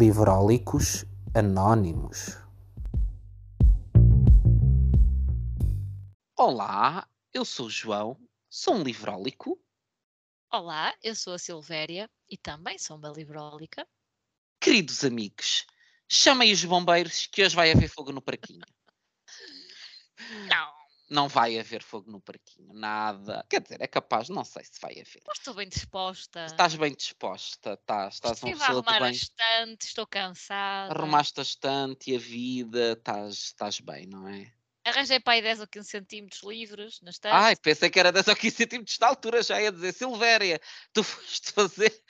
Livrólicos 0.00 1.04
Anónimos. 1.34 2.38
Olá, 6.38 7.06
eu 7.34 7.44
sou 7.44 7.66
o 7.66 7.70
João, 7.70 8.18
sou 8.48 8.76
um 8.76 8.82
livrólico. 8.82 9.62
Olá, 10.50 10.94
eu 11.02 11.14
sou 11.14 11.34
a 11.34 11.38
Silvéria 11.38 12.08
e 12.30 12.38
também 12.38 12.78
sou 12.78 12.96
uma 12.96 13.10
livrólica. 13.10 13.86
Queridos 14.58 15.04
amigos, 15.04 15.66
chamem 16.08 16.50
os 16.50 16.64
bombeiros 16.64 17.26
que 17.26 17.44
hoje 17.44 17.54
vai 17.54 17.70
haver 17.70 17.90
fogo 17.90 18.10
no 18.10 18.22
parquinho. 18.22 18.64
Não, 20.48 20.79
Não 21.10 21.28
vai 21.28 21.58
haver 21.58 21.82
fogo 21.82 22.10
no 22.10 22.20
parquinho, 22.20 22.72
nada. 22.72 23.44
Quer 23.50 23.60
dizer, 23.60 23.80
é 23.82 23.86
capaz, 23.88 24.28
não 24.28 24.44
sei 24.44 24.64
se 24.64 24.80
vai 24.80 24.92
haver. 24.92 25.20
mas 25.26 25.38
estou 25.38 25.54
bem 25.54 25.68
disposta. 25.68 26.44
Estás 26.46 26.74
bem 26.76 26.94
disposta, 26.94 27.72
estás, 27.74 28.14
estás 28.14 28.42
uma 28.42 28.50
Estive 28.50 28.62
a 28.62 28.66
pessoa 28.66 28.84
arrumar 28.86 29.02
a 29.02 29.06
bem. 29.06 29.12
estante, 29.12 29.86
estou 29.86 30.06
cansada. 30.06 30.94
Arrumaste 30.94 31.40
a 31.40 31.42
estante 31.42 32.10
e 32.12 32.16
a 32.16 32.18
vida, 32.18 32.92
estás, 32.92 33.34
estás 33.34 33.80
bem, 33.80 34.06
não 34.06 34.28
é? 34.28 34.52
Arranjei 34.84 35.20
para 35.20 35.34
aí 35.34 35.42
10 35.42 35.60
ou 35.60 35.66
15 35.66 35.88
centímetros 35.88 36.42
livres 36.42 37.00
na 37.02 37.10
estante. 37.10 37.34
Ai, 37.34 37.54
pensei 37.56 37.90
que 37.90 38.00
era 38.00 38.10
10 38.10 38.28
ou 38.28 38.36
15 38.36 38.56
centímetros 38.56 38.96
de 38.96 39.04
altura, 39.04 39.42
já 39.42 39.60
ia 39.60 39.70
dizer, 39.70 39.92
Silvéria, 39.92 40.60
tu 40.92 41.02
foste 41.04 41.52
fazer, 41.52 42.02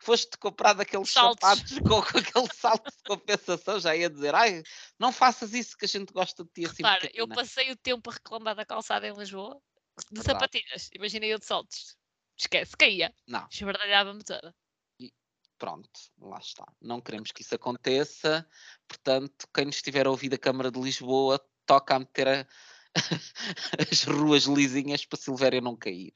foste 0.00 0.38
comprar 0.38 0.74
daqueles 0.74 1.10
Saltos. 1.10 1.48
sapatos 1.48 1.78
com, 1.80 2.00
com 2.02 2.18
aquele 2.18 2.54
salto 2.54 2.88
de 2.90 3.02
compensação, 3.04 3.80
já 3.80 3.96
ia 3.96 4.08
dizer, 4.08 4.34
ai, 4.34 4.62
não 4.98 5.12
faças 5.12 5.52
isso 5.54 5.76
que 5.76 5.84
a 5.86 5.88
gente 5.88 6.12
gosta 6.12 6.44
de 6.44 6.50
ti 6.50 6.64
assim 6.66 6.82
Repara, 6.84 7.04
eu 7.06 7.26
pequenina." 7.26 7.34
passei 7.34 7.70
o 7.72 7.76
tempo 7.76 8.10
a 8.10 8.12
reclamar 8.14 8.54
da 8.54 8.64
calçada 8.64 9.06
em 9.08 9.12
Lisboa 9.12 9.60
de 10.10 10.22
Verdade. 10.22 10.26
sapatilhas. 10.26 10.90
Imaginei 10.94 11.32
eu 11.32 11.38
de 11.38 11.44
saltos. 11.46 11.96
Esquece, 12.38 12.76
caía. 12.76 13.12
Não, 13.26 13.46
Esbardalhava-me 13.50 14.22
toda. 14.22 14.54
pronto, 15.58 15.90
lá 16.20 16.38
está. 16.38 16.64
Não 16.80 17.00
queremos 17.00 17.32
que 17.32 17.42
isso 17.42 17.54
aconteça, 17.54 18.48
portanto, 18.86 19.48
quem 19.52 19.64
nos 19.64 19.76
estiver 19.76 20.06
a 20.06 20.10
ouvir 20.10 20.28
da 20.28 20.38
Câmara 20.38 20.70
de 20.70 20.80
Lisboa, 20.80 21.40
toca 21.68 21.94
a 21.94 21.98
meter 22.00 22.26
a- 22.26 22.46
as 23.92 24.02
ruas 24.04 24.44
lisinhas 24.44 25.04
para 25.04 25.18
Silvéria 25.18 25.60
não 25.60 25.76
cair. 25.76 26.12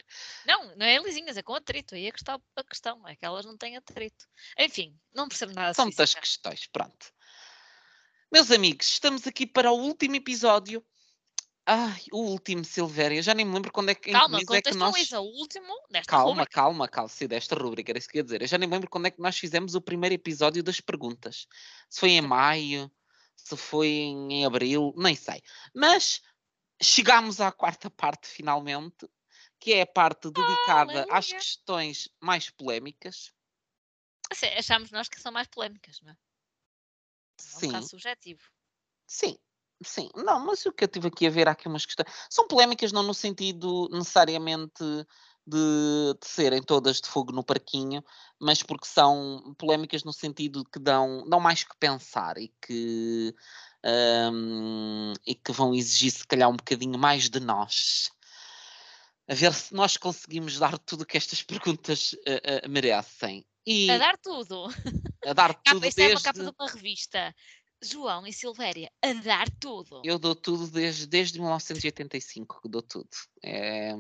Não, 0.47 0.75
não 0.77 0.87
é 0.87 0.99
lisinhas, 0.99 1.37
é 1.37 1.43
com 1.43 1.55
atrito. 1.55 1.95
Aí 1.95 2.07
é 2.07 2.11
que 2.11 2.19
está 2.19 2.41
a 2.57 2.65
questão, 2.65 3.07
é 3.07 3.15
que 3.15 3.25
elas 3.25 3.45
não 3.45 3.57
têm 3.57 3.77
atrito. 3.77 4.27
Enfim, 4.59 4.99
não 5.15 5.29
percebo 5.29 5.53
nada 5.53 5.75
São 5.75 5.85
disso. 5.89 5.99
muitas 6.01 6.15
questões, 6.15 6.67
pronto. 6.67 7.13
Meus 8.33 8.51
amigos, 8.51 8.89
estamos 8.89 9.27
aqui 9.27 9.47
para 9.47 9.71
o 9.71 9.77
último 9.79 10.17
episódio. 10.17 10.85
Ai, 11.65 12.03
o 12.11 12.23
último, 12.23 12.65
Silvéria. 12.65 13.23
Já 13.23 13.35
nem 13.35 13.45
me 13.45 13.55
lembro 13.55 13.71
quando 13.71 13.91
é 13.91 13.95
que, 13.95 14.11
Calma, 14.11 14.41
é 14.41 14.63
que 14.63 14.75
nós... 14.75 15.13
o 15.13 15.21
último 15.21 15.73
desta 15.91 16.11
Calma, 16.11 16.31
rubrica. 16.31 16.51
calma, 16.51 16.89
calma. 16.89 17.09
Sim, 17.09 17.29
desta 17.29 17.55
rubrica, 17.55 17.93
era 17.93 17.99
isso 17.99 18.09
que 18.09 18.17
eu 18.17 18.21
ia 18.21 18.25
dizer. 18.25 18.43
Eu 18.43 18.49
já 18.49 18.59
nem 18.59 18.69
me 18.69 18.75
lembro 18.75 18.91
quando 18.91 19.07
é 19.07 19.11
que 19.13 19.21
nós 19.21 19.39
fizemos 19.39 19.77
o 19.77 19.81
primeiro 19.81 20.15
episódio 20.15 20.63
das 20.63 20.81
perguntas. 20.81 21.47
Se 21.89 22.01
foi 22.01 22.11
em 22.13 22.21
maio, 22.21 22.91
se 23.37 23.57
foi 23.57 23.89
em, 23.89 24.45
abril, 24.45 24.93
nem 24.97 25.15
sei. 25.15 25.43
Mas 25.75 26.23
chegámos 26.81 27.41
à 27.41 27.53
quarta 27.53 27.91
parte, 27.91 28.29
finalmente, 28.29 29.09
que 29.59 29.73
é 29.73 29.83
a 29.83 29.87
parte 29.87 30.31
dedicada 30.31 31.03
às 31.11 31.27
aleluia. 31.27 31.39
questões 31.39 32.09
mais 32.21 32.51
polémicas. 32.51 33.33
Achamos 34.59 34.91
nós 34.91 35.09
que 35.09 35.21
são 35.21 35.31
mais 35.31 35.47
polémicas, 35.47 36.01
não 36.01 36.11
é? 36.11 36.13
É 36.13 37.57
um 37.57 37.61
Sim. 37.61 37.67
bocado 37.67 37.89
subjetivo. 37.89 38.43
Sim, 39.07 39.39
sim. 39.85 40.09
Não, 40.17 40.41
mas 40.41 40.65
o 40.65 40.73
que 40.73 40.85
eu 40.85 40.87
estive 40.87 41.09
aqui 41.09 41.27
a 41.27 41.31
ver, 41.31 41.49
há 41.49 41.53
aqui 41.53 41.69
umas 41.69 41.85
questões. 41.85 42.09
São 42.31 42.49
polémicas 42.49 42.93
não 42.93 43.03
no 43.03 43.15
sentido 43.15 43.89
necessariamente 43.91 44.83
de, 45.47 46.15
de 46.21 46.27
serem 46.27 46.63
todas 46.63 47.01
de 47.01 47.09
fogo 47.09 47.33
no 47.33 47.45
parquinho, 47.45 48.03
mas 48.39 48.63
porque 48.63 48.87
são 48.87 49.55
polémicas 49.59 50.05
no 50.05 50.13
sentido 50.13 50.65
que 50.65 50.79
dão, 50.79 51.29
dão 51.29 51.41
mais 51.41 51.65
que 51.65 51.77
pensar 51.79 52.39
e 52.39 52.49
que, 52.61 53.35
hum, 54.33 55.13
e 55.27 55.35
que 55.35 55.53
vão 55.53 55.75
exigir 55.75 56.11
se 56.13 56.27
calhar 56.27 56.49
um 56.49 56.57
bocadinho 56.57 56.99
mais 56.99 57.29
de 57.29 57.41
nós. 57.41 58.11
A 59.29 59.35
ver 59.35 59.53
se 59.55 59.75
nós 59.75 59.97
conseguimos 59.97 60.59
dar 60.59 60.79
tudo 60.79 61.03
o 61.03 61.07
que 61.07 61.17
estas 61.17 61.43
perguntas 61.45 62.15
eh, 62.27 62.63
eh, 62.65 62.69
merecem. 62.69 63.45
E 63.65 63.89
A 63.91 63.99
dar 63.99 64.19
tudo. 64.19 64.67
a 65.25 65.33
dar 65.33 65.55
Capa, 65.63 65.71
tudo 65.75 65.87
isso 65.87 66.01
é 66.01 66.09
uma 66.09 66.21
capa 66.21 66.39
desde... 66.39 66.51
de 66.51 66.57
uma 66.59 66.71
revista. 66.71 67.35
João 67.85 68.25
e 68.27 68.33
Silvéria, 68.33 68.91
a 69.03 69.13
dar 69.15 69.51
tudo. 69.59 70.03
Eu 70.05 70.17
dou 70.17 70.37
tudo 70.37 70.69
desde, 70.69 71.05
desde 71.05 71.41
1985 71.41 72.63
que 72.63 72.69
dou 72.69 72.81
tudo. 72.81 73.09
É, 73.43 73.93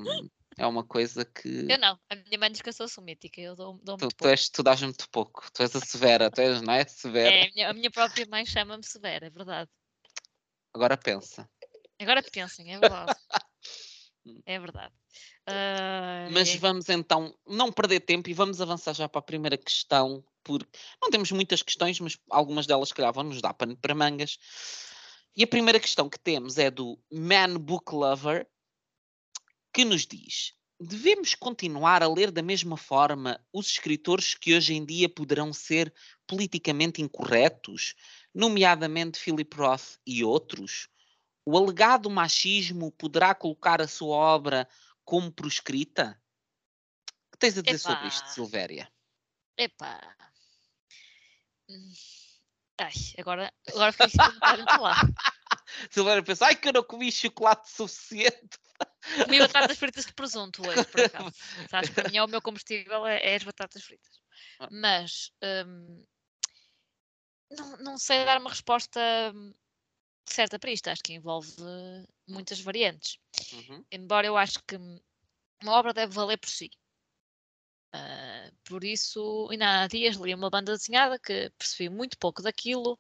é 0.56 0.66
uma 0.66 0.84
coisa 0.84 1.24
que 1.24 1.66
Eu 1.70 1.78
não, 1.78 1.98
a 2.10 2.16
minha 2.16 2.38
mãe 2.38 2.50
diz 2.50 2.60
que 2.60 2.68
eu 2.68 2.72
sou 2.72 2.88
sumítica, 2.88 3.40
eu 3.40 3.56
dou, 3.56 3.78
dou 3.82 3.96
tu, 3.96 4.02
muito 4.02 4.16
tu, 4.16 4.28
és, 4.28 4.48
tu 4.48 4.62
dás 4.62 4.82
muito 4.82 5.08
pouco. 5.10 5.50
Tu 5.52 5.62
és 5.62 5.74
a 5.76 5.80
severa, 5.80 6.30
tu 6.30 6.40
és, 6.40 6.60
não 6.62 6.74
é? 6.74 6.84
Severa. 6.84 7.36
É, 7.36 7.42
a, 7.44 7.50
minha, 7.52 7.70
a 7.70 7.72
minha 7.72 7.90
própria 7.90 8.26
mãe 8.26 8.44
chama-me 8.44 8.84
severa, 8.84 9.26
é 9.26 9.30
verdade. 9.30 9.70
Agora 10.74 10.96
pensa. 10.96 11.48
Agora 12.00 12.22
pensem, 12.22 12.72
é 12.72 12.78
verdade. 12.78 13.14
É 14.46 14.56
verdade. 14.56 14.94
Ah, 15.46 16.28
Mas 16.30 16.50
é- 16.50 16.58
vamos 16.58 16.88
então 16.88 17.36
não 17.44 17.72
perder 17.72 18.00
tempo 18.00 18.30
e 18.30 18.32
vamos 18.32 18.60
avançar 18.60 18.94
já 18.94 19.08
para 19.08 19.18
a 19.18 19.22
primeira 19.22 19.58
questão, 19.58 20.24
porque 20.44 20.78
não 21.00 21.10
temos 21.10 21.32
muitas 21.32 21.62
questões, 21.62 21.98
mas 21.98 22.16
algumas 22.30 22.66
delas, 22.66 22.88
se 22.88 22.94
calhar, 22.94 23.12
vão 23.12 23.24
nos 23.24 23.40
dar 23.40 23.52
para 23.52 23.94
mangas. 23.94 24.38
E 25.34 25.42
a 25.42 25.46
primeira 25.46 25.80
questão 25.80 26.08
que 26.08 26.18
temos 26.18 26.58
é 26.58 26.70
do 26.70 26.98
Man 27.10 27.58
Book 27.58 27.92
Lover, 27.92 28.46
que 29.72 29.84
nos 29.84 30.06
diz: 30.06 30.54
devemos 30.78 31.34
continuar 31.34 32.02
a 32.02 32.08
ler 32.08 32.30
da 32.30 32.42
mesma 32.42 32.76
forma 32.76 33.40
os 33.52 33.66
escritores 33.68 34.34
que 34.34 34.54
hoje 34.54 34.74
em 34.74 34.84
dia 34.84 35.08
poderão 35.08 35.52
ser 35.52 35.92
politicamente 36.26 37.00
incorretos, 37.00 37.94
nomeadamente 38.34 39.18
Philip 39.18 39.56
Roth 39.56 39.98
e 40.06 40.24
outros? 40.24 40.88
O 41.44 41.56
alegado 41.56 42.08
machismo 42.08 42.92
poderá 42.92 43.34
colocar 43.34 43.80
a 43.80 43.88
sua 43.88 44.16
obra 44.16 44.68
como 45.04 45.32
proscrita? 45.32 46.20
O 47.28 47.32
que 47.32 47.38
tens 47.38 47.58
a 47.58 47.62
dizer 47.62 47.78
sobre 47.78 48.08
isto. 48.08 48.28
Silvéria? 48.28 48.92
Epá. 49.56 50.16
Ai, 52.78 52.92
agora, 53.18 53.52
agora 53.68 53.92
fiquei 53.92 54.08
sem 54.10 54.32
vontade 54.32 54.64
de 54.64 54.72
falar. 54.72 55.00
Silvéria 55.90 56.22
pensa, 56.22 56.46
ai 56.46 56.56
que 56.56 56.68
eu 56.68 56.72
não 56.72 56.82
comi 56.82 57.10
chocolate 57.10 57.70
suficiente. 57.70 58.58
Comi 59.26 59.38
batatas 59.38 59.78
fritas 59.78 60.06
de 60.06 60.14
presunto 60.14 60.66
hoje, 60.66 60.84
por 60.84 61.00
acaso. 61.00 61.32
Sabes, 61.70 61.90
para 61.90 62.08
mim 62.08 62.16
é 62.16 62.24
o 62.24 62.28
meu 62.28 62.40
combustível 62.40 63.06
é, 63.06 63.20
é 63.32 63.36
as 63.36 63.42
batatas 63.42 63.82
fritas. 63.82 64.20
Ah. 64.60 64.68
Mas 64.70 65.32
hum, 65.42 66.04
não, 67.50 67.76
não 67.78 67.98
sei 67.98 68.24
dar 68.24 68.40
uma 68.40 68.50
resposta 68.50 69.00
hum, 69.34 69.52
certa 70.26 70.58
para 70.58 70.70
isto. 70.70 70.88
Acho 70.88 71.02
que 71.02 71.14
envolve 71.14 71.52
muitas 72.28 72.60
variantes. 72.60 73.18
Uhum, 73.52 73.84
Embora 73.90 74.26
eu 74.26 74.36
acho 74.36 74.62
que 74.66 74.76
uma 74.76 75.72
obra 75.72 75.92
deve 75.92 76.12
valer 76.12 76.38
por 76.38 76.48
si. 76.48 76.70
Ah, 77.94 78.50
por 78.64 78.84
isso, 78.84 79.48
ainda 79.50 79.82
há 79.82 79.86
dias 79.86 80.16
li 80.16 80.34
uma 80.34 80.48
banda 80.48 80.72
desenhada 80.72 81.18
que 81.18 81.50
percebi 81.58 81.90
muito 81.90 82.16
pouco 82.18 82.42
daquilo 82.42 82.98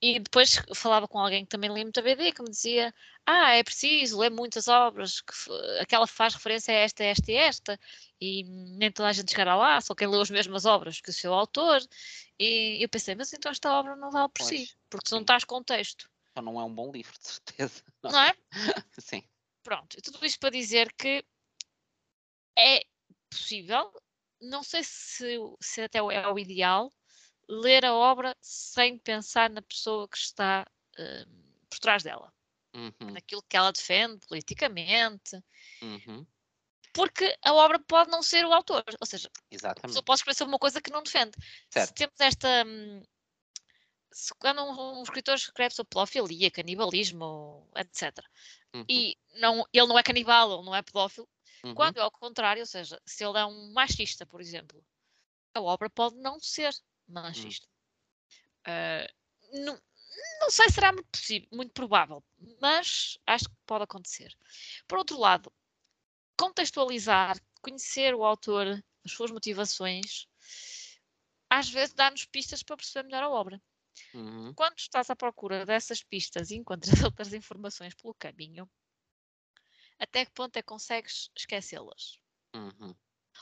e 0.00 0.20
depois 0.20 0.60
falava 0.74 1.08
com 1.08 1.18
alguém 1.18 1.44
que 1.44 1.50
também 1.50 1.72
lia 1.72 1.82
muita 1.82 2.02
BD 2.02 2.32
que 2.32 2.42
me 2.42 2.50
dizia 2.50 2.94
ah, 3.24 3.52
é 3.56 3.64
preciso 3.64 4.18
ler 4.18 4.30
muitas 4.30 4.68
obras, 4.68 5.20
que 5.20 5.32
aquela 5.80 6.06
faz 6.06 6.34
referência 6.34 6.72
a 6.72 6.76
esta, 6.76 7.02
esta 7.02 7.32
e 7.32 7.34
esta 7.34 7.80
e 8.20 8.44
nem 8.78 8.92
toda 8.92 9.08
a 9.08 9.12
gente 9.12 9.30
chegará 9.30 9.56
lá, 9.56 9.80
só 9.80 9.94
quem 9.94 10.06
leu 10.06 10.20
as 10.20 10.30
mesmas 10.30 10.64
obras 10.64 11.00
que 11.00 11.10
o 11.10 11.12
seu 11.12 11.32
autor 11.32 11.80
e 12.38 12.82
eu 12.82 12.88
pensei, 12.88 13.14
mas 13.14 13.32
então 13.32 13.50
esta 13.50 13.72
obra 13.72 13.96
não 13.96 14.10
vale 14.10 14.28
por 14.28 14.42
si, 14.44 14.56
Pois, 14.56 14.76
porque 14.90 15.08
tu 15.08 15.12
não 15.12 15.18
sim. 15.20 15.22
estás 15.22 15.44
contexto, 15.44 16.10
Então 16.30 16.44
não 16.44 16.60
é 16.60 16.64
um 16.64 16.74
bom 16.74 16.92
livro, 16.92 17.18
de 17.18 17.26
certeza. 17.26 17.82
não 18.04 18.20
é? 18.20 18.34
Sim. 19.00 19.22
Pronto, 19.62 19.96
tudo 20.02 20.24
isto 20.24 20.38
para 20.38 20.50
dizer 20.50 20.92
que 20.92 21.24
é 22.56 22.84
possível, 23.30 23.92
não 24.40 24.62
sei 24.62 24.84
se, 24.84 25.36
se 25.60 25.82
até 25.82 25.98
é 25.98 26.28
o 26.28 26.38
ideal, 26.38 26.92
ler 27.48 27.84
a 27.84 27.94
obra 27.94 28.36
sem 28.40 28.98
pensar 28.98 29.50
na 29.50 29.62
pessoa 29.62 30.08
que 30.08 30.18
está 30.18 30.66
hum, 30.98 31.24
por 31.70 31.78
trás 31.80 32.02
dela, 32.02 32.32
Uhum, 32.74 32.92
naquilo 33.12 33.44
que 33.48 33.56
ela 33.56 33.72
defende 33.72 34.26
politicamente, 34.28 35.42
uhum, 35.82 36.26
porque 36.92 37.36
a 37.44 37.52
obra 37.52 37.78
pode 37.78 38.10
não 38.10 38.22
ser 38.22 38.44
o 38.44 38.52
autor, 38.52 38.82
ou 39.00 39.06
seja, 39.06 39.30
a 39.78 39.86
pessoa 39.86 40.02
Exatamente. 40.02 40.04
pode 40.04 40.18
escrever 40.20 40.36
sobre 40.36 40.52
uma 40.52 40.58
coisa 40.58 40.80
que 40.80 40.90
não 40.90 41.02
defende. 41.02 41.32
Se 41.74 41.92
Certo. 41.92 41.94
temos 41.94 42.18
esta. 42.20 42.64
hum, 42.66 43.02
Se 44.12 44.32
quando 44.38 44.62
um, 44.62 44.98
um 45.00 45.02
escritor 45.02 45.34
escreve 45.34 45.74
sobre 45.74 45.90
pedofilia, 45.90 46.50
canibalismo, 46.50 47.68
etc., 47.76 48.26
Uhum, 48.74 48.86
e 48.88 49.16
não, 49.40 49.64
ele 49.72 49.86
não 49.88 49.98
é 49.98 50.02
canibal, 50.02 50.52
ele 50.54 50.64
não 50.64 50.74
é 50.74 50.82
pedófilo, 50.82 51.28
uhum, 51.64 51.74
Quando 51.74 51.98
é 51.98 52.02
ao 52.02 52.10
contrário, 52.10 52.62
ou 52.62 52.66
seja, 52.66 53.00
se 53.06 53.24
ele 53.24 53.38
é 53.38 53.44
um 53.46 53.72
machista, 53.72 54.24
por 54.26 54.40
exemplo, 54.40 54.84
a 55.54 55.60
obra 55.62 55.90
pode 55.90 56.16
não 56.16 56.40
ser 56.40 56.72
machista. 57.08 57.68
Ah, 58.64 59.06
não, 59.52 59.80
não 60.40 60.50
sei 60.50 60.68
se 60.68 60.74
será 60.74 60.92
muito, 60.92 61.08
possível, 61.08 61.48
muito 61.52 61.72
provável, 61.72 62.24
mas 62.60 63.18
acho 63.26 63.48
que 63.48 63.56
pode 63.66 63.84
acontecer. 63.84 64.36
Por 64.88 64.98
outro 64.98 65.18
lado, 65.18 65.52
contextualizar, 66.36 67.38
conhecer 67.62 68.14
o 68.14 68.24
autor, 68.24 68.82
as 69.04 69.12
suas 69.12 69.30
motivações, 69.30 70.26
às 71.48 71.70
vezes 71.70 71.94
dá-nos 71.94 72.24
pistas 72.24 72.62
para 72.62 72.76
perceber 72.76 73.06
melhor 73.06 73.22
a 73.22 73.30
obra. 73.30 73.62
Uhum. 74.12 74.52
Quando 74.54 74.78
estás 74.78 75.08
à 75.10 75.16
procura 75.16 75.64
dessas 75.64 76.02
pistas 76.02 76.50
e 76.50 76.56
encontras 76.56 76.90
outras 77.04 77.32
informações 77.32 77.94
pelo 77.94 78.14
caminho, 78.14 78.68
até 79.98 80.26
que 80.26 80.32
ponto 80.32 80.56
é 80.56 80.62
que 80.62 80.66
consegues 80.66 81.30
esquecê-las? 81.34 82.18
Uhum. 82.54 82.94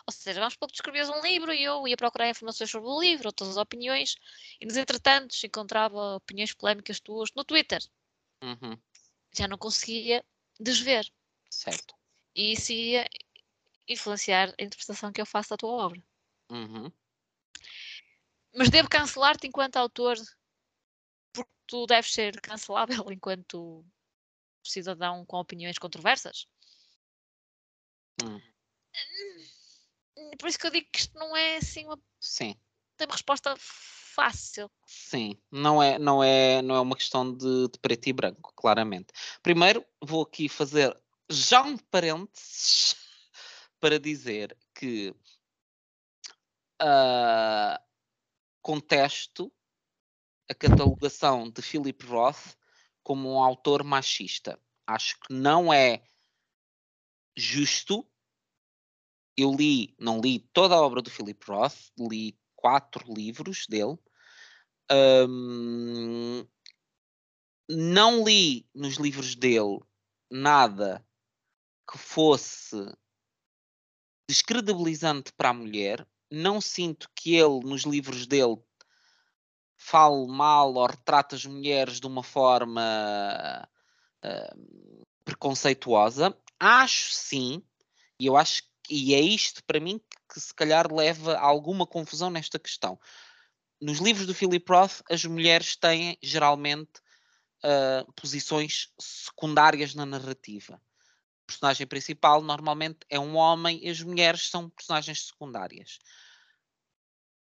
Ou 0.06 0.12
seja, 0.12 0.40
vamos 0.40 0.54
supor 0.54 0.68
que 0.68 0.74
escrevias 0.74 1.08
um 1.08 1.20
livro 1.20 1.52
e 1.52 1.62
eu 1.62 1.86
ia 1.88 1.96
procurar 1.96 2.28
informações 2.28 2.70
sobre 2.70 2.88
o 2.88 3.00
livro, 3.00 3.28
outras 3.28 3.50
as 3.50 3.56
opiniões, 3.56 4.16
e 4.60 4.66
nos 4.66 4.76
entretantos 4.76 5.42
encontrava 5.44 6.16
opiniões 6.16 6.52
polémicas 6.52 7.00
tuas 7.00 7.30
no 7.34 7.44
Twitter. 7.44 7.82
Uhum. 8.42 8.78
Já 9.36 9.48
não 9.48 9.58
conseguia 9.58 10.24
desver. 10.60 11.10
Certo. 11.50 11.94
E 12.34 12.52
isso 12.52 12.72
ia 12.72 13.08
influenciar 13.88 14.48
a 14.58 14.64
interpretação 14.64 15.12
que 15.12 15.20
eu 15.20 15.26
faço 15.26 15.50
da 15.50 15.56
tua 15.56 15.70
obra. 15.70 16.02
Uhum. 16.50 16.90
Mas 18.54 18.70
devo 18.70 18.88
cancelar-te 18.88 19.46
enquanto 19.46 19.76
autor, 19.76 20.16
porque 21.32 21.50
tu 21.66 21.86
deves 21.86 22.12
ser 22.12 22.40
cancelável 22.40 23.04
enquanto 23.12 23.84
cidadão 24.62 25.24
com 25.26 25.38
opiniões 25.38 25.78
controversas? 25.78 26.46
Hum. 28.22 28.40
Por 30.38 30.48
isso 30.48 30.58
que 30.58 30.66
eu 30.66 30.70
digo 30.70 30.88
que 30.92 31.00
isto 31.00 31.18
não 31.18 31.36
é 31.36 31.56
assim 31.56 31.84
uma, 31.86 31.98
Sim. 32.20 32.56
tem 32.96 33.06
uma 33.06 33.14
resposta 33.14 33.54
fácil. 33.58 34.70
Sim, 34.86 35.36
não 35.50 35.82
é, 35.82 35.98
não 35.98 36.22
é, 36.22 36.62
não 36.62 36.76
é 36.76 36.80
uma 36.80 36.96
questão 36.96 37.32
de, 37.32 37.68
de 37.68 37.78
preto 37.80 38.08
e 38.08 38.12
branco, 38.12 38.52
claramente. 38.54 39.12
Primeiro, 39.42 39.84
vou 40.00 40.22
aqui 40.22 40.48
fazer 40.48 40.96
já 41.28 41.62
um 41.62 41.76
parênteses 41.76 42.94
para 43.80 43.98
dizer 43.98 44.56
que 44.74 45.14
ah, 46.80 47.80
contesto 48.62 49.52
a 50.48 50.54
catalogação 50.54 51.50
de 51.50 51.62
Philip 51.62 52.04
Roth 52.06 52.56
como 53.02 53.34
um 53.34 53.42
autor 53.42 53.82
machista. 53.82 54.58
Acho 54.86 55.18
que 55.20 55.32
não 55.32 55.72
é 55.72 56.02
justo. 57.36 58.06
Eu 59.36 59.52
li, 59.52 59.94
não 59.98 60.20
li 60.20 60.38
toda 60.52 60.74
a 60.74 60.80
obra 60.80 61.02
do 61.02 61.10
Philip 61.10 61.44
Roth, 61.48 61.90
li 61.98 62.38
quatro 62.54 63.04
livros 63.12 63.66
dele. 63.68 63.98
Hum, 64.90 66.46
não 67.68 68.22
li 68.22 68.68
nos 68.74 68.96
livros 68.96 69.34
dele 69.34 69.80
nada 70.30 71.04
que 71.90 71.98
fosse 71.98 72.76
descredibilizante 74.28 75.32
para 75.32 75.50
a 75.50 75.54
mulher. 75.54 76.06
Não 76.30 76.60
sinto 76.60 77.10
que 77.14 77.34
ele, 77.34 77.60
nos 77.64 77.82
livros 77.82 78.26
dele, 78.26 78.56
fale 79.76 80.26
mal 80.26 80.74
ou 80.74 80.86
retrata 80.86 81.36
as 81.36 81.44
mulheres 81.44 82.00
de 82.00 82.06
uma 82.06 82.22
forma 82.22 83.68
uh, 84.24 85.06
preconceituosa. 85.24 86.36
Acho 86.58 87.12
sim, 87.12 87.62
e 88.18 88.26
eu 88.26 88.36
acho 88.36 88.62
e 88.90 89.14
é 89.14 89.20
isto 89.20 89.62
para 89.64 89.80
mim 89.80 90.00
que, 90.32 90.40
se 90.40 90.54
calhar 90.54 90.92
leva 90.92 91.34
a 91.34 91.40
alguma 91.40 91.86
confusão 91.86 92.30
nesta 92.30 92.58
questão. 92.58 92.98
Nos 93.80 93.98
livros 93.98 94.26
do 94.26 94.34
Philip 94.34 94.64
Roth, 94.70 95.02
as 95.10 95.24
mulheres 95.24 95.76
têm 95.76 96.18
geralmente 96.22 97.00
uh, 97.64 98.12
posições 98.12 98.92
secundárias 98.98 99.94
na 99.94 100.06
narrativa. 100.06 100.80
O 101.42 101.46
personagem 101.46 101.86
principal 101.86 102.42
normalmente 102.42 103.00
é 103.10 103.18
um 103.18 103.36
homem 103.36 103.80
e 103.82 103.90
as 103.90 104.00
mulheres 104.00 104.48
são 104.48 104.70
personagens 104.70 105.26
secundárias. 105.26 105.98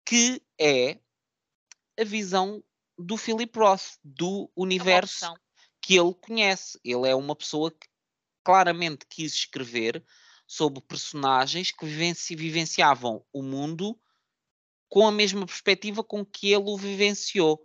Que 0.06 0.42
é 0.60 1.00
a 2.00 2.04
visão 2.04 2.64
do 2.98 3.18
Philip 3.18 3.58
Roth, 3.58 3.98
do 4.04 4.52
universo 4.56 5.26
opção. 5.26 5.38
que 5.82 5.96
ele 5.96 6.14
conhece. 6.14 6.80
Ele 6.84 7.08
é 7.10 7.16
uma 7.16 7.36
pessoa 7.36 7.72
que 7.72 7.88
claramente 8.44 9.06
quis 9.08 9.34
escrever 9.34 10.04
sobre 10.50 10.82
personagens 10.82 11.70
que 11.70 11.86
vivenci- 11.86 12.36
vivenciavam 12.36 13.24
o 13.32 13.44
mundo 13.44 13.96
com 14.90 15.08
a 15.08 15.12
mesma 15.12 15.46
perspectiva 15.46 16.04
com 16.04 16.26
que 16.26 16.52
ele 16.52 16.64
o 16.66 16.76
vivenciou. 16.76 17.64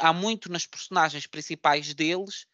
Há 0.00 0.14
muito 0.14 0.50
nas 0.50 0.66
personagens 0.66 1.26
principais 1.26 1.92
deles, 1.92 2.46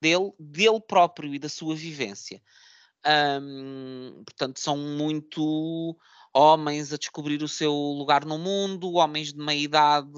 dele, 0.00 0.32
dele 0.38 0.80
próprio 0.80 1.34
e 1.34 1.38
da 1.38 1.50
sua 1.50 1.76
vivência. 1.76 2.42
Ahm, 3.04 4.22
portanto, 4.24 4.60
são 4.60 4.78
muito 4.78 5.96
homens 6.34 6.92
a 6.92 6.98
descobrir 6.98 7.42
o 7.42 7.48
seu 7.48 7.72
lugar 7.72 8.24
no 8.24 8.38
mundo, 8.38 8.94
homens 8.94 9.32
de 9.32 9.38
meia 9.38 9.60
idade 9.60 10.08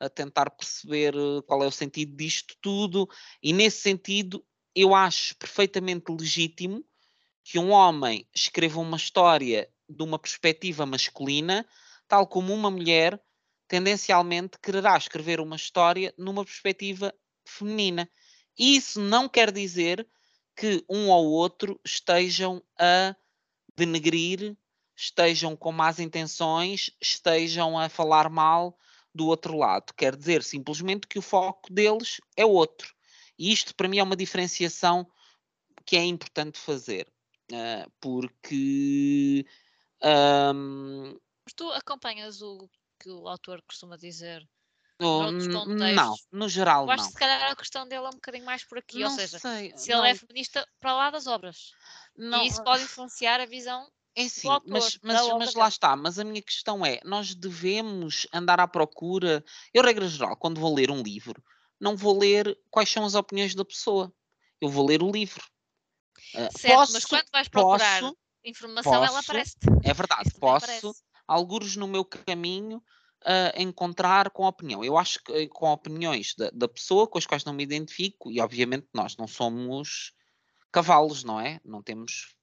a 0.00 0.10
tentar 0.10 0.50
perceber 0.50 1.14
eh, 1.14 1.42
qual 1.46 1.62
é 1.64 1.66
o 1.66 1.72
sentido 1.72 2.16
disto 2.16 2.54
tudo, 2.60 3.08
e 3.42 3.52
nesse 3.52 3.80
sentido, 3.82 4.44
eu 4.74 4.94
acho 4.94 5.36
perfeitamente 5.38 6.12
legítimo 6.12 6.84
que 7.50 7.58
um 7.58 7.70
homem 7.70 8.28
escreva 8.34 8.78
uma 8.78 8.98
história 8.98 9.70
de 9.88 10.02
uma 10.02 10.18
perspectiva 10.18 10.84
masculina, 10.84 11.66
tal 12.06 12.26
como 12.26 12.52
uma 12.52 12.70
mulher 12.70 13.18
tendencialmente 13.66 14.58
quererá 14.62 14.98
escrever 14.98 15.40
uma 15.40 15.56
história 15.56 16.12
numa 16.18 16.44
perspectiva 16.44 17.10
feminina. 17.46 18.06
E 18.58 18.76
isso 18.76 19.00
não 19.00 19.26
quer 19.26 19.50
dizer 19.50 20.06
que 20.54 20.84
um 20.90 21.08
ou 21.08 21.24
outro 21.30 21.80
estejam 21.82 22.62
a 22.78 23.16
denegrir, 23.74 24.54
estejam 24.94 25.56
com 25.56 25.72
más 25.72 25.98
intenções, 25.98 26.90
estejam 27.00 27.78
a 27.78 27.88
falar 27.88 28.28
mal 28.28 28.78
do 29.14 29.26
outro 29.26 29.56
lado. 29.56 29.94
Quer 29.94 30.14
dizer 30.16 30.42
simplesmente 30.42 31.06
que 31.06 31.18
o 31.18 31.22
foco 31.22 31.72
deles 31.72 32.20
é 32.36 32.44
outro. 32.44 32.94
E 33.38 33.50
isto 33.50 33.74
para 33.74 33.88
mim 33.88 34.00
é 34.00 34.02
uma 34.02 34.16
diferenciação 34.16 35.10
que 35.86 35.96
é 35.96 36.04
importante 36.04 36.58
fazer. 36.58 37.10
Uh, 37.50 37.88
porque 38.00 39.44
um, 40.02 41.18
Mas 41.44 41.54
tu 41.54 41.70
acompanhas 41.72 42.42
o 42.42 42.68
que 43.00 43.10
o 43.10 43.26
autor 43.28 43.62
costuma 43.62 43.96
dizer 43.96 44.48
no, 45.00 45.12
noutros 45.16 45.48
n- 45.48 45.58
contextos? 45.58 45.94
não, 45.94 46.20
no 46.32 46.48
geral 46.48 46.86
Eu 46.86 46.92
acho 46.92 47.04
não. 47.04 47.08
que 47.08 47.12
se 47.12 47.18
calhar 47.18 47.52
a 47.52 47.56
questão 47.56 47.88
dele 47.88 48.06
é 48.06 48.08
um 48.10 48.12
bocadinho 48.20 48.44
mais 48.46 48.64
por 48.64 48.78
aqui. 48.78 49.04
Ou 49.04 49.10
Não 49.10 49.18
seja, 49.18 49.40
sei, 49.40 49.72
se 49.76 49.92
ele 49.92 50.08
não, 50.08 50.10
é 50.10 50.14
feminista 50.14 50.66
para 50.80 50.94
lá 50.94 51.10
das 51.10 51.26
obras. 51.28 51.76
não, 52.16 52.44
E 52.44 52.48
isso 52.48 52.62
pode 52.62 52.84
influenciar 52.84 53.40
a 53.40 53.46
visão 53.46 53.88
É 54.16 54.28
sim, 54.28 54.60
mas, 54.66 54.98
mas, 55.02 55.30
mas 55.30 55.54
lá 55.54 55.68
está. 55.68 55.96
Mas 55.96 56.18
a 56.18 56.24
minha 56.24 56.42
questão 56.42 56.84
é: 56.84 57.00
nós 57.04 57.34
devemos 57.34 58.26
andar 58.32 58.60
à 58.60 58.66
procura. 58.68 59.44
Eu, 59.72 59.82
regra 59.84 60.06
geral, 60.08 60.36
quando 60.36 60.60
vou 60.60 60.74
ler 60.74 60.90
um 60.90 61.02
livro, 61.02 61.42
não 61.80 61.96
vou 61.96 62.18
ler 62.18 62.58
quais 62.70 62.90
são 62.90 63.04
as 63.04 63.14
opiniões 63.14 63.54
da 63.54 63.64
pessoa. 63.64 64.12
Eu 64.60 64.68
vou 64.68 64.86
ler 64.86 65.02
o 65.02 65.10
livro. 65.10 65.42
Ah, 66.34 66.48
Certo, 66.56 66.78
mas 66.78 66.90
posso, 66.92 67.08
quando 67.08 67.30
vais 67.32 67.48
procurar 67.48 68.00
posso, 68.00 68.16
informação, 68.44 68.94
ela 68.94 69.08
posso, 69.08 69.30
aparece. 69.30 69.56
é 69.82 69.94
verdade, 69.94 70.28
Isso 70.28 70.38
posso, 70.38 70.64
aparece. 70.64 71.02
algures 71.26 71.76
no 71.76 71.88
meu 71.88 72.04
caminho, 72.04 72.82
ah, 73.24 73.52
encontrar 73.56 74.30
com 74.30 74.44
opinião. 74.44 74.84
Eu 74.84 74.96
acho 74.96 75.22
que 75.24 75.32
eh, 75.32 75.48
com 75.48 75.70
opiniões 75.70 76.34
da, 76.36 76.50
da 76.50 76.68
pessoa 76.68 77.06
com 77.06 77.18
as 77.18 77.26
quais 77.26 77.44
não 77.44 77.52
me 77.52 77.62
identifico, 77.62 78.30
e 78.30 78.40
obviamente 78.40 78.86
nós 78.94 79.16
não 79.16 79.26
somos 79.26 80.12
cavalos, 80.70 81.24
não 81.24 81.40
é? 81.40 81.60
Não 81.64 81.82
temos 81.82 82.37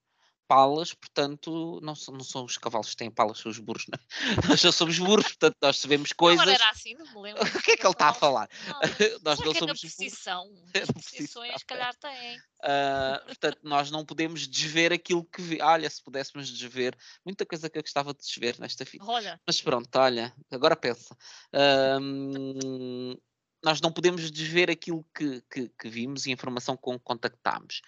palas, 0.48 0.94
portanto, 0.94 1.80
não, 1.82 1.96
so- 1.96 2.12
não 2.12 2.24
são 2.24 2.46
os 2.46 2.58
cavalos 2.58 2.90
que 2.92 2.96
têm 2.98 3.10
palas, 3.12 3.40
são 3.40 3.52
os 3.52 3.60
burros, 3.60 3.86
não 3.88 3.98
é? 4.00 4.06
Nós 4.58 4.60
já 4.62 4.72
somos 4.72 4.98
burros, 5.00 5.26
portanto, 5.26 5.56
nós 5.62 5.80
sabemos 5.80 6.10
Não, 6.20 6.28
agora 6.28 6.46
coisas. 6.46 6.62
era 6.62 6.70
assim, 6.72 6.94
não 6.96 7.06
me 7.14 7.22
lembro. 7.22 7.42
O 7.60 7.62
que 7.64 7.72
é 7.72 7.78
que 7.78 7.86
ele 7.86 7.92
está 7.94 8.10
a 8.10 8.14
falar? 8.14 8.48
Não, 8.68 8.80
Nós 9.24 9.40
não 9.40 9.52
é 9.52 9.56
somos 9.56 9.60
burros. 9.60 9.80
precisão? 9.82 10.52
É 10.74 10.80
As 10.82 10.92
precisões, 10.92 10.94
precisão, 10.94 11.58
se 11.58 11.66
calhar, 11.66 11.96
têm. 11.96 12.38
Ah, 12.64 13.22
portanto, 13.26 13.60
nós 13.64 13.92
não 13.92 14.06
podemos 14.06 14.48
desver 14.48 14.92
aquilo 14.94 15.24
que 15.26 15.42
vi. 15.42 15.62
Olha, 15.62 15.90
se 15.90 16.02
pudéssemos 16.04 16.50
desver, 16.52 16.96
muita 17.26 17.46
coisa 17.46 17.70
que 17.70 17.78
eu 17.78 17.82
gostava 17.84 18.14
de 18.14 18.20
desver 18.20 18.60
nesta 18.60 18.84
vida. 18.86 19.04
Olha, 19.06 19.40
Mas 19.46 19.62
pronto, 19.62 19.94
olha, 19.98 20.34
agora 20.52 20.76
pensa. 20.76 21.16
Ahm, 21.54 23.16
nós 23.64 23.82
não 23.82 23.92
podemos 23.92 24.30
desver 24.32 24.70
aquilo 24.70 25.06
que, 25.16 25.42
que, 25.52 25.70
que 25.70 25.90
vimos 25.90 26.26
e 26.26 26.30
a 26.30 26.34
informação 26.34 26.78
com 26.78 26.98
que 26.98 27.04
contactámos. 27.04 27.82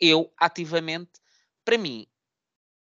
Eu, 0.00 0.32
ativamente, 0.38 1.12
para 1.64 1.78
mim, 1.78 2.06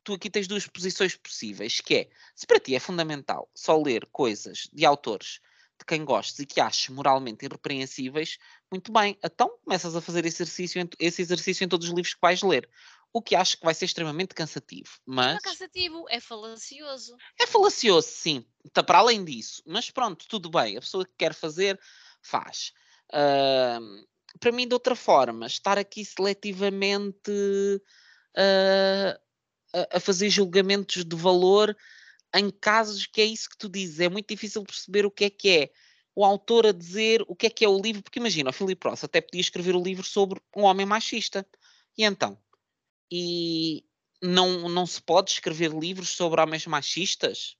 tu 0.04 0.14
aqui 0.14 0.30
tens 0.30 0.46
duas 0.46 0.66
posições 0.66 1.16
possíveis, 1.16 1.80
que 1.80 1.94
é, 1.94 2.11
se 2.35 2.46
para 2.46 2.61
ti 2.61 2.75
é 2.75 2.80
fundamental 2.80 3.50
só 3.54 3.76
ler 3.80 4.06
coisas 4.12 4.68
de 4.73 4.85
autores 4.85 5.40
de 5.78 5.85
quem 5.85 6.04
gostes 6.04 6.38
e 6.38 6.46
que 6.46 6.61
aches 6.61 6.88
moralmente 6.88 7.44
irrepreensíveis, 7.44 8.38
muito 8.70 8.90
bem, 8.92 9.18
então 9.23 9.58
começas 9.64 9.94
a 9.94 10.00
fazer 10.00 10.25
esse 10.25 10.42
exercício, 10.42 10.80
em, 10.80 10.88
esse 10.99 11.20
exercício 11.20 11.64
em 11.64 11.68
todos 11.68 11.88
os 11.88 11.94
livros 11.94 12.14
que 12.14 12.20
vais 12.20 12.42
ler. 12.42 12.68
O 13.12 13.23
que 13.23 13.35
acho 13.35 13.58
que 13.58 13.64
vai 13.64 13.75
ser 13.75 13.87
extremamente 13.87 14.35
cansativo, 14.35 14.90
não 15.06 15.23
é 15.23 15.35
mas 15.35 15.42
cansativo, 15.42 16.04
é 16.08 16.20
falacioso. 16.20 17.16
é 17.38 17.46
falacioso, 17.46 18.08
sim, 18.08 18.44
está 18.64 18.82
para 18.82 18.99
além 18.99 19.25
disso, 19.25 19.62
mas 19.66 19.90
pronto, 19.90 20.26
tudo 20.28 20.50
bem, 20.50 20.76
a 20.76 20.80
pessoa 20.80 21.04
que 21.04 21.14
quer 21.16 21.35
fazer, 21.35 21.80
faz. 22.23 22.73
Ahm, 23.12 24.04
para 24.38 24.52
mim, 24.52 24.68
de 24.68 24.75
outra 24.75 24.94
forma, 24.94 25.46
estar 25.46 25.78
aqui 25.78 26.04
seletivamente 26.04 27.30
a, 28.37 30.00
fazer 30.00 30.31
julgamentos 30.31 31.05
de 31.05 31.16
valor 31.16 31.76
em 32.35 32.50
casos 32.50 33.07
que 33.07 33.21
é 33.21 33.25
isso 33.25 33.49
que 33.49 33.57
tu 33.57 33.69
dizes, 33.69 34.00
é 34.00 34.09
muito 34.09 34.28
difícil 34.28 34.62
perceber 34.64 35.07
o 35.07 35.11
que 35.11 35.25
é 35.25 35.31
que 35.31 35.49
é 35.49 35.71
o 36.14 36.25
autor 36.25 36.66
a 36.66 36.73
dizer 36.73 37.23
o 37.28 37.37
que 37.37 37.47
é 37.47 37.50
que 37.50 37.64
é 37.64 37.69
o 37.69 37.81
livro, 37.81 38.02
porque 38.02 38.19
imagina, 38.19 38.49
o 38.49 38.52
Philip 38.52 38.88
Roth 38.88 39.05
até 39.05 39.21
podia 39.21 39.40
escrever 39.40 39.76
o 39.76 39.83
livro 39.83 40.02
sobre 40.02 40.40
um 40.57 40.62
homem 40.62 40.87
machista. 40.87 41.47
E 41.97 42.05
então? 42.05 42.38
E 43.11 43.85
não, 44.23 44.69
não 44.69 44.87
se 44.87 45.00
pode 45.00 45.31
escrever 45.31 45.73
livros 45.73 46.09
sobre 46.09 46.40
homens 46.40 46.66
machistas? 46.66 47.57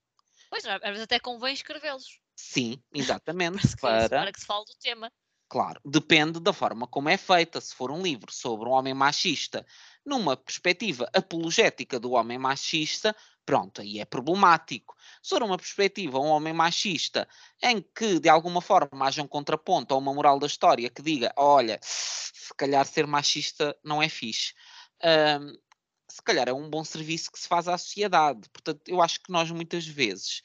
Pois, 0.49 0.65
às 0.65 0.81
vezes 0.81 1.03
até 1.03 1.19
convém 1.19 1.53
escrevê-los. 1.53 2.19
Sim, 2.35 2.81
exatamente. 2.93 3.77
para, 3.77 4.09
para... 4.09 4.33
que 4.33 4.39
se 4.39 4.45
fale 4.45 4.65
do 4.65 4.75
tema. 4.75 5.11
Claro, 5.49 5.79
depende 5.85 6.39
da 6.39 6.51
forma 6.51 6.87
como 6.87 7.09
é 7.09 7.15
feita. 7.15 7.61
Se 7.61 7.73
for 7.73 7.89
um 7.89 8.01
livro 8.01 8.31
sobre 8.33 8.67
um 8.67 8.71
homem 8.71 8.93
machista, 8.93 9.65
numa 10.07 10.37
perspectiva 10.37 11.09
apologética 11.13 11.99
do 11.99 12.11
homem 12.11 12.37
machista, 12.37 13.15
pronto, 13.45 13.81
aí 13.81 13.99
é 13.99 14.05
problemático. 14.05 14.95
Se 15.21 15.29
for 15.29 15.43
uma 15.43 15.57
perspectiva, 15.57 16.19
um 16.19 16.27
homem 16.27 16.53
machista, 16.53 17.27
em 17.61 17.81
que 17.81 18.19
de 18.19 18.29
alguma 18.29 18.61
forma 18.61 19.05
haja 19.05 19.21
um 19.21 19.27
contraponto 19.27 19.93
ou 19.93 19.99
uma 19.99 20.13
moral 20.13 20.39
da 20.39 20.47
história 20.47 20.89
que 20.89 21.01
diga: 21.01 21.33
olha, 21.35 21.77
se 21.83 22.53
calhar 22.55 22.85
ser 22.85 23.05
machista 23.05 23.77
não 23.83 24.01
é 24.01 24.07
fixe. 24.07 24.53
Um, 25.03 25.53
se 26.09 26.21
calhar 26.23 26.47
é 26.47 26.53
um 26.53 26.69
bom 26.69 26.83
serviço 26.83 27.29
que 27.31 27.37
se 27.39 27.47
faz 27.47 27.67
à 27.67 27.77
sociedade. 27.77 28.49
Portanto, 28.49 28.81
eu 28.87 29.01
acho 29.01 29.21
que 29.21 29.31
nós 29.31 29.51
muitas 29.51 29.85
vezes, 29.85 30.41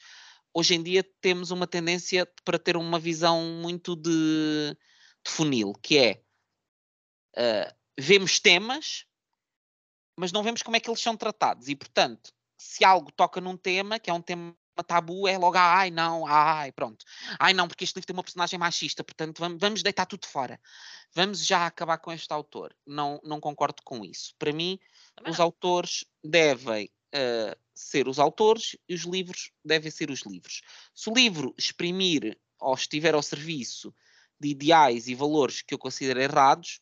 hoje 0.53 0.75
em 0.75 0.83
dia, 0.83 1.03
temos 1.21 1.51
uma 1.51 1.65
tendência 1.65 2.27
para 2.43 2.59
ter 2.59 2.75
uma 2.75 2.99
visão 2.99 3.41
muito 3.61 3.95
de 3.95 4.77
de 5.25 5.31
funil, 5.31 5.73
que 5.81 5.97
é 5.97 6.21
uh, 7.37 7.73
vemos 7.97 8.39
temas, 8.39 9.05
mas 10.15 10.31
não 10.31 10.43
vemos 10.43 10.61
como 10.61 10.75
é 10.75 10.79
que 10.79 10.89
eles 10.89 11.01
são 11.01 11.15
tratados. 11.17 11.67
E, 11.67 11.75
portanto, 11.75 12.33
se 12.57 12.83
algo 12.85 13.11
toca 13.11 13.41
num 13.41 13.57
tema, 13.57 13.99
que 13.99 14.09
é 14.09 14.13
um 14.13 14.21
tema 14.21 14.55
tabu, 14.87 15.27
é 15.27 15.37
logo, 15.37 15.57
ai 15.57 15.91
não, 15.91 16.25
ai, 16.25 16.71
pronto. 16.71 17.05
Ai 17.39 17.53
não, 17.53 17.67
porque 17.67 17.83
este 17.83 17.95
livro 17.95 18.07
tem 18.07 18.15
uma 18.15 18.23
personagem 18.23 18.57
machista, 18.57 19.03
portanto 19.03 19.39
vamos, 19.39 19.59
vamos 19.59 19.83
deitar 19.83 20.05
tudo 20.05 20.25
fora. 20.25 20.59
Vamos 21.13 21.45
já 21.45 21.67
acabar 21.67 21.99
com 21.99 22.11
este 22.11 22.31
autor. 22.33 22.75
Não, 22.85 23.19
não 23.23 23.39
concordo 23.39 23.83
com 23.83 24.03
isso. 24.03 24.33
Para 24.39 24.51
mim, 24.51 24.79
Também 25.15 25.31
os 25.31 25.37
não. 25.37 25.45
autores 25.45 26.05
devem 26.23 26.89
uh, 27.13 27.59
ser 27.75 28.07
os 28.07 28.17
autores 28.17 28.75
e 28.87 28.95
os 28.95 29.01
livros 29.01 29.51
devem 29.63 29.91
ser 29.91 30.09
os 30.09 30.21
livros. 30.21 30.61
Se 30.95 31.09
o 31.09 31.13
livro 31.13 31.53
exprimir 31.57 32.39
ou 32.59 32.73
estiver 32.73 33.13
ao 33.13 33.21
serviço 33.21 33.93
de 34.39 34.49
ideais 34.49 35.07
e 35.07 35.15
valores 35.15 35.61
que 35.61 35.73
eu 35.73 35.77
considero 35.77 36.21
errados, 36.21 36.79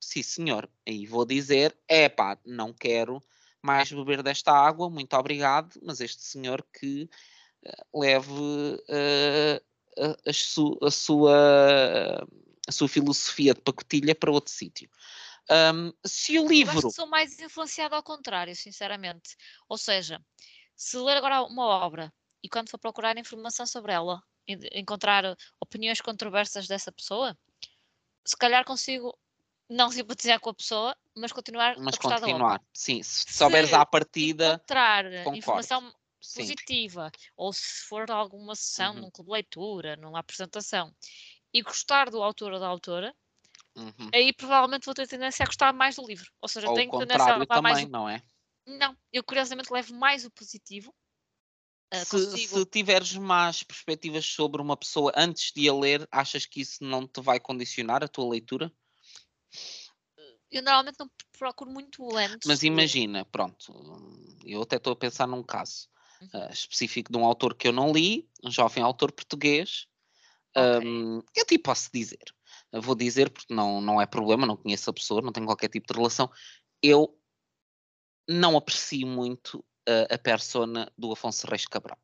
sim 0.00 0.22
senhor, 0.22 0.68
aí 0.86 1.06
vou 1.06 1.24
dizer, 1.24 1.76
é 1.86 2.08
pá, 2.08 2.38
não 2.44 2.72
quero 2.72 3.22
mais 3.62 3.90
beber 3.90 4.22
desta 4.22 4.52
água, 4.52 4.88
muito 4.88 5.14
obrigado, 5.16 5.78
mas 5.82 6.00
este 6.00 6.22
senhor 6.22 6.64
que 6.72 7.08
uh, 7.64 8.00
leve 8.00 8.30
uh, 8.32 9.68
a, 9.98 10.30
a, 10.30 10.32
su, 10.32 10.78
a, 10.82 10.90
sua, 10.90 12.26
a 12.66 12.72
sua 12.72 12.88
filosofia 12.88 13.54
de 13.54 13.60
pacotilha 13.60 14.14
para 14.14 14.30
outro 14.30 14.52
sítio. 14.52 14.88
Um, 15.50 15.92
se 16.04 16.38
o 16.38 16.46
livro. 16.46 16.78
Eu 16.78 16.90
sou 16.90 17.06
mais 17.06 17.38
influenciado 17.40 17.94
ao 17.94 18.02
contrário, 18.02 18.54
sinceramente. 18.54 19.34
Ou 19.68 19.78
seja, 19.78 20.20
se 20.76 20.96
ler 20.98 21.16
agora 21.16 21.42
uma 21.42 21.64
obra 21.64 22.12
e 22.42 22.48
quando 22.48 22.68
for 22.68 22.78
procurar 22.78 23.16
informação 23.16 23.66
sobre 23.66 23.92
ela, 23.92 24.22
encontrar 24.72 25.36
opiniões 25.60 26.00
controversas 26.00 26.66
dessa 26.66 26.92
pessoa, 26.92 27.36
se 28.24 28.36
calhar 28.36 28.64
consigo 28.64 29.18
não 29.68 29.90
simpatizar 29.90 30.40
com 30.40 30.50
a 30.50 30.54
pessoa, 30.54 30.96
mas 31.16 31.32
continuar 31.32 31.76
mas 31.78 31.94
a 31.94 31.98
gostar 31.98 32.20
continuar. 32.20 32.62
Sim, 32.72 33.02
se, 33.02 33.24
se 33.24 33.34
souberes 33.34 33.72
à 33.72 33.84
partida. 33.84 34.54
encontrar 34.54 35.04
concordo. 35.04 35.38
informação 35.38 35.94
positiva, 36.34 37.10
Sim. 37.14 37.26
ou 37.36 37.52
se 37.52 37.84
for 37.86 38.10
alguma 38.10 38.54
sessão 38.54 38.94
uhum. 38.94 39.00
num 39.02 39.10
clube 39.10 39.28
de 39.28 39.34
leitura, 39.34 39.96
numa 39.96 40.20
apresentação, 40.20 40.94
e 41.52 41.62
gostar 41.62 42.10
do 42.10 42.22
autor 42.22 42.52
ou 42.52 42.60
da 42.60 42.66
autora, 42.66 43.14
uhum. 43.76 44.10
aí 44.12 44.32
provavelmente 44.32 44.84
vou 44.84 44.94
ter 44.94 45.06
tendência 45.06 45.44
a 45.44 45.46
gostar 45.46 45.72
mais 45.72 45.96
do 45.96 46.06
livro. 46.06 46.30
Ou 46.40 46.48
seja, 46.48 46.68
ou 46.68 46.74
tenho 46.74 46.90
tendência 46.90 47.32
a 47.32 47.36
levar 47.36 47.62
mais. 47.62 47.84
O... 47.84 47.88
Não 47.88 48.08
é? 48.08 48.22
Não, 48.66 48.96
eu 49.12 49.22
curiosamente 49.22 49.72
levo 49.72 49.94
mais 49.94 50.24
o 50.24 50.30
positivo 50.30 50.94
Uh, 51.92 52.04
se, 52.04 52.46
se, 52.46 52.66
tiveres 52.66 53.14
mais 53.14 53.62
perspectivas 53.62 54.26
sobre 54.26 54.60
uma 54.60 54.76
pessoa 54.76 55.10
antes 55.16 55.50
de 55.52 55.66
a 55.70 55.72
ler, 55.72 56.06
achas 56.12 56.44
que 56.44 56.60
isso 56.60 56.84
não 56.84 57.08
te 57.08 57.18
vai 57.22 57.40
condicionar 57.40 58.04
a 58.04 58.08
tua 58.08 58.28
leitura? 58.28 58.70
Eu 60.50 60.62
normalmente 60.62 60.98
não 60.98 61.10
procuro 61.38 61.70
muito 61.70 62.06
lento. 62.08 62.46
Mas 62.46 62.62
imagina, 62.62 63.24
pronto, 63.26 63.72
eu 64.44 64.62
até 64.62 64.76
estou 64.76 64.92
a 64.92 64.96
pensar 64.96 65.26
num 65.26 65.42
caso 65.42 65.88
uh, 66.34 66.50
específico 66.50 67.12
de 67.12 67.18
um 67.18 67.24
autor 67.24 67.54
que 67.54 67.68
eu 67.68 67.72
não 67.72 67.92
li, 67.92 68.28
um 68.42 68.50
jovem 68.50 68.82
autor 68.82 69.12
português. 69.12 69.86
Okay. 70.56 70.88
Um, 70.88 71.22
eu 71.36 71.44
te 71.44 71.58
posso 71.58 71.90
dizer, 71.92 72.34
eu 72.72 72.80
vou 72.80 72.94
dizer 72.94 73.30
porque 73.30 73.52
não, 73.52 73.80
não 73.80 74.00
é 74.00 74.06
problema, 74.06 74.46
não 74.46 74.56
conheço 74.56 74.88
a 74.88 74.92
pessoa, 74.92 75.22
não 75.22 75.32
tenho 75.32 75.46
qualquer 75.46 75.68
tipo 75.68 75.86
de 75.92 75.98
relação. 75.98 76.30
Eu 76.82 77.14
não 78.26 78.56
aprecio 78.56 79.06
muito 79.06 79.64
a, 79.86 80.14
a 80.14 80.18
persona 80.18 80.90
do 80.96 81.12
Afonso 81.12 81.46
Reis 81.46 81.66
Cabral. 81.66 81.98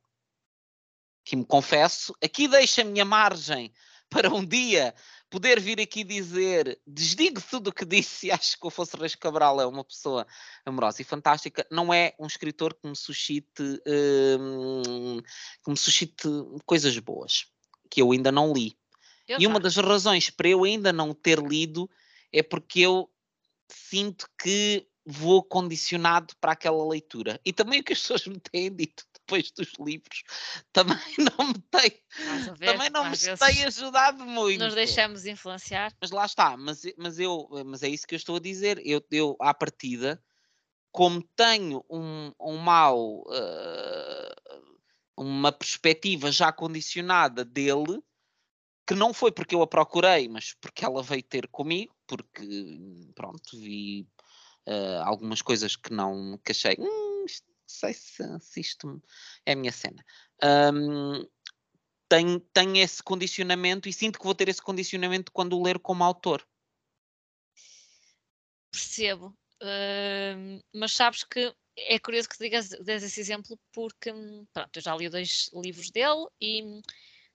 Que 1.25 1.37
me 1.37 1.45
confesso, 1.45 2.15
aqui 2.23 2.47
deixa 2.47 2.83
a 2.83 2.85
minha 2.85 3.05
margem 3.05 3.73
para 4.14 4.33
um 4.33 4.47
dia 4.47 4.94
poder 5.28 5.59
vir 5.59 5.80
aqui 5.80 6.04
dizer, 6.04 6.80
desdigo 6.87 7.42
tudo 7.50 7.71
o 7.71 7.73
que 7.73 7.85
disse 7.85 8.28
e 8.28 8.30
acho 8.33 8.56
que 8.56 8.64
o 8.64 8.68
Afonso 8.68 8.97
Reis 8.97 9.16
Cabral 9.16 9.61
é 9.61 9.66
uma 9.66 9.83
pessoa 9.83 10.25
amorosa 10.64 11.02
e 11.02 11.04
fantástica, 11.04 11.66
não 11.68 11.92
é 11.92 12.14
um 12.16 12.26
escritor 12.26 12.75
que 12.75 12.88
me 12.88 12.94
suscite, 12.94 13.62
hum, 13.85 15.21
que 15.64 15.71
me 15.71 15.76
suscite 15.76 16.28
coisas 16.64 16.97
boas, 17.00 17.47
que 17.90 18.00
eu 18.00 18.12
ainda 18.12 18.30
não 18.30 18.52
li. 18.52 18.78
Eu 19.26 19.40
e 19.40 19.47
uma 19.49 19.59
das 19.59 19.75
razões 19.76 20.30
para 20.30 20.49
eu 20.49 20.62
ainda 20.62 20.92
não 20.92 21.12
ter 21.12 21.40
lido 21.40 21.90
é 22.33 22.40
porque 22.40 22.80
eu 22.80 23.11
sinto 23.68 24.28
que 24.40 24.87
vou 25.04 25.42
condicionado 25.42 26.35
para 26.40 26.52
aquela 26.52 26.87
leitura. 26.87 27.40
E 27.44 27.52
também 27.52 27.80
o 27.80 27.85
que 27.85 27.94
as 27.94 27.99
pessoas 27.99 28.26
me 28.26 28.38
têm 28.38 28.73
dito 28.73 29.04
depois 29.26 29.50
dos 29.50 29.73
livros 29.81 30.23
também 30.73 30.97
não 31.38 31.49
me 31.49 31.59
tem, 31.71 32.02
ver, 32.57 32.73
também 32.73 32.90
não 32.90 33.11
me 33.11 33.16
tem 33.16 33.64
ajudado 33.64 34.25
muito. 34.25 34.62
Nos 34.62 34.75
deixamos 34.75 35.26
influenciar. 35.26 35.93
Mas 36.00 36.11
lá 36.11 36.26
está, 36.26 36.57
mas, 36.57 36.83
mas, 36.97 37.19
eu, 37.19 37.49
mas 37.66 37.83
é 37.83 37.88
isso 37.88 38.07
que 38.07 38.14
eu 38.14 38.19
estou 38.19 38.37
a 38.37 38.40
dizer. 38.40 38.81
Eu, 38.85 39.02
eu 39.11 39.37
à 39.40 39.52
partida, 39.54 40.23
como 40.93 41.23
tenho 41.35 41.85
um, 41.90 42.33
um 42.38 42.57
mau, 42.59 43.23
uh, 43.23 44.75
uma 45.16 45.50
perspectiva 45.50 46.31
já 46.31 46.52
condicionada 46.52 47.45
dele, 47.45 48.02
que 48.87 48.95
não 48.95 49.14
foi 49.14 49.33
porque 49.33 49.54
eu 49.54 49.62
a 49.62 49.66
procurei, 49.66 50.28
mas 50.28 50.54
porque 50.61 50.85
ela 50.85 51.02
veio 51.02 51.23
ter 51.23 51.49
comigo, 51.49 51.95
porque 52.07 52.43
pronto, 53.14 53.59
vi 53.59 54.07
uh, 54.69 55.02
algumas 55.04 55.40
coisas 55.40 55.75
que 55.75 55.93
não 55.93 56.38
que 56.45 56.52
achei, 56.52 56.76
hum, 56.78 57.04
sei 57.75 57.93
se, 57.93 58.23
isto 58.61 59.02
é 59.45 59.52
a 59.52 59.57
minha 59.57 59.73
cena. 59.73 60.04
Um, 60.43 61.26
tenho, 62.09 62.40
tenho 62.40 62.76
esse 62.76 63.02
condicionamento 63.02 63.88
e 63.88 63.93
sinto 63.93 64.19
que 64.19 64.25
vou 64.25 64.35
ter 64.35 64.49
esse 64.49 64.62
condicionamento 64.62 65.33
quando 65.33 65.62
ler 65.62 65.78
como 65.78 66.04
autor. 66.04 66.47
Percebo. 68.71 69.37
Uh, 69.62 70.62
mas 70.73 70.93
sabes 70.93 71.25
que 71.25 71.54
é 71.76 71.99
curioso 71.99 72.28
que 72.28 72.38
digas, 72.38 72.69
des 72.69 73.02
esse 73.02 73.21
exemplo 73.21 73.59
porque 73.73 74.12
pronto, 74.52 74.76
eu 74.76 74.83
já 74.83 74.95
li 74.97 75.09
dois 75.09 75.50
livros 75.54 75.90
dele 75.90 76.26
e 76.40 76.81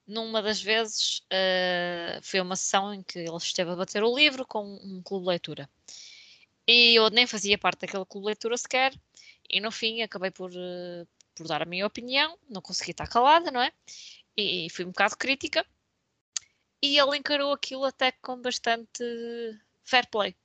numa 0.07 0.41
das 0.41 0.61
vezes 0.61 1.19
uh, 1.25 2.21
foi 2.21 2.39
uma 2.39 2.55
sessão 2.55 2.93
em 2.93 3.03
que 3.03 3.19
ele 3.19 3.37
esteve 3.37 3.71
a 3.71 3.75
bater 3.75 4.03
o 4.03 4.15
livro 4.15 4.45
com 4.45 4.63
um 4.63 5.01
clube 5.03 5.23
de 5.23 5.29
leitura. 5.29 5.69
E 6.67 6.95
eu 6.95 7.09
nem 7.09 7.25
fazia 7.25 7.57
parte 7.57 7.81
daquele 7.81 8.05
clube 8.05 8.25
de 8.25 8.27
leitura 8.27 8.57
sequer. 8.57 8.93
E 9.49 9.59
no 9.59 9.71
fim 9.71 10.01
acabei 10.01 10.31
por, 10.31 10.51
uh, 10.51 11.07
por 11.35 11.47
dar 11.47 11.61
a 11.61 11.65
minha 11.65 11.85
opinião, 11.85 12.37
não 12.49 12.61
consegui 12.61 12.91
estar 12.91 13.07
calada, 13.07 13.51
não 13.51 13.61
é? 13.61 13.71
E, 14.37 14.65
e 14.65 14.69
fui 14.69 14.85
um 14.85 14.89
bocado 14.89 15.17
crítica. 15.17 15.65
E 16.81 16.97
ele 16.97 17.17
encarou 17.17 17.51
aquilo 17.51 17.83
até 17.83 18.11
com 18.11 18.41
bastante 18.41 19.03
fair 19.83 20.07
play. 20.09 20.35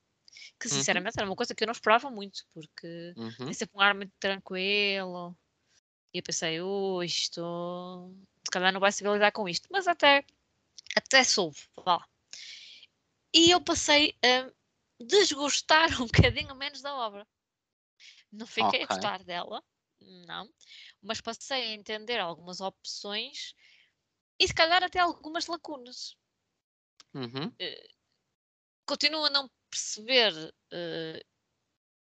Que 0.59 0.67
uhum. 0.67 0.73
sinceramente 0.73 1.15
uhum. 1.17 1.21
era 1.21 1.29
uma 1.29 1.35
coisa 1.35 1.55
que 1.55 1.63
eu 1.63 1.67
não 1.67 1.71
esperava 1.71 2.09
muito, 2.09 2.45
porque 2.53 3.13
uhum. 3.15 3.45
tem 3.45 3.53
sempre 3.53 3.77
um 3.77 3.81
ar 3.81 3.93
muito 3.93 4.11
tranquilo. 4.19 5.35
E 6.13 6.19
eu 6.19 6.23
pensei, 6.23 6.61
oh, 6.61 7.03
isto 7.03 7.41
se 8.43 8.51
calhar 8.51 8.71
não 8.71 8.79
vai 8.79 8.91
saber 8.91 9.13
lidar 9.13 9.31
com 9.31 9.47
isto. 9.49 9.67
Mas 9.71 9.87
até, 9.87 10.23
até 10.95 11.23
soube, 11.23 11.57
vá. 11.83 12.05
E 13.33 13.51
eu 13.51 13.59
passei 13.61 14.15
a 14.23 14.49
desgostar 15.03 15.89
um 16.01 16.05
bocadinho 16.05 16.55
menos 16.55 16.81
da 16.81 16.95
obra. 16.95 17.27
Não 18.37 18.47
fiquei 18.47 18.67
okay. 18.67 18.83
a 18.83 18.87
gostar 18.87 19.23
dela, 19.23 19.63
não, 20.27 20.49
mas 21.01 21.21
passei 21.21 21.63
a 21.63 21.73
entender 21.73 22.19
algumas 22.19 22.61
opções 22.61 23.55
e 24.39 24.47
se 24.47 24.53
calhar 24.53 24.83
até 24.83 24.99
algumas 24.99 25.47
lacunas. 25.47 26.17
Uhum. 27.13 27.47
Uh, 27.61 27.95
continuo 28.85 29.25
a 29.25 29.29
não 29.29 29.49
perceber 29.69 30.33
uh, 30.33 31.35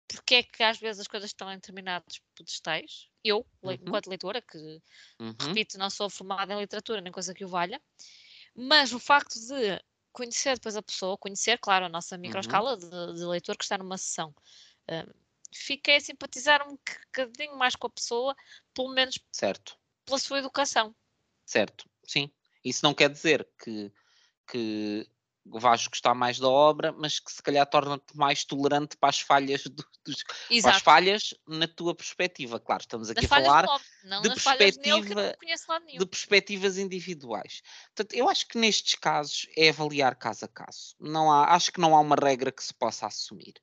porque 0.09 0.37
é 0.37 0.43
que 0.43 0.63
às 0.63 0.79
vezes 0.79 1.01
as 1.01 1.07
coisas 1.07 1.31
estão 1.31 1.51
em 1.53 1.57
determinados 1.57 2.21
pedestais. 2.35 3.09
Eu, 3.23 3.47
Uhum. 3.63 3.73
enquanto 3.75 4.09
leitora, 4.09 4.41
que 4.41 4.59
Uhum. 5.21 5.37
repito, 5.41 5.79
não 5.79 5.91
sou 5.91 6.09
formada 6.09 6.55
em 6.55 6.59
literatura, 6.61 7.01
nem 7.01 7.13
coisa 7.13 7.35
que 7.35 7.45
o 7.45 7.49
valha, 7.49 7.81
mas 8.55 8.93
o 8.93 8.99
facto 8.99 9.35
de 9.35 9.83
conhecer 10.13 10.55
depois 10.55 10.77
a 10.77 10.83
pessoa, 10.83 11.19
conhecer, 11.19 11.59
claro, 11.59 11.87
a 11.87 11.89
nossa 11.89 12.17
microescala 12.17 12.77
de, 12.77 12.89
de 13.15 13.25
leitor 13.25 13.57
que 13.57 13.65
está 13.65 13.77
numa 13.79 13.99
sessão, 13.99 14.35
ah, 14.89 15.07
fiquei 15.55 15.97
a 15.97 16.01
simpatizar 16.01 16.67
um 16.67 16.77
bocadinho 16.77 17.57
mais 17.57 17.75
com 17.77 17.87
a 17.87 17.91
pessoa, 17.91 18.35
pelo 18.75 18.91
menos 18.93 19.19
Certo, 19.33 19.79
pela 20.05 20.19
sua 20.19 20.39
educação. 20.39 20.95
certo, 21.45 21.89
sim. 22.07 22.31
Isso 22.65 22.85
não 22.85 22.93
quer 22.95 23.09
dizer 23.11 23.49
que, 23.63 23.93
que 24.51 25.09
vais 25.47 25.87
gostar 25.87 26.15
mais 26.15 26.39
da 26.39 26.49
obra, 26.49 26.93
mas 26.93 27.19
que 27.19 27.33
se 27.33 27.43
calhar 27.43 27.67
torna-te 27.67 28.15
mais 28.17 28.45
tolerante 28.45 28.97
para 28.97 29.09
as 29.09 29.21
falhas 29.21 29.63
do- 29.65 29.85
dos, 30.05 30.23
para 30.25 30.35
as 30.35 30.43
Exato. 30.51 30.81
falhas 30.85 31.35
na 31.47 31.67
tua 31.67 31.95
perspectiva. 31.95 32.61
Claro, 32.61 32.83
estamos 32.83 33.09
aqui 33.11 33.23
Nas 33.23 33.33
a 33.33 33.35
falar 33.35 33.67
não 34.03 34.23
de 34.23 34.29
perspectiva- 34.31 35.37
de 35.99 36.07
perspectivas 36.07 36.77
individuais. 36.77 37.63
Portanto, 37.95 38.15
eu 38.15 38.29
acho 38.29 38.47
que 38.47 38.59
nestes 38.59 38.95
casos 38.97 39.47
é 39.57 39.71
avaliar 39.71 40.17
caso 40.17 40.45
a 40.45 40.49
caso. 40.49 40.95
Não 41.01 41.33
há, 41.33 41.55
acho 41.55 41.73
que 41.73 41.81
não 41.81 41.97
há 41.97 42.01
uma 42.01 42.17
regra 42.17 42.53
que 42.53 42.63
se 42.63 42.75
possa 42.75 43.07
assumir. 43.07 43.55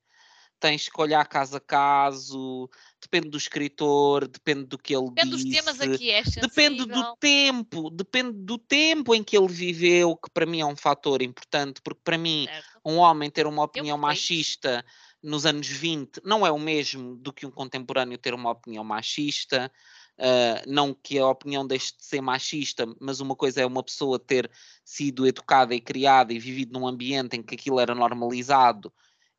Tens 0.58 0.88
que 0.88 1.00
olhar 1.00 1.26
caso 1.26 1.56
a 1.56 1.60
caso, 1.60 2.68
depende 3.00 3.28
do 3.28 3.36
escritor, 3.36 4.26
depende 4.26 4.64
do 4.64 4.78
que 4.78 4.94
ele 4.94 5.08
Depende 5.10 5.30
dos 5.30 5.44
disse. 5.44 5.56
temas 5.56 5.80
aqui, 5.80 6.10
é 6.10 6.22
Depende 6.22 6.86
do 6.86 7.16
tempo, 7.16 7.90
depende 7.90 8.32
do 8.32 8.58
tempo 8.58 9.14
em 9.14 9.22
que 9.22 9.36
ele 9.36 9.48
viveu, 9.48 10.16
que 10.16 10.30
para 10.30 10.46
mim 10.46 10.60
é 10.60 10.66
um 10.66 10.76
fator 10.76 11.20
importante, 11.20 11.80
porque 11.82 12.00
para 12.02 12.16
mim 12.16 12.46
certo? 12.46 12.80
um 12.84 12.96
homem 12.96 13.30
ter 13.30 13.46
uma 13.46 13.62
opinião 13.64 13.98
machista 13.98 14.84
nos 15.22 15.44
anos 15.44 15.66
20 15.66 16.20
não 16.24 16.46
é 16.46 16.50
o 16.50 16.58
mesmo 16.58 17.16
do 17.16 17.32
que 17.32 17.44
um 17.44 17.50
contemporâneo 17.50 18.16
ter 18.16 18.32
uma 18.32 18.50
opinião 18.50 18.84
machista. 18.84 19.70
ah, 20.18 20.62
não 20.66 20.94
que 20.94 21.18
a 21.18 21.28
opinião 21.28 21.66
deixe 21.66 21.96
de 21.96 22.04
ser 22.04 22.20
machista, 22.22 22.86
mas 23.00 23.20
uma 23.20 23.36
coisa 23.36 23.60
é 23.60 23.66
uma 23.66 23.82
pessoa 23.82 24.18
ter 24.18 24.50
sido 24.84 25.26
educada 25.26 25.74
e 25.74 25.80
criada 25.80 26.32
e 26.32 26.38
vivido 26.38 26.78
num 26.78 26.86
ambiente 26.86 27.36
em 27.36 27.42
que 27.42 27.54
aquilo 27.54 27.78
era 27.78 27.94
normalizado 27.94 28.92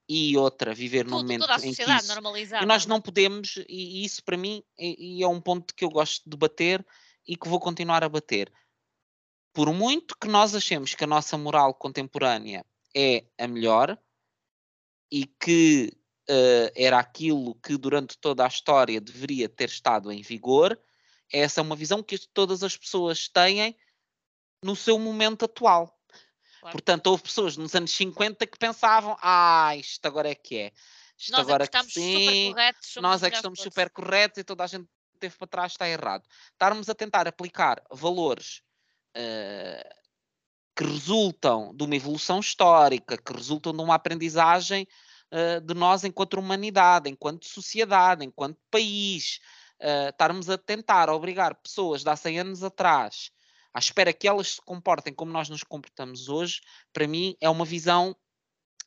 e 0.08 0.38
outra 0.38 0.74
viver 0.74 1.06
num 1.06 1.18
Tudo, 1.18 1.22
momento 1.24 1.42
toda 1.42 1.56
a 1.56 1.58
em 1.58 1.62
que 1.62 1.68
sociedade 1.70 2.04
isso 2.04 2.14
normalizada. 2.14 2.64
e 2.64 2.68
nós 2.68 2.86
não 2.86 3.02
podemos, 3.02 3.58
e 3.68 4.02
e 4.02 4.06
isso 4.06 4.24
para 4.24 4.38
mim, 4.38 4.64
e, 4.78 5.20
e 5.20 5.24
é 5.24 5.28
um 5.28 5.42
ponto 5.42 5.74
que 5.76 5.84
eu 5.84 5.90
gosto 5.90 6.30
de 6.30 6.38
bater 6.38 6.86
e 7.28 7.36
que 7.36 7.48
vou 7.48 7.60
continuar 7.60 8.04
a 8.04 8.10
bater. 8.10 8.52
Por 9.54 9.74
muito 9.74 10.16
que 10.18 10.28
nós 10.28 10.56
achemos 10.56 10.94
que 10.96 11.04
a 11.04 11.08
nossa 11.08 11.38
moral 11.38 11.74
contemporânea 11.74 12.66
é 12.96 13.26
a 13.38 13.48
melhor 13.48 13.98
e 15.12 15.26
que 15.26 15.92
eh, 16.30 16.72
era 16.76 17.00
aquilo 17.00 17.56
que 17.56 17.78
durante 17.78 18.18
toda 18.18 18.44
a 18.44 18.48
história 18.48 19.02
deveria 19.02 19.50
ter 19.50 19.70
estado 19.70 20.12
em 20.12 20.22
vigor, 20.22 20.80
essa 21.32 21.60
é 21.60 21.64
uma 21.64 21.76
visão 21.76 22.04
que 22.04 22.18
todas 22.34 22.64
as 22.64 22.78
pessoas 22.78 23.28
têm 23.28 23.76
no 24.64 24.76
seu 24.76 25.00
momento 25.00 25.46
atual. 25.46 25.97
Claro. 26.60 26.72
Portanto, 26.72 27.08
houve 27.08 27.24
pessoas 27.24 27.58
nos 27.58 27.74
anos 27.76 27.92
50 27.92 28.46
que 28.48 28.58
pensavam: 28.58 29.18
ah, 29.22 29.76
isto 29.76 30.06
agora 30.06 30.30
é 30.30 30.36
que 30.36 30.58
é. 30.58 30.72
Isto 31.18 31.32
Nós 31.32 31.42
é 31.42 31.46
que 31.46 31.52
agora 31.52 31.68
que 31.68 31.92
sim, 31.92 32.52
corretos. 32.54 32.96
nós 32.98 33.24
é 33.24 33.30
que 33.30 33.36
estamos 33.36 33.60
super 33.60 33.90
corretos 33.90 34.38
e 34.38 34.44
toda 34.44 34.64
a 34.64 34.68
gente 34.68 34.86
que 34.86 35.20
teve 35.20 35.36
para 35.36 35.48
trás 35.48 35.72
está 35.72 35.90
errado. 35.90 36.24
Estarmos 36.52 36.88
a 36.90 36.96
tentar 36.96 37.28
aplicar 37.28 37.82
valores 37.92 38.62
eh, 39.16 39.96
que 40.76 40.84
resultam 40.84 41.76
de 41.76 41.84
uma 41.84 41.96
evolução 41.96 42.40
histórica, 42.40 43.18
que 43.18 43.34
resultam 43.34 43.74
de 43.74 43.82
uma 43.82 43.96
aprendizagem 43.96 44.88
eh, 45.32 45.60
de 45.60 45.74
nós 45.74 46.04
enquanto 46.04 46.36
humanidade, 46.36 47.10
enquanto 47.10 47.48
sociedade, 47.48 48.24
enquanto 48.24 48.60
país, 48.70 49.40
eh, 49.80 50.10
estarmos 50.10 50.50
a 50.52 50.58
tentar 50.58 51.10
obrigar 51.10 51.56
pessoas 51.56 52.04
de 52.04 52.10
há 52.10 52.16
100 52.16 52.40
anos 52.40 52.64
atrás 52.64 53.32
à 53.78 53.80
espera 53.80 54.12
que 54.12 54.28
elas 54.28 54.54
se 54.54 54.62
comportem 54.64 55.14
como 55.14 55.32
nós 55.32 55.50
nos 55.50 55.64
comportamos 55.64 56.30
hoje, 56.30 56.62
para 56.92 57.08
mim 57.08 57.38
é 57.40 57.48
uma 57.48 57.64
visão, 57.64 58.18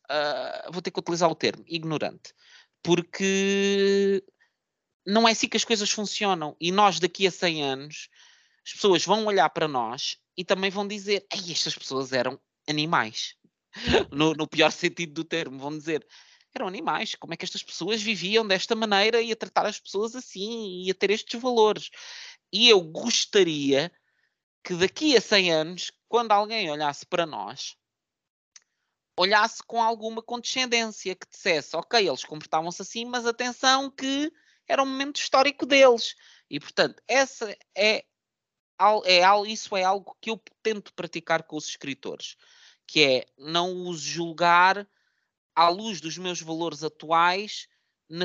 ah, 0.08 0.68
vou 0.72 0.82
ter 0.82 0.90
que 0.90 0.98
utilizar 0.98 1.30
o 1.30 1.34
termo, 1.36 1.62
ignorante. 1.64 2.34
Porque 2.82 4.20
não 5.06 5.28
é 5.28 5.30
assim 5.30 5.48
que 5.48 5.56
as 5.56 5.64
coisas 5.64 5.88
funcionam. 5.88 6.56
E 6.60 6.72
nós, 6.72 6.98
daqui 6.98 7.24
a 7.24 7.30
100 7.30 7.62
anos, 7.62 8.08
as 8.66 8.72
pessoas 8.72 9.04
vão 9.04 9.24
olhar 9.26 9.48
para 9.50 9.68
nós 9.68 10.18
e 10.36 10.44
também 10.44 10.70
vão 10.70 10.88
dizer: 10.88 11.24
Ei, 11.32 11.52
estas 11.52 11.76
pessoas 11.76 12.12
eram 12.12 12.40
animais. 12.68 13.36
no, 14.10 14.32
no 14.34 14.48
pior 14.48 14.72
sentido 14.72 15.12
do 15.12 15.24
termo, 15.24 15.56
vão 15.56 15.78
dizer. 15.78 16.04
Eram 16.52 16.66
animais, 16.66 17.14
como 17.14 17.32
é 17.32 17.36
que 17.36 17.44
estas 17.44 17.62
pessoas 17.62 18.02
viviam 18.02 18.44
desta 18.44 18.74
maneira 18.74 19.22
e 19.22 19.30
a 19.30 19.36
tratar 19.36 19.66
as 19.66 19.78
pessoas 19.78 20.16
assim 20.16 20.82
e 20.82 20.90
a 20.90 20.94
ter 20.94 21.12
estes 21.12 21.40
valores? 21.40 21.90
E 22.52 22.68
eu 22.68 22.80
gostaria 22.80 23.92
que 24.62 24.74
daqui 24.74 25.16
a 25.16 25.20
100 25.20 25.52
anos, 25.52 25.92
quando 26.08 26.32
alguém 26.32 26.70
olhasse 26.70 27.06
para 27.06 27.26
nós, 27.26 27.76
olhasse 29.16 29.62
com 29.62 29.82
alguma 29.82 30.22
condescendência, 30.22 31.14
que 31.14 31.28
dissesse, 31.28 31.76
ok, 31.76 32.06
eles 32.06 32.24
comportavam-se 32.24 32.80
assim, 32.82 33.04
mas 33.04 33.26
atenção 33.26 33.90
que 33.90 34.32
era 34.66 34.82
um 34.82 34.86
momento 34.86 35.20
histórico 35.20 35.66
deles. 35.66 36.14
E, 36.48 36.58
portanto, 36.58 37.02
essa 37.06 37.54
é, 37.76 38.04
é, 39.04 39.22
isso 39.46 39.76
é 39.76 39.84
algo 39.84 40.16
que 40.20 40.30
eu 40.30 40.42
tento 40.62 40.94
praticar 40.94 41.42
com 41.42 41.56
os 41.56 41.66
escritores, 41.66 42.36
que 42.86 43.02
é 43.02 43.26
não 43.36 43.88
os 43.88 44.00
julgar 44.00 44.88
à 45.54 45.68
luz 45.68 46.00
dos 46.00 46.16
meus 46.16 46.40
valores 46.40 46.82
atuais 46.82 47.66
na, 48.08 48.24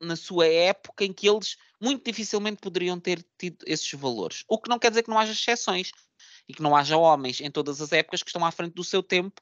na 0.00 0.16
sua 0.16 0.46
época 0.46 1.04
em 1.04 1.12
que 1.12 1.28
eles 1.28 1.56
muito 1.80 2.04
dificilmente 2.04 2.60
poderiam 2.60 3.00
ter 3.00 3.24
tido 3.38 3.64
esses 3.66 3.90
valores. 3.92 4.44
O 4.48 4.58
que 4.58 4.68
não 4.68 4.78
quer 4.78 4.90
dizer 4.90 5.02
que 5.02 5.10
não 5.10 5.18
haja 5.18 5.32
exceções 5.32 5.90
e 6.48 6.52
que 6.52 6.62
não 6.62 6.76
haja 6.76 6.96
homens 6.96 7.40
em 7.40 7.50
todas 7.50 7.80
as 7.80 7.92
épocas 7.92 8.22
que 8.22 8.28
estão 8.28 8.44
à 8.44 8.50
frente 8.50 8.74
do 8.74 8.84
seu 8.84 9.02
tempo 9.02 9.40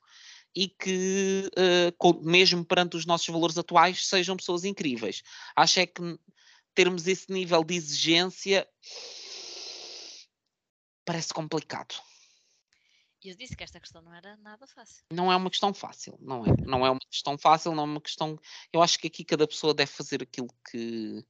e 0.55 0.69
que, 0.69 1.51
com- 1.99 2.21
mesmo 2.23 2.65
perante 2.65 2.97
os 2.97 3.05
nossos 3.05 3.27
valores 3.29 3.59
atuais, 3.59 4.07
sejam 4.07 4.37
pessoas 4.37 4.65
incríveis. 4.65 5.23
Acho 5.55 5.81
é 5.81 5.87
que 5.87 6.19
termos 6.75 7.07
esse 7.07 7.31
nível 7.33 7.65
de 7.65 7.75
exigência 7.75 8.67
parece 11.05 11.33
complicado. 11.33 11.95
E 13.25 13.31
eu 13.31 13.37
disse 13.37 13.57
que 13.57 13.65
esta 13.65 13.81
questão 13.81 14.01
não 14.01 14.15
era 14.15 14.37
nada 14.37 14.67
fácil. 14.67 15.05
Não 15.13 15.33
é 15.33 15.37
uma 15.37 15.51
questão 15.51 15.75
fácil, 15.75 16.17
não 16.21 16.45
é? 16.47 16.55
Não 16.65 16.87
é 16.87 16.91
uma 16.91 17.01
questão 17.11 17.37
fácil, 17.37 17.75
não 17.75 17.83
é 17.83 17.87
uma 17.87 18.01
questão. 18.01 18.39
Eu 18.73 18.81
acho 18.81 18.99
que 18.99 19.09
aqui 19.09 19.25
cada 19.25 19.47
pessoa 19.47 19.75
deve 19.75 19.91
fazer 19.91 20.23
aquilo 20.23 20.49
que. 20.71 21.25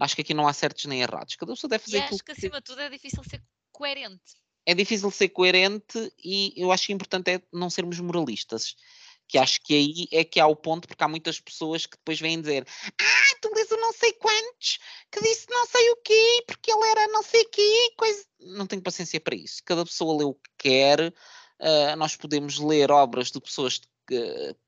Acho 0.00 0.14
que 0.16 0.22
aqui 0.22 0.34
não 0.34 0.46
há 0.48 0.52
certos 0.52 0.84
nem 0.86 1.02
errados. 1.02 1.36
Cada 1.36 1.52
pessoa 1.52 1.68
deve 1.68 1.82
E 1.82 1.84
fazer 1.84 1.98
aquilo 1.98 2.14
acho 2.16 2.24
que 2.24 2.32
acima 2.32 2.60
de 2.60 2.64
tudo 2.64 2.80
é 2.80 2.88
difícil 2.90 3.22
ser 3.24 3.42
coerente. 3.72 4.34
é 4.66 4.74
difícil 4.74 5.10
ser 5.10 5.28
coerente 5.28 6.12
e 6.22 6.52
eu 6.56 6.72
acho 6.72 6.86
que 6.86 6.92
o 6.92 6.94
importante 6.94 7.30
é 7.30 7.42
não 7.52 7.70
sermos 7.70 8.00
moralistas. 8.00 8.74
Que 9.26 9.38
acho 9.38 9.58
que 9.62 9.74
aí 9.74 10.06
é 10.12 10.22
que 10.22 10.38
há 10.38 10.46
o 10.46 10.54
ponto, 10.54 10.86
porque 10.86 11.02
há 11.02 11.08
muitas 11.08 11.40
pessoas 11.40 11.86
que 11.86 11.96
depois 11.96 12.20
vêm 12.20 12.38
dizer 12.40 12.66
Ah, 13.00 13.36
tu 13.40 13.50
lês 13.54 13.70
o 13.70 13.76
não 13.76 13.92
sei 13.92 14.12
quantos, 14.12 14.78
que 15.10 15.20
disse 15.22 15.46
não 15.48 15.66
sei 15.66 15.90
o 15.92 15.96
quê, 15.96 16.44
porque 16.46 16.70
ele 16.70 16.84
era 16.90 17.06
não 17.08 17.22
sei 17.22 17.42
quê, 17.46 17.94
coisa... 17.96 18.22
Não 18.40 18.66
tenho 18.66 18.82
paciência 18.82 19.18
para 19.18 19.34
isso. 19.34 19.62
Cada 19.64 19.84
pessoa 19.84 20.18
lê 20.18 20.24
o 20.24 20.34
que 20.34 20.50
quer, 20.58 21.14
ah, 21.58 21.96
nós 21.96 22.16
podemos 22.16 22.58
ler 22.58 22.90
obras 22.90 23.30
de 23.30 23.40
pessoas 23.40 23.80
que- 24.06 24.16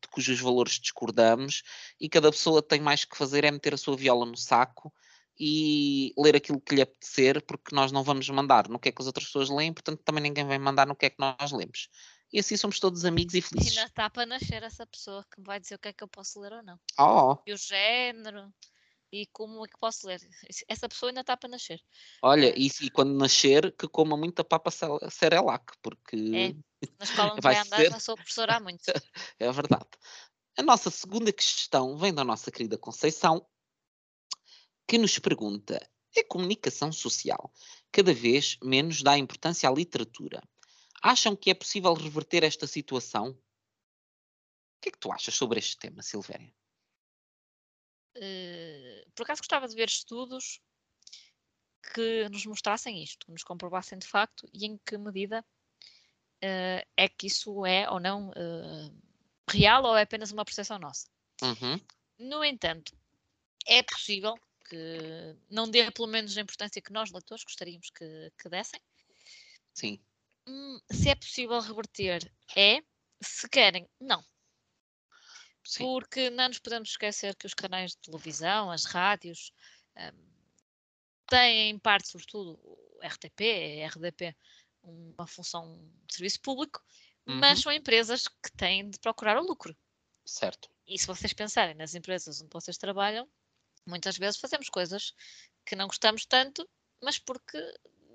de 0.00 0.08
cujos 0.10 0.40
valores 0.40 0.80
discordamos 0.80 1.62
e 2.00 2.08
cada 2.08 2.30
pessoa 2.30 2.62
tem 2.62 2.80
mais 2.80 3.04
que 3.04 3.16
fazer 3.16 3.44
é 3.44 3.50
meter 3.50 3.74
a 3.74 3.76
sua 3.76 3.94
viola 3.94 4.24
no 4.24 4.36
saco 4.36 4.90
e 5.38 6.12
ler 6.18 6.36
aquilo 6.36 6.60
que 6.60 6.74
lhe 6.74 6.82
apetecer, 6.82 7.44
porque 7.46 7.74
nós 7.74 7.92
não 7.92 8.02
vamos 8.02 8.28
mandar 8.30 8.68
no 8.68 8.78
que 8.78 8.88
é 8.88 8.92
que 8.92 9.00
as 9.02 9.06
outras 9.06 9.26
pessoas 9.26 9.50
leem, 9.50 9.72
portanto 9.72 10.02
também 10.04 10.22
ninguém 10.22 10.46
vai 10.46 10.58
mandar 10.58 10.86
no 10.86 10.96
que 10.96 11.06
é 11.06 11.10
que 11.10 11.16
nós 11.18 11.52
lemos. 11.52 11.88
E 12.32 12.40
assim 12.40 12.56
somos 12.56 12.80
todos 12.80 13.04
amigos 13.04 13.34
e 13.34 13.38
E 13.38 13.42
felizes. 13.42 13.76
ainda 13.76 13.88
está 13.88 14.10
para 14.10 14.26
nascer 14.26 14.62
essa 14.62 14.86
pessoa 14.86 15.24
que 15.32 15.40
me 15.40 15.46
vai 15.46 15.60
dizer 15.60 15.76
o 15.76 15.78
que 15.78 15.88
é 15.88 15.92
que 15.92 16.02
eu 16.02 16.08
posso 16.08 16.40
ler 16.40 16.52
ou 16.52 16.62
não. 16.62 16.78
Oh, 16.98 17.36
E 17.46 17.52
o 17.52 17.56
género 17.56 18.52
e 19.12 19.26
como 19.32 19.64
é 19.64 19.68
que 19.68 19.78
posso 19.78 20.06
ler. 20.06 20.20
Essa 20.68 20.88
pessoa 20.88 21.10
ainda 21.10 21.20
está 21.20 21.36
para 21.36 21.48
nascer. 21.48 21.80
olha, 22.22 22.46
É. 22.48 22.54
e, 22.58 22.68
e 22.82 22.90
quando 22.90 23.14
nascer, 23.14 23.72
que 23.76 23.86
coma 23.88 24.16
muita 24.16 24.42
papa 24.42 24.70
Cerelac, 25.10 25.64
porque 25.80 26.16
Na 26.98 27.04
escola 27.04 27.32
onde 27.32 27.40
Vai 27.42 27.54
vai 27.54 27.64
andar 27.64 27.76
ser. 27.76 27.90
já 27.92 28.00
sou 28.00 28.16
professora 28.16 28.56
há 28.56 28.60
muito. 28.60 28.82
é 29.38 29.52
verdade. 29.52 29.86
A 30.58 30.62
nossa 30.62 30.90
segunda 30.90 31.32
questão 31.32 31.96
vem 31.96 32.12
da 32.12 32.24
nossa 32.24 32.50
querida 32.50 32.76
Conceição, 32.76 33.46
que 34.86 34.98
nos 34.98 35.18
pergunta: 35.18 35.78
a 36.16 36.24
comunicação 36.24 36.92
social 36.92 37.52
cada 37.92 38.12
vez 38.12 38.58
menos 38.62 39.02
dá 39.02 39.18
importância 39.18 39.68
à 39.68 39.72
literatura. 39.72 40.42
Acham 41.02 41.36
que 41.36 41.50
é 41.50 41.54
possível 41.54 41.92
reverter 41.94 42.42
esta 42.42 42.66
situação? 42.66 43.30
O 43.30 44.80
que 44.80 44.88
é 44.88 44.92
que 44.92 44.98
tu 44.98 45.12
achas 45.12 45.34
sobre 45.34 45.58
este 45.58 45.76
tema, 45.78 46.02
Silvéria? 46.02 46.52
Eh, 48.16 49.04
por 49.14 49.24
acaso 49.24 49.40
gostava 49.40 49.68
de 49.68 49.74
ver 49.74 49.88
estudos 49.88 50.60
que 51.94 52.28
nos 52.30 52.46
mostrassem 52.46 53.02
isto, 53.02 53.26
que 53.26 53.32
nos 53.32 53.44
comprovassem 53.44 53.98
de 53.98 54.06
facto 54.06 54.48
e 54.52 54.66
em 54.66 54.78
que 54.78 54.96
medida 54.96 55.44
eh, 56.40 56.86
é 56.96 57.08
que 57.08 57.26
isso 57.26 57.64
é 57.64 57.88
ou 57.90 58.00
não 58.00 58.32
eh, 58.34 58.90
real 59.48 59.84
ou 59.84 59.96
é 59.96 60.02
apenas 60.02 60.32
uma 60.32 60.44
percepção 60.44 60.78
nossa. 60.78 61.08
Uhum, 61.42 61.80
No 62.18 62.42
entanto, 62.42 62.96
é 63.66 63.82
possível 63.82 64.34
que 64.68 65.36
não 65.50 65.70
dê 65.70 65.90
pelo 65.90 66.08
menos 66.08 66.36
a 66.36 66.40
importância 66.40 66.82
que 66.82 66.92
nós, 66.92 67.10
leitores, 67.10 67.44
gostaríamos 67.44 67.90
que, 67.90 68.32
que 68.38 68.48
dessem. 68.48 68.80
Sim. 69.74 70.00
Hum, 70.46 70.80
se 70.90 71.08
é 71.08 71.14
possível 71.14 71.60
reverter, 71.60 72.32
é. 72.56 72.80
Se 73.22 73.48
querem, 73.48 73.88
não. 74.00 74.24
Sim. 75.64 75.84
Porque 75.84 76.30
não 76.30 76.48
nos 76.48 76.58
podemos 76.58 76.90
esquecer 76.90 77.34
que 77.34 77.46
os 77.46 77.54
canais 77.54 77.92
de 77.92 77.98
televisão, 77.98 78.70
as 78.70 78.84
rádios, 78.84 79.52
hum, 79.96 80.26
têm 81.28 81.70
em 81.70 81.78
parte, 81.78 82.08
sobretudo, 82.08 82.58
o 82.62 83.00
RTP, 83.02 83.82
a 83.82 83.86
RDP, 83.86 84.36
uma 84.82 85.26
função 85.26 85.90
de 86.06 86.14
serviço 86.14 86.40
público, 86.40 86.80
mas 87.24 87.58
Uhum. 87.58 87.62
são 87.64 87.72
empresas 87.72 88.28
que 88.28 88.52
têm 88.56 88.88
de 88.88 88.98
procurar 89.00 89.36
o 89.38 89.44
lucro. 89.44 89.76
Certo. 90.24 90.70
E 90.86 90.98
se 90.98 91.06
vocês 91.06 91.32
pensarem 91.32 91.74
nas 91.74 91.94
empresas 91.94 92.40
onde 92.40 92.50
vocês 92.52 92.78
trabalham, 92.78 93.28
muitas 93.86 94.16
vezes 94.18 94.40
fazemos 94.40 94.68
coisas 94.68 95.12
que 95.64 95.76
não 95.76 95.86
gostamos 95.88 96.26
tanto, 96.26 96.68
mas 97.02 97.18
porque 97.18 97.58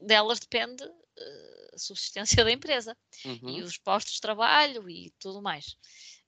delas 0.03 0.39
depende 0.39 0.83
eh, 1.17 1.69
a 1.73 1.77
subsistência 1.79 2.43
da 2.45 2.51
empresa 2.51 2.97
Uhum. 3.25 3.57
e 3.57 3.61
os 3.61 3.77
postos 3.77 4.15
de 4.15 4.21
trabalho 4.21 4.89
e 4.89 5.11
tudo 5.19 5.41
mais. 5.41 5.77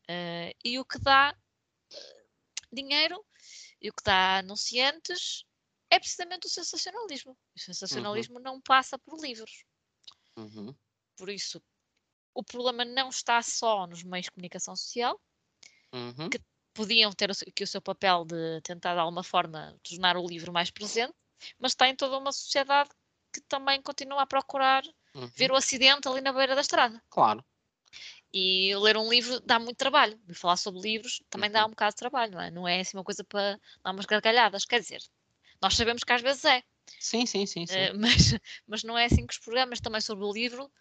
Eh, 0.10 0.54
e 0.64 0.80
o 0.80 0.86
que 0.86 1.00
dá 1.00 1.36
eh, 1.92 2.26
dinheiro 2.72 3.26
e 3.82 3.90
o 3.90 3.94
que 3.94 4.04
dá 4.04 4.40
anunciantes 4.40 5.46
é 5.90 6.00
precisamente 6.00 6.48
o 6.48 6.50
sensacionalismo. 6.50 7.38
O 7.56 7.60
sensacionalismo 7.60 8.40
não 8.40 8.62
passa 8.62 8.98
por 9.00 9.20
livros. 9.22 9.66
Uhum. 10.38 10.76
Por 11.18 11.30
isso, 11.30 11.62
o 12.34 12.44
problema 12.44 12.86
não 12.86 13.10
está 13.10 13.42
só 13.42 13.88
nos 13.88 14.04
meios 14.04 14.26
de 14.26 14.32
comunicação 14.32 14.76
social, 14.76 15.20
Uhum. 15.94 16.28
Podiam 16.74 17.12
ter 17.12 17.32
aqui 17.32 17.64
o 17.64 17.68
seu 17.68 17.82
papel 17.82 18.26
de 18.26 18.62
tentar 18.62 18.94
de 18.94 19.00
alguma 19.00 19.24
forma 19.24 19.78
tornar 19.84 20.18
o 20.18 20.28
livro 20.28 20.52
mais 20.54 20.72
presente, 20.72 21.14
mas 21.60 21.72
está 21.74 21.88
em 21.90 21.96
toda 21.96 22.18
uma 22.18 22.32
sociedade 22.32 22.90
que 23.34 23.42
também 23.42 23.82
continua 23.82 24.22
a 24.24 24.28
procurar 24.28 24.84
Uhum. 25.16 25.32
ver 25.36 25.52
o 25.52 25.56
acidente 25.56 26.08
ali 26.08 26.22
na 26.22 26.34
beira 26.34 26.56
da 26.56 26.62
estrada. 26.62 27.02
Claro. 27.10 27.46
E 28.34 28.76
ler 28.78 28.98
um 28.98 29.10
livro 29.10 29.40
dá 29.42 29.60
muito 29.60 29.78
trabalho. 29.78 30.20
E 30.28 30.34
falar 30.34 30.58
sobre 30.58 30.82
livros 30.82 31.22
também 31.30 31.50
dá 31.52 31.62
Uhum. 31.62 31.68
um 31.68 31.70
bocado 31.72 31.92
de 31.92 31.98
trabalho, 31.98 32.32
não 32.34 32.42
é? 32.42 32.52
Não 32.52 32.68
é 32.68 32.80
assim 32.82 32.98
uma 32.98 33.04
coisa 33.04 33.24
para 33.24 33.60
dar 33.84 33.92
umas 33.92 34.06
gargalhadas. 34.06 34.66
Quer 34.66 34.80
dizer, 34.82 35.02
nós 35.62 35.76
sabemos 35.76 36.04
que 36.04 36.14
às 36.14 36.22
vezes 36.22 36.44
é, 36.46 36.64
Sim, 37.00 37.26
sim, 37.26 37.46
sim, 37.46 37.66
sim. 37.68 37.76
eh, 37.76 37.94
mas, 37.98 38.36
mas 38.68 38.84
não 38.84 38.98
é 38.98 39.06
assim 39.06 39.26
que 39.26 39.34
os 39.34 39.40
programas 39.40 39.80
também 39.80 40.02
sobre 40.02 40.26
o 40.26 40.32
livro 40.34 40.72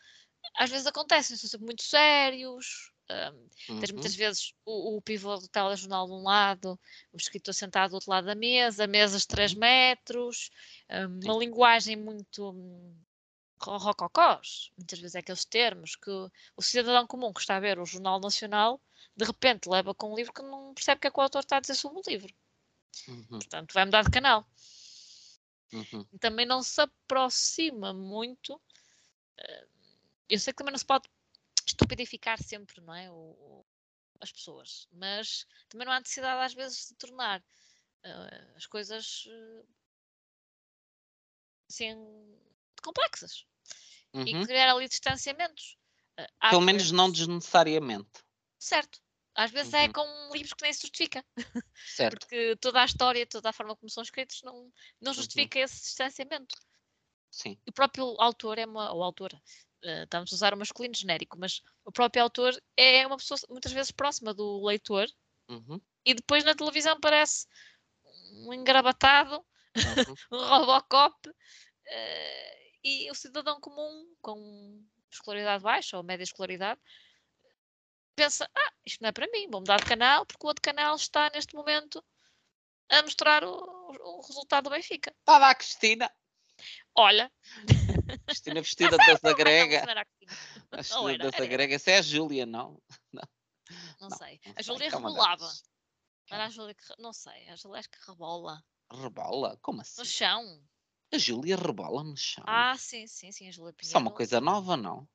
às 0.56 0.70
vezes 0.70 0.86
acontecem, 0.86 1.36
são 1.36 1.50
sempre 1.50 1.66
muito 1.66 1.84
sérios. 1.84 2.91
Tens 3.06 3.90
Uhum. 3.90 3.94
muitas 3.94 4.14
vezes 4.14 4.54
o, 4.64 4.96
o 4.96 5.02
pivô 5.02 5.36
do 5.36 5.48
telejornal 5.48 6.06
de 6.06 6.12
um 6.12 6.22
lado, 6.22 6.78
o 7.12 7.16
escritor 7.16 7.54
sentado 7.54 7.90
do 7.90 7.94
outro 7.94 8.10
lado 8.10 8.24
da 8.26 8.34
mesa, 8.34 8.86
mesas 8.86 9.22
de 9.22 9.28
3 9.28 9.54
metros, 9.54 10.50
hum, 10.90 11.20
uma 11.24 11.38
linguagem 11.38 11.96
muito 11.96 12.50
hum, 12.50 12.96
ro- 13.60 13.78
rococós, 13.78 14.70
muitas 14.76 14.98
vezes 14.98 15.14
é 15.14 15.18
aqueles 15.20 15.44
termos 15.44 15.94
que 15.96 16.10
o, 16.56 16.62
cidadão 16.62 17.06
comum 17.06 17.32
que 17.32 17.40
está 17.40 17.56
a 17.56 17.60
ver 17.60 17.78
o 17.78 17.86
Jornal 17.86 18.18
Nacional, 18.20 18.80
de 19.16 19.24
repente 19.24 19.68
leva 19.68 19.94
com 19.94 20.12
um 20.12 20.16
livro 20.16 20.32
que 20.32 20.42
não 20.42 20.74
percebe 20.74 20.98
o 20.98 21.00
que 21.00 21.06
é 21.08 21.10
que 21.10 21.18
o 21.18 21.22
autor 21.22 21.40
está 21.40 21.58
a 21.58 21.60
dizer 21.60 21.74
sobre 21.74 22.00
o 22.00 22.02
livro. 22.08 22.34
Uhum. 23.08 23.26
Portanto, 23.28 23.72
vai 23.72 23.84
mudar 23.84 24.02
de 24.04 24.10
canal. 24.10 24.46
Uhum. 25.72 26.06
Também 26.20 26.46
não 26.46 26.62
se 26.62 26.80
aproxima 26.80 27.92
muito. 27.92 28.60
Eu 30.28 30.38
sei 30.38 30.52
que 30.52 30.58
também 30.58 30.72
não 30.72 30.78
se 30.78 30.84
pode 30.84 31.08
estupidificar 31.66 32.42
sempre, 32.42 32.80
não 32.80 32.94
é? 32.94 33.10
o- 33.10 33.14
o- 33.14 33.66
as 34.20 34.30
pessoas, 34.32 34.86
mas 34.92 35.46
também 35.68 35.84
não 35.86 35.92
há 35.92 35.98
necessidade 36.00 36.40
às 36.44 36.54
vezes 36.54 36.88
de 36.88 36.94
tornar 36.94 37.42
eh, 38.04 38.52
as 38.56 38.66
coisas 38.66 39.24
eh, 39.28 39.62
assim 41.70 42.38
complexas 42.82 43.46
e 44.14 44.34
Uhum. 44.34 44.44
criar 44.44 44.70
ali 44.72 44.88
distanciamentos. 44.88 45.76
Às 46.40 46.50
Pelo 46.50 46.60
menos 46.62 46.90
não 46.90 47.06
vezes- 47.06 47.26
desnecessariamente. 47.26 48.10
Certo. 48.58 49.00
Às 49.34 49.50
vezes 49.50 49.72
é 49.72 49.86
Uhum. 49.86 49.92
com 49.92 50.30
livros 50.34 50.52
que 50.52 50.62
nem 50.62 50.72
se 50.72 50.82
justifica, 50.82 51.24
Certo. 51.86 52.20
porque 52.20 52.54
toda 52.56 52.82
a 52.82 52.84
história, 52.84 53.26
toda 53.26 53.48
a 53.48 53.52
forma 53.52 53.74
como 53.74 53.88
são 53.88 54.02
escritos 54.02 54.42
não, 54.42 54.54
Uhum. 54.54 54.72
não 55.00 55.14
justifica 55.14 55.58
esse 55.60 55.80
distanciamento. 55.80 56.54
Sim. 57.34 57.58
o 57.66 57.72
próprio 57.72 58.04
autor 58.20 58.58
é 58.58 58.66
uma, 58.66 58.92
ou 58.92 59.02
autora, 59.02 59.42
eh, 59.82 60.04
estamos 60.04 60.32
a 60.32 60.36
usar 60.36 60.54
o 60.54 60.56
masculino 60.56 60.94
genérico, 60.94 61.38
mas 61.38 61.60
o 61.84 61.92
próprio 61.92 62.22
autor 62.22 62.54
é 62.76 63.06
uma 63.06 63.16
pessoa 63.16 63.38
muitas 63.48 63.72
vezes 63.72 63.90
próxima 63.90 64.32
do 64.32 64.64
leitor 64.64 65.06
Uhum. 65.48 65.80
e 66.04 66.14
depois 66.14 66.44
na 66.44 66.54
televisão 66.54 66.98
parece 67.00 67.46
um 68.46 68.52
engravatado, 68.52 69.44
Uhum. 69.76 70.14
um 70.32 70.38
Robocop 70.38 71.30
eh, 71.86 72.72
e 72.84 73.10
o 73.10 73.14
cidadão 73.14 73.60
comum 73.60 74.14
com 74.20 74.84
escolaridade 75.10 75.62
baixa 75.62 75.96
ou 75.96 76.02
média 76.02 76.24
escolaridade 76.24 76.80
pensa, 78.14 78.48
ah, 78.54 78.72
isto 78.84 79.00
não 79.00 79.08
é 79.08 79.12
para 79.12 79.26
mim, 79.32 79.48
vou 79.50 79.60
mudar 79.60 79.78
de 79.78 79.86
canal 79.86 80.26
porque 80.26 80.44
o 80.44 80.48
outro 80.48 80.62
canal 80.62 80.94
está 80.96 81.30
neste 81.30 81.54
momento 81.54 82.04
a 82.88 83.02
mostrar 83.02 83.42
o, 83.44 83.54
o 83.54 84.20
resultado 84.26 84.64
do 84.64 84.70
Benfica. 84.70 85.14
Está 85.20 85.38
lá 85.38 85.50
a 85.50 85.54
Cristina. 85.54 86.10
Olha, 86.96 87.30
Cristina 88.26 88.60
vestida 88.62 88.96
da 88.96 89.02
Ai, 89.04 89.10
não, 89.12 89.16
Zagrega. 89.18 89.76
isso 89.76 89.84
não 89.86 89.90
era 89.92 90.02
assim. 90.02 90.26
A 90.70 90.76
Não 90.76 90.78
Vestida 90.82 91.10
era, 91.10 91.18
da 91.18 91.24
era. 91.28 91.38
Zagrega. 91.38 91.74
Essa 91.74 91.90
é 91.92 91.98
a 91.98 92.02
Júlia, 92.02 92.46
não? 92.46 92.82
Não, 93.12 93.22
Não, 94.00 94.10
sei. 94.10 94.40
não 94.46 94.52
A 94.56 94.62
Júlia 94.62 94.86
é 94.86 94.90
rebolava. 94.90 95.36
delas. 95.38 95.62
Era 96.30 96.44
a 96.46 96.50
Júlia 96.50 96.74
que. 96.74 96.84
Não 96.98 97.12
sei. 97.12 97.48
A 97.48 97.56
Júlia 97.56 97.80
acho 97.80 97.90
que 97.90 97.98
rebola. 98.10 98.62
Rebola? 98.92 99.58
Como 99.62 99.80
assim? 99.80 100.00
No 100.00 100.04
chão. 100.06 100.64
A 101.12 101.18
Júlia 101.18 101.56
rebola 101.56 102.02
no 102.04 102.16
chão. 102.16 102.44
Ah, 102.46 102.76
sim, 102.78 103.06
sim, 103.06 103.30
sim. 103.32 103.48
A 103.48 103.50
Júlia 103.50 103.72
Pinheiro. 103.74 103.88
Isso 103.88 103.96
é 103.96 104.00
uma 104.00 104.10
coisa 104.12 104.40
nova, 104.40 104.76
não? 104.76 105.08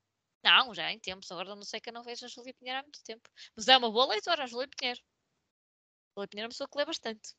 Não, 0.43 0.73
já 0.73 0.91
em 0.91 0.99
tempos. 0.99 1.31
Agora 1.31 1.55
não 1.55 1.63
sei 1.63 1.79
que 1.79 1.89
eu 1.89 1.93
não 1.93 2.03
vejo 2.03 2.25
a 2.25 2.29
Júlia 2.29 2.53
Pinheiro 2.53 2.79
há 2.79 2.83
muito 2.83 3.01
tempo. 3.03 3.27
Mas 3.55 3.67
é 3.67 3.77
uma 3.77 3.91
boa 3.91 4.05
leitora, 4.07 4.43
a 4.43 4.47
Júlia 4.47 4.67
Pinheiro. 4.67 4.99
A 4.99 6.19
Júlia 6.19 6.27
Pinheiro 6.27 6.45
é 6.45 6.47
uma 6.47 6.49
pessoa 6.49 6.67
que 6.69 6.77
lê 6.77 6.85
bastante. 6.85 7.33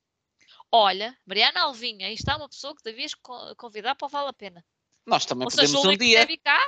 Olha, 0.71 1.17
Mariana 1.27 1.63
Alvinha, 1.63 2.07
aí 2.07 2.15
está 2.15 2.37
uma 2.37 2.49
pessoa 2.49 2.75
que 2.77 2.83
devias 2.83 3.15
co- 3.15 3.55
convidar 3.57 3.95
para 3.95 4.07
o 4.07 4.09
Vale 4.09 4.29
a 4.29 4.33
Pena. 4.33 4.65
Nós 5.07 5.25
também 5.25 5.47
Ou 5.47 5.51
podemos 5.51 5.85
um 5.85 5.91
que 5.91 5.97
dia 5.97 6.27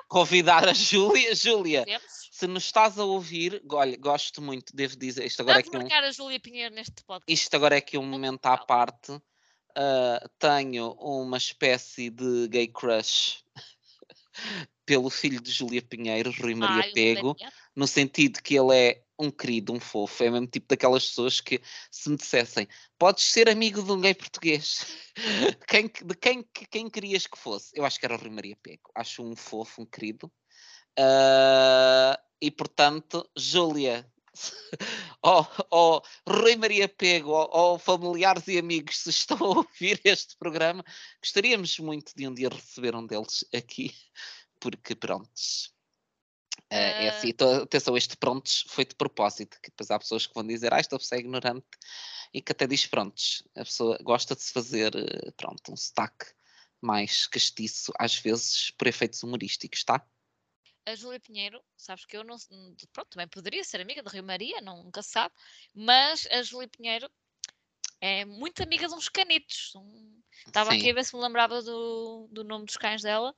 convidar 0.09 0.67
a 0.67 0.73
Júlia. 0.73 1.35
Júlia, 1.35 1.85
se 2.31 2.47
nos 2.47 2.65
estás 2.65 2.99
a 2.99 3.05
ouvir, 3.05 3.63
olha, 3.71 3.97
gosto 3.99 4.41
muito, 4.41 4.75
devo 4.75 4.97
dizer, 4.97 5.27
isto 5.27 5.43
agora 5.43 5.59
é 5.59 5.63
Vamos 5.63 5.69
aqui 5.69 5.77
um, 5.77 5.83
marcar 5.83 6.05
a 6.05 6.11
Júlia 6.11 6.41
Pinheiro 6.41 6.75
neste 6.75 7.05
podcast. 7.05 7.31
isto 7.31 7.55
agora 7.55 7.75
é 7.75 7.79
aqui 7.79 7.99
um 7.99 8.07
momento 8.07 8.47
à 8.47 8.57
parte. 8.57 9.21
Ah, 9.77 10.27
tenho 10.39 10.93
uma 10.93 11.37
espécie 11.37 12.09
de 12.11 12.49
gay 12.49 12.67
crush 12.67 13.45
pelo 14.87 15.11
filho 15.11 15.41
de 15.41 15.51
Júlia 15.51 15.83
Pinheiro, 15.83 16.33
Rui 16.41 16.55
Maria 16.55 16.85
Ai, 16.85 16.93
Pego, 16.93 17.37
no 17.77 17.87
sentido 17.87 18.43
que 18.43 18.57
ele 18.59 18.75
é 18.75 19.03
um 19.21 19.31
querido, 19.31 19.73
um 19.73 19.81
fofo, 19.81 20.23
é 20.25 20.31
mesmo 20.31 20.47
tipo 20.47 20.67
daquelas 20.69 21.07
pessoas 21.09 21.41
que 21.41 21.61
se 21.91 22.09
me 22.11 22.17
dissessem 22.17 22.67
podes 22.99 23.25
ser 23.25 23.49
amigo 23.49 23.83
de 23.83 23.93
um 23.93 24.01
gay 24.01 24.15
português, 24.15 24.87
quem, 25.69 25.89
que- 25.89 26.05
de 26.05 26.15
quem, 26.17 26.43
que- 26.43 26.67
quem 26.67 26.89
querias 26.91 27.27
que 27.27 27.39
fosse? 27.39 27.71
Eu 27.75 27.85
acho 27.85 27.99
que 28.01 28.07
era 28.07 28.15
o 28.17 28.19
Rui 28.19 28.31
Maria 28.31 28.57
Pego, 28.63 28.91
acho 28.95 29.23
um 29.23 29.37
fofo, 29.37 29.83
um 29.83 29.87
querido. 29.87 30.31
Ah, 30.99 32.21
e 32.41 32.51
portanto, 32.51 33.29
Júlia, 33.37 34.11
ó 35.23 35.45
ó, 35.71 36.03
Rui 36.29 36.57
Maria 36.57 36.89
Pego, 36.89 37.31
ó 37.33 37.49
ó, 37.75 37.79
familiares 37.79 38.47
e 38.49 38.59
amigos, 38.59 38.99
se 38.99 39.11
estão 39.11 39.37
a 39.39 39.49
ouvir 39.59 40.01
este 40.05 40.37
programa, 40.37 40.85
gostaríamos 41.23 41.79
muito 41.79 42.13
de 42.17 42.27
um 42.29 42.35
dia 42.35 42.49
receber 42.49 42.95
um 42.95 43.07
deles 43.07 43.45
aqui, 43.55 43.95
porque 44.61 44.95
prontos. 44.95 45.75
É, 46.69 47.05
é 47.05 47.09
Ah. 47.09 47.11
assim, 47.11 47.33
atenção, 47.63 47.97
este 47.97 48.17
prontos 48.17 48.65
foi 48.69 48.85
de 48.85 48.95
propósito, 48.95 49.59
que 49.63 49.71
depois 49.71 49.91
há 49.91 49.99
pessoas 49.99 50.27
que 50.27 50.35
vão 50.35 50.47
dizer, 50.47 50.73
ah, 50.75 50.79
esta 50.79 50.99
pessoa 50.99 51.19
é 51.19 51.21
ignorante, 51.21 51.67
e 52.35 52.43
que 52.43 52.53
até 52.53 52.67
diz 52.67 52.87
prontos. 52.87 53.43
A 53.57 53.65
pessoa 53.65 53.99
gosta 54.03 54.35
de 54.37 54.43
se 54.43 54.53
fazer, 54.53 54.95
eh, 54.95 55.31
pronto, 55.37 55.73
um 55.73 55.77
sotaque 55.77 56.27
mais 56.81 57.27
castiço, 57.27 57.93
às 57.99 58.15
vezes 58.17 58.71
por 58.73 58.87
efeitos 58.87 59.23
humorísticos, 59.23 59.85
tá? 59.85 60.05
a 60.87 60.95
Júlia 60.95 61.21
Pinheiro, 61.21 61.63
sabes 61.77 62.05
que 62.05 62.17
eu 62.17 62.25
não. 62.25 62.37
Pronto, 62.93 63.11
também 63.11 63.29
poderia 63.29 63.63
ser 63.63 63.81
amiga 63.81 64.03
de 64.03 64.09
Rio 64.09 64.25
Maria, 64.25 64.61
não- 64.61 64.83
nunca 64.83 65.03
se 65.03 65.11
sabe, 65.11 65.33
mas 65.75 66.27
a 66.31 66.43
Júlia 66.43 66.69
Pinheiro 66.69 67.09
é 68.01 68.25
muito 68.25 68.63
amiga 68.63 68.89
de 68.89 68.95
uns 68.95 69.09
canitos. 69.09 69.73
um- 69.77 70.21
Estava 70.47 70.73
aqui 70.73 70.91
a 70.91 70.95
ver 70.95 71.05
se 71.05 71.15
me 71.15 71.23
lembrava 71.23 71.63
do, 71.63 72.27
do 72.33 72.43
nome 72.43 72.65
dos 72.65 72.77
cães 72.77 73.03
dela. 73.03 73.37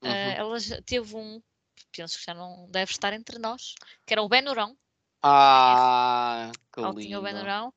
Ah, 0.00 0.06
Uhum. 0.06 0.30
ela 0.30 0.58
já 0.60 0.80
teve 0.82 1.14
um, 1.16 1.42
penso 1.92 2.18
que 2.18 2.24
já 2.24 2.34
não 2.34 2.68
deve 2.70 2.90
estar 2.90 3.12
entre 3.12 3.38
nós, 3.38 3.74
que 4.04 4.14
era 4.14 4.22
o 4.22 4.28
Benurão. 4.28 4.76
Ah, 5.22 6.52
que 6.72 6.80
Ela 6.80 6.94
tinha 6.94 7.18
o 7.18 7.22
lindo. 7.22 7.22
Benurão. 7.22 7.74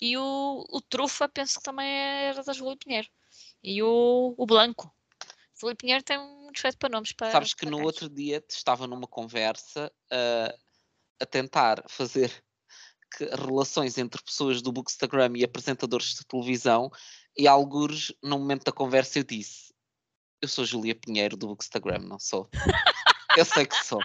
E 0.00 0.16
o, 0.16 0.64
o 0.68 0.80
Trufa, 0.80 1.28
penso 1.28 1.58
que 1.58 1.64
também 1.64 1.88
era 1.88 2.42
da 2.42 2.52
Júlia 2.52 2.76
Pinheiro. 2.76 3.08
E 3.62 3.82
o, 3.82 4.34
o 4.36 4.46
Blanco. 4.46 4.94
Júlia 5.58 5.76
Pinheiro 5.76 6.02
tem 6.02 6.18
um 6.18 6.48
respeito 6.48 6.78
para 6.78 6.88
nomes. 6.88 7.12
Para, 7.12 7.30
Sabes 7.30 7.54
que 7.54 7.66
para 7.66 7.70
no 7.70 7.82
outro 7.82 8.08
dia 8.08 8.42
estava 8.48 8.86
numa 8.86 9.06
conversa 9.06 9.92
ah, 10.10 10.54
a 11.20 11.26
tentar 11.26 11.84
fazer 11.88 12.32
que 13.16 13.24
relações 13.26 13.98
entre 13.98 14.22
pessoas 14.22 14.62
do 14.62 14.72
Bookstagram 14.72 15.32
e 15.36 15.44
apresentadores 15.44 16.14
de 16.14 16.24
televisão, 16.24 16.90
e 17.36 17.46
alguns, 17.46 18.12
no 18.22 18.38
momento 18.38 18.64
da 18.64 18.72
conversa, 18.72 19.18
eu 19.18 19.24
disse: 19.24 19.72
Eu 20.40 20.48
sou 20.48 20.64
Júlia 20.64 20.94
Pinheiro 20.94 21.36
do 21.36 21.46
Bookstagram, 21.48 22.00
não 22.00 22.18
sou. 22.18 22.48
eu 23.36 23.44
sei 23.44 23.66
que 23.66 23.76
sou. 23.84 24.02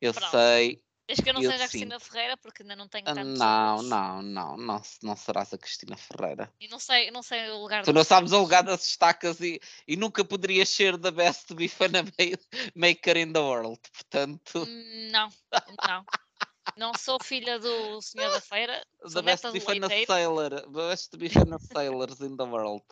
Eu 0.00 0.12
Pronto. 0.12 0.30
sei. 0.30 0.82
Desde 1.06 1.22
que 1.22 1.30
eu 1.30 1.34
não 1.34 1.42
Eu 1.42 1.52
seja 1.52 1.64
a. 1.64 1.68
Cristina 1.68 2.00
Ferreira, 2.00 2.36
porque 2.36 2.62
ainda 2.62 2.74
não 2.74 2.88
tenho 2.88 3.04
Ah, 3.08 3.14
tantos 3.14 3.38
Não, 3.38 3.82
não, 3.82 4.22
não, 4.22 4.56
não, 4.56 4.82
não 5.02 5.16
serás 5.16 5.54
a 5.54 5.58
Cristina 5.58 5.96
Ferreira. 5.96 6.52
E 6.60 6.66
não 6.66 6.80
sei, 6.80 7.10
não 7.12 7.22
sei 7.22 7.48
o 7.50 7.58
lugar 7.58 7.84
Tu 7.84 7.92
não 7.92 8.02
sabes 8.02 8.32
o 8.32 8.40
lugar 8.40 8.64
das 8.64 8.84
estacas 8.86 9.40
e, 9.40 9.60
e 9.86 9.96
nunca 9.96 10.24
poderias 10.24 10.68
ser 10.68 10.98
the 10.98 11.12
best 11.12 11.54
bifana 11.54 12.02
maker 12.74 13.16
in 13.16 13.32
the 13.32 13.38
world. 13.38 13.80
Portanto, 13.92 14.64
Hum, 14.68 15.08
Não, 15.12 15.28
não. 15.86 16.04
Não 16.76 16.92
sou 16.98 17.18
filha 17.22 17.58
do 17.58 18.02
senhor 18.02 18.30
da 18.32 18.40
feira, 18.40 18.84
the 19.14 19.22
best 19.22 19.46
bifana 19.50 19.88
sailor, 20.06 20.50
the 20.50 20.88
best 20.88 21.16
bifana 21.16 21.58
sailors 21.58 22.20
in 22.20 22.36
the 22.36 22.44
world. 22.44 22.84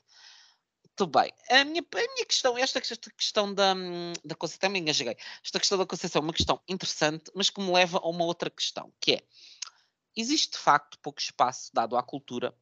Muito 0.97 1.11
bem. 1.11 1.33
A 1.51 1.65
minha, 1.65 1.83
a 1.83 2.15
minha 2.15 2.25
questão, 2.25 2.57
esta, 2.57 2.79
esta 2.79 3.11
questão 3.11 3.53
da, 3.53 3.75
hum, 3.75 4.13
da 4.25 4.37
Conceição, 4.37 4.61
também 4.61 4.81
engasguei. 4.81 5.17
Esta 5.43 5.59
questão 5.59 5.77
da 5.77 5.85
Conceição 5.85 6.21
é 6.21 6.23
uma 6.23 6.33
questão 6.33 6.61
interessante, 6.69 7.33
mas 7.35 7.51
que 7.51 7.61
me 7.61 7.73
leva 7.73 7.99
a 7.99 8.09
uma 8.09 8.25
outra 8.25 8.49
questão, 8.49 8.93
que 9.01 9.15
é, 9.15 9.25
existe 10.15 10.53
de 10.53 10.59
facto 10.59 10.97
pouco 11.01 11.21
espaço 11.21 11.71
dado 11.75 11.97
à 11.97 12.03
cultura, 12.03 12.57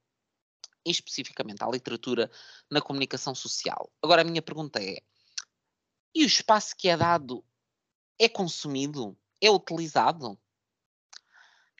e 0.84 0.90
especificamente 0.90 1.62
à 1.62 1.68
literatura, 1.68 2.30
na 2.70 2.80
comunicação 2.80 3.34
social. 3.34 3.92
Agora 4.02 4.22
a 4.22 4.24
minha 4.24 4.40
pergunta 4.40 4.82
é, 4.82 5.02
e 6.14 6.24
o 6.24 6.26
espaço 6.26 6.74
que 6.76 6.88
é 6.88 6.96
dado 6.96 7.44
é 8.18 8.28
consumido? 8.28 9.16
É 9.40 9.50
utilizado? 9.50 10.38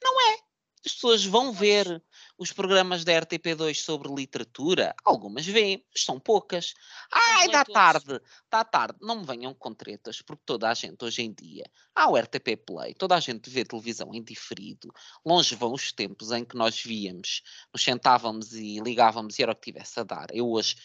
Não 0.02 0.20
é. 0.32 0.51
As 0.84 0.92
pessoas 0.92 1.24
vão 1.24 1.52
ver 1.52 2.02
os 2.36 2.52
programas 2.52 3.04
da 3.04 3.12
RTP2 3.12 3.74
sobre 3.74 4.12
literatura, 4.12 4.94
algumas 5.04 5.46
veem, 5.46 5.84
mas 5.92 6.04
são 6.04 6.18
poucas. 6.18 6.74
Ai, 7.12 7.48
dá 7.48 7.64
tarde, 7.64 8.20
dá 8.50 8.64
tarde. 8.64 8.98
Não 9.00 9.20
me 9.20 9.26
venham 9.26 9.54
com 9.54 9.72
tretas, 9.72 10.20
porque 10.20 10.42
toda 10.44 10.68
a 10.68 10.74
gente 10.74 11.04
hoje 11.04 11.22
em 11.22 11.32
dia, 11.32 11.64
há 11.94 12.10
o 12.10 12.16
RTP 12.16 12.56
Play, 12.66 12.94
toda 12.94 13.14
a 13.14 13.20
gente 13.20 13.48
vê 13.48 13.64
televisão 13.64 14.12
em 14.12 14.22
diferido. 14.22 14.92
Longe 15.24 15.54
vão 15.54 15.72
os 15.72 15.92
tempos 15.92 16.32
em 16.32 16.44
que 16.44 16.56
nós 16.56 16.80
víamos, 16.82 17.42
nos 17.72 17.82
sentávamos 17.82 18.52
e 18.52 18.80
ligávamos 18.80 19.38
e 19.38 19.42
era 19.42 19.52
o 19.52 19.54
que 19.54 19.70
tivesse 19.70 20.00
a 20.00 20.02
dar. 20.02 20.26
Eu 20.32 20.50
hoje 20.50 20.76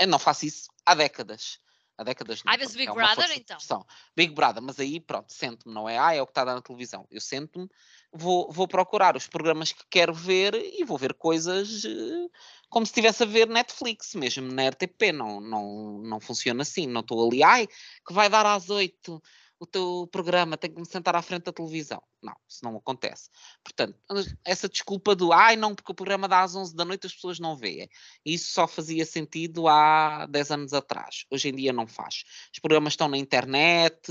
eu 0.00 0.06
não 0.06 0.18
faço 0.18 0.46
isso 0.46 0.68
há 0.86 0.94
décadas. 0.94 1.58
Há 1.96 2.02
décadas 2.02 2.42
não, 2.42 2.50
Ai, 2.50 2.58
vês 2.58 2.70
porque 2.70 2.86
Big 2.86 2.90
é 2.90 2.94
Brother, 2.94 3.28
de 3.28 3.34
então? 3.40 3.86
Big 4.16 4.34
Brother, 4.34 4.62
mas 4.62 4.80
aí 4.80 4.98
pronto, 4.98 5.32
sento-me, 5.32 5.72
não 5.72 5.88
é? 5.88 5.96
Ah, 5.96 6.14
é 6.14 6.20
o 6.20 6.26
que 6.26 6.32
está 6.32 6.42
a 6.42 6.46
dar 6.46 6.54
na 6.54 6.62
televisão. 6.62 7.06
Eu 7.08 7.20
sento-me, 7.20 7.68
vou, 8.12 8.50
vou 8.50 8.66
procurar 8.66 9.16
os 9.16 9.28
programas 9.28 9.70
que 9.70 9.84
quero 9.88 10.12
ver 10.12 10.54
e 10.54 10.84
vou 10.84 10.98
ver 10.98 11.14
coisas 11.14 11.84
eh, 11.84 12.28
como 12.68 12.84
se 12.84 12.90
estivesse 12.90 13.22
a 13.22 13.26
ver 13.26 13.48
Netflix, 13.48 14.14
mesmo 14.16 14.50
na 14.52 14.68
RTP. 14.68 15.12
Não, 15.12 15.40
não, 15.40 15.98
não 15.98 16.18
funciona 16.18 16.62
assim. 16.62 16.88
Não 16.88 17.00
estou 17.00 17.28
ali, 17.28 17.44
ai, 17.44 17.68
que 18.04 18.12
vai 18.12 18.28
dar 18.28 18.44
às 18.44 18.70
oito 18.70 19.22
o 19.64 19.66
teu 19.66 20.08
programa, 20.12 20.56
tenho 20.56 20.74
que 20.74 20.80
me 20.80 20.86
sentar 20.86 21.16
à 21.16 21.22
frente 21.22 21.44
da 21.44 21.52
televisão. 21.52 22.02
Não, 22.22 22.34
isso 22.48 22.60
não 22.62 22.76
acontece. 22.76 23.28
Portanto, 23.62 23.98
essa 24.44 24.68
desculpa 24.68 25.14
do 25.14 25.32
ai, 25.32 25.56
não, 25.56 25.74
porque 25.74 25.92
o 25.92 25.94
programa 25.94 26.28
dá 26.28 26.42
às 26.42 26.54
11 26.54 26.74
da 26.74 26.84
noite 26.84 27.06
as 27.06 27.14
pessoas 27.14 27.38
não 27.38 27.56
veem. 27.56 27.88
Isso 28.24 28.52
só 28.52 28.66
fazia 28.66 29.04
sentido 29.04 29.68
há 29.68 30.26
10 30.26 30.50
anos 30.52 30.72
atrás. 30.72 31.24
Hoje 31.30 31.48
em 31.48 31.54
dia 31.54 31.72
não 31.72 31.86
faz. 31.86 32.24
Os 32.52 32.58
programas 32.60 32.92
estão 32.92 33.08
na 33.08 33.18
internet, 33.18 34.10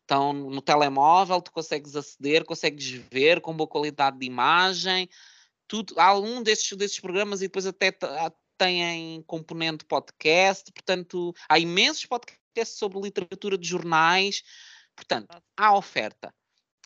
estão 0.00 0.32
no 0.32 0.60
telemóvel, 0.60 1.40
tu 1.40 1.50
consegues 1.50 1.96
aceder, 1.96 2.44
consegues 2.44 2.86
ver 3.10 3.40
com 3.40 3.56
boa 3.56 3.68
qualidade 3.68 4.18
de 4.18 4.26
imagem. 4.26 5.08
Tudo, 5.66 5.94
há 5.98 6.18
um 6.18 6.42
desses, 6.42 6.76
desses 6.76 7.00
programas 7.00 7.40
e 7.40 7.46
depois 7.46 7.66
até 7.66 7.92
têm 8.58 9.22
componente 9.22 9.84
podcast, 9.84 10.70
portanto, 10.72 11.32
há 11.48 11.58
imensos 11.58 12.04
podcasts 12.04 12.76
sobre 12.76 13.00
literatura 13.00 13.56
de 13.56 13.66
jornais. 13.66 14.42
Portanto, 14.98 15.40
há 15.56 15.76
oferta. 15.76 16.34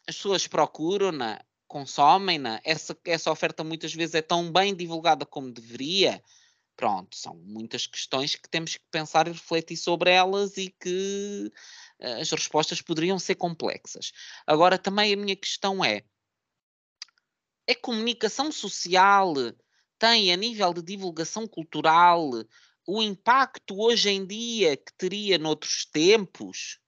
As 0.06 0.16
pessoas 0.16 0.46
procuram-na, 0.46 1.42
consomem-na. 1.66 2.60
Essa, 2.62 2.94
essa 3.06 3.30
oferta 3.32 3.64
muitas 3.64 3.94
vezes 3.94 4.14
é 4.14 4.20
tão 4.20 4.52
bem 4.52 4.76
divulgada 4.76 5.24
como 5.24 5.50
deveria. 5.50 6.22
Pronto, 6.76 7.16
são 7.16 7.34
muitas 7.36 7.86
questões 7.86 8.34
que 8.34 8.50
temos 8.50 8.76
que 8.76 8.84
pensar 8.90 9.26
e 9.26 9.32
refletir 9.32 9.78
sobre 9.78 10.10
elas 10.10 10.58
e 10.58 10.68
que 10.78 11.50
eh, 12.00 12.20
as 12.20 12.30
respostas 12.30 12.82
poderiam 12.82 13.18
ser 13.18 13.36
complexas. 13.36 14.12
Agora, 14.46 14.76
também 14.76 15.14
a 15.14 15.16
minha 15.16 15.36
questão 15.36 15.82
é: 15.82 16.04
a 17.66 17.74
comunicação 17.76 18.52
social 18.52 19.32
tem, 19.98 20.34
a 20.34 20.36
nível 20.36 20.74
de 20.74 20.82
divulgação 20.82 21.46
cultural, 21.46 22.30
o 22.86 23.02
impacto 23.02 23.80
hoje 23.80 24.10
em 24.10 24.26
dia 24.26 24.76
que 24.76 24.92
teria 24.98 25.38
noutros 25.38 25.86
tempos? 25.86 26.81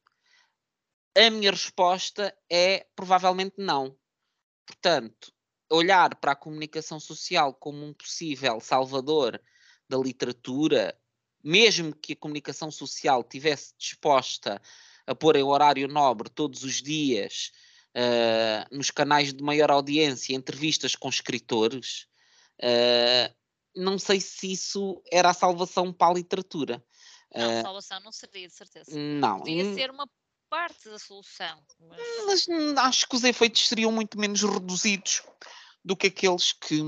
A 1.16 1.31
minha 1.31 1.50
resposta 1.50 2.37
é 2.50 2.87
provavelmente 2.96 3.55
não. 3.59 3.96
Portanto, 4.66 5.33
olhar 5.70 6.14
para 6.16 6.33
a 6.33 6.37
comunicação 6.37 6.98
social 6.98 7.55
como 7.55 7.85
um 7.85 7.92
possível 7.92 8.61
salvador 8.61 9.40
da 9.88 9.96
literatura, 9.96 10.98
mesmo 11.42 11.94
que 11.94 12.14
a 12.14 12.16
comunicação 12.16 12.70
social 12.70 13.22
tivesse 13.22 13.74
disposta 13.79 14.61
a 15.07 15.14
pôr 15.14 15.37
em 15.37 15.42
horário 15.42 15.87
nobre 15.87 16.31
todos 16.31 16.64
os 16.64 16.81
dias 16.83 17.53
uh, 17.94 18.77
nos 18.77 18.90
canais 18.90 19.33
de 19.33 19.42
maior 19.42 19.70
audiência 19.70 20.35
entrevistas 20.35 20.96
com 20.96 21.09
escritores, 21.09 22.07
uh, 22.61 23.35
não 23.77 23.98
sei 23.98 24.20
se 24.20 24.53
isso 24.53 25.03
era 25.12 25.31
a 25.31 25.35
salvação 25.35 25.92
para 25.92 26.12
a 26.12 26.14
literatura. 26.14 26.85
Não, 27.35 27.62
salvação 27.62 28.00
não 28.00 28.12
seria, 28.12 28.46
de 28.46 28.55
certeza. 28.55 28.90
Não. 28.96 29.40
Podia 29.40 29.74
ser 29.74 29.90
uma 29.90 30.09
parte 30.54 30.88
da 30.88 30.98
solução. 31.00 31.60
Mas 31.80 32.26
Mas... 32.26 32.48
hum, 32.48 32.74
acho 32.78 33.08
que 33.08 33.16
os 33.16 33.24
efeitos 33.24 33.66
seriam 33.66 33.90
muito 33.90 34.16
menos 34.18 34.40
reduzidos 34.42 35.22
do 35.84 35.96
que 35.96 36.06
aqueles 36.06 36.52
que, 36.52 36.80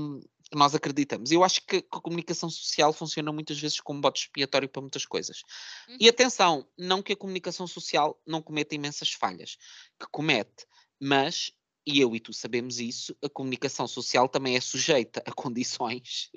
nós 0.53 0.73
acreditamos. 0.73 1.29
Eu 1.29 1.43
acho 1.43 1.59
que, 1.65 1.81
que, 1.81 1.87
a 1.91 1.99
comunicação 1.99 2.49
social 2.49 2.93
funciona 2.93 3.33
muitas 3.33 3.59
vezes 3.59 3.81
como 3.81 3.99
bote 3.99 4.21
expiatório 4.21 4.69
para 4.69 4.81
muitas 4.81 5.05
coisas. 5.05 5.41
Uhum. 5.89 5.97
E 5.99 6.07
atenção, 6.07 6.65
não 6.77 7.03
que 7.03 7.11
a 7.11 7.17
comunicação 7.17 7.67
social 7.67 8.17
não 8.25 8.41
cometa 8.41 8.73
imensas 8.73 9.11
falhas, 9.11 9.57
que 9.99 10.07
comete, 10.09 10.65
mas, 11.01 11.51
e 11.85 11.99
eu 11.99 12.15
e 12.15 12.19
tu 12.21 12.31
sabemos 12.31 12.79
isso, 12.79 13.13
a 13.21 13.27
comunicação 13.27 13.85
social 13.89 14.29
também 14.29 14.55
é 14.55 14.61
sujeita 14.61 15.21
a 15.25 15.31
condições 15.35 16.31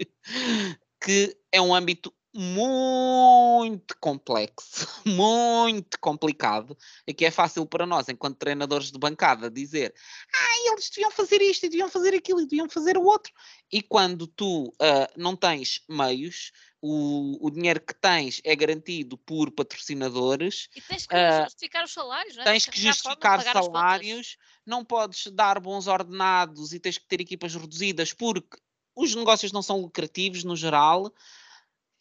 que 1.00 1.36
é 1.50 1.60
um 1.60 1.74
âmbito 1.74 2.12
muito 2.32 3.96
complexo, 3.98 4.86
muito 5.04 5.98
complicado, 5.98 6.76
e 7.06 7.12
que 7.12 7.24
é 7.24 7.30
fácil 7.30 7.66
para 7.66 7.86
nós, 7.86 8.08
enquanto 8.08 8.38
treinadores 8.38 8.92
de 8.92 8.98
bancada, 8.98 9.50
dizer 9.50 9.92
ah, 10.32 10.70
eles 10.72 10.88
deviam 10.90 11.10
fazer 11.10 11.42
isto, 11.42 11.66
e 11.66 11.68
deviam 11.68 11.88
fazer 11.88 12.14
aquilo, 12.14 12.40
e 12.40 12.46
deviam 12.46 12.68
fazer 12.68 12.96
o 12.96 13.04
outro. 13.04 13.32
E 13.72 13.82
quando 13.82 14.26
tu 14.26 14.68
uh, 14.68 15.10
não 15.16 15.34
tens 15.34 15.82
meios, 15.88 16.52
o, 16.80 17.46
o, 17.46 17.50
dinheiro 17.50 17.80
que 17.80 17.94
tens 17.94 18.40
é 18.44 18.56
garantido 18.56 19.18
por 19.18 19.50
patrocinadores. 19.50 20.68
E 20.74 20.80
tens 20.80 21.06
que 21.06 21.14
uh, 21.14 21.44
justificar 21.44 21.84
os 21.84 21.92
salários, 21.92 22.36
não 22.36 22.42
é? 22.42 22.46
Tens 22.46 22.66
que 22.66 22.80
justificar 22.80 23.42
salários, 23.42 24.36
não 24.64 24.84
podes 24.84 25.26
dar 25.32 25.60
bons 25.60 25.86
ordenados 25.86 26.72
e 26.72 26.80
tens 26.80 26.96
que 26.96 27.06
ter 27.06 27.20
equipas 27.20 27.54
reduzidas 27.54 28.12
porque 28.12 28.56
os 28.94 29.14
negócios 29.14 29.52
não 29.52 29.62
são 29.62 29.80
lucrativos 29.80 30.44
no 30.44 30.56
geral. 30.56 31.12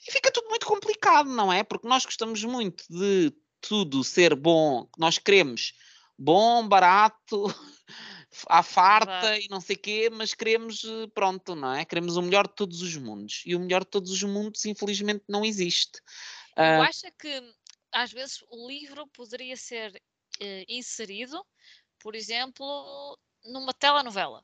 E 0.07 0.12
fica 0.12 0.31
tudo 0.31 0.49
muito 0.49 0.65
complicado, 0.65 1.29
não 1.29 1.51
é? 1.51 1.63
Porque 1.63 1.88
nós 1.88 2.05
gostamos 2.05 2.43
muito 2.43 2.83
de 2.89 3.33
tudo 3.62 4.03
ser 4.03 4.35
bom, 4.35 4.88
nós 4.97 5.17
queremos 5.17 5.73
bom, 6.17 6.67
barato, 6.67 7.45
à 8.47 8.62
farta 8.62 9.38
e 9.38 9.47
não 9.49 9.62
sei 9.62 9.75
quê, 9.75 10.09
mas 10.12 10.33
queremos, 10.33 10.81
pronto, 11.13 11.55
não 11.55 11.73
é? 11.73 11.85
Queremos 11.85 12.17
o 12.17 12.21
melhor 12.21 12.47
de 12.47 12.55
todos 12.55 12.81
os 12.81 12.95
mundos. 12.97 13.41
E 13.45 13.55
o 13.55 13.59
melhor 13.59 13.81
de 13.81 13.89
todos 13.89 14.12
os 14.12 14.23
mundos, 14.23 14.65
infelizmente, 14.65 15.23
não 15.27 15.45
existe. 15.45 15.99
Eu 16.55 16.79
uh... 16.79 16.83
acho 16.83 17.07
que, 17.17 17.53
às 17.91 18.12
vezes, 18.12 18.43
o 18.49 18.67
livro 18.67 19.07
poderia 19.07 19.55
ser 19.55 19.91
uh, 19.91 20.65
inserido, 20.67 21.41
por 21.99 22.15
exemplo, 22.15 23.17
numa 23.45 23.73
telenovela. 23.73 24.43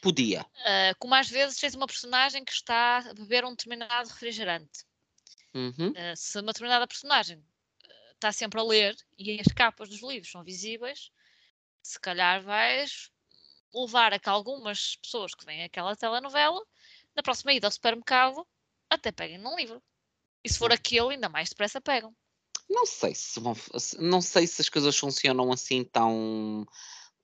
Podia. 0.00 0.42
Uh, 0.42 0.94
como 0.98 1.14
às 1.14 1.28
vezes 1.28 1.58
tens 1.58 1.74
uma 1.74 1.86
personagem 1.86 2.44
que 2.44 2.52
está 2.52 2.98
a 2.98 3.14
beber 3.14 3.44
um 3.44 3.50
determinado 3.50 4.08
refrigerante. 4.08 4.84
Uhum. 5.54 5.90
Uh, 5.90 6.16
se 6.16 6.38
uma 6.38 6.52
determinada 6.52 6.86
personagem 6.86 7.38
uh, 7.38 8.12
está 8.14 8.30
sempre 8.32 8.60
a 8.60 8.62
ler 8.62 8.96
e 9.18 9.40
as 9.40 9.52
capas 9.52 9.88
dos 9.88 10.02
livros 10.02 10.30
são 10.30 10.44
visíveis, 10.44 11.10
se 11.82 11.98
calhar 11.98 12.42
vais 12.42 13.10
levar 13.74 14.12
a 14.12 14.18
que 14.18 14.28
algumas 14.28 14.96
pessoas 14.96 15.34
que 15.34 15.44
veem 15.44 15.64
aquela 15.64 15.96
telenovela, 15.96 16.60
na 17.14 17.22
próxima 17.22 17.52
ida 17.52 17.66
ao 17.66 17.72
supermercado, 17.72 18.46
até 18.88 19.10
peguem 19.10 19.38
num 19.38 19.56
livro. 19.56 19.82
E 20.44 20.48
se 20.48 20.58
for 20.58 20.72
aquele, 20.72 21.14
ainda 21.14 21.28
mais 21.28 21.48
depressa 21.48 21.80
pegam. 21.80 22.14
Não 22.68 22.86
sei 22.86 23.14
se 23.14 23.40
vão, 23.40 23.56
não 23.98 24.20
sei 24.20 24.46
se 24.46 24.60
as 24.60 24.68
coisas 24.68 24.96
funcionam 24.96 25.50
assim 25.50 25.82
tão 25.84 26.66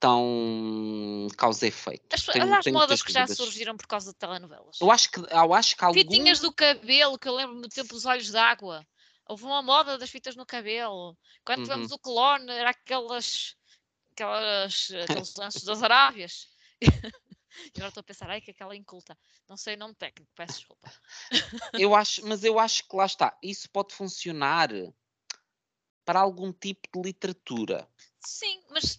tão 0.05 1.29
causa 1.39 1.65
e 1.65 1.69
efeito. 1.69 2.05
As, 2.13 2.25
Tenho- 2.27 2.45
olha 2.45 2.59
as 2.59 2.65
tenho 2.65 2.77
modas 2.77 3.03
que 3.03 3.11
já 3.11 3.21
dúvidas. 3.25 3.39
surgiram 3.39 3.75
por 3.77 3.87
causa 3.87 4.13
de 4.13 4.19
telenovelas. 4.19 4.79
Eu 4.81 4.91
acho 4.91 5.11
que, 5.11 5.19
eu 5.21 5.55
acho 5.55 5.75
que 5.77 5.83
algum... 5.85 5.99
Fitinhas 5.99 6.41
do 6.41 6.53
cabelo, 6.53 7.19
que 7.19 7.27
eu 7.27 7.35
lembro 7.35 7.61
do 7.63 7.69
tempo 7.71 7.89
dos 7.95 8.05
olhos 8.05 8.31
d'água. 8.31 8.87
Houve 9.27 9.45
uma 9.45 9.63
moda 9.63 9.97
das 9.97 10.11
fitas 10.11 10.37
no 10.37 10.45
cabelo. 10.45 11.17
Quando 11.43 11.61
Uhum. 11.61 11.65
tivemos 11.65 11.91
o 11.93 11.99
clone, 11.99 12.51
era 12.53 12.71
aquelas, 12.71 13.57
aquelas, 14.13 14.89
aqueles 15.09 15.35
lanços 15.39 15.63
das 15.65 15.83
Arábias. 15.83 16.49
E 17.67 17.71
agora 17.77 17.87
estou 17.89 18.01
a 18.01 18.05
pensar, 18.05 18.29
ai, 18.29 18.41
que 18.41 18.51
aquela 18.51 18.75
inculta. 18.75 19.17
Não 19.49 19.57
sei 19.57 19.77
o 19.77 19.79
nome 19.79 19.95
técnico, 19.95 20.29
peço 20.35 20.55
desculpa. 20.59 20.93
Eu 21.81 21.95
acho, 21.95 22.27
mas 22.27 22.43
eu 22.43 22.59
acho 22.59 22.83
que 22.89 22.97
lá 22.97 23.07
está. 23.07 23.39
Isso 23.41 23.71
pode 23.71 23.95
funcionar 23.95 24.69
para 26.05 26.19
algum 26.19 26.53
tipo 26.53 26.89
de 26.93 27.01
literatura. 27.01 27.89
Sim, 28.27 28.61
mas, 28.71 28.97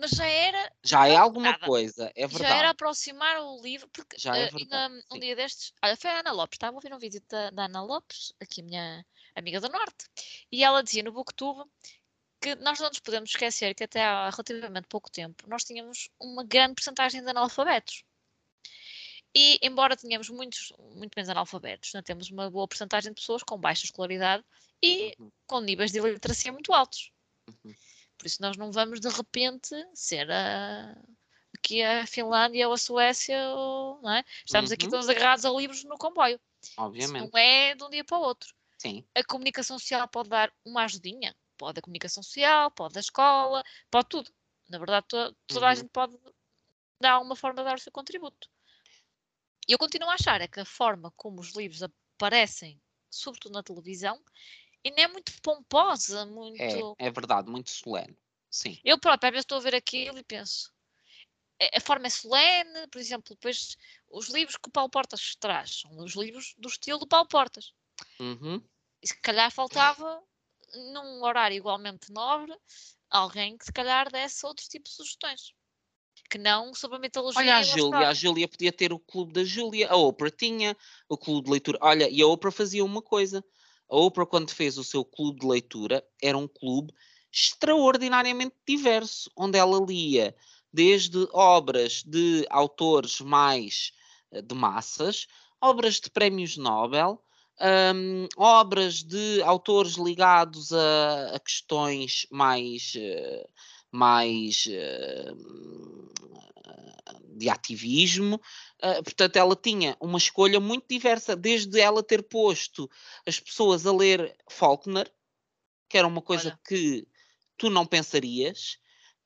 mas 0.00 0.10
já 0.12 0.26
era, 0.26 0.72
Já 0.84 1.06
é 1.08 1.16
alguma 1.16 1.52
nada. 1.52 1.66
coisa, 1.66 2.12
é 2.14 2.26
já 2.28 2.48
era 2.50 2.68
verdade. 2.68 2.70
aproximar 2.70 3.38
o 3.42 3.60
livro, 3.62 3.88
porque 3.90 4.16
Já 4.16 4.38
é 4.38 4.46
eh, 4.46 4.50
verdade, 4.50 4.88
ainda 4.88 5.04
um 5.10 5.14
sim. 5.14 5.20
dia 5.20 5.36
destes, 5.36 5.72
olha, 5.82 5.96
foi 5.96 6.10
a 6.10 6.20
Ana 6.20 6.32
Lopes, 6.32 6.56
estava 6.56 6.72
a 6.74 6.76
ouvir 6.76 6.92
um 6.94 6.98
vídeo 6.98 7.22
da, 7.28 7.50
da 7.50 7.64
Ana 7.66 7.82
Lopes, 7.82 8.32
aqui 8.40 8.60
a 8.60 8.64
minha 8.64 9.06
amiga 9.34 9.60
do 9.60 9.68
Norte, 9.68 10.06
e 10.52 10.64
ela 10.64 10.82
dizia 10.82 11.02
no 11.02 11.12
Booktube 11.12 11.64
que 12.40 12.54
nós 12.56 12.78
não 12.80 12.88
nos 12.88 13.00
podemos 13.00 13.30
esquecer 13.30 13.74
que 13.74 13.84
até 13.84 14.02
há 14.04 14.30
relativamente 14.30 14.88
pouco 14.88 15.10
tempo 15.10 15.44
nós 15.48 15.64
tínhamos 15.64 16.08
uma 16.20 16.44
grande 16.44 16.74
porcentagem 16.74 17.22
de 17.22 17.30
analfabetos. 17.30 18.04
E 19.34 19.58
embora 19.62 19.96
tenhamos 19.96 20.28
muitos, 20.28 20.72
muito 20.96 21.14
menos 21.16 21.28
analfabetos, 21.30 21.92
não 21.94 22.02
temos 22.02 22.30
uma 22.30 22.50
boa 22.50 22.66
porcentagem 22.68 23.12
de 23.12 23.20
pessoas 23.20 23.42
com 23.42 23.58
baixa 23.58 23.84
escolaridade 23.84 24.44
e 24.82 25.16
Uhum, 25.18 25.30
com 25.46 25.60
níveis 25.60 25.90
de 25.92 25.98
iliteracia 25.98 26.52
muito 26.52 26.72
altos. 26.72 27.12
uhum. 27.48 27.74
Por 28.20 28.26
isso 28.26 28.42
nós 28.42 28.54
não 28.58 28.70
vamos 28.70 29.00
de 29.00 29.08
repente 29.08 29.74
ser 29.94 30.30
a, 30.30 30.94
aqui 31.56 31.82
a 31.82 32.06
Finlândia 32.06 32.68
ou 32.68 32.74
a 32.74 32.76
Suécia, 32.76 33.48
ou, 33.48 33.98
não 34.02 34.12
é? 34.12 34.22
Estamos 34.44 34.70
aqui 34.70 34.84
Uhum. 34.84 34.90
todos 34.90 35.08
agarrados 35.08 35.46
a 35.46 35.50
livros 35.50 35.84
no 35.84 35.96
comboio. 35.96 36.38
Isso 36.62 36.76
Obviamente, 36.76 37.32
não 37.32 37.38
é 37.40 37.74
de 37.74 37.82
um 37.82 37.88
dia 37.88 38.04
para 38.04 38.18
o 38.18 38.20
outro. 38.20 38.54
sim. 38.76 39.02
A 39.14 39.24
comunicação 39.24 39.78
social 39.78 40.06
pode 40.06 40.28
dar 40.28 40.52
uma 40.66 40.84
ajudinha. 40.84 41.34
Pode 41.56 41.78
a 41.78 41.82
comunicação 41.82 42.22
social, 42.22 42.70
pode 42.72 42.98
a 42.98 43.00
escola, 43.00 43.64
pode 43.90 44.08
tudo. 44.10 44.30
Na 44.68 44.76
verdade, 44.76 45.06
to- 45.08 45.34
toda 45.46 45.66
a 45.66 45.70
Uhum. 45.70 45.76
gente 45.76 45.88
pode 45.88 46.18
dar 47.00 47.20
uma 47.20 47.34
forma 47.34 47.62
de 47.62 47.64
dar 47.70 47.76
o 47.76 47.80
seu 47.80 47.90
contributo. 47.90 48.50
E 49.66 49.72
eu 49.72 49.78
continuo 49.78 50.10
a 50.10 50.14
achar 50.14 50.42
é 50.42 50.46
que 50.48 50.60
a 50.60 50.64
forma 50.66 51.10
como 51.16 51.40
os 51.40 51.54
livros 51.56 51.82
aparecem, 51.82 52.78
sobretudo 53.10 53.52
na 53.54 53.62
televisão, 53.62 54.22
ainda 54.84 55.02
é 55.02 55.08
muito 55.08 55.32
pomposa, 55.42 56.26
muito... 56.26 56.60
É, 56.98 57.06
é 57.06 57.10
verdade, 57.10 57.50
muito 57.50 57.70
solene. 57.70 58.16
Sim. 58.50 58.78
Eu 58.84 58.98
próprio, 58.98 59.28
às 59.28 59.32
vezes 59.32 59.44
estou 59.44 59.58
a 59.58 59.62
ver 59.62 59.74
aquilo 59.74 60.18
e 60.18 60.24
penso. 60.24 60.72
A 61.60 61.78
a 61.78 61.80
forma 61.80 62.06
é 62.06 62.10
solene, 62.10 62.88
por 62.90 62.98
exemplo, 62.98 63.34
depois 63.34 63.76
os 64.10 64.28
livros 64.28 64.56
que 64.56 64.68
o 64.68 64.72
Paulo 64.72 64.90
Portas 64.90 65.36
traz 65.38 65.80
são 65.80 65.96
os 65.98 66.14
livros 66.14 66.54
do 66.58 66.68
estilo 66.68 66.98
do 66.98 67.06
Paulo 67.06 67.28
Portas. 67.28 67.72
Uhum. 68.18 68.62
E 69.02 69.06
se 69.06 69.20
calhar 69.20 69.50
faltava, 69.50 70.22
num 70.92 71.22
horário 71.22 71.56
igualmente 71.56 72.12
nobre, 72.12 72.56
alguém 73.08 73.56
que 73.56 73.64
se 73.64 73.72
calhar 73.72 74.10
desse 74.10 74.44
outro 74.46 74.66
tipo 74.68 74.88
de 74.88 74.94
sugestões. 74.94 75.52
Que 76.28 76.38
não 76.38 76.72
sobre 76.74 76.96
a 76.96 77.00
mitologia. 77.00 77.40
Olha 77.40 77.56
a 77.56 77.60
e 77.60 77.64
Júlia, 77.64 78.08
a. 78.08 78.14
Júlia 78.14 78.48
podia 78.48 78.72
ter 78.72 78.92
o 78.92 78.98
clube 78.98 79.32
da 79.32 79.42
Júlia, 79.42 79.88
a 79.88 79.96
Oprah 79.96 80.30
tinha 80.30 80.76
o 81.08 81.16
clube 81.16 81.46
de 81.46 81.50
leitura. 81.50 81.78
Olha, 81.80 82.08
e 82.08 82.22
a 82.22 82.26
Oprah 82.26 82.52
fazia 82.52 82.84
uma 82.84 83.02
coisa. 83.02 83.44
A 83.90 83.96
Oprah, 83.96 84.26
quando 84.26 84.50
fez 84.50 84.78
o 84.78 84.84
seu 84.84 85.04
clube 85.04 85.40
de 85.40 85.46
leitura, 85.46 86.04
era 86.22 86.38
um 86.38 86.46
clube 86.46 86.94
extraordinariamente 87.32 88.54
diverso, 88.66 89.30
onde 89.36 89.58
ela 89.58 89.84
lia 89.84 90.34
desde 90.72 91.28
obras 91.32 92.02
de 92.04 92.46
autores 92.50 93.20
mais 93.20 93.92
eh, 94.30 94.40
de 94.42 94.54
massas, 94.54 95.26
obras 95.60 95.96
de 96.00 96.08
prémios 96.08 96.56
Nobel, 96.56 97.20
hum, 97.60 98.28
obras 98.36 99.02
de 99.02 99.42
autores 99.42 99.94
ligados 99.94 100.72
a, 100.72 101.34
a 101.34 101.40
questões 101.40 102.26
mais, 102.30 102.92
eh, 102.96 103.48
mais 103.92 104.66
eh, 104.68 105.32
de 107.36 107.48
ativismo. 107.48 108.40
Uh, 108.82 109.02
portanto, 109.02 109.36
ela 109.36 109.56
tinha 109.56 109.96
uma 110.00 110.18
escolha 110.18 110.60
muito 110.60 110.86
diversa, 110.88 111.34
desde 111.34 111.80
ela 111.80 112.02
ter 112.02 112.22
posto 112.22 112.88
as 113.26 113.40
pessoas 113.40 113.86
a 113.86 113.92
ler 113.92 114.36
Faulkner, 114.48 115.10
que 115.88 115.96
era 115.98 116.06
uma 116.06 116.20
coisa 116.22 116.50
Olha. 116.50 116.60
que 116.66 117.06
tu 117.56 117.70
não 117.70 117.86
pensarias, 117.86 118.78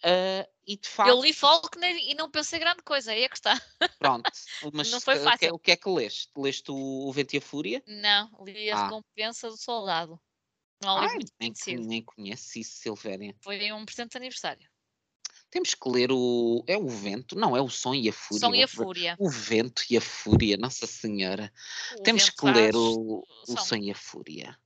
uh, 0.05 0.49
e 0.67 0.77
de 0.77 0.89
facto, 0.89 1.11
Eu 1.11 1.21
li 1.23 1.33
Faulkner 1.33 1.97
e 1.97 2.15
não 2.15 2.31
pensei 2.31 2.59
grande 2.59 2.83
coisa, 2.83 3.13
aí 3.13 3.23
é 3.25 3.29
que 3.29 3.37
está. 3.37 3.61
pronto, 3.99 4.31
mas 4.73 4.91
Não 4.91 5.01
foi 5.01 5.15
o 5.17 5.19
que 5.19 5.27
é- 5.27 5.31
fácil. 5.31 5.55
o 5.55 5.59
que 5.59 5.71
é 5.73 5.77
que 5.77 5.89
leste? 5.91 6.31
Leste 6.37 6.71
o, 6.71 7.09
o 7.09 7.13
Vento 7.13 7.35
e 7.35 7.39
a 7.39 7.43
Fúria? 7.43 7.83
Não, 7.87 8.31
li 8.45 8.71
a 8.71 8.77
Ah. 8.79 8.85
recompensa 8.85 9.49
do 9.49 9.57
soldado. 9.57 10.19
Não 10.85 10.99
é 10.99 11.01
um 11.01 11.05
Ai, 11.05 11.15
muito 11.15 11.33
nem, 11.41 11.53
conhecido. 11.53 11.89
nem 11.89 12.03
conheço 12.03 12.59
isso, 12.59 12.77
Silvéria. 12.77 13.35
Foi 13.43 13.73
um 13.73 13.85
presente 13.85 14.13
de 14.13 14.17
aniversário. 14.19 14.69
Temos 15.51 15.75
que 15.75 15.89
ler 15.89 16.11
o. 16.11 16.65
É 16.67 16.77
o 16.77 16.89
Vento? 16.89 17.37
Não, 17.37 17.57
é 17.57 17.61
o 17.61 17.69
Som 17.69 17.95
e 17.95 18.09
a 18.09 18.13
Fúria. 18.13 18.41
Som 18.41 18.55
e 18.55 18.63
a 18.63 18.65
o- 18.65 18.69
Fúria. 18.69 19.17
O 19.21 19.31
Vento 19.31 19.85
e 19.89 19.97
a 19.97 20.01
Fúria, 20.01 20.57
Nossa 20.57 20.87
Senhora. 20.87 21.53
O 21.97 22.03
Temos 22.03 22.29
que 22.29 22.45
ler 22.47 22.73
faz 22.73 22.75
o, 22.75 23.23
o 23.23 23.47
som. 23.47 23.57
Som 23.59 23.77
e 23.77 23.91
a 23.91 23.95
Fúria. 23.95 24.59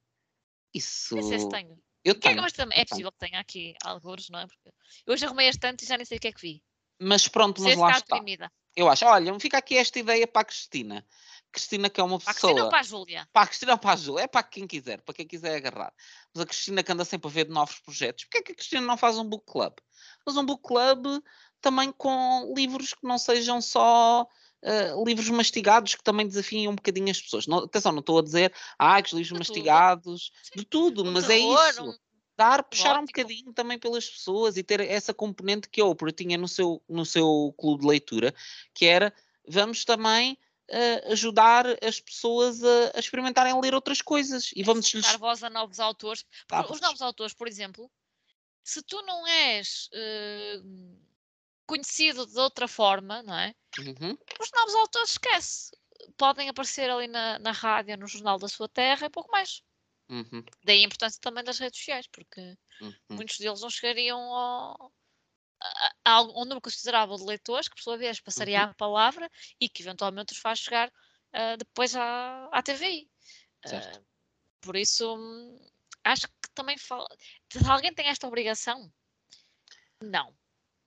Isso. 0.72 1.14
Nem 1.14 1.24
sei 1.24 1.38
se 1.40 1.48
tenho. 1.48 1.78
Eu 2.04 2.12
é, 2.12 2.14
tenho. 2.14 2.40
eu 2.40 2.68
é 2.72 2.84
possível 2.86 3.12
que 3.12 3.18
tenha 3.18 3.38
aqui 3.40 3.74
alguns, 3.82 4.30
não 4.30 4.38
é? 4.38 4.46
Porque 4.46 4.70
eu 5.06 5.12
hoje 5.12 5.26
arrumei 5.26 5.48
este 5.48 5.60
tanto 5.60 5.84
e 5.84 5.86
já 5.86 5.96
nem 5.96 6.06
sei 6.06 6.16
o 6.16 6.20
que 6.20 6.28
é 6.28 6.32
que 6.32 6.40
vi. 6.40 6.62
Mas 6.98 7.28
pronto, 7.28 7.60
mas 7.62 7.76
lá 7.76 7.90
está. 7.90 8.16
deprimida. 8.16 8.50
Eu 8.74 8.88
acho. 8.88 9.04
Olha, 9.04 9.38
fica 9.38 9.58
aqui 9.58 9.76
esta 9.76 9.98
ideia 9.98 10.26
para 10.26 10.42
a 10.42 10.44
Cristina. 10.44 11.04
Cristina, 11.52 11.88
que 11.90 12.00
é 12.00 12.04
uma 12.04 12.18
Para 12.18 12.30
a 12.30 12.34
pessoa. 12.34 12.52
Cristina 12.52 12.64
ou 12.64 12.70
para 12.70 12.80
a 12.80 12.82
Júlia? 12.82 13.28
Para 13.32 13.42
a 13.42 13.46
Cristina 13.46 13.72
ou 13.72 13.78
para 13.78 13.92
a 13.92 13.96
Júlia, 13.96 14.22
é 14.24 14.26
para 14.26 14.42
quem 14.42 14.66
quiser, 14.66 15.00
para 15.02 15.14
quem 15.14 15.26
quiser 15.26 15.56
agarrar. 15.56 15.92
Mas 16.34 16.42
a 16.42 16.46
Cristina 16.46 16.82
que 16.82 16.92
anda 16.92 17.04
sempre 17.04 17.28
a 17.28 17.32
ver 17.32 17.44
de 17.46 17.52
novos 17.52 17.78
projetos, 17.80 18.24
porquê 18.24 18.38
é 18.38 18.42
que 18.42 18.52
a 18.52 18.54
Cristina 18.54 18.82
não 18.82 18.96
faz 18.96 19.18
um 19.18 19.24
book 19.24 19.44
club? 19.46 19.74
Faz 20.24 20.36
um 20.36 20.44
book 20.44 20.62
club 20.62 21.22
também 21.60 21.90
com 21.92 22.52
livros 22.56 22.94
que 22.94 23.06
não 23.06 23.18
sejam 23.18 23.60
só 23.60 24.26
eh, 24.62 24.92
livros 25.04 25.28
mastigados, 25.30 25.94
que 25.94 26.02
também 26.02 26.26
desafiem 26.26 26.68
um 26.68 26.74
bocadinho 26.74 27.10
as 27.10 27.20
pessoas. 27.20 27.46
Não- 27.46 27.58
atenção, 27.64 27.92
não 27.92 28.00
estou 28.00 28.18
a 28.18 28.22
dizer, 28.22 28.52
ah, 28.78 29.00
que 29.00 29.08
os 29.08 29.12
livros 29.12 29.28
De 29.28 29.34
tudo. 29.34 29.38
mastigados, 29.38 30.32
Sim. 30.42 30.52
de 30.60 30.64
tudo, 30.64 31.04
Um 31.04 31.12
mas 31.12 31.24
é 31.24 31.28
terror, 31.38 31.68
isso. 31.70 31.84
um- 31.90 31.98
Dar, 32.36 32.62
puxar 32.62 32.90
um 32.94 33.00
gótico. 33.00 33.20
bocadinho 33.20 33.52
também 33.52 33.76
pelas 33.80 34.08
pessoas 34.08 34.56
e 34.56 34.62
ter 34.62 34.80
essa 34.80 35.12
componente 35.12 35.68
que 35.68 35.80
a 35.80 35.84
Oprah 35.84 36.12
tinha 36.12 36.38
no 36.38 36.46
seu, 36.46 36.80
no 36.88 37.04
seu 37.04 37.52
clube 37.58 37.80
de 37.82 37.88
leitura, 37.88 38.32
que 38.72 38.86
era, 38.86 39.12
vamos 39.48 39.84
também 39.84 40.38
eh, 40.70 41.12
ajudar 41.12 41.66
as 41.82 42.00
pessoas 42.00 42.62
a, 42.62 42.92
a 42.96 42.98
experimentarem 43.00 43.58
ler 43.60 43.74
outras 43.74 44.02
coisas 44.02 44.50
e 44.54 44.62
vamos 44.62 44.92
lhes 44.94 45.02
dar 45.04 45.18
voz 45.18 45.42
a 45.42 45.50
novos 45.50 45.80
autores. 45.80 46.24
Os 46.70 46.80
novos 46.80 47.02
autores, 47.02 47.34
por 47.34 47.48
exemplo, 47.48 47.90
se 48.64 48.82
tu 48.82 49.02
não 49.02 49.26
és 49.26 49.88
eh, 49.94 50.60
conhecido 51.66 52.26
de 52.26 52.38
outra 52.40 52.66
forma, 52.66 53.22
não 53.22 53.34
é? 53.38 53.54
Uhum, 53.78 54.16
Os 54.40 54.50
novos 54.52 54.74
autores 54.74 55.10
esquece. 55.10 55.70
Podem 56.16 56.48
aparecer 56.48 56.90
ali 56.90 57.06
na, 57.08 57.38
na 57.38 57.52
rádio, 57.52 57.96
no 57.96 58.06
jornal 58.06 58.38
da 58.38 58.48
sua 58.48 58.68
terra 58.68 59.06
e 59.06 59.10
pouco 59.10 59.30
mais. 59.30 59.62
uhum, 60.08 60.44
Daí 60.64 60.80
a 60.82 60.86
importância 60.86 61.20
também 61.20 61.44
das 61.44 61.58
redes 61.58 61.78
sociais, 61.78 62.06
porque 62.06 62.56
uhum. 62.80 62.94
muitos 63.10 63.38
deles 63.38 63.60
não 63.60 63.70
chegariam 63.70 64.20
ao, 64.20 64.92
a 66.04 66.22
um 66.22 66.40
número 66.44 66.60
considerável 66.60 67.16
de 67.16 67.24
leitores, 67.24 67.68
que 67.68 67.74
por 67.74 67.82
sua 67.82 67.96
vez 67.96 68.20
passaria 68.20 68.64
Uhum. 68.64 68.70
a 68.70 68.74
palavra 68.74 69.30
e 69.60 69.68
que 69.68 69.82
eventualmente 69.82 70.32
os 70.32 70.38
faz 70.38 70.58
chegar 70.60 70.92
ah, 71.32 71.56
depois 71.56 71.94
à, 71.96 72.48
à 72.52 72.62
TVI. 72.62 73.10
Certo. 73.66 73.98
Ah, 73.98 74.02
por 74.60 74.76
isso, 74.76 75.16
acho 76.04 76.26
que 76.28 76.50
também 76.54 76.78
fala. 76.78 77.06
Se 77.52 77.68
alguém 77.68 77.92
tem 77.92 78.06
esta 78.06 78.26
obrigação, 78.26 78.92
não. 80.02 80.34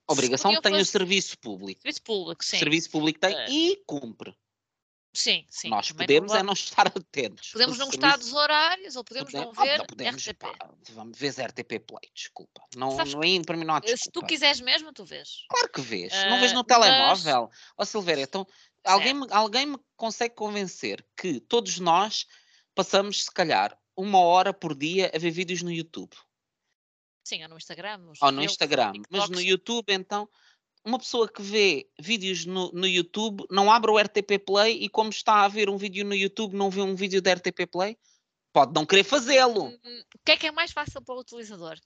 Obrigação 0.08 0.60
tem 0.62 0.76
o 0.76 0.86
serviço 0.86 1.38
público. 1.40 1.82
Serviço 1.82 2.04
público, 2.04 2.44
O 2.44 2.46
sim. 2.46 2.60
serviço 2.60 2.90
público 2.90 3.20
tem 3.20 3.34
Eh, 3.36 3.50
e 3.50 3.84
cumpre. 3.86 4.36
Sim, 5.14 5.46
sim. 5.50 5.70
Nós 5.70 5.92
podemos 5.92 6.32
é 6.32 6.38
vamos- 6.38 6.46
não 6.46 6.54
estar 6.54 6.88
atentos. 6.88 7.50
Podemos 7.52 7.78
não 7.78 7.88
gostar 7.88 8.18
dos 8.18 8.32
horários 8.32 8.96
ou 8.96 9.04
podemos 9.04 9.30
podemos- 9.32 9.56
não 9.58 9.62
ah, 9.64 9.66
ver 9.66 9.78
não 9.80 9.86
podemos, 9.86 10.24
RTP. 10.26 10.40
pá, 10.40 10.70
vamos 10.92 11.18
ver 11.20 11.34
RTP 11.38 11.80
Play, 11.80 12.10
desculpa. 12.16 12.64
Não, 12.78 12.96
Sabes 12.96 13.14
não 13.14 13.22
é, 13.22 13.42
para 13.46 13.58
mim 13.58 13.66
não 13.66 13.76
há 13.76 13.80
Eh, 13.80 13.88
Se 13.88 13.94
tu 13.96 13.98
desculpa. 14.06 14.28
quiseres 14.30 14.62
mesmo, 14.62 14.94
tu 14.94 15.04
vês. 15.04 15.44
Claro 15.50 15.70
que 15.70 15.82
vês. 15.82 16.14
não 16.30 16.40
vês 16.40 16.52
Ah, 16.52 16.56
no 16.56 16.66
mas- 16.66 16.68
telemóvel. 16.68 17.50
Ó 17.78 17.84
Silvéria, 17.84 18.24
então 18.24 18.48
alguém 18.86 19.14
me, 19.14 19.28
alguém 19.32 19.66
me 19.66 19.78
consegue 19.98 20.34
convencer 20.34 21.06
que 21.18 21.42
todos 21.42 21.78
nós 21.80 22.26
passamos, 22.74 23.26
se 23.26 23.32
calhar, 23.34 23.78
uma 23.98 24.20
hora 24.20 24.54
por 24.54 24.74
dia 24.74 25.12
a 25.14 25.20
ver 25.20 25.32
vídeos 25.32 25.62
no 25.62 25.72
YouTube. 25.72 26.16
Sim, 27.28 27.44
ou 27.44 27.50
no 27.50 27.58
Instagram. 27.58 28.12
Ou 28.22 28.32
no 28.32 28.42
Instagram. 28.44 28.94
Mas 29.10 29.30
no. 29.30 29.40
YouTube, 29.42 29.94
então, 29.94 30.28
uma 30.84 30.98
pessoa 30.98 31.32
que 31.32 31.42
vê 31.42 31.90
vídeos 32.00 32.46
no, 32.46 32.72
no 32.72 32.88
YouTube 32.88 33.46
não 33.50 33.72
abre 33.72 33.92
o 33.92 33.98
RTP 34.00 34.40
Play 34.46 34.84
e, 34.84 34.90
como 34.90 35.10
está 35.10 35.44
a 35.44 35.48
ver 35.48 35.70
um 35.70 35.78
vídeo 35.78 36.04
no 36.06 36.16
YouTube, 36.16 36.56
não 36.56 36.70
vê 36.70 36.82
um 36.82 36.96
vídeo 36.96 37.22
da 37.22 37.34
RTP 37.34 37.68
Play? 37.72 37.98
Pode 38.54 38.74
não 38.74 38.86
querer 38.86 39.04
fazê-lo. 39.04 39.68
Hum, 39.68 40.04
O 40.16 40.20
que 40.26 40.32
é 40.34 40.38
que 40.38 40.48
é 40.48 40.52
mais 40.52 40.72
fácil 40.72 41.02
para 41.02 41.16
o 41.16 41.20
utilizador? 41.20 41.78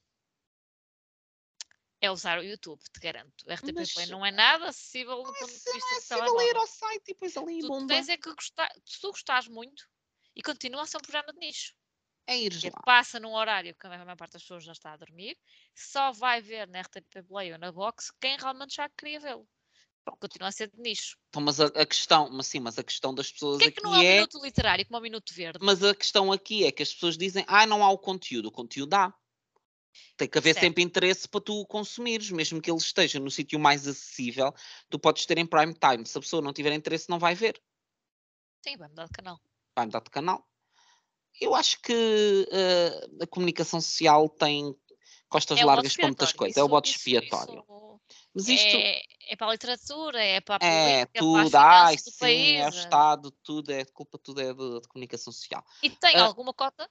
é 2.01 2.11
usar 2.11 2.37
o 2.39 2.43
YouTube, 2.43 2.79
te 2.93 2.99
garanto. 2.99 3.33
O 3.47 3.51
RTP 3.51 3.73
Mas- 3.73 3.93
Play 3.93 4.05
não 4.07 4.23
é 4.25 4.31
nada 4.31 4.67
acessível 4.67 5.23
do 5.23 5.29
é 5.35 5.39
ponto 5.39 5.47
de 5.51 5.57
se- 5.57 5.69
não 5.69 5.73
vista 5.75 5.93
é 5.93 5.97
acessível 5.97 6.41
ir 6.41 6.55
ao 6.55 6.67
site 6.67 7.01
e 7.07 7.13
depois 7.13 7.37
ali 7.37 7.59
Tu 7.61 7.67
bomba. 7.67 7.87
tens 7.87 8.09
é 8.09 8.17
que 8.17 8.31
gostar, 8.33 8.71
se 8.85 8.99
tu 9.01 9.11
gostares 9.11 9.47
muito 9.47 9.87
e 10.35 10.41
continua 10.43 10.83
a 10.83 10.85
ser 10.85 10.97
um 10.97 11.01
programa 11.01 11.33
de 11.33 11.39
nicho. 11.39 11.73
É 12.27 12.49
que 12.49 12.69
lá. 12.69 12.81
passa 12.83 13.19
num 13.19 13.33
horário 13.35 13.75
que 13.75 13.85
a 13.85 13.89
maior 13.89 14.17
parte 14.17 14.33
das 14.33 14.41
pessoas 14.41 14.63
já 14.63 14.71
está 14.71 14.93
a 14.93 14.97
dormir, 14.97 15.37
só 15.75 16.11
vai 16.11 16.41
ver 16.41 16.67
na 16.67 16.81
RTP 16.81 17.23
Play 17.27 17.53
ou 17.53 17.59
na 17.59 17.71
Box 17.71 18.11
quem 18.19 18.35
realmente 18.37 18.75
já 18.75 18.89
queria 18.89 19.19
vê-lo. 19.19 19.47
Continua 20.19 20.49
a 20.49 20.51
ser 20.51 20.69
de 20.69 20.79
nicho. 20.79 21.17
Então, 21.29 21.41
mas 21.41 21.59
a, 21.59 21.65
a 21.65 21.85
questão, 21.85 22.29
mas 22.31 22.47
sim, 22.47 22.59
mas 22.59 22.77
a 22.77 22.83
questão 22.83 23.13
das 23.13 23.31
pessoas 23.31 23.57
Porquê 23.57 23.69
é 23.69 23.71
que 23.71 23.83
não 23.83 23.93
há 23.93 23.97
um 23.97 24.01
é. 24.01 24.13
minuto 24.15 24.43
literário 24.43 24.85
como 24.85 24.99
o 24.99 25.01
minuto 25.01 25.33
verde? 25.33 25.59
Mas 25.61 25.83
a 25.83 25.95
questão 25.95 26.31
aqui 26.31 26.63
é 26.63 26.71
que 26.71 26.83
as 26.83 26.93
pessoas 26.93 27.17
dizem, 27.17 27.43
ah, 27.47 27.65
não 27.65 27.83
há 27.83 27.89
o 27.89 27.97
conteúdo. 27.97 28.47
O 28.47 28.51
conteúdo 28.51 28.93
há. 28.93 29.13
Tem 30.17 30.27
que 30.27 30.37
haver 30.37 30.53
Certo. 30.53 30.65
sempre 30.65 30.83
interesse 30.83 31.27
para 31.27 31.41
tu 31.41 31.59
o 31.59 31.65
consumires, 31.65 32.29
mesmo 32.29 32.61
que 32.61 32.69
ele 32.69 32.77
esteja 32.77 33.19
no 33.19 33.31
sítio 33.31 33.59
mais 33.59 33.87
acessível, 33.87 34.53
tu 34.89 34.99
podes 34.99 35.25
ter 35.25 35.37
em 35.37 35.45
prime 35.45 35.73
time. 35.73 36.05
Se 36.05 36.17
a 36.17 36.21
pessoa 36.21 36.41
não 36.41 36.53
tiver 36.53 36.71
interesse, 36.73 37.09
não 37.09 37.17
vai 37.17 37.33
ver. 37.33 37.59
Sim, 38.63 38.77
vai 38.77 38.89
mudar 38.89 39.05
de 39.05 39.11
canal. 39.11 39.39
Vai 39.75 39.85
mudar 39.85 40.01
de 40.01 40.09
canal. 40.09 40.47
Eu 41.41 41.53
acho 41.55 41.79
que 41.81 42.47
eh, 42.51 43.07
a 43.23 43.27
comunicação 43.27 43.81
social 43.81 44.29
tem 44.29 44.73
costas 45.29 45.59
É 45.59 45.65
largas 45.65 45.95
para 45.95 46.07
muitas 46.07 46.31
coisas. 46.33 46.57
é 46.57 46.63
o 46.63 46.67
Isso- 46.67 46.85
isso- 46.85 46.97
expiatório. 46.97 47.63
isso 47.67 47.99
Mas 48.33 48.47
isto 48.47 48.77
É, 48.77 49.01
é 49.29 49.35
para 49.35 49.47
a 49.47 49.51
literatura, 49.51 50.23
é 50.23 50.41
para 50.41 50.55
a 50.55 50.67
é 50.67 51.05
política, 51.05 51.11
para 51.13 51.19
tudo, 51.19 51.55
as 51.57 51.63
ai 51.63 51.95
do 51.97 52.01
sim, 52.11 52.19
país. 52.19 52.55
é 52.57 52.65
o 52.65 52.67
eh, 52.67 52.69
Estado, 52.69 53.31
tudo 53.43 53.71
é 53.71 53.85
culpa, 53.85 54.17
tudo 54.17 54.41
é 54.41 54.53
de, 54.53 54.81
de 54.81 54.87
comunicação 54.87 55.31
social. 55.33 55.63
E 55.83 55.89
tem 55.89 56.15
Ah, 56.15 56.25
alguma 56.25 56.53
cota, 56.53 56.89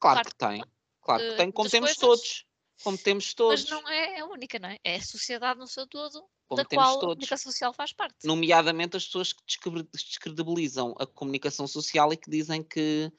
Claro 0.00 0.22
Claro 0.22 0.28
que 0.30 0.36
tem, 0.36 0.64
claro 1.02 1.22
que 1.22 1.32
eh, 1.32 1.36
tem, 1.36 1.50
como 1.52 1.64
das 1.64 1.72
temos 1.72 1.94
coisas, 1.94 2.00
todos. 2.00 2.44
Como 2.84 2.98
temos 2.98 3.34
todos. 3.34 3.68
mas 3.70 3.82
não 3.82 3.88
é 3.88 4.20
a 4.20 4.26
única, 4.26 4.58
não 4.58 4.68
é? 4.68 4.78
É 4.84 4.96
a 4.96 5.02
sociedade 5.02 5.58
no 5.58 5.66
seu 5.66 5.86
todo, 5.86 6.24
Como 6.46 6.62
da 6.62 6.64
qual 6.64 6.86
a 6.96 7.00
todos. 7.00 7.14
comunicação 7.14 7.50
social 7.52 7.72
faz 7.72 7.92
parte. 7.92 8.14
nomeadamente 8.24 8.96
as 8.96 9.04
pessoas 9.06 9.32
que 9.32 9.42
descre- 9.46 9.88
descredibilizam 9.92 10.94
a 11.00 11.06
comunicação 11.06 11.66
social 11.66 12.12
e 12.12 12.16
que 12.16 12.30
dizem 12.30 12.62
que 12.62 13.10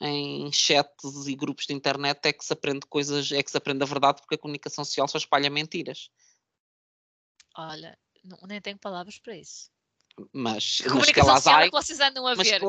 em 0.00 0.50
chats 0.52 1.26
e 1.26 1.34
grupos 1.34 1.66
de 1.66 1.72
internet 1.74 2.20
é 2.26 2.32
que 2.32 2.44
se 2.44 2.52
aprende 2.52 2.86
coisas, 2.86 3.30
é 3.32 3.42
que 3.42 3.50
se 3.50 3.56
aprende 3.56 3.82
a 3.82 3.86
verdade 3.86 4.20
porque 4.20 4.34
a 4.34 4.38
comunicação 4.38 4.84
social 4.84 5.08
só 5.08 5.18
espalha 5.18 5.48
mentiras. 5.50 6.10
Olha, 7.56 7.98
não- 8.24 8.38
nem 8.46 8.60
tenho 8.60 8.78
palavras 8.78 9.18
para 9.18 9.36
isso. 9.36 9.70
Mas, 10.32 10.80
mas 10.94 11.10
que 11.10 11.20
é 11.20 11.66
que 11.66 11.70
vocês 11.72 11.98
andam 11.98 12.26
a 12.26 12.34
mas 12.36 12.46
ver? 12.46 12.60
que 12.60 12.64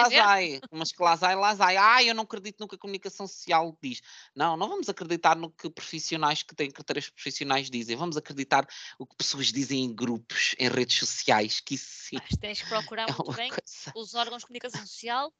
entender? 0.00 0.22
vai, 0.22 0.60
mas 0.70 0.92
que 0.92 1.02
lá 1.02 1.16
vai. 1.54 1.76
Ah, 1.76 2.02
eu 2.04 2.14
não 2.14 2.22
acredito 2.22 2.60
no 2.60 2.68
que 2.68 2.76
a 2.76 2.78
comunicação 2.78 3.26
social 3.26 3.76
diz. 3.82 4.00
Não, 4.34 4.56
não 4.56 4.68
vamos 4.68 4.88
acreditar 4.88 5.36
no 5.36 5.50
que 5.50 5.68
profissionais 5.70 6.42
que 6.44 6.54
têm 6.54 6.70
critérios 6.70 7.10
profissionais 7.10 7.68
dizem. 7.68 7.96
Vamos 7.96 8.16
acreditar 8.16 8.64
o 8.98 9.06
que 9.06 9.16
pessoas 9.16 9.52
dizem 9.52 9.82
em 9.84 9.94
grupos, 9.94 10.54
em 10.58 10.68
redes 10.68 10.96
sociais, 10.96 11.60
que 11.60 11.74
isso 11.74 11.88
sim 11.90 12.16
Mas 12.16 12.36
tens 12.38 12.62
que 12.62 12.68
procurar 12.68 13.06
é 13.10 13.12
muito 13.12 13.32
bem 13.32 13.50
coisa. 13.50 13.92
os 13.96 14.14
órgãos 14.14 14.42
de 14.42 14.46
comunicação 14.46 14.86
social 14.86 15.32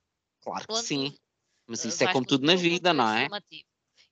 Claro 0.42 0.68
que 0.68 0.78
sim. 0.78 1.16
Mas 1.66 1.84
eh, 1.84 1.88
isso 1.88 2.04
é 2.04 2.12
como 2.12 2.26
tudo 2.26 2.46
na 2.46 2.56
vida, 2.56 2.92
não 2.92 3.08
é? 3.08 3.28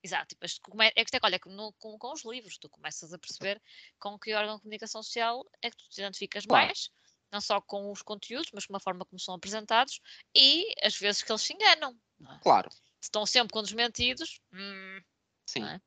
Exato, 0.04 0.34
depois 0.34 0.54
tu 0.58 0.62
come- 0.70 0.92
é 0.96 1.04
que 1.04 1.18
olha, 1.22 1.40
no- 1.46 1.72
com, 1.74 1.96
com 1.96 2.12
os 2.12 2.24
livros, 2.24 2.58
tu 2.58 2.68
começas 2.68 3.12
a 3.12 3.18
perceber 3.18 3.62
com 4.00 4.18
que 4.18 4.34
órgão 4.34 4.56
de 4.56 4.62
comunicação 4.62 5.02
social 5.02 5.44
é 5.62 5.70
que 5.70 5.76
tu 5.76 5.88
te 5.88 6.00
identificas 6.00 6.44
Claro. 6.44 6.66
mais, 6.66 6.90
não 7.30 7.40
só 7.40 7.60
com 7.60 7.90
os 7.92 8.02
conteúdos, 8.02 8.50
mas 8.52 8.66
com 8.66 8.76
a 8.76 8.80
forma 8.80 9.04
como 9.04 9.20
são 9.20 9.34
apresentados 9.34 10.00
e 10.34 10.74
as 10.82 10.96
vezes 10.96 11.22
que 11.22 11.30
eles 11.30 11.42
se 11.42 11.52
enganam. 11.54 11.96
não 12.18 12.32
é? 12.32 12.38
Claro, 12.40 12.70
Se 12.70 12.80
Estão 13.02 13.24
sempre 13.26 13.52
com 13.52 13.62
desmentidos, 13.62 14.40
hum, 14.52 15.00
sim. 15.46 15.64
é? 15.64 15.80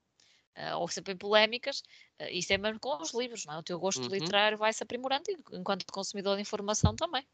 ah, 0.55 0.77
ou 0.77 0.87
sempre 0.87 1.13
em 1.13 1.17
polémicas, 1.17 1.83
ah, 2.19 2.29
isso 2.31 2.53
é 2.53 2.57
mesmo 2.57 2.79
com 2.79 2.95
os 3.01 3.13
livros, 3.13 3.45
não 3.45 3.55
é? 3.55 3.57
O 3.57 3.63
teu 3.63 3.77
gosto 3.79 4.03
Uhum. 4.03 4.09
literário 4.09 4.57
vai 4.57 4.71
se 4.71 4.81
aprimorando 4.83 5.25
enquanto 5.51 5.85
consumidor 5.91 6.35
de 6.37 6.41
informação 6.41 6.95
também. 6.95 7.27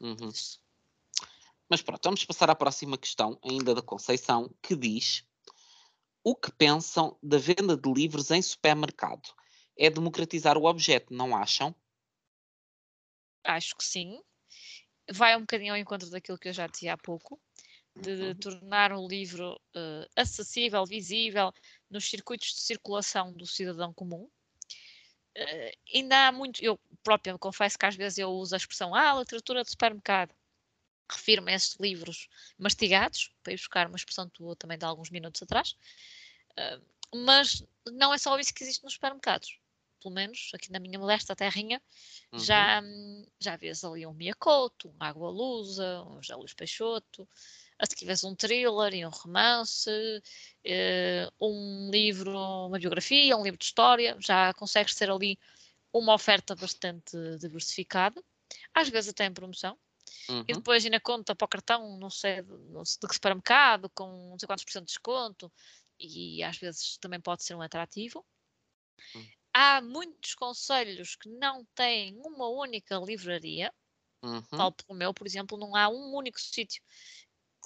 Uhum. 0.00 0.28
Isso. 0.28 0.60
Mas 1.68 1.82
pronto, 1.82 2.04
vamos 2.04 2.24
passar 2.24 2.50
à 2.50 2.54
próxima 2.54 2.96
questão, 2.98 3.38
ainda 3.44 3.74
da 3.74 3.82
Conceição, 3.82 4.54
que 4.62 4.76
diz: 4.76 5.24
O 6.24 6.34
que 6.34 6.50
pensam 6.52 7.16
da 7.22 7.38
venda 7.38 7.76
de 7.76 7.92
livros 7.92 8.30
em 8.32 8.42
supermercado? 8.42 9.28
É 9.78 9.88
democratizar 9.90 10.58
o 10.58 10.64
objeto, 10.66 11.14
não 11.14 11.36
acham? 11.36 11.74
Acho 13.44 13.76
que 13.76 13.84
sim. 13.84 14.20
Vai 15.12 15.36
um 15.36 15.40
bocadinho 15.42 15.74
ao 15.74 15.78
encontro 15.78 16.10
daquilo 16.10 16.38
que 16.38 16.48
eu 16.48 16.52
já 16.52 16.66
dizia 16.66 16.94
há 16.94 16.98
pouco, 16.98 17.40
de 17.96 18.34
Uhum. 18.34 18.36
tornar 18.36 18.92
o 18.92 19.06
livro 19.08 19.60
eh, 19.76 20.08
acessível, 20.16 20.84
visível 20.86 21.52
nos 21.90 22.08
circuitos 22.10 22.48
de 22.54 22.60
circulação 22.60 23.32
do 23.34 23.46
cidadão 23.46 23.92
comum. 23.94 24.30
Eh, 25.34 25.72
ainda 25.94 26.28
há 26.28 26.32
muito, 26.32 26.62
eu 26.64 26.78
própria 27.02 27.36
confesso 27.38 27.78
que 27.78 27.86
às 27.86 27.96
vezes 27.96 28.18
eu 28.18 28.30
uso 28.30 28.54
a 28.54 28.58
expressão 28.58 28.94
ah, 28.94 29.14
literatura 29.18 29.62
de 29.64 29.70
supermercado. 29.70 30.34
Refiro-me 31.12 31.52
a 31.52 31.54
esses 31.56 31.76
livros 31.80 32.28
mastigados, 32.58 33.32
para 33.42 33.52
ir 33.52 33.56
buscar 33.56 33.86
uma 33.88 33.96
expressão 33.96 34.28
tua 34.28 34.56
também 34.56 34.78
de 34.78 34.84
alguns 34.84 35.10
minutos 35.10 35.42
atrás. 35.42 35.76
Eh, 36.56 36.80
mas 37.14 37.64
não 37.86 38.12
é 38.14 38.18
só 38.18 38.38
isso 38.38 38.54
que 38.54 38.64
existe 38.64 38.84
nos 38.84 38.94
supermercados. 38.94 39.58
Pelo 40.02 40.14
menos 40.14 40.50
aqui 40.54 40.72
na 40.72 40.80
minha 40.80 40.98
modesta 40.98 41.36
terrinha, 41.36 41.80
Uhum. 42.32 42.40
já, 42.40 42.82
já 43.40 43.56
vês 43.56 43.84
ali 43.84 44.06
um 44.06 44.12
Miyakoto, 44.12 44.88
um 44.90 44.96
Água 44.98 45.30
Lusa, 45.30 46.02
um 46.04 46.20
José 46.22 46.34
Luís 46.34 46.54
Peixoto, 46.54 47.28
a 47.78 47.86
se 47.86 47.94
tivesse 47.96 48.26
um 48.26 48.34
thriller 48.34 48.94
e 48.94 49.06
um 49.06 49.10
romance, 49.10 49.90
eh, 50.64 51.28
um 51.40 51.90
livro, 51.90 52.36
uma 52.66 52.78
biografia, 52.78 53.36
um 53.36 53.42
livro 53.44 53.58
de 53.58 53.64
história, 53.66 54.16
já 54.20 54.52
consegues 54.54 54.94
ter 54.94 55.10
ali 55.10 55.38
uma 55.92 56.14
oferta 56.14 56.54
bastante 56.56 57.16
diversificada, 57.38 58.22
às 58.74 58.88
vezes 58.88 59.10
até 59.10 59.26
em 59.26 59.32
promoção, 59.32 59.78
e 60.48 60.54
Uhum. 60.54 60.54
depois 60.54 60.84
ainda 60.84 61.00
conta 61.00 61.34
para 61.36 61.44
o 61.46 61.48
cartão, 61.48 61.98
não 61.98 62.10
sei, 62.10 62.42
de, 62.42 62.52
não 62.70 62.84
sei 62.84 62.98
de 63.02 63.08
que 63.08 63.14
supermercado, 63.14 63.90
com 63.94 64.30
não 64.30 64.38
sei 64.38 64.46
quantos 64.46 64.64
por 64.64 64.72
cento 64.72 64.86
de 64.86 64.92
desconto, 64.94 65.52
e 66.00 66.42
às 66.44 66.58
vezes 66.58 66.98
também 66.98 67.20
pode 67.20 67.44
ser 67.44 67.54
um 67.54 67.62
atrativo. 67.62 68.24
Hum. 69.14 69.32
Há 69.54 69.80
muitos 69.82 70.34
conselhos 70.34 71.14
que 71.16 71.28
não 71.28 71.64
têm 71.74 72.16
uma 72.24 72.48
única 72.48 72.96
livraria, 72.96 73.72
Uhum. 74.22 74.42
tal 74.54 74.74
como 74.74 74.96
o 74.96 74.98
meu, 74.98 75.14
por 75.14 75.26
exemplo, 75.26 75.58
não 75.58 75.76
há 75.76 75.88
um 75.88 76.14
único 76.16 76.40
sítio 76.40 76.82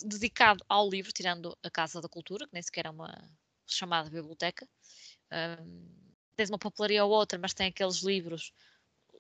dedicado 0.05 0.65
ao 0.69 0.89
livro, 0.91 1.13
tirando 1.13 1.57
a 1.65 1.71
Casa 1.71 2.01
da 2.01 2.09
Cultura, 2.09 2.47
que 2.47 2.55
nem 2.55 2.63
sequer 2.63 2.87
é 2.87 2.91
uma 2.91 3.13
chamada 3.67 4.11
biblioteca. 4.11 4.69
Ahm, 5.31 5.89
tens 6.37 6.51
uma 6.51 6.59
papelaria 6.59 7.05
ou 7.05 7.13
outra, 7.13 7.39
mas 7.39 7.55
tem 7.55 7.69
aqueles 7.69 7.99
livros, 8.03 8.53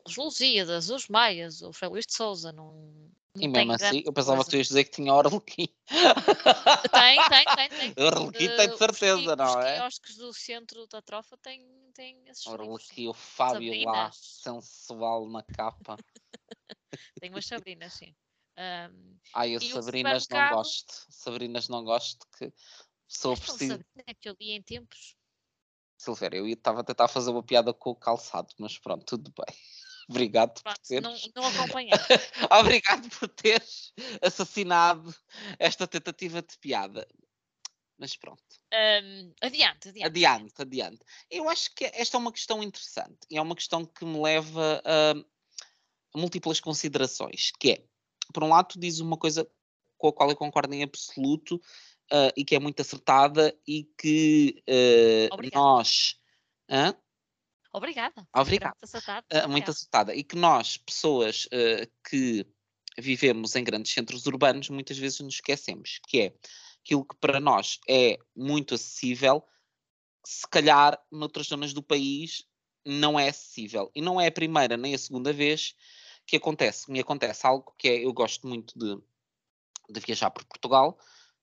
os 0.06 0.16
Lusíadas, 0.16 0.90
os 0.90 1.08
Maias, 1.08 1.62
o 1.62 1.72
Frei 1.72 1.90
Luís 1.90 2.06
de 2.06 2.14
Souza, 2.14 2.52
não, 2.52 2.72
não 3.34 3.42
E 3.42 3.48
mesmo 3.48 3.72
assim, 3.72 4.02
eu 4.06 4.12
pensava 4.12 4.38
que 4.44 4.44
coisa. 4.44 4.50
tu 4.50 4.56
ias 4.56 4.66
dizer 4.68 4.84
que 4.84 4.90
tinha 4.92 5.12
Orlequim. 5.14 5.68
Tem, 6.92 7.24
tem, 7.28 7.44
tem, 7.54 7.68
tem. 7.70 7.94
Orlequim 7.98 8.44
Eh, 8.44 8.56
tem 8.56 8.68
de 8.68 8.74
os 8.74 8.78
certeza, 8.78 9.36
qui- 9.36 9.36
não 9.36 9.44
Os 9.46 9.56
é? 9.60 9.76
quiosques 9.76 10.16
do 10.16 10.32
centro 10.32 10.86
da 10.86 11.02
trofa 11.02 11.36
têm, 11.38 11.66
têm 11.94 12.28
esses. 12.28 12.46
Orlequim, 12.46 13.08
o 13.08 13.14
Fábio 13.14 13.84
lá, 13.84 14.10
sensual 14.12 15.28
na 15.28 15.42
capa. 15.42 15.96
Tem 17.20 17.30
umas 17.30 17.46
sabrinas, 17.46 17.92
sim. 17.94 18.14
Ahm, 18.56 19.16
Ai, 19.34 19.56
eu 19.56 19.60
Sabrinas 19.60 20.28
não 20.28 20.48
gosto. 20.48 21.06
Sabrinas 21.10 21.68
não 21.68 21.84
gosto, 21.84 22.26
que 22.38 22.52
sou 23.08 23.32
esta 23.32 23.52
preciso. 23.52 23.72
Sabrina 23.74 24.14
que 24.20 24.28
eu 24.28 24.36
li 24.40 24.52
em 24.52 24.62
tempos. 24.62 25.16
Silvério, 25.98 26.38
eu 26.38 26.46
estava 26.46 26.80
a 26.80 26.84
tentar 26.84 27.08
fazer 27.08 27.30
uma 27.30 27.42
piada 27.42 27.72
com 27.74 27.90
o 27.90 27.96
calçado, 27.96 28.54
mas 28.58 28.78
pronto, 28.78 29.04
tudo 29.04 29.32
bem. 29.36 29.56
Obrigado 30.08 30.62
por 30.62 30.78
teres. 30.78 31.02
não, 31.02 31.42
não 31.42 31.48
acompanhei. 31.48 31.90
Obrigado 32.60 33.08
por 33.18 33.28
teres 33.28 33.92
assassinado 34.22 35.14
esta 35.58 35.86
tentativa 35.86 36.40
de 36.40 36.56
piada. 36.58 37.06
Mas 37.98 38.14
pronto, 38.14 38.42
Ahm, 38.74 39.32
adiante, 39.40 39.88
adiante. 39.88 40.06
adiante, 40.06 40.54
adiante. 40.62 40.98
Eu 41.30 41.48
acho 41.48 41.74
que 41.74 41.84
esta 41.94 42.16
é 42.16 42.20
uma 42.20 42.32
questão 42.32 42.62
interessante 42.62 43.18
e 43.30 43.38
é 43.38 43.40
uma 43.40 43.56
questão 43.56 43.86
que 43.86 44.04
me 44.04 44.20
leva 44.20 44.82
a, 44.84 45.12
a 46.14 46.18
múltiplas 46.18 46.60
considerações, 46.60 47.52
que 47.58 47.72
é, 47.72 47.84
por 48.34 48.44
um 48.44 48.48
lado, 48.48 48.68
tu 48.68 48.78
dizes 48.78 49.00
uma 49.00 49.16
coisa 49.16 49.48
com 49.96 50.08
a 50.08 50.12
qual 50.12 50.28
eu 50.28 50.36
concordo 50.36 50.74
em 50.74 50.82
absoluto 50.82 51.58
ah, 52.12 52.30
e 52.36 52.44
que 52.44 52.54
é 52.54 52.58
muito 52.58 52.80
acertada 52.80 53.56
e 53.66 53.84
que 53.98 54.62
Obrigada. 55.32 55.64
nós... 55.64 56.20
Hã? 56.68 56.94
Obrigada. 58.34 58.72
Muito 58.72 58.84
acertado. 58.84 59.26
Ah, 59.30 59.34
muito 59.34 59.46
Obrigada. 59.48 59.70
acertada. 59.70 60.14
E 60.14 60.24
que 60.24 60.36
nós, 60.36 60.78
pessoas 60.78 61.48
ah, 61.52 61.86
que 62.08 62.46
vivemos 62.98 63.54
em 63.54 63.62
grandes 63.62 63.92
centros 63.92 64.26
urbanos, 64.26 64.70
muitas 64.70 64.96
vezes 64.96 65.20
nos 65.20 65.34
esquecemos, 65.34 66.00
que 66.08 66.20
é 66.20 66.34
aquilo 66.82 67.04
que 67.04 67.16
para 67.16 67.38
nós 67.38 67.78
é 67.88 68.18
muito 68.34 68.74
acessível, 68.74 69.44
se 70.24 70.48
calhar 70.48 70.98
noutras 71.10 71.48
zonas 71.48 71.72
do 71.72 71.82
país 71.82 72.44
não 72.84 73.18
é 73.18 73.28
acessível. 73.28 73.90
E 73.94 74.00
não 74.00 74.20
é 74.20 74.28
a 74.28 74.32
primeira 74.32 74.76
nem 74.76 74.94
a 74.94 74.98
segunda 74.98 75.32
vez 75.32 75.74
que 76.26 76.36
acontece. 76.36 76.90
Me 76.90 77.00
acontece 77.00 77.46
algo 77.46 77.74
que 77.78 77.88
é, 77.88 78.04
eu 78.04 78.12
gosto 78.12 78.46
muito 78.46 78.76
de, 78.78 78.96
de 79.90 80.00
viajar 80.00 80.30
por 80.30 80.44
Portugal, 80.44 80.98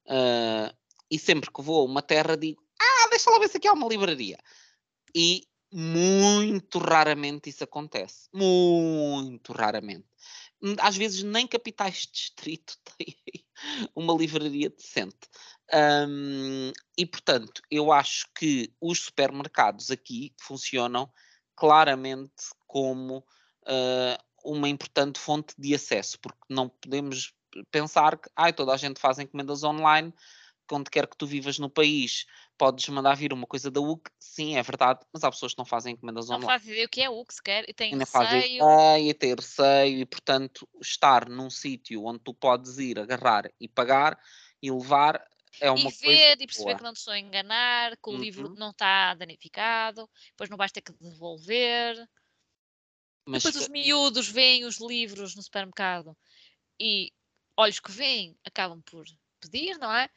ah, 0.07 0.73
e 1.11 1.19
sempre 1.19 1.51
que 1.51 1.61
vou 1.61 1.81
a 1.81 1.85
uma 1.85 2.01
terra 2.01 2.35
digo, 2.35 2.63
ah, 2.81 3.09
deixa 3.09 3.29
lá 3.29 3.37
ver 3.37 3.49
se 3.49 3.57
aqui 3.57 3.67
há 3.67 3.73
uma 3.73 3.87
livraria. 3.87 4.37
E 5.15 5.47
muito 5.73 6.77
raramente 6.77 7.49
isso 7.49 7.63
acontece. 7.63 8.29
Muito 8.31 9.51
raramente. 9.53 10.05
Hum, 10.61 10.75
às 10.79 10.95
vezes 10.95 11.23
nem 11.23 11.47
capitais 11.47 12.01
de 12.05 12.11
distrito 12.11 12.77
têm 12.97 13.17
uma 13.95 14.13
livraria 14.13 14.69
decente. 14.69 15.27
Um, 15.73 16.71
e 16.97 17.05
portanto, 17.05 17.61
eu 17.71 17.91
acho 17.91 18.27
que 18.37 18.71
os 18.79 18.99
supermercados 18.99 19.89
aqui 19.89 20.33
funcionam 20.39 21.11
claramente 21.55 22.51
como 22.67 23.17
uh, 23.17 24.23
uma 24.43 24.69
importante 24.69 25.19
fonte 25.19 25.55
de 25.57 25.73
acesso, 25.73 26.19
porque 26.19 26.39
não 26.49 26.69
podemos 26.69 27.33
pensar 27.71 28.17
que 28.17 28.29
ah, 28.35 28.51
toda 28.51 28.73
a 28.73 28.77
gente 28.77 28.99
faz 28.99 29.19
encomendas 29.19 29.63
online, 29.63 30.13
onde 30.71 30.89
quer 30.89 31.07
que 31.07 31.17
tu 31.17 31.27
vivas 31.27 31.59
no 31.59 31.69
país, 31.69 32.25
podes 32.63 32.87
mandar 32.87 33.15
vir 33.15 33.33
uma 33.33 33.45
coisa 33.45 33.69
da 33.69 33.81
UC, 33.81 34.09
sim, 34.17 34.55
é 34.55 34.63
verdade, 34.63 35.05
mas 35.11 35.21
há 35.23 35.29
pessoas 35.29 35.53
que 35.53 35.57
não 35.57 35.65
fazem 35.65 35.93
encomendas 35.93 36.29
não 36.29 36.37
online. 36.37 36.45
Não 36.45 36.59
fazem 36.59 36.71
ideia 36.71 36.85
o 36.85 36.89
que 36.89 37.01
é 37.01 37.09
UC 37.09 37.33
sequer, 37.33 37.65
e 37.67 37.73
têm 37.73 37.97
receio. 37.97 38.11
Fazem 38.11 38.57
ideia, 38.57 39.13
têm 39.13 39.35
receio, 39.35 39.99
e 39.99 40.05
portanto, 40.05 40.69
estar 40.81 41.27
num 41.27 41.49
sítio 41.49 42.05
onde 42.05 42.19
tu 42.19 42.33
podes 42.33 42.77
ir, 42.77 42.99
agarrar 42.99 43.51
e 43.59 43.67
pagar 43.67 44.17
e 44.61 44.71
levar 44.71 45.21
é 45.59 45.69
uma 45.69 45.89
e 45.89 45.91
coisa 45.91 46.01
ver 46.07 46.41
e 46.41 46.45
perceber 46.45 46.75
boa. 46.75 46.77
que 46.77 46.83
não 46.83 46.93
te 46.93 46.97
estou 46.97 47.13
a 47.13 47.19
enganar, 47.19 47.97
que 47.97 48.09
o 48.09 48.17
livro 48.17 48.49
Uhum. 48.49 48.55
não 48.55 48.69
está 48.69 49.13
danificado, 49.15 50.09
depois 50.29 50.49
não 50.49 50.57
vais 50.57 50.71
ter 50.71 50.81
que 50.81 50.93
devolver. 50.93 52.09
Mas 53.25 53.43
Depois 53.43 53.55
os 53.55 53.67
miúdos 53.67 54.27
veem 54.29 54.65
os 54.65 54.79
livros 54.79 55.35
no 55.35 55.43
supermercado 55.43 56.17
e 56.79 57.11
olhos 57.57 57.79
que 57.79 57.91
veem 57.91 58.37
acabam 58.45 58.81
por 58.83 59.05
pedir, 59.39 59.77
não 59.77 59.91
é? 59.93 60.09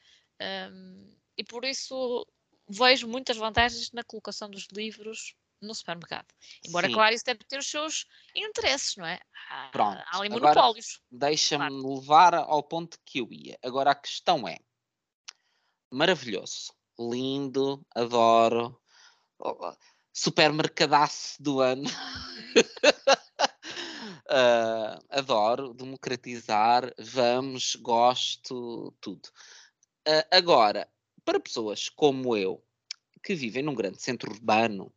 Um, 0.71 1.15
e 1.37 1.43
por 1.43 1.65
isso 1.65 2.25
vejo 2.67 3.07
muitas 3.07 3.37
vantagens 3.37 3.91
na 3.91 4.03
colocação 4.03 4.49
dos 4.49 4.67
livros 4.71 5.35
no 5.61 5.73
supermercado. 5.73 6.27
Embora, 6.65 6.87
sim, 6.87 6.93
claro, 6.93 7.15
isso 7.15 7.25
deve 7.25 7.43
ter 7.43 7.57
os 7.59 7.67
seus 7.67 8.05
interesses, 8.35 8.95
não 8.95 9.05
é? 9.05 9.19
Há, 9.49 9.69
Pronto, 9.71 10.03
há 10.05 10.17
ali 10.17 10.29
monopólios. 10.29 11.01
deixa-me 11.09 11.81
levar 11.81 12.35
ao 12.35 12.61
ponto 12.63 12.99
que 13.05 13.19
eu 13.19 13.27
ia. 13.31 13.57
Agora 13.63 13.91
a 13.91 13.95
questão 13.95 14.47
é: 14.47 14.59
maravilhoso, 15.91 16.73
lindo, 16.99 17.85
adoro, 17.95 18.79
oh, 19.39 19.73
supermercadaço 20.13 21.41
do 21.41 21.61
ano. 21.61 21.89
Ah, 24.29 24.99
adoro 25.09 25.73
democratizar, 25.73 26.93
vamos, 26.99 27.75
gosto, 27.75 28.93
tudo. 28.99 29.29
Ah, 30.05 30.27
agora, 30.31 30.85
para 31.27 31.41
pessoas 31.41 31.89
como 31.89 32.37
eu, 32.37 32.63
que 33.21 33.35
vivem 33.35 33.61
num 33.61 33.75
grande 33.75 34.01
centro 34.01 34.31
urbano 34.31 34.93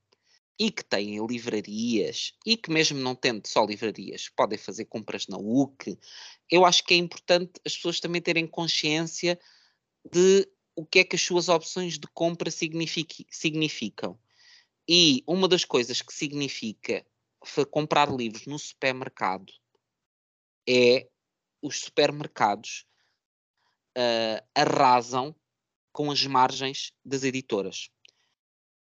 e 0.57 0.71
que 0.71 0.85
têm 0.85 1.27
livrarias 1.27 2.35
e 2.47 2.57
que 2.57 2.71
mesmo 2.71 3.01
não 3.01 3.17
tendo 3.17 3.49
só 3.49 3.65
livrarias, 3.65 4.29
podem 4.29 4.57
fazer 4.57 4.85
compras 4.85 5.27
na 5.27 5.37
UC, 5.37 5.99
eu 6.49 6.65
acho 6.65 6.85
que 6.85 6.95
é 6.95 6.97
importante 6.97 7.61
as 7.67 7.75
pessoas 7.75 7.99
também 7.99 8.23
terem 8.23 8.47
consciência 8.47 9.41
de 10.09 10.49
o 10.77 10.87
que 10.87 11.01
é 11.01 11.05
que 11.05 11.17
as 11.17 11.23
suas 11.23 11.49
opções 11.49 11.99
de 11.99 12.07
compra 12.15 12.49
significam. 12.49 14.17
E 14.89 15.25
uma 15.27 15.49
das 15.49 15.65
coisas 15.65 16.01
que 16.01 16.15
significa 16.15 17.05
comprar 17.73 18.09
livros 18.09 18.47
no 18.47 18.57
supermercado 18.57 19.53
é 20.69 21.09
os 21.61 21.81
supermercados 21.81 22.87
ah, 23.97 24.45
arrasam 24.55 25.35
com 25.93 26.11
as 26.11 26.25
margens 26.27 26.93
das 27.05 27.25
editoras. 27.25 27.91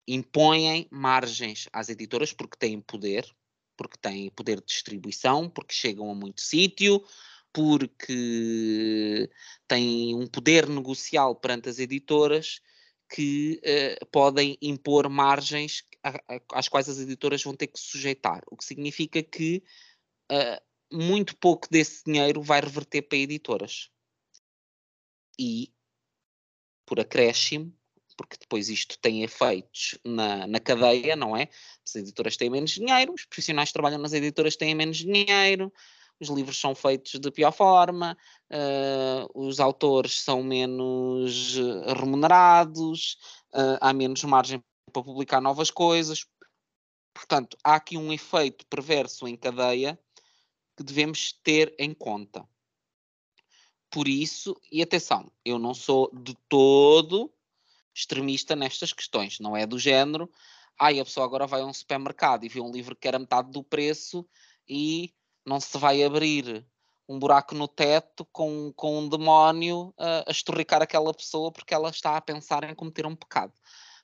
Impõem 0.07 0.89
margens 0.91 1.69
às 1.73 1.89
editoras 1.89 2.33
porque 2.33 2.57
têm 2.57 2.81
poder, 2.81 3.29
porque 3.77 3.97
têm 4.01 4.31
poder 4.31 4.61
de 4.61 4.67
distribuição, 4.67 5.49
porque 5.49 5.75
chegam 5.75 6.11
a 6.11 6.15
muito 6.15 6.41
sítio, 6.41 7.05
porque 7.53 9.31
têm 9.69 10.15
um 10.15 10.27
poder 10.27 10.69
negocial 10.69 11.37
perante 11.37 11.69
as 11.69 11.79
editoras 11.79 12.61
que 13.09 13.61
eh, 13.63 13.99
podem 14.11 14.57
impor 14.63 15.09
margens 15.09 15.85
às 16.53 16.69
quais 16.69 16.89
as 16.89 16.99
editoras 16.99 17.43
vão 17.43 17.55
ter 17.55 17.69
que 17.69 17.79
sujeitar, 17.79 18.43
o 18.51 18.57
que 18.57 18.65
significa 18.65 19.23
que 19.23 19.63
eh, 20.31 20.63
muito 20.91 21.37
pouco 21.37 21.69
desse 21.71 22.03
dinheiro 22.05 22.43
vai 22.43 22.61
reverter 22.61 23.03
para 23.03 23.19
editoras. 23.19 23.91
E, 25.39 25.73
por 26.93 27.01
acréscimo, 27.01 27.73
porque 28.19 28.37
depois 28.39 28.69
isto 28.69 28.99
tem 28.99 29.23
efeitos 29.23 29.99
na, 30.05 30.47
na 30.47 30.61
cadeia, 30.61 31.17
não 31.17 31.35
é? 31.35 31.49
As 31.83 31.95
editoras 31.95 32.37
têm 32.37 32.51
menos 32.51 32.73
dinheiro, 32.73 33.15
os 33.15 33.25
profissionais 33.25 33.71
que 33.71 33.73
trabalham 33.73 33.99
nas 33.99 34.13
editoras 34.13 34.57
têm 34.57 34.75
menos 34.75 34.99
dinheiro, 34.99 35.73
os 36.21 36.29
livros 36.29 36.61
são 36.61 36.75
feitos 36.75 37.19
de 37.19 37.31
pior 37.31 37.51
forma, 37.51 38.15
eh, 38.51 39.27
os 39.35 39.59
autores 39.59 40.21
são 40.21 40.43
menos 40.43 41.57
eh, 41.57 41.95
remunerados, 41.95 43.17
eh, 43.55 43.79
há 43.81 43.95
menos 43.95 44.23
margem 44.25 44.63
para 44.93 45.03
publicar 45.03 45.41
novas 45.41 45.71
coisas. 45.71 46.27
Portanto, 47.15 47.57
há 47.65 47.77
aqui 47.77 47.97
um 47.97 48.13
efeito 48.13 48.67
perverso 48.67 49.27
em 49.27 49.35
cadeia 49.35 49.99
que 50.77 50.85
devemos 50.85 51.33
ter 51.43 51.75
em 51.79 51.95
conta. 51.95 52.47
Por 53.93 54.09
isso, 54.09 54.59
e 54.73 54.81
atenção, 54.81 55.31
eu 55.45 55.59
não 55.59 55.75
sou 55.75 56.11
de 56.15 56.35
todo 56.49 57.31
extremista 57.95 58.57
nestas 58.57 58.91
questões, 58.91 59.39
não 59.39 59.55
é 59.55 59.67
do 59.67 59.79
género, 59.79 60.31
ai, 60.81 60.99
a 60.99 61.05
pessoa 61.05 61.27
agora 61.27 61.47
vai 61.47 61.61
a 61.61 61.67
um 61.67 61.75
supermercado 61.75 62.45
e 62.45 62.49
vê 62.49 62.59
um 62.59 62.73
livro 62.73 62.97
que 62.97 63.07
era 63.07 63.19
metade 63.19 63.51
do 63.51 63.63
preço 63.63 64.27
e 64.67 65.13
não 65.45 65.61
se 65.61 65.77
vai 65.77 66.03
abrir 66.03 66.67
um 67.07 67.19
buraco 67.19 67.55
no 67.55 67.69
teto 67.69 68.25
com, 68.33 68.73
com 68.75 69.01
um 69.01 69.09
demónio 69.11 69.93
a, 69.99 70.25
a 70.31 70.83
aquela 70.83 71.13
pessoa 71.13 71.53
porque 71.53 71.75
ela 71.75 71.91
está 71.91 72.17
a 72.17 72.21
pensar 72.21 72.65
em 72.65 72.75
cometer 72.75 73.05
um 73.05 73.15
pecado. 73.15 73.53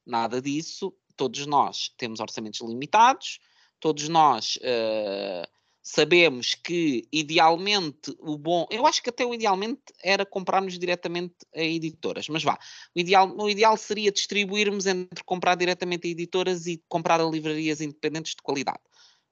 Nada 0.05 0.43
disso, 0.43 0.93
todos 1.17 1.47
nós 1.47 1.95
temos 1.97 2.21
orçamentos 2.21 2.61
limitados, 2.61 3.41
todos 3.81 4.07
nós 4.09 4.59
eh, 4.61 5.49
sabemos 5.83 6.55
que 6.55 7.09
idealmente 7.13 8.15
o 8.21 8.37
bom, 8.37 8.67
eu 8.71 8.87
acho 8.87 9.03
que 9.03 9.11
até 9.11 9.25
o 9.25 9.33
idealmente 9.33 9.83
era 10.03 10.27
comprarmos 10.27 10.79
diretamente 10.79 11.35
a 11.55 11.63
editoras, 11.63 12.29
mas 12.29 12.43
vá, 12.43 12.59
o 12.95 13.01
ideal, 13.01 13.35
o 13.37 13.49
ideal 13.49 13.77
seria 13.77 14.13
distribuirmos 14.13 14.87
entre 14.87 15.25
comprar 15.25 15.55
diretamente 15.55 16.07
a 16.07 16.11
editoras 16.11 16.67
e 16.67 16.83
comprar 16.89 17.21
a 17.21 17.25
livrarias 17.25 17.81
independentes 17.81 18.35
de 18.35 18.43
qualidade. 18.43 18.81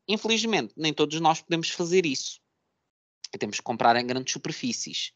Infelizmente, 0.09 0.73
nem 0.77 0.93
todos 0.93 1.21
nós 1.21 1.43
podemos 1.43 1.69
fazer 1.71 2.07
isso. 2.07 2.41
Temos 3.39 3.57
que 3.57 3.63
comprar 3.63 3.97
em 3.97 4.07
grandes 4.07 4.33
superfícies. 4.33 5.13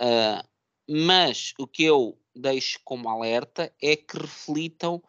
Uh, 0.00 0.46
mas 0.88 1.54
o 1.58 1.66
que 1.66 1.82
eu 1.82 2.18
deixo 2.34 2.78
como 2.84 3.08
alerta 3.08 3.74
é 3.82 3.96
que 3.96 4.16
reflitam 4.16 5.02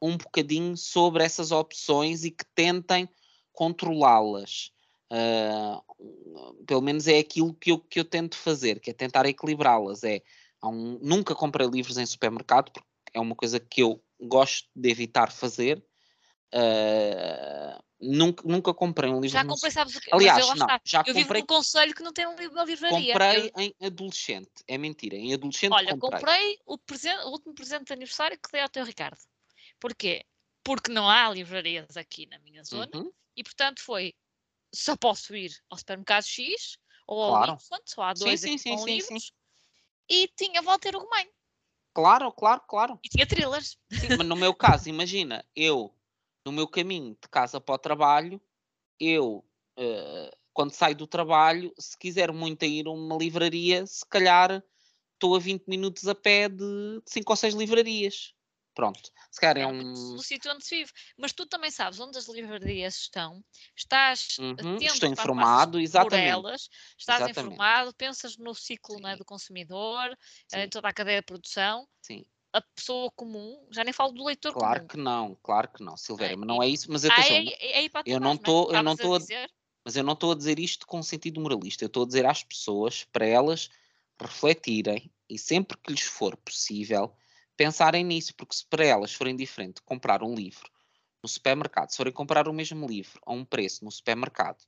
um 0.00 0.16
bocadinho 0.16 0.76
sobre 0.76 1.24
essas 1.24 1.52
opções 1.52 2.24
e 2.24 2.30
que 2.30 2.44
tentem 2.54 3.08
controlá-las. 3.52 4.72
Uh, 5.12 6.64
pelo 6.66 6.80
menos 6.80 7.06
é 7.06 7.18
aquilo 7.18 7.54
que 7.54 7.70
eu, 7.70 7.78
que 7.78 8.00
eu 8.00 8.04
tento 8.04 8.36
fazer, 8.36 8.80
que 8.80 8.90
é 8.90 8.92
tentar 8.92 9.24
equilibrá-las. 9.26 10.02
É, 10.02 10.22
um, 10.62 10.98
nunca 11.00 11.34
comprei 11.34 11.66
livros 11.68 11.96
em 11.96 12.06
supermercado, 12.06 12.72
porque 12.72 12.88
é 13.12 13.20
uma 13.20 13.36
coisa 13.36 13.60
que 13.60 13.82
eu 13.82 14.02
gosto 14.20 14.68
de 14.74 14.90
evitar 14.90 15.30
fazer. 15.30 15.84
Uh, 16.54 17.82
nunca, 18.00 18.42
nunca 18.46 18.74
comprei 18.74 19.10
um 19.10 19.20
livro. 19.20 19.38
Já 19.38 19.44
comprei, 19.44 19.70
sabes 19.70 19.96
o 19.96 20.00
quê? 20.00 20.10
Aliás, 20.12 20.54
não, 20.54 20.66
já 20.84 21.04
eu 21.06 21.14
vivo 21.14 21.26
comprei- 21.26 21.40
num 21.42 21.46
conselho 21.46 21.94
que 21.94 22.02
não 22.02 22.12
tem 22.12 22.26
um 22.26 22.36
livro 22.36 22.54
na 22.54 22.64
livraria. 22.64 23.12
Comprei 23.12 23.52
Eu- 23.54 23.62
em 23.62 23.74
adolescente. 23.80 24.50
É 24.66 24.78
mentira. 24.78 25.16
Em 25.16 25.34
adolescente 25.34 25.72
olha, 25.72 25.96
comprei. 25.96 26.20
comprei 26.20 26.58
o, 26.66 26.78
presente, 26.78 27.24
o 27.24 27.30
último 27.30 27.54
presente 27.54 27.86
de 27.86 27.92
aniversário 27.92 28.38
que 28.38 28.50
dei 28.50 28.60
ao 28.60 28.68
teu 28.68 28.84
Ricardo. 28.84 29.18
Porquê? 29.78 30.24
Porque 30.64 30.90
não 30.90 31.08
há 31.08 31.28
livrarias 31.30 31.96
aqui 31.96 32.26
na 32.26 32.38
minha 32.40 32.64
zona 32.64 32.90
Uhum, 32.94 33.12
e, 33.36 33.42
portanto, 33.42 33.80
foi 33.82 34.14
só 34.76 34.96
posso 34.96 35.34
ir 35.36 35.52
ao 35.70 35.78
supermercado 35.78 36.24
X 36.24 36.78
ou 37.06 37.22
ao 37.22 37.30
Claro. 37.30 37.52
Lincoln, 37.52 37.78
só 37.84 38.02
há 38.02 38.14
Sim, 38.14 38.20
dois 38.20 38.40
sim, 38.40 38.58
sim, 38.58 38.76
sim, 38.78 39.00
sim. 39.00 39.14
livros. 39.14 39.32
E 40.08 40.28
tinha 40.28 40.62
Walter 40.62 40.96
Ugumem. 40.96 41.28
Claro, 41.94 42.30
claro, 42.32 42.62
claro. 42.68 43.00
E 43.04 43.08
tinha 43.08 43.26
thrillers. 43.26 43.78
Sim, 43.90 44.10
mas 44.10 44.26
no 44.26 44.36
meu 44.36 44.54
caso, 44.54 44.88
imagina, 44.88 45.44
eu, 45.56 45.94
no 46.44 46.52
meu 46.52 46.68
caminho 46.68 47.16
de 47.20 47.28
casa 47.30 47.60
para 47.60 47.74
o 47.74 47.78
trabalho, 47.78 48.40
eu, 49.00 49.44
eh, 49.78 50.30
quando 50.52 50.72
saio 50.72 50.96
do 50.96 51.06
trabalho, 51.06 51.72
se 51.78 51.98
quiser 51.98 52.32
muito 52.32 52.64
ir 52.64 52.86
a 52.86 52.92
uma 52.92 53.16
livraria, 53.16 53.86
se 53.86 54.06
calhar 54.06 54.62
estou 55.14 55.36
a 55.36 55.40
20 55.40 55.66
minutos 55.68 56.08
a 56.08 56.14
pé 56.14 56.48
de 56.48 57.02
5 57.06 57.32
ou 57.32 57.36
6 57.36 57.54
livrarias. 57.54 58.35
Pronto. 58.76 59.10
Se 59.30 59.40
calhar 59.40 59.56
é 59.56 59.66
um. 59.66 59.82
no 60.12 60.22
sítio 60.22 60.52
onde 60.52 60.64
se 60.64 60.76
vive. 60.76 60.92
Mas 61.16 61.32
tu 61.32 61.46
também 61.46 61.70
sabes 61.70 61.98
onde 61.98 62.18
as 62.18 62.28
livrarias 62.28 62.94
estão, 62.96 63.42
estás 63.74 64.36
Uhum, 64.38 64.54
atento 64.54 64.84
estou 64.84 65.08
informado, 65.08 65.80
exatamente. 65.80 66.10
por 66.10 66.18
elas, 66.28 66.68
estás 66.98 67.20
Exatamente. 67.22 67.38
informado, 67.54 67.94
pensas 67.94 68.36
no 68.36 68.54
ciclo 68.54 68.98
é, 69.06 69.12
Sim. 69.12 69.18
do 69.18 69.24
consumidor, 69.24 70.16
Sim. 70.46 70.58
em 70.60 70.68
toda 70.68 70.88
a 70.88 70.92
cadeia 70.92 71.20
de 71.20 71.26
produção. 71.26 71.88
Sim. 72.02 72.24
a 72.52 72.60
pessoa 72.74 73.10
comum, 73.14 73.66
já 73.70 73.82
nem 73.84 73.92
falo 73.92 74.12
do 74.12 74.24
leitor 74.24 74.52
Claro 74.54 74.80
comum. 74.80 74.88
que 74.88 74.96
não, 74.96 75.34
claro 75.42 75.68
que 75.72 75.82
não, 75.82 75.96
Silvéria, 75.96 76.32
É, 76.34 76.36
mas 76.36 76.46
não 76.48 76.62
é 76.62 76.68
isso, 76.68 76.90
mas 76.90 77.04
Ah, 77.04 77.08
atenção, 77.12 77.36
é, 77.36 77.84
é 77.84 77.88
tu 77.88 78.00
eu 78.06 78.20
não 78.20 78.36
tô- 78.36 78.72
eu 78.72 78.82
não 78.82 78.96
tô 78.96 79.14
a- 79.14 79.18
dizer. 79.18 79.50
mas 79.84 79.96
eu 79.96 80.02
não 80.04 80.14
estou 80.14 80.32
a 80.32 80.34
dizer 80.34 80.58
isto 80.58 80.86
com 80.86 81.02
sentido 81.02 81.40
moralista, 81.40 81.84
eu 81.84 81.88
estou 81.88 82.04
a 82.04 82.06
dizer 82.06 82.24
às 82.26 82.42
pessoas 82.42 83.04
para 83.04 83.26
elas 83.26 83.68
refletirem 84.20 85.12
e 85.28 85.38
sempre 85.38 85.76
que 85.78 85.92
lhes 85.92 86.02
for 86.02 86.36
possível 86.38 87.14
pensarem 87.56 88.04
nisso, 88.04 88.34
porque 88.36 88.54
se 88.54 88.66
para 88.66 88.84
elas 88.84 89.12
for 89.12 89.26
indiferente 89.26 89.82
comprar 89.82 90.22
um 90.22 90.34
livro 90.34 90.70
no 91.22 91.28
supermercado, 91.28 91.90
se 91.90 91.96
forem 91.96 92.12
comprar 92.12 92.48
o 92.48 92.52
mesmo 92.52 92.86
livro 92.86 93.20
a 93.24 93.32
um 93.32 93.44
preço 93.44 93.84
no 93.84 93.90
supermercado 93.90 94.62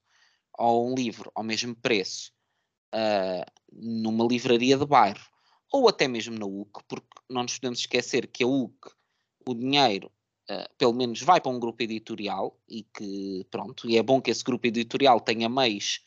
ou 0.58 0.90
um 0.90 0.94
livro 0.94 1.30
ao 1.34 1.44
mesmo 1.44 1.74
preço 1.76 2.32
ah, 2.92 3.44
numa 3.72 4.24
livraria 4.26 4.76
de 4.76 4.86
bairro 4.86 5.24
ou 5.70 5.88
até 5.88 6.08
mesmo 6.08 6.38
na 6.38 6.46
UC, 6.46 6.82
porque 6.88 7.06
não 7.28 7.42
nos 7.42 7.58
podemos 7.58 7.80
esquecer 7.80 8.26
que 8.26 8.42
a 8.42 8.46
UC, 8.46 8.90
o 9.46 9.54
dinheiro, 9.54 10.10
ah, 10.48 10.68
pelo 10.78 10.94
menos 10.94 11.20
vai 11.22 11.40
para 11.40 11.52
um 11.52 11.60
grupo 11.60 11.82
editorial 11.82 12.58
e 12.68 12.82
que, 12.82 13.46
pronto, 13.50 13.88
e 13.88 13.98
é 13.98 14.02
bom 14.02 14.20
que 14.20 14.30
esse 14.30 14.42
grupo 14.42 14.66
editorial 14.66 15.20
tenha 15.20 15.48
meios 15.48 16.00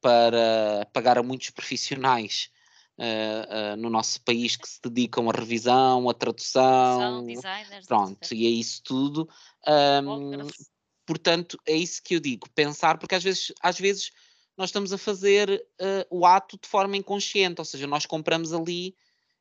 para 0.00 0.86
pagar 0.92 1.18
a 1.18 1.22
muitos 1.22 1.50
profissionais 1.50 2.50
ah, 2.98 3.72
ah, 3.72 3.76
no 3.76 3.90
nosso 3.90 4.20
país 4.22 4.56
que 4.56 4.66
se 4.66 4.80
dedicam 4.82 5.28
à 5.28 5.32
revisão, 5.32 6.08
à 6.08 6.14
tradução, 6.14 7.24
designers, 7.26 7.86
pronto, 7.86 8.34
e 8.34 8.46
é 8.46 8.50
isso 8.50 8.82
tudo. 8.82 9.28
Fotógrafos. 9.64 10.70
portanto, 11.06 11.58
é 11.66 11.76
isso 11.76 12.02
que 12.02 12.14
eu 12.14 12.20
digo, 12.20 12.48
pensar, 12.54 12.98
porque 12.98 13.14
às 13.14 13.22
vezes, 13.22 13.52
às 13.60 13.78
vezes 13.78 14.12
nós 14.56 14.70
estamos 14.70 14.92
a 14.92 14.98
fazer 14.98 15.62
eh, 15.78 16.06
o 16.10 16.24
ato 16.24 16.58
de 16.58 16.66
forma 16.66 16.96
inconsciente, 16.96 17.60
ou 17.60 17.64
seja, 17.64 17.86
nós 17.86 18.06
compramos 18.06 18.54
ali 18.54 18.96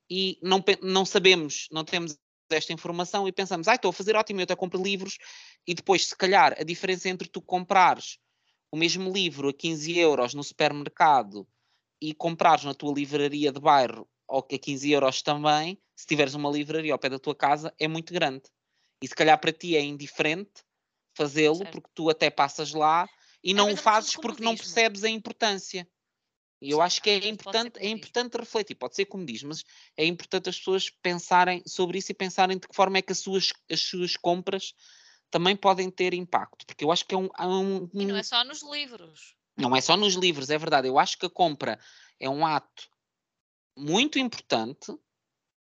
e 0.09 0.37
não, 0.41 0.63
não 0.81 1.05
sabemos, 1.05 1.67
não 1.71 1.85
temos 1.85 2.17
esta 2.49 2.73
informação 2.73 3.27
e 3.27 3.31
pensamos, 3.31 3.67
ah, 3.67 3.75
estou 3.75 3.89
a 3.89 3.93
fazer 3.93 4.15
ótimo, 4.15 4.41
eu 4.41 4.43
até 4.43 4.55
compro 4.55 4.81
livros, 4.81 5.17
e 5.65 5.73
depois, 5.73 6.07
se 6.07 6.15
calhar, 6.15 6.53
a 6.59 6.63
diferença 6.63 7.07
entre 7.07 7.29
tu 7.29 7.41
comprares 7.41 8.19
o 8.69 8.77
mesmo 8.77 9.11
livro 9.11 9.49
a 9.49 9.53
15 9.53 9.97
euros 9.97 10.33
no 10.33 10.43
supermercado 10.43 11.47
e 12.01 12.13
comprares 12.13 12.63
na 12.63 12.73
tua 12.73 12.93
livraria 12.93 13.51
de 13.51 13.59
bairro 13.59 14.07
ou 14.27 14.41
que 14.43 14.55
a 14.55 14.59
15 14.59 14.91
euros 14.91 15.21
também, 15.21 15.81
se 15.95 16.05
tiveres 16.07 16.33
uma 16.33 16.49
livraria 16.49 16.93
ao 16.93 16.99
pé 16.99 17.09
da 17.09 17.19
tua 17.19 17.35
casa, 17.35 17.73
é 17.79 17.87
muito 17.87 18.13
grande. 18.13 18.43
E 19.01 19.07
se 19.07 19.15
calhar 19.15 19.39
para 19.39 19.51
ti 19.53 19.75
é 19.75 19.81
indiferente 19.81 20.63
fazê-lo, 21.15 21.65
porque 21.67 21.89
tu 21.93 22.09
até 22.09 22.29
passas 22.29 22.73
lá 22.73 23.07
e 23.43 23.53
Às 23.53 23.57
não 23.57 23.67
o 23.67 23.73
é 23.73 23.75
fazes 23.77 24.15
porque 24.15 24.43
não 24.43 24.55
percebes 24.55 25.03
a 25.03 25.09
importância. 25.09 25.87
E 26.61 26.71
eu 26.71 26.77
Sim, 26.77 26.83
acho 26.83 27.01
que 27.01 27.09
é 27.09 27.27
importante, 27.27 27.79
é 27.79 27.87
importante 27.89 28.37
refletir, 28.37 28.75
pode 28.75 28.95
ser 28.95 29.05
como 29.05 29.25
diz, 29.25 29.43
mas 29.43 29.63
é 29.97 30.05
importante 30.05 30.49
as 30.49 30.57
pessoas 30.57 30.89
pensarem 30.89 31.61
sobre 31.67 31.97
isso 31.99 32.11
e 32.11 32.15
pensarem 32.15 32.57
de 32.57 32.67
que 32.67 32.75
forma 32.75 32.97
é 32.97 33.01
que 33.01 33.11
as 33.11 33.19
suas, 33.19 33.51
as 33.69 33.81
suas 33.81 34.15
compras 34.17 34.73
também 35.29 35.55
podem 35.55 35.91
ter 35.91 36.13
impacto, 36.13 36.65
porque 36.65 36.83
eu 36.83 36.91
acho 36.91 37.05
que 37.05 37.13
é 37.13 37.17
um, 37.17 37.29
há 37.35 37.47
um- 37.47 37.89
E 37.97 38.05
não 38.05 38.15
um- 38.15 38.17
é 38.17 38.23
só 38.23 38.43
nos 38.43 38.61
livros. 38.63 39.35
Não 39.57 39.75
é 39.75 39.81
só 39.81 39.95
nos 39.95 40.15
livros, 40.15 40.49
é 40.49 40.57
verdade. 40.57 40.87
Eu 40.87 40.99
acho 40.99 41.17
que 41.17 41.25
a 41.25 41.29
compra 41.29 41.79
é 42.19 42.29
um 42.29 42.45
ato 42.45 42.89
muito 43.77 44.19
importante 44.19 44.93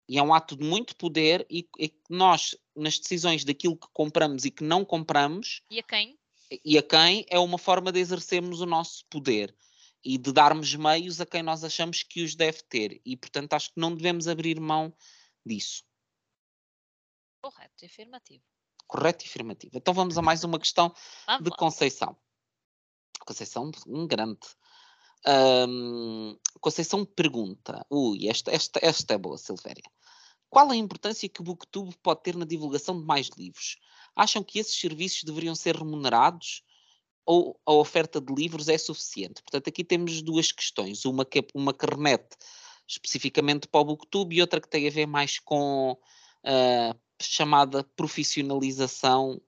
e 0.08 0.18
é 0.18 0.24
um 0.24 0.34
ato 0.34 0.56
de 0.56 0.64
muito 0.64 0.96
poder 0.96 1.46
e, 1.50 1.68
e 1.78 1.90
que 1.90 2.02
nós, 2.10 2.56
nas 2.76 2.98
decisões 2.98 3.44
daquilo 3.44 3.78
que 3.78 3.88
compramos 3.94 4.46
e 4.46 4.52
que 4.52 4.64
não 4.64 4.84
compramos, 4.84 5.62
E 5.70 5.80
a 5.80 5.84
quem? 5.84 6.18
e 6.66 6.78
a 6.78 6.84
quem, 6.84 7.26
é 7.30 7.38
uma 7.38 7.58
forma 7.60 7.92
de 7.92 8.00
exercermos 8.00 8.60
o 8.62 8.66
nosso 8.66 9.06
poder 9.08 9.56
e 10.04 10.18
de 10.18 10.32
darmos 10.32 10.74
meios 10.76 11.22
a 11.22 11.26
quem 11.26 11.44
nós 11.44 11.64
achamos 11.64 12.02
que 12.04 12.24
os 12.24 12.34
deve 12.36 12.64
ter. 12.64 13.02
E, 13.06 13.16
portanto, 13.16 13.54
acho 13.54 13.72
que 13.74 13.80
não 13.80 13.94
devemos 13.94 14.28
abrir 14.28 14.60
mão 14.60 14.92
disso. 15.46 15.84
Correto, 17.42 17.86
afirmativo. 17.86 18.44
Correto 18.88 19.26
e 19.26 19.28
afirmativo. 19.28 19.78
Então 19.78 19.94
vamos 19.94 20.18
a 20.18 20.22
mais 20.22 20.44
uma 20.44 20.58
questão 20.58 20.94
Vamos 21.28 21.44
de 21.44 21.50
lá. 21.52 21.58
Conceição. 21.58 22.18
Conceição, 23.26 23.72
um 23.88 24.08
grande. 24.08 24.40
Ahm, 25.26 26.36
Conceição 26.60 27.06
pergunta: 27.06 27.86
Ui, 27.90 28.28
esta, 28.28 28.52
esta, 28.52 28.80
esta 28.82 29.14
é 29.14 29.18
boa, 29.18 29.38
Silvéria. 29.38 29.84
Qual 30.50 30.70
a 30.72 30.76
importância 30.76 31.30
que 31.30 31.42
o 31.42 31.44
Booktube 31.44 31.96
pode 32.02 32.24
ter 32.24 32.36
na 32.36 32.46
divulgação 32.46 33.00
de 33.00 33.06
mais 33.06 33.30
livros? 33.38 33.78
Acham 34.16 34.44
que 34.44 34.60
esses 34.60 34.80
serviços 34.80 35.24
deveriam 35.24 35.54
ser 35.54 35.76
remunerados 35.76 36.64
ou 37.26 37.60
a 37.66 37.74
oferta 37.74 38.20
de 38.20 38.34
livros 38.34 38.68
é 38.68 38.78
suficiente? 38.78 39.44
Portanto, 39.44 39.68
aqui 39.68 39.84
temos 39.84 40.22
duas 40.24 40.52
questões. 40.52 41.06
Uma 41.06 41.24
que, 41.24 41.40
é- 41.40 41.48
uma 41.54 41.74
que 41.74 41.86
remete 41.86 42.36
especificamente 42.88 43.68
para 43.68 43.82
o 43.82 43.86
Booktube 43.86 44.36
e 44.36 44.42
outra 44.42 44.60
que 44.60 44.68
tem 44.68 44.88
a 44.88 44.92
ver 44.92 45.06
mais 45.06 45.38
com 45.38 45.96
a 46.44 46.96
chamada 47.22 47.84
profissionalização 47.96 49.40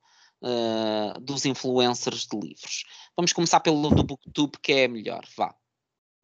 ah, 0.44 1.20
dos 1.20 1.46
influencers 1.46 2.26
de 2.26 2.38
livros. 2.39 2.84
Vamos 3.16 3.32
começar 3.34 3.60
pelo 3.60 3.89
do 3.89 4.04
Booktube, 4.04 4.58
que 4.60 4.74
é 4.74 4.88
melhor. 4.88 5.24
Vá. 5.36 5.56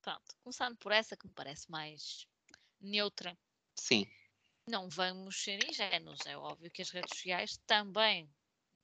Pronto, 0.02 0.36
começando 0.44 0.76
por 0.78 0.92
essa 0.92 1.16
que 1.16 1.28
me 1.28 1.34
parece 1.34 1.70
mais 1.70 2.28
neutra. 2.80 3.38
Sim. 3.76 4.08
Não 4.68 4.90
vamos 4.90 5.42
ser 5.44 5.60
ingênuos. 5.64 6.20
É 6.26 6.36
óbvio 6.38 6.72
que 6.72 6.82
as 6.82 6.90
redes 6.90 7.16
sociais 7.16 7.60
também, 7.68 8.30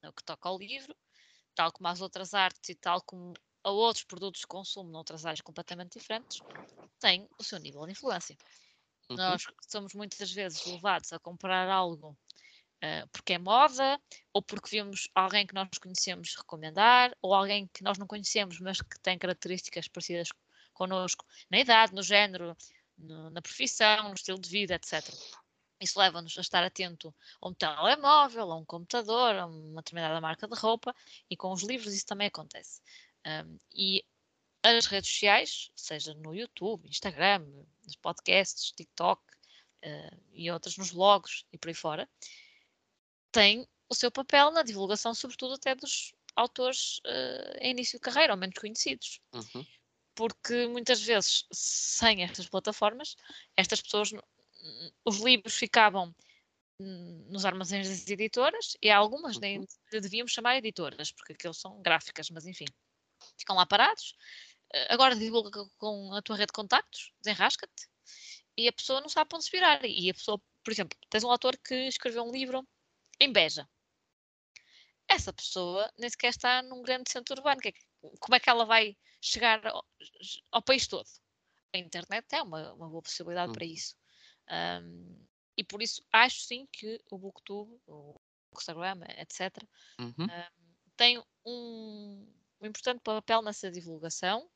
no 0.01 0.13
que 0.13 0.23
toca 0.23 0.47
ao 0.47 0.57
livro, 0.57 0.95
tal 1.55 1.71
como 1.71 1.87
as 1.87 2.01
outras 2.01 2.33
artes 2.33 2.69
e 2.69 2.75
tal 2.75 3.01
como 3.01 3.33
a 3.63 3.71
outros 3.71 4.03
produtos 4.03 4.41
de 4.41 4.47
consumo 4.47 4.89
noutras 4.91 5.25
áreas 5.25 5.41
completamente 5.41 5.97
diferentes, 5.97 6.39
têm 6.99 7.27
o 7.37 7.43
seu 7.43 7.57
nível 7.59 7.85
de 7.85 7.93
influência. 7.93 8.37
Uhum. 9.09 9.17
Nós 9.17 9.43
somos 9.67 9.93
muitas 9.93 10.31
vezes 10.31 10.65
levados 10.65 11.11
a 11.11 11.19
comprar 11.19 11.69
algo 11.69 12.17
ah, 12.83 13.07
porque 13.13 13.33
é 13.33 13.39
moda, 13.39 13.97
ou 14.33 14.41
porque 14.41 14.69
vimos 14.69 15.09
alguém 15.15 15.47
que 15.47 15.53
nós 15.53 15.69
conhecemos 15.81 16.35
recomendar, 16.35 17.15
ou 17.21 17.33
alguém 17.33 17.65
que 17.73 17.81
nós 17.81 17.97
não 17.97 18.05
conhecemos, 18.05 18.59
mas 18.59 18.81
que 18.81 18.99
tem 18.99 19.17
características 19.17 19.87
parecidas 19.87 20.27
connosco 20.73 21.25
na 21.49 21.59
idade, 21.59 21.93
no 21.93 22.03
género, 22.03 22.57
no- 22.97 23.29
na 23.29 23.41
profissão, 23.41 24.09
no 24.09 24.15
estilo 24.15 24.37
de 24.39 24.49
vida, 24.49 24.75
etc. 24.75 25.01
Isso 25.79 25.97
leva-nos 25.97 26.37
a 26.37 26.41
estar 26.41 26.63
atento 26.63 27.15
a 27.41 27.47
um 27.47 27.53
telemóvel, 27.53 28.51
a 28.51 28.57
um 28.57 28.65
computador, 28.65 29.35
a 29.35 29.45
uma 29.45 29.81
determinada 29.81 30.19
marca 30.19 30.47
de 30.47 30.55
roupa, 30.59 30.93
e 31.29 31.37
com 31.37 31.51
os 31.53 31.63
livros 31.63 31.93
isso 31.93 32.05
também 32.05 32.27
acontece. 32.27 32.81
Ahm, 33.25 33.57
e 33.73 34.03
as 34.61 34.85
redes 34.87 35.09
sociais, 35.09 35.71
seja 35.75 36.13
no 36.15 36.33
YouTube, 36.35 36.87
Instagram, 36.87 37.39
nos 37.85 37.95
podcasts, 37.97 38.71
TikTok 38.71 39.21
eh, 39.81 40.17
e 40.33 40.49
outras 40.51 40.77
nos 40.77 40.91
blogs 40.91 41.45
e 41.51 41.57
por 41.57 41.67
aí 41.69 41.73
fora, 41.73 42.09
têm 43.33 43.67
o 43.89 43.95
seu 43.95 44.11
papel 44.11 44.51
na 44.51 44.63
divulgação, 44.63 45.13
sobretudo 45.15 45.55
até 45.55 45.75
dos 45.75 46.13
autores 46.35 46.99
eh, 47.05 47.59
em 47.61 47.71
início 47.71 47.99
de 47.99 48.03
carreira, 48.03 48.33
ou 48.33 48.39
menos 48.39 48.57
conhecidos. 48.59 49.19
Uhum. 49.33 49.65
Porque 50.15 50.67
muitas 50.67 51.01
vezes, 51.01 51.45
sem 51.51 52.23
estas 52.23 52.47
plataformas, 52.47 53.15
estas 53.57 53.81
pessoas, 53.81 54.11
os 55.05 55.19
livros 55.19 55.55
ficavam 55.55 56.15
nos 56.79 57.45
armazéns 57.45 57.87
das 57.87 58.07
editoras 58.09 58.75
e 58.81 58.89
algumas 58.89 59.39
nem 59.39 59.59
Uhum. 59.59 59.65
lhe 59.91 60.01
devíamos 60.01 60.31
chamar 60.33 60.57
editoras, 60.57 61.11
porque 61.11 61.33
aqueles 61.33 61.57
são 61.57 61.81
gráficas, 61.81 62.29
mas 62.29 62.45
enfim, 62.45 62.65
ficam 63.37 63.55
lá 63.55 63.65
parados. 63.65 64.15
Eh, 64.73 64.93
Agora 64.93 65.15
divulga 65.15 65.51
co- 65.51 65.71
com 65.77 66.13
a 66.13 66.21
tua 66.21 66.35
rede 66.35 66.47
de 66.47 66.53
contactos, 66.53 67.13
desenrasca-te, 67.21 67.87
e 68.57 68.67
a 68.67 68.73
pessoa 68.73 69.01
não 69.01 69.09
sabe 69.09 69.29
para 69.29 69.37
onde 69.37 69.45
se 69.45 69.51
virar. 69.51 69.85
E 69.85 70.09
a 70.09 70.13
pessoa, 70.13 70.41
por 70.63 70.71
exemplo, 70.71 70.97
tens 71.09 71.23
um 71.23 71.31
autor 71.31 71.57
que 71.57 71.75
escreveu 71.87 72.23
um 72.23 72.31
livro 72.31 72.67
em 73.23 73.31
Beja. 73.31 73.67
Essa 75.07 75.33
pessoa 75.33 75.91
nem 75.97 76.09
sequer 76.09 76.29
está 76.29 76.61
num 76.61 76.81
grande 76.81 77.09
centro 77.11 77.35
urbano. 77.35 77.61
é 77.65 77.71
como 78.19 78.35
é 78.35 78.39
que 78.39 78.49
ela 78.49 78.65
vai 78.65 78.97
chegar 79.21 79.65
ao, 79.65 79.85
ao 80.51 80.61
país 80.61 80.87
todo? 80.87 81.07
A 81.73 81.77
internet 81.77 82.25
é 82.33 82.41
uma, 82.41 82.73
uma 82.73 82.89
boa 82.89 83.01
possibilidade 83.01 83.51
Hum. 83.51 83.53
para 83.53 83.65
isso. 83.65 83.95
Ahm, 84.47 85.25
e 85.57 85.63
por 85.63 85.81
isso 85.81 86.03
acho 86.11 86.41
sim 86.41 86.67
que 86.71 86.99
o 87.09 87.17
Booktube, 87.17 87.79
o 87.87 88.19
Instagram, 88.55 89.01
etc., 89.17 89.67
Uhum. 89.99 90.27
tem 90.97 91.19
um, 91.45 92.27
um 92.61 92.65
importante 92.65 93.01
papel 93.01 93.41
nessa 93.41 93.71
divulgação, 93.71 94.49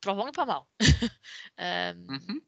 para 0.00 0.12
o 0.12 0.16
bom 0.16 0.28
e 0.28 0.32
para 0.32 0.44
o 0.44 0.46
mau. 0.46 0.68
Ahm, 1.56 2.06
Uhum. 2.08 2.42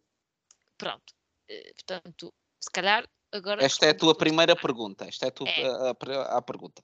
Pronto. 0.79 1.15
Eh, 1.49 1.73
Portanto, 1.75 2.35
se 2.61 2.71
calhar 2.71 3.09
agora. 3.37 3.65
Esta 3.65 3.87
é 3.87 3.91
a 3.91 3.95
tua 3.97 4.15
primeira 4.15 4.55
pergunta. 4.57 5.05
Esta 5.07 5.27
é 5.27 5.29
a 5.29 5.33
tua 5.33 5.49
É. 5.49 5.67
a, 5.67 6.39
a- 6.39 6.43
pergunta. 6.43 6.83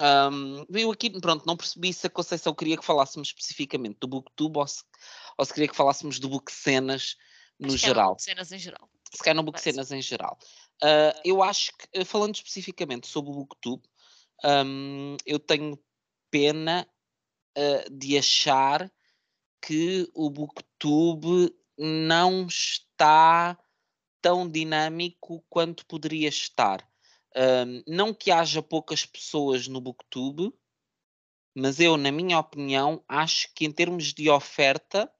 Ahm, 0.00 0.64
eu 0.72 0.90
aqui, 0.92 1.10
pronto, 1.20 1.44
não 1.46 1.56
percebi 1.56 1.92
se 1.92 2.06
a 2.06 2.10
Conceição 2.10 2.54
queria 2.54 2.76
que 2.76 2.84
falássemos 2.84 3.28
especificamente 3.28 3.98
do 4.00 4.06
Booktube 4.06 4.58
ou 4.58 4.66
se, 4.66 4.84
ou 5.36 5.44
se 5.44 5.52
queria 5.52 5.68
que 5.68 5.74
falássemos 5.76 6.20
do 6.20 6.28
Book 6.28 6.52
Cenas 6.52 7.16
no 7.58 7.68
Acho 7.68 7.78
que 7.78 7.84
era 7.86 7.94
geral. 7.94 8.14
de 8.14 8.22
cenas 8.22 8.52
em 8.52 8.58
geral. 8.58 8.88
Se 9.12 9.18
calhar 9.18 9.34
no 9.36 9.42
Book. 9.42 9.60
Cenas 9.60 9.90
em 9.90 10.00
geral. 10.00 10.38
Ah, 10.82 11.20
eu 11.24 11.42
acho 11.42 11.72
que, 11.76 11.88
eh, 11.92 12.04
falando 12.04 12.36
especificamente 12.36 13.08
sobre 13.08 13.30
o 13.30 13.34
Booktube, 13.34 13.82
ahm, 14.44 15.16
eu 15.26 15.38
tenho 15.40 15.76
pena 16.30 16.86
ah, 17.56 17.84
de 17.90 18.16
achar 18.16 18.88
que 19.60 20.08
o 20.14 20.30
Booktube 20.30 21.52
não 21.76 22.46
está 22.46 23.58
tão 24.20 24.48
dinâmico 24.48 25.44
quanto 25.48 25.86
poderia 25.86 26.28
estar. 26.28 26.86
Um, 27.36 27.82
não 27.86 28.14
que 28.14 28.30
haja 28.30 28.62
poucas 28.62 29.04
pessoas 29.04 29.68
no 29.68 29.80
Booktube, 29.80 30.52
mas 31.54 31.80
eu, 31.80 31.96
na 31.96 32.12
minha 32.12 32.38
opinião, 32.38 33.02
acho 33.08 33.52
que 33.54 33.64
em 33.64 33.72
termos 33.72 34.12
de 34.12 34.30
oferta, 34.30 35.10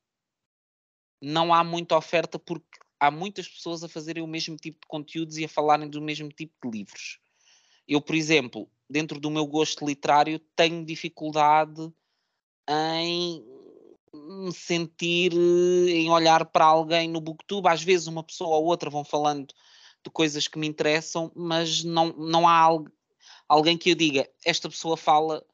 não 1.21 1.53
há 1.53 1.65
muita 1.65 1.97
oferta 1.97 2.39
porque 2.39 2.79
há 3.01 3.11
muitas 3.11 3.49
pessoas 3.49 3.83
a 3.83 3.89
fazerem 3.89 4.23
o 4.23 4.27
mesmo 4.27 4.57
tipo 4.57 4.81
de 4.81 4.87
conteúdos 4.87 5.37
e 5.39 5.45
a 5.45 5.49
falarem 5.49 5.89
do 5.89 6.01
mesmo 6.01 6.29
tipo 6.29 6.55
de 6.65 6.79
livros. 6.79 7.19
Eu, 7.87 8.01
por 8.01 8.15
exemplo, 8.15 8.71
dentro 8.89 9.19
do 9.19 9.31
meu 9.31 9.47
gosto 9.47 9.87
literário, 9.87 10.39
tenho 10.55 10.85
dificuldade 10.85 11.93
em 12.69 13.45
me 14.27 14.53
sentir, 14.53 15.33
em 15.33 16.11
olhar 16.11 16.45
para 16.47 16.65
alguém 16.65 17.09
no 17.09 17.21
Booktube. 17.21 17.69
Às 17.69 17.83
vezes 17.83 18.07
uma 18.07 18.23
pessoa 18.23 18.57
ou 18.57 18.65
outra 18.65 18.91
vão 18.91 19.05
falando 19.05 19.47
de 20.05 20.11
coisas 20.11 20.47
que 20.47 20.59
me 20.59 20.67
interessam, 20.67 21.33
mas 21.35 21.83
não, 21.85 22.13
não 22.17 22.49
há 22.49 22.69
alguém 23.49 23.77
que 23.77 23.91
eu 23.91 23.95
diga, 23.95 24.29
esta 24.45 24.69
pessoa 24.69 24.97
fala 24.97 25.45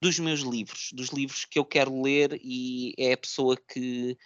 dos 0.00 0.18
meus 0.18 0.40
livros, 0.40 0.90
dos 0.92 1.08
livros 1.08 1.44
que 1.44 1.58
eu 1.58 1.64
quero 1.64 2.02
ler 2.02 2.38
e 2.42 2.94
é 2.98 3.12
a 3.12 3.16
pessoa 3.16 3.56
que, 3.56 4.16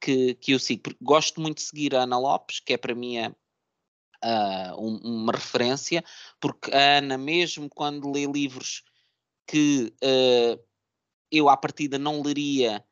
que, 0.00 0.34
que 0.34 0.52
eu 0.52 0.58
sigo. 0.58 0.82
Porque 0.82 0.98
gosto 1.00 1.40
muito 1.40 1.58
de 1.58 1.64
seguir 1.64 1.94
a 1.94 2.02
Ana 2.02 2.18
Lopes, 2.18 2.60
que 2.60 2.72
é 2.72 2.76
para 2.76 2.94
mim 2.94 3.18
a, 3.18 3.32
uma 4.76 5.32
referência, 5.32 6.04
porque 6.40 6.70
a 6.74 6.98
Ana, 6.98 7.16
mesmo 7.16 7.68
quando 7.68 8.10
lê 8.10 8.26
livros 8.26 8.82
que 9.46 9.92
uh, 10.02 10.62
eu 11.30 11.48
à 11.48 11.56
partida 11.56 11.98
não 11.98 12.22
leria 12.22 12.84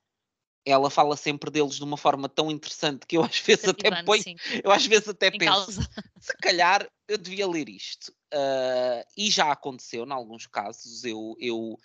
ela 0.71 0.91
fala 0.91 1.17
sempre 1.17 1.51
deles 1.51 1.77
de 1.77 1.85
uma 1.85 1.97
forma 1.97 2.29
tão 2.29 2.51
interessante 2.51 3.07
que 3.07 3.17
eu 3.17 3.23
às 3.23 3.39
vezes 3.41 3.69
até 3.69 4.03
ponho, 4.03 4.23
eu 4.63 4.71
às 4.71 4.87
vezes 4.87 5.09
até 5.09 5.29
em 5.29 5.39
penso, 5.39 5.53
causa. 5.53 5.89
se 6.21 6.37
calhar 6.39 6.89
eu 7.07 7.17
devia 7.19 7.49
ler 7.49 7.69
isto. 7.69 8.13
Uh, 8.33 9.03
e 9.17 9.31
já 9.31 9.51
aconteceu, 9.51 10.05
em 10.05 10.13
alguns 10.13 10.47
casos, 10.47 11.03
eu, 11.05 11.35
eu 11.41 11.79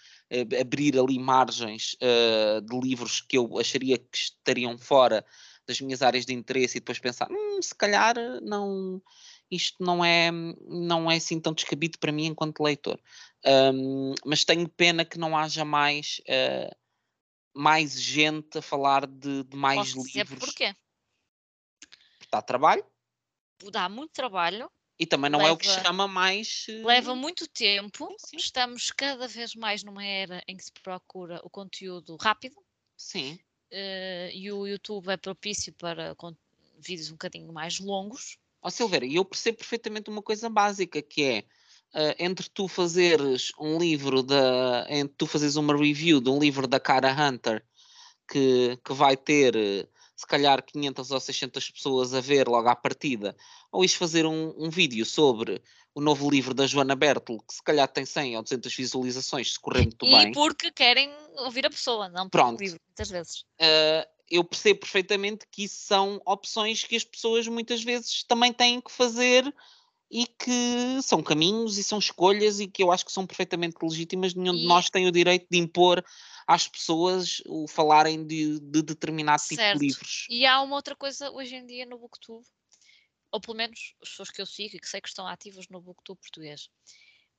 abrir 0.60 1.00
ali 1.00 1.18
margens 1.18 1.96
uh, 2.02 2.62
de 2.62 2.80
livros 2.80 3.22
que 3.22 3.38
eu 3.38 3.58
acharia 3.58 3.98
que 3.98 4.18
estariam 4.18 4.78
fora 4.78 5.26
das 5.66 5.80
minhas 5.80 6.02
áreas 6.02 6.26
de 6.26 6.34
interesse 6.34 6.78
e 6.78 6.82
depois 6.82 7.00
pensar, 7.00 7.30
hum, 7.32 7.62
se 7.62 7.74
calhar 7.74 8.16
não, 8.42 9.02
isto 9.50 9.82
não 9.82 10.04
é, 10.04 10.30
não 10.68 11.10
é 11.10 11.16
assim 11.16 11.40
tão 11.40 11.54
descabido 11.54 11.98
para 12.00 12.12
mim 12.12 12.26
enquanto 12.26 12.64
leitor. 12.64 13.00
Um, 13.46 14.14
mas 14.26 14.44
tenho 14.44 14.68
pena 14.68 15.06
que 15.06 15.18
não 15.18 15.38
haja 15.38 15.64
mais 15.64 16.22
uh, 16.28 16.76
mais 17.54 18.00
gente 18.00 18.58
a 18.58 18.62
falar 18.62 19.06
de, 19.06 19.44
de 19.44 19.56
mais 19.56 19.94
Posso 19.94 20.08
livros. 20.08 20.40
porquê? 20.40 20.76
Dá 22.32 22.42
trabalho. 22.42 22.86
Dá 23.72 23.88
muito 23.88 24.12
trabalho. 24.12 24.70
E 25.00 25.06
também 25.06 25.30
não 25.30 25.40
leva, 25.40 25.50
é 25.50 25.54
o 25.54 25.58
que 25.58 25.68
chama 25.68 26.08
mais. 26.08 26.66
Uh... 26.70 26.86
Leva 26.86 27.16
muito 27.16 27.48
tempo. 27.48 28.16
Sim. 28.18 28.38
Estamos 28.38 28.92
cada 28.92 29.28
vez 29.28 29.56
mais 29.56 29.84
numa 29.84 30.06
era 30.06 30.44
em 30.48 30.56
que 30.56 30.64
se 30.64 30.72
procura 30.72 31.42
o 31.44 31.50
conteúdo 31.50 32.16
rápido. 32.20 32.56
Sim. 32.98 33.40
Uh, 33.72 34.30
e 34.32 34.52
o 34.52 34.68
YouTube 34.68 35.10
é 35.10 35.18
propício 35.18 35.74
para 35.74 36.16
vídeos 36.78 37.10
um 37.10 37.14
bocadinho 37.14 37.52
mais 37.52 37.80
longos. 37.80 38.38
Ó 38.62 38.70
Silveira, 38.70 39.06
e 39.06 39.16
eu 39.16 39.26
percebo 39.26 39.58
perfeitamente 39.58 40.10
uma 40.10 40.22
coisa 40.22 40.50
básica 40.50 41.02
que 41.02 41.24
é 41.24 41.44
uh, 41.94 42.16
entre 42.20 42.50
tu 42.50 42.68
fazeres 42.68 43.52
um 43.60 43.78
livro 43.78 44.24
da. 44.24 44.86
entre 44.90 45.16
tu 45.18 45.26
fazeres 45.26 45.56
uma 45.56 45.76
review 45.76 46.20
de 46.20 46.30
um 46.30 46.40
livro 46.40 46.68
da 46.68 46.80
Cara 46.80 47.12
Hunter 47.12 47.64
que, 48.28 48.78
que 48.84 48.94
vai 48.94 49.18
ter 49.18 49.56
eh, 49.56 49.88
se 50.16 50.26
calhar 50.26 50.64
500 50.64 51.12
ou 51.12 51.20
600 51.20 51.72
pessoas 51.72 52.14
a 52.14 52.22
ver 52.22 52.48
logo 52.48 52.68
à 52.70 52.76
partida, 52.76 53.36
ou 53.72 53.84
ires 53.84 53.96
fazer 53.96 54.26
um, 54.26 54.54
um 54.58 54.70
vídeo 54.70 55.06
sobre 55.06 55.62
o 55.94 56.02
novo 56.02 56.30
livro 56.30 56.54
da 56.54 56.66
Joana 56.66 56.96
Bertel, 56.96 57.40
que 57.40 57.54
se 57.54 57.62
calhar 57.62 57.88
tem 57.88 58.06
100 58.06 58.38
ou 58.38 58.44
200 58.44 58.76
visualizações, 58.76 59.54
se 59.54 59.60
correr 59.60 59.82
muito 59.82 60.06
e 60.06 60.12
bem. 60.12 60.30
E 60.30 60.32
porque 60.32 60.72
querem 60.72 61.12
ouvir 61.40 61.66
a 61.66 61.70
pessoa, 61.70 62.10
não 62.10 62.30
Pronto. 62.30 62.60
o 62.60 62.64
livro, 62.64 62.80
muitas 62.88 63.10
vezes. 63.10 63.42
Uh, 63.60 64.08
eu 64.30 64.44
percebo 64.44 64.80
perfeitamente 64.80 65.46
que 65.52 65.66
isso 65.66 65.86
são 65.86 66.20
opções 66.26 66.84
que 66.84 66.96
as 66.96 67.04
pessoas 67.04 67.48
muitas 67.48 67.84
vezes 67.84 68.24
também 68.24 68.52
têm 68.52 68.82
que 68.82 68.92
fazer 68.92 69.54
e 70.14 70.28
que 70.28 71.02
são 71.02 71.24
caminhos 71.24 71.80
e 71.80 71.84
são 71.84 71.98
escolhas 71.98 72.60
e 72.60 72.68
que 72.68 72.84
eu 72.84 72.92
acho 72.92 73.04
que 73.04 73.12
são 73.12 73.26
perfeitamente 73.26 73.78
legítimas. 73.82 74.36
Nenhum 74.36 74.54
e... 74.54 74.60
de 74.60 74.68
nós 74.68 74.88
tem 74.88 75.08
o 75.08 75.12
direito 75.12 75.48
de 75.50 75.58
impor 75.58 76.06
às 76.46 76.68
pessoas 76.68 77.42
o 77.48 77.68
falarem 77.68 78.24
de, 78.24 78.60
de 78.60 78.84
determinado 78.84 79.42
certo. 79.42 79.58
tipo 79.58 79.80
de 79.80 79.86
livros. 79.88 80.28
E 80.30 80.46
há 80.46 80.62
uma 80.62 80.76
outra 80.76 80.96
coisa 80.96 81.32
hoje 81.32 81.56
em 81.56 81.66
dia 81.66 81.88
no 81.88 81.98
Booktube, 81.98 82.46
ou 83.32 83.42
pelo 83.42 83.58
menos 83.58 83.96
as 84.04 84.10
pessoas 84.10 84.30
que 84.30 84.40
eu 84.40 84.46
sigo 84.46 84.76
e 84.76 84.80
que 84.80 84.88
sei 84.88 85.02
que 85.02 85.08
estão 85.08 85.26
ativas 85.26 85.68
no 85.68 85.82
Booktube 85.82 86.22
português. 86.22 86.70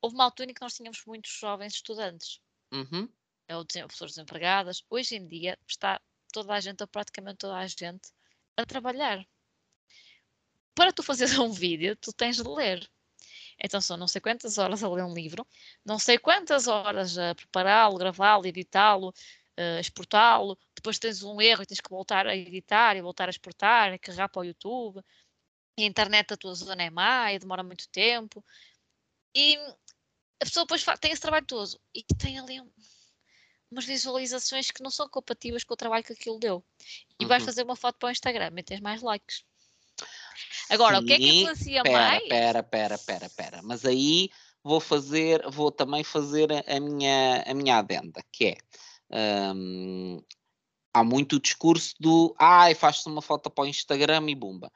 Houve 0.03 0.17
uma 0.17 0.25
altura 0.25 0.51
em 0.51 0.55
que 0.55 0.61
nós 0.61 0.75
tínhamos 0.75 1.01
muitos 1.07 1.31
jovens 1.31 1.75
estudantes, 1.75 2.41
uhum. 2.73 3.09
ou 3.51 3.65
pessoas 3.65 4.11
desempregadas. 4.11 4.83
Hoje 4.91 5.15
em 5.15 5.29
dia 5.29 5.57
está 5.69 6.01
toda 6.33 6.53
a 6.53 6.61
gente, 6.61 6.81
ou 6.81 6.89
praticamente 6.89 7.39
toda 7.39 7.55
a 7.55 7.67
gente, 7.69 8.11
a 8.57 8.67
trabalhar 8.67 9.25
para 10.75 10.93
tu 10.93 11.03
fazeres 11.03 11.37
um 11.39 11.51
vídeo, 11.51 11.97
tu 11.97 12.13
tens 12.13 12.37
de 12.37 12.49
ler. 12.49 12.89
Então 13.63 13.81
são 13.81 13.97
não 13.97 14.09
sei 14.09 14.21
quantas 14.21 14.59
horas 14.59 14.83
a 14.83 14.89
ler 14.89 15.05
um 15.05 15.15
livro, 15.15 15.47
não 15.85 15.99
sei 15.99 16.19
quantas 16.19 16.67
horas 16.67 17.17
a 17.19 17.35
prepará-lo, 17.35 17.97
gravá-lo, 17.99 18.47
editá-lo, 18.47 19.09
uh, 19.59 19.81
exportá-lo. 19.81 20.59
Depois 20.75 20.99
tens 20.99 21.23
um 21.23 21.41
erro 21.41 21.63
e 21.63 21.67
tens 21.67 21.81
que 21.81 21.91
voltar 21.91 22.27
a 22.27 22.37
editar 22.37 22.97
e 22.97 23.03
voltar 23.03 23.29
a 23.29 23.31
exportar, 23.31 23.93
e 23.95 23.99
carregar 23.99 24.29
para 24.29 24.41
o 24.41 24.45
YouTube. 24.45 25.01
E 25.79 25.85
a 25.85 25.87
internet 25.87 26.29
da 26.29 26.37
tua 26.37 26.55
zona 26.55 26.83
é 26.83 26.91
má 26.91 27.33
e 27.33 27.39
demora 27.39 27.63
muito 27.63 27.89
tempo. 27.89 28.45
E 29.35 29.57
a 30.41 30.45
pessoa 30.45 30.65
depois 30.65 30.85
tem 31.01 31.13
esse 31.13 31.23
trabalho 31.23 31.47
todo 31.47 31.81
e 31.95 32.05
tem 32.19 32.39
ali 32.39 32.61
um, 32.61 32.71
umas 33.71 33.85
visualizações 33.85 34.71
que 34.71 34.83
não 34.83 34.91
são 34.91 35.09
compatíveis 35.09 35.65
com 35.65 35.75
o 35.75 35.77
trabalho 35.77 36.05
que 36.05 36.13
aquilo 36.13 36.39
deu. 36.39 36.65
E 37.19 37.25
uhum. 37.25 37.29
vais 37.29 37.45
fazer 37.45 37.63
uma 37.65 37.77
foto 37.77 37.99
para 37.99 38.09
o 38.09 38.13
Instagram 38.13 38.53
e 38.57 38.63
tens 38.63 38.81
mais 38.81 39.03
likes. 39.03 39.45
Agora, 40.71 40.99
Sim, 40.99 41.05
o 41.05 41.07
que 41.07 41.13
é 41.13 41.19
que 41.19 41.41
influencia 41.41 41.83
pera, 41.83 41.99
mais? 41.99 42.29
Pera, 42.29 42.63
pera, 42.63 42.99
pera, 42.99 43.31
pera. 43.31 43.61
Mas 43.63 43.85
aí 43.85 44.31
vou 44.63 44.81
fazer, 44.81 45.49
vou 45.51 45.71
também 45.71 46.03
fazer 46.03 46.49
a 46.67 46.81
minha, 46.81 47.45
a 47.47 47.55
minha 47.55 47.79
adenda, 47.79 48.23
que 48.33 48.47
é 48.47 48.57
hum, 49.55 50.23
há 50.93 51.05
muito 51.05 51.37
o 51.37 51.41
discurso 51.41 51.95
do 52.01 52.35
ai, 52.39 52.75
faz-se 52.75 53.07
uma 53.09 53.21
foto 53.21 53.51
para 53.51 53.65
o 53.65 53.67
Instagram 53.67 54.31
e 54.31 54.35
bumba. 54.35 54.73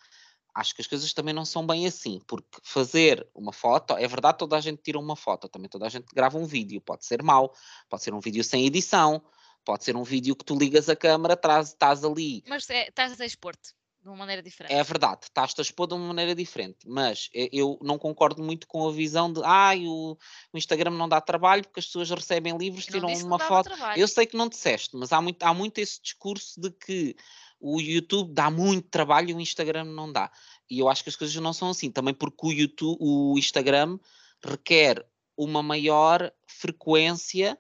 Acho 0.55 0.75
que 0.75 0.83
as 0.83 0.89
coisas 0.89 1.13
também 1.13 1.33
não 1.33 1.45
são 1.45 1.65
bem 1.65 1.87
assim, 1.87 2.21
porque 2.27 2.59
fazer 2.65 3.27
uma 3.35 3.53
foto, 3.53 3.97
é 3.97 4.09
verdade, 4.09 4.39
toda 4.39 4.57
a 4.57 4.61
gente 4.61 4.83
tira 4.83 4.99
uma 4.99 5.15
foto, 5.15 5.49
também 5.49 5.69
toda 5.69 5.87
a 5.87 5.89
gente 5.89 6.07
grava 6.13 6.37
um 6.37 6.45
vídeo, 6.45 6.81
pode 6.81 7.07
ser 7.07 7.23
mau, 7.23 7.55
pode 7.89 8.03
ser 8.03 8.13
um 8.13 8.21
vídeo 8.21 8.43
sem 8.43 8.67
edição, 8.67 9.23
pode 9.65 9.85
ser 9.85 9.95
um 9.95 10.03
vídeo 10.03 10.35
que 10.35 10.45
tu 10.45 10.59
ligas 10.59 10.89
a 10.89 10.97
câmera, 10.97 11.35
estás, 11.35 11.69
estás 11.69 12.05
ali. 12.05 12.43
Mas 12.49 12.69
é, 12.71 12.89
estás 12.89 13.21
a 13.21 13.25
expor-te 13.25 13.78
de 14.09 14.13
uma 14.13 14.17
maneira 14.17 14.43
diferente. 14.43 14.73
É 14.73 14.83
verdade, 14.83 15.21
estás-te 15.25 15.61
a 15.61 15.63
expor 15.63 15.87
de 15.87 15.95
uma 15.95 16.07
maneira 16.09 16.35
diferente, 16.35 16.79
mas 16.87 17.29
eu 17.33 17.79
não 17.83 17.99
concordo 17.99 18.43
muito 18.43 18.67
com 18.67 18.89
a 18.89 18.93
visão 18.93 19.31
de 19.33 19.41
ah, 19.45 19.73
o, 19.77 20.17
o 20.53 20.59
Instagram 20.59 20.93
não 20.93 21.09
dá 21.09 21.21
trabalho 21.21 21.63
porque 21.63 21.81
as 21.81 21.87
pessoas 21.87 22.11
recebem 22.11 22.57
livros, 22.57 22.87
tiram 22.87 23.13
uma 23.25 23.39
foto. 23.39 23.71
Eu 23.97 24.09
sei 24.09 24.27
que 24.27 24.37
não 24.37 24.49
disseste, 24.49 24.97
mas 24.97 25.13
há 25.13 25.21
muito, 25.21 25.43
há 25.43 25.53
muito 25.53 25.79
esse 25.79 26.01
discurso 26.03 26.61
de 26.61 26.71
que 26.71 27.15
o 27.61 27.81
YouTube 27.81 28.33
dá 28.33 28.51
muito 28.51 28.89
trabalho 28.89 29.31
e 29.31 29.35
o 29.35 29.41
Instagram 29.41 29.85
não 29.85 30.11
dá. 30.11 30.31
E 30.71 30.79
eu 30.79 30.89
acho 30.89 31.03
que 31.03 31.11
as 31.11 31.17
coisas 31.17 31.37
não 31.37 31.53
são 31.53 31.71
assim, 31.71 31.91
também 31.91 32.15
porque 32.15 32.47
o, 32.47 32.53
YouTube, 32.53 32.97
o 33.01 33.39
Instagram 33.39 33.99
requer 34.43 35.05
uma 35.37 35.63
maior 35.63 36.33
frequência 36.47 37.59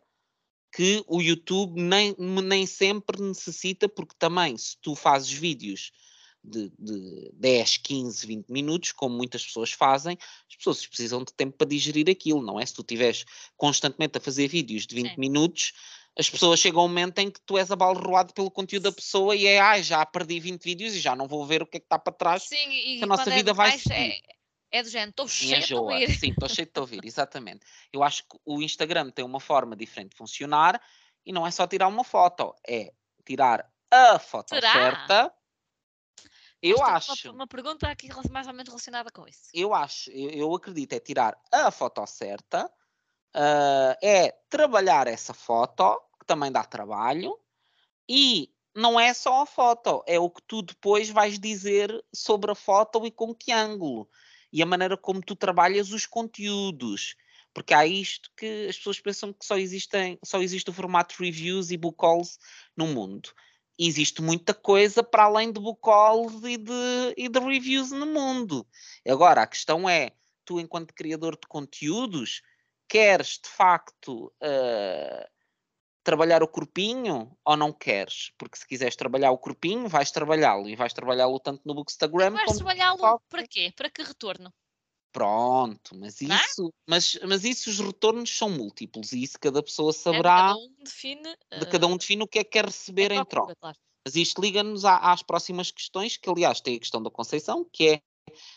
que 0.72 1.02
o 1.08 1.20
YouTube 1.20 1.80
nem, 1.80 2.14
nem 2.18 2.66
sempre 2.66 3.20
necessita, 3.20 3.88
porque 3.88 4.14
também 4.18 4.56
se 4.56 4.76
tu 4.80 4.94
fazes 4.94 5.30
vídeos 5.30 5.92
de, 6.42 6.70
de 6.78 7.30
10, 7.34 7.76
15, 7.78 8.26
20 8.26 8.48
minutos, 8.48 8.92
como 8.92 9.16
muitas 9.16 9.44
pessoas 9.44 9.72
fazem, 9.72 10.16
as 10.48 10.56
pessoas 10.56 10.86
precisam 10.86 11.22
de 11.22 11.32
tempo 11.32 11.56
para 11.56 11.68
digerir 11.68 12.08
aquilo, 12.08 12.42
não 12.42 12.58
é? 12.58 12.64
Se 12.64 12.74
tu 12.74 12.82
estiveres 12.82 13.24
constantemente 13.56 14.18
a 14.18 14.20
fazer 14.20 14.48
vídeos 14.48 14.86
de 14.86 14.94
20 14.94 15.10
Sim. 15.10 15.14
minutos, 15.18 15.72
as 16.18 16.28
pessoas 16.28 16.58
chegam 16.58 16.80
a 16.80 16.84
um 16.84 16.88
momento 16.88 17.18
em 17.18 17.30
que 17.30 17.40
tu 17.46 17.56
és 17.56 17.70
abalroado 17.70 18.32
pelo 18.34 18.50
conteúdo 18.50 18.84
da 18.84 18.92
pessoa 18.92 19.36
e 19.36 19.46
é, 19.46 19.60
ah, 19.60 19.80
já 19.80 20.04
perdi 20.04 20.40
20 20.40 20.62
vídeos 20.62 20.94
e 20.94 21.00
já 21.00 21.14
não 21.14 21.28
vou 21.28 21.46
ver 21.46 21.62
o 21.62 21.66
que 21.66 21.76
é 21.76 21.80
que 21.80 21.86
está 21.86 21.98
para 21.98 22.12
trás, 22.12 22.42
Sim, 22.44 22.70
e 22.70 22.98
que 22.98 23.04
a 23.04 23.06
nossa 23.06 23.30
é 23.30 23.34
vida 23.34 23.52
vai 23.52 23.74
é 23.74 23.78
seguir. 23.78 23.94
É... 23.94 24.38
É 24.70 24.82
do 24.82 24.90
género, 24.90 25.10
estou 25.10 25.28
cheio 25.28 25.66
de 25.66 25.74
ouvir. 25.74 26.18
Sim, 26.18 26.30
estou 26.30 26.48
cheio 26.48 26.70
de 26.70 26.78
ouvir, 26.78 27.00
exatamente. 27.02 27.64
Eu 27.90 28.02
acho 28.02 28.22
que 28.24 28.36
o 28.44 28.60
Instagram 28.60 29.10
tem 29.10 29.24
uma 29.24 29.40
forma 29.40 29.74
diferente 29.74 30.10
de 30.10 30.16
funcionar 30.18 30.78
e 31.24 31.32
não 31.32 31.46
é 31.46 31.50
só 31.50 31.66
tirar 31.66 31.88
uma 31.88 32.04
foto, 32.04 32.54
é 32.66 32.92
tirar 33.24 33.66
a 33.90 34.18
foto 34.18 34.50
Será? 34.50 34.72
certa 34.72 35.34
eu 36.62 36.82
acho. 36.82 37.28
Uma, 37.28 37.34
uma, 37.34 37.46
pergunta 37.46 37.88
aqui 37.88 38.08
mais 38.30 38.46
ou 38.46 38.52
menos 38.52 38.68
relacionada 38.68 39.10
com 39.10 39.26
isso. 39.26 39.48
Eu 39.54 39.72
acho, 39.72 40.10
eu, 40.10 40.30
eu 40.30 40.54
acredito, 40.54 40.92
é 40.92 41.00
tirar 41.00 41.40
a 41.52 41.70
foto 41.70 42.04
certa, 42.06 42.66
uh, 43.34 43.94
é 44.02 44.32
trabalhar 44.48 45.06
essa 45.06 45.32
foto, 45.32 46.00
que 46.18 46.26
também 46.26 46.50
dá 46.50 46.64
trabalho, 46.64 47.38
e 48.08 48.52
não 48.74 48.98
é 48.98 49.12
só 49.12 49.42
a 49.42 49.46
foto, 49.46 50.02
é 50.06 50.18
o 50.18 50.30
que 50.30 50.42
tu 50.42 50.62
depois 50.62 51.10
vais 51.10 51.38
dizer 51.38 52.04
sobre 52.12 52.50
a 52.50 52.54
foto 52.54 53.04
e 53.06 53.10
com 53.10 53.34
que 53.34 53.52
ângulo. 53.52 54.08
E 54.52 54.62
a 54.62 54.66
maneira 54.66 54.96
como 54.96 55.20
tu 55.20 55.36
trabalhas 55.36 55.92
os 55.92 56.06
conteúdos. 56.06 57.16
Porque 57.52 57.74
há 57.74 57.84
isto 57.84 58.30
que 58.36 58.66
as 58.68 58.76
pessoas 58.76 59.00
pensam 59.00 59.32
que 59.32 59.44
só, 59.44 59.58
existem, 59.58 60.18
só 60.24 60.40
existe 60.40 60.70
o 60.70 60.72
formato 60.72 61.16
reviews 61.18 61.70
e 61.70 61.76
book 61.76 61.98
calls 61.98 62.38
no 62.76 62.86
mundo. 62.86 63.30
Existe 63.78 64.20
muita 64.20 64.52
coisa 64.52 65.02
para 65.02 65.24
além 65.24 65.52
de 65.52 65.60
book 65.60 65.80
calls 65.82 66.42
e 66.44 66.56
de, 66.56 67.14
e 67.16 67.28
de 67.28 67.38
reviews 67.38 67.92
no 67.92 68.06
mundo. 68.06 68.66
Agora, 69.06 69.42
a 69.42 69.46
questão 69.46 69.88
é, 69.88 70.12
tu 70.44 70.58
enquanto 70.58 70.94
criador 70.94 71.36
de 71.36 71.46
conteúdos, 71.46 72.42
queres 72.88 73.38
de 73.42 73.48
facto 73.48 74.32
uh, 74.42 75.28
trabalhar 76.02 76.42
o 76.42 76.48
corpinho 76.48 77.36
ou 77.44 77.56
não 77.56 77.72
queres? 77.72 78.32
Porque 78.38 78.58
se 78.58 78.66
quiseres 78.66 78.96
trabalhar 78.96 79.30
o 79.30 79.38
corpinho, 79.38 79.88
vais 79.88 80.10
trabalhá-lo 80.10 80.68
e 80.68 80.74
vais 80.74 80.92
trabalhá-lo 80.92 81.38
tanto 81.38 81.62
no 81.64 81.74
Bookstagram 81.74 82.32
vais 82.32 82.46
como 82.46 82.58
trabalhá-lo 82.58 83.20
para 83.28 83.46
quê? 83.46 83.72
Para 83.76 83.90
que 83.90 84.02
retorno? 84.02 84.52
Pronto, 85.18 85.96
mas 85.96 86.22
é? 86.22 86.26
isso, 86.26 86.72
mas, 86.86 87.18
mas 87.26 87.44
isso 87.44 87.68
os 87.70 87.80
retornos 87.80 88.30
são 88.30 88.48
múltiplos 88.48 89.10
e 89.10 89.20
isso 89.24 89.36
cada 89.40 89.60
pessoa 89.60 89.90
É, 89.90 89.92
saberá, 89.92 90.36
cada 90.48 90.56
um 90.56 90.74
define. 90.84 91.36
de 91.58 91.66
cada 91.66 91.86
um 91.88 91.94
eh, 91.94 91.98
define 91.98 92.22
o 92.22 92.28
que 92.28 92.38
é 92.38 92.44
que 92.44 92.50
quer 92.50 92.66
receber 92.66 93.10
em 93.10 93.24
procura, 93.24 93.26
troca. 93.26 93.56
claro. 93.56 93.76
Mas 94.06 94.14
isto 94.14 94.40
liga-nos 94.40 94.84
às 94.84 95.22
próximas 95.24 95.72
questões, 95.72 96.16
que 96.16 96.30
aliás 96.30 96.60
tem 96.60 96.76
a 96.76 96.78
questão 96.78 97.02
da 97.02 97.10
Conceição, 97.10 97.68
que 97.72 97.88
é 97.88 98.02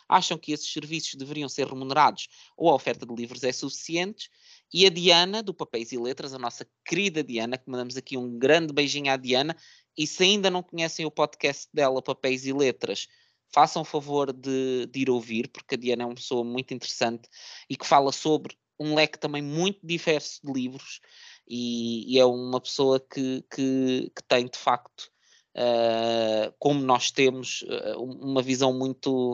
acham 0.07 0.38
que 0.38 0.51
esses 0.51 0.72
serviços 0.72 1.16
deveriam 1.16 1.49
ser 1.49 1.66
remunerados 1.66 2.28
ou 2.55 2.70
a 2.70 2.76
oferta 2.76 3.05
de 3.05 3.16
livros 3.16 3.43
é 3.43 3.51
suficiente? 3.51 4.30
E 4.72 4.86
a 4.86 4.89
Diana, 4.89 5.41
do 5.41 5.53
Papéis 5.53 5.91
e 5.91 5.97
Letras, 5.97 6.34
a 6.34 6.39
nossa 6.39 6.68
querida 6.86 7.24
Diana, 7.24 7.57
que 7.57 7.70
mandamos 7.70 7.97
aqui 7.97 8.18
um 8.18 8.38
grande 8.38 8.72
beijinho 8.72 9.12
à 9.12 9.18
Diana, 9.18 9.57
e 9.97 10.05
se 10.05 10.24
ainda 10.24 10.49
não 10.49 10.62
conhecem 10.62 11.05
o 11.05 11.12
podcast 11.12 11.68
dela, 11.74 12.01
Papéis 12.01 12.45
e 12.45 12.53
Letras, 12.53 13.07
façam 13.54 13.84
favor 13.84 14.32
de, 14.32 14.86
de 14.88 14.99
ir 15.02 15.10
ouvir, 15.10 15.47
porque 15.49 15.76
a 15.76 15.78
Diana 15.78 16.04
é 16.04 16.06
uma 16.06 16.16
pessoa 16.16 16.43
muito 16.43 16.74
interessante 16.74 17.30
e 17.70 17.76
que 17.76 17.86
fala 17.86 18.12
sobre 18.12 18.58
um 18.80 18.95
leque 18.95 19.20
também 19.20 19.41
muito 19.41 19.80
diverso 19.84 20.39
de 20.43 20.52
livros 20.52 20.99
e, 21.47 22.16
e 22.16 22.20
é 22.20 22.26
uma 22.26 22.60
pessoa 22.60 22.99
que, 22.99 23.43
que, 23.54 24.12
que 24.16 24.24
tem 24.28 24.45
de 24.47 24.58
facto, 24.58 25.12
uh, 25.58 26.54
como 26.58 26.82
nós 26.82 27.12
temos, 27.12 27.62
uh, 27.64 28.02
uma 28.02 28.41
visão 28.41 28.74
muito 28.74 29.34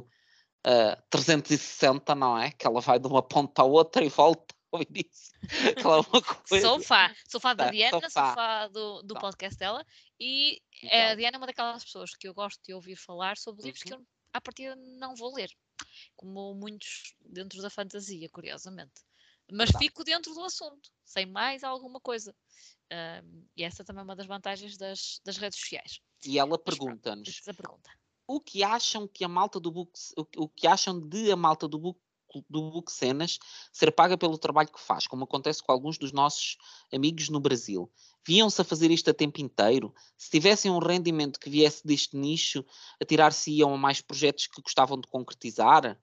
uh, 0.65 1.01
360, 1.09 2.15
não 2.15 2.37
é? 2.37 2.51
Que 2.51 2.67
ela 2.67 2.81
vai 2.81 2.99
de 2.99 3.07
uma 3.07 3.21
ponta 3.21 3.61
à 3.61 3.65
outra 3.65 4.03
e 4.03 4.09
volta 4.09 4.55
início. 4.89 5.37
Aquela 5.69 5.97
é 5.97 5.99
uma 5.99 6.21
coisa. 6.21 6.67
Sou 6.67 6.81
fã, 6.81 7.09
sou 7.27 7.39
fã 7.39 7.55
da 7.55 7.65
Tá, 7.65 7.71
Diana, 7.71 8.09
fã. 8.09 8.33
fã 8.35 8.69
do, 8.71 9.01
do 9.03 9.13
Tá. 9.13 9.19
podcast 9.21 9.57
dela 9.57 9.85
e 10.19 10.61
a 10.83 10.85
Então. 10.85 11.15
Diana 11.15 11.37
é 11.37 11.39
uma 11.39 11.47
daquelas 11.47 11.83
pessoas 11.83 12.11
que 12.15 12.27
eu 12.27 12.33
gosto 12.33 12.61
de 12.63 12.73
ouvir 12.73 12.95
falar 12.95 13.37
sobre 13.37 13.63
livros 13.63 13.83
que 13.83 13.93
Uhum. 13.93 13.99
eu, 14.01 14.07
à 14.33 14.41
partida, 14.41 14.75
não 14.75 15.15
vou 15.15 15.33
ler, 15.33 15.49
como 16.15 16.53
muitos 16.53 17.15
dentro 17.21 17.61
da 17.61 17.69
fantasia, 17.69 18.29
curiosamente. 18.29 19.01
Mas 19.51 19.69
Verdade. 19.69 19.85
fico 19.85 20.03
dentro 20.03 20.33
do 20.33 20.43
assunto, 20.43 20.91
sei 21.05 21.25
mais 21.25 21.63
alguma 21.63 21.99
coisa. 22.01 22.35
E 23.55 23.63
essa 23.63 23.83
também 23.83 24.01
é 24.01 24.03
uma 24.03 24.15
das 24.15 24.25
vantagens 24.27 24.77
das, 24.77 25.19
das 25.23 25.37
redes 25.37 25.59
sociais. 25.59 25.99
E 26.25 26.37
ela 26.39 26.57
pergunta-nos 26.57 27.41
é 27.47 27.51
a 27.51 27.53
pergunta. 27.53 27.89
o 28.27 28.39
que 28.41 28.63
acham 28.63 29.07
que 29.07 29.23
a 29.23 29.27
malta 29.27 29.59
do 29.59 29.71
book, 29.71 29.91
o, 30.17 30.43
o 30.43 30.49
que 30.49 30.67
acham 30.67 30.99
de 30.99 31.31
a 31.31 31.35
malta 31.35 31.67
do 31.67 31.77
book 31.79 31.99
do 32.49 32.71
book 32.71 32.91
cenas 32.91 33.39
ser 33.71 33.91
paga 33.91 34.17
pelo 34.17 34.37
trabalho 34.37 34.69
que 34.69 34.79
faz, 34.79 35.07
como 35.07 35.23
acontece 35.23 35.61
com 35.61 35.71
alguns 35.71 35.97
dos 35.97 36.11
nossos 36.11 36.57
amigos 36.93 37.29
no 37.29 37.39
Brasil. 37.39 37.91
Viam-se 38.25 38.61
a 38.61 38.65
fazer 38.65 38.91
isto 38.91 39.09
a 39.09 39.13
tempo 39.13 39.41
inteiro? 39.41 39.93
Se 40.17 40.29
tivessem 40.29 40.69
um 40.69 40.79
rendimento 40.79 41.39
que 41.39 41.49
viesse 41.49 41.85
deste 41.85 42.17
nicho, 42.17 42.65
atirar-se-iam 43.01 43.73
a 43.73 43.77
mais 43.77 44.01
projetos 44.01 44.47
que 44.47 44.61
gostavam 44.61 44.99
de 44.99 45.07
concretizar? 45.07 45.97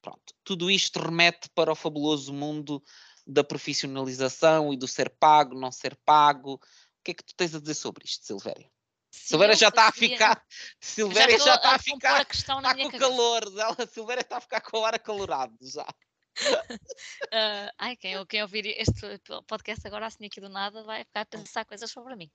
Pronto, 0.00 0.34
tudo 0.42 0.70
isto 0.70 0.98
remete 0.98 1.48
para 1.54 1.72
o 1.72 1.76
fabuloso 1.76 2.32
mundo 2.32 2.82
da 3.26 3.42
profissionalização 3.42 4.72
e 4.72 4.76
do 4.76 4.86
ser 4.86 5.10
pago, 5.10 5.58
não 5.58 5.72
ser 5.72 5.96
pago. 6.04 6.54
O 6.54 6.60
que 7.02 7.10
é 7.10 7.14
que 7.14 7.24
tu 7.24 7.34
tens 7.34 7.54
a 7.54 7.60
dizer 7.60 7.74
sobre 7.74 8.04
isto, 8.04 8.24
Silvéria? 8.24 8.70
Silvéria 9.14 9.52
eu 9.54 9.58
já 9.58 9.68
está 9.68 9.88
a 9.88 9.92
ficar. 9.92 10.44
Estou 10.80 11.10
já 11.12 11.54
está 11.54 11.74
a 11.74 11.78
compor 11.78 11.78
ficar. 11.78 12.20
a 12.20 12.24
questão 12.24 12.60
na 12.60 12.72
Está 12.72 12.82
com 12.82 12.90
cabeça. 12.90 13.10
calor. 13.10 13.42
Ela, 13.44 13.76
a 13.78 13.86
Silvéria 13.86 14.20
está 14.20 14.36
a 14.38 14.40
ficar 14.40 14.60
com 14.60 14.78
o 14.78 14.84
ar 14.84 14.94
acalorado 14.94 15.56
já. 15.62 15.86
Ah, 17.32 17.72
ai, 17.78 17.96
quem, 17.96 18.26
quem 18.26 18.42
ouvir 18.42 18.66
este 18.66 19.20
podcast 19.46 19.86
agora 19.86 20.06
assim 20.06 20.26
aqui 20.26 20.40
do 20.40 20.48
nada 20.48 20.82
vai 20.82 21.04
ficar 21.04 21.20
a 21.20 21.26
pensar 21.26 21.64
coisas 21.64 21.88
sobre 21.90 22.16
mim. 22.16 22.28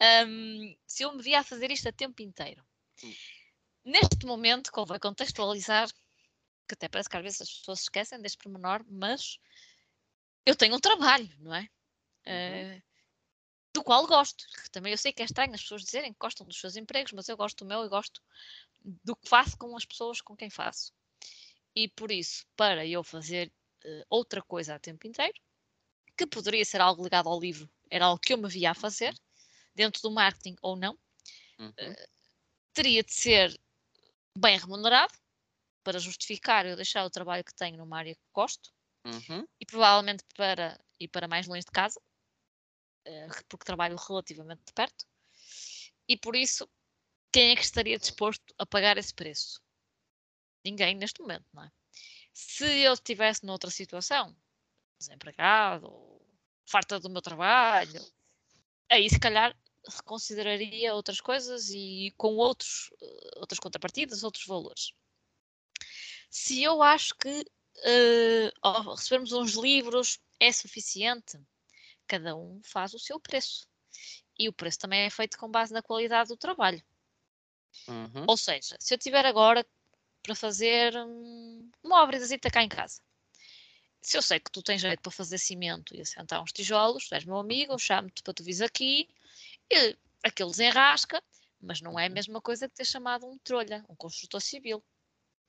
Ahm, 0.00 0.76
se 0.86 1.02
eu 1.02 1.12
me 1.14 1.22
via 1.22 1.40
a 1.40 1.44
fazer 1.44 1.70
isto 1.70 1.88
a 1.88 1.92
tempo 1.92 2.20
inteiro. 2.22 2.62
Hum. 3.02 3.14
Neste 3.86 4.26
momento, 4.26 4.70
convém 4.70 4.98
contextualizar, 4.98 5.88
que 6.68 6.74
até 6.74 6.88
parece 6.88 7.08
que 7.08 7.16
às 7.16 7.22
vezes 7.22 7.40
as 7.40 7.50
pessoas 7.50 7.78
se 7.78 7.84
esquecem 7.84 8.20
deste 8.20 8.36
pormenor, 8.36 8.84
mas 8.86 9.38
eu 10.44 10.54
tenho 10.54 10.76
um 10.76 10.80
trabalho, 10.80 11.34
não 11.38 11.54
é? 11.54 11.68
Ah, 12.26 12.82
do 13.78 13.84
qual 13.84 14.06
gosto. 14.06 14.44
Também 14.72 14.92
eu 14.92 14.98
sei 14.98 15.12
que 15.12 15.22
é 15.22 15.24
estranho 15.24 15.54
as 15.54 15.62
pessoas 15.62 15.82
dizerem 15.84 16.12
que 16.12 16.18
gostam 16.18 16.46
dos 16.46 16.58
seus 16.60 16.76
empregos, 16.76 17.12
mas 17.12 17.28
eu 17.28 17.36
gosto 17.36 17.64
do 17.64 17.68
meu 17.68 17.84
e 17.84 17.88
gosto 17.88 18.20
do 19.04 19.16
que 19.16 19.28
faço 19.28 19.56
com 19.58 19.76
as 19.76 19.84
pessoas 19.84 20.20
com 20.20 20.36
quem 20.36 20.50
faço. 20.50 20.92
E 21.74 21.88
por 21.88 22.10
isso, 22.10 22.44
para 22.56 22.86
eu 22.86 23.04
fazer 23.04 23.52
eh, 23.84 24.04
outra 24.10 24.42
coisa 24.42 24.74
a 24.74 24.78
tempo 24.78 25.06
inteiro, 25.06 25.34
que 26.16 26.26
poderia 26.26 26.64
ser 26.64 26.80
algo 26.80 27.04
ligado 27.04 27.28
ao 27.28 27.40
livro, 27.40 27.70
era 27.90 28.06
algo 28.06 28.20
que 28.20 28.32
eu 28.34 28.38
me 28.38 28.48
via 28.48 28.72
a 28.72 28.74
fazer, 28.74 29.14
dentro 29.74 30.02
do 30.02 30.10
marketing 30.12 30.56
ou 30.62 30.76
não, 30.76 30.98
Uhum. 31.58 31.96
teria 32.72 33.02
de 33.02 33.12
ser 33.12 33.58
bem 34.38 34.58
remunerado 34.58 35.14
para 35.84 35.98
justificar 35.98 36.66
eu 36.66 36.76
deixar 36.76 37.04
o 37.04 37.10
trabalho 37.10 37.44
que 37.44 37.54
tenho 37.54 37.78
numa 37.78 37.98
área 37.98 38.14
que 38.14 38.22
gosto 38.34 38.72
Uhum. 39.04 39.46
e 39.60 39.66
provavelmente 39.66 40.24
para 40.36 40.78
ir 41.00 41.08
para 41.08 41.28
mais 41.28 41.46
longe 41.48 41.64
de 41.64 41.72
casa, 41.72 42.00
porque 43.48 43.64
trabalho 43.64 43.96
relativamente 43.96 44.62
de 44.66 44.72
perto, 44.72 45.06
e 46.08 46.16
por 46.16 46.34
isso, 46.34 46.68
quem 47.32 47.50
é 47.50 47.56
que 47.56 47.62
estaria 47.62 47.98
disposto 47.98 48.54
a 48.58 48.66
pagar 48.66 48.96
esse 48.96 49.14
preço? 49.14 49.60
Ninguém 50.64 50.94
neste 50.94 51.20
momento, 51.20 51.46
não 51.52 51.64
é? 51.64 51.70
Se 52.32 52.64
eu 52.82 52.94
estivesse 52.94 53.44
noutra 53.44 53.70
situação, 53.70 54.36
desempregado, 54.98 55.90
farta 56.66 56.98
do 57.00 57.10
meu 57.10 57.22
trabalho, 57.22 58.04
aí 58.90 59.08
se 59.08 59.18
calhar 59.18 59.56
consideraria 60.04 60.94
outras 60.94 61.20
coisas 61.20 61.70
e 61.70 62.12
com 62.16 62.36
outros, 62.36 62.90
eh, 63.00 63.30
outras 63.36 63.58
contrapartidas, 63.58 64.22
outros 64.22 64.46
valores. 64.46 64.92
Se 66.30 66.62
eu 66.62 66.82
acho 66.82 67.14
que 67.16 67.44
eh, 67.84 68.52
ao 68.60 68.94
recebermos 68.94 69.32
uns 69.32 69.54
livros 69.54 70.20
é 70.40 70.52
suficiente, 70.52 71.38
cada 72.08 72.34
um 72.34 72.60
faz 72.64 72.94
o 72.94 72.98
seu 72.98 73.20
preço. 73.20 73.68
E 74.38 74.48
o 74.48 74.52
preço 74.52 74.78
também 74.78 75.02
é 75.02 75.10
feito 75.10 75.38
com 75.38 75.50
base 75.50 75.72
na 75.72 75.82
qualidade 75.82 76.28
do 76.28 76.36
trabalho. 76.36 76.82
Uhum. 77.86 78.24
Ou 78.26 78.36
seja, 78.36 78.76
se 78.80 78.94
eu 78.94 78.98
tiver 78.98 79.24
agora 79.26 79.66
para 80.22 80.34
fazer 80.34 80.94
hum, 80.96 81.70
uma 81.82 82.02
obra 82.02 82.18
cá 82.50 82.62
em 82.62 82.68
casa, 82.68 83.00
se 84.00 84.16
eu 84.16 84.22
sei 84.22 84.40
que 84.40 84.50
tu 84.50 84.62
tens 84.62 84.80
jeito 84.80 85.00
para 85.00 85.12
fazer 85.12 85.38
cimento 85.38 85.94
e 85.94 86.00
assentar 86.00 86.42
uns 86.42 86.52
tijolos, 86.52 87.08
tu 87.08 87.14
és 87.14 87.24
meu 87.24 87.36
amigo, 87.36 87.72
eu 87.72 87.78
chamo-te 87.78 88.22
para 88.22 88.34
tu 88.34 88.42
vires 88.42 88.60
aqui, 88.60 89.08
e 89.70 89.96
aquilo 90.22 90.50
desenrasca, 90.50 91.22
mas 91.60 91.80
não 91.80 91.98
é 91.98 92.06
a 92.06 92.10
mesma 92.10 92.40
coisa 92.40 92.68
que 92.68 92.74
ter 92.74 92.84
chamado 92.84 93.26
um 93.26 93.38
trolha, 93.38 93.84
um 93.88 93.96
construtor 93.96 94.40
civil. 94.40 94.82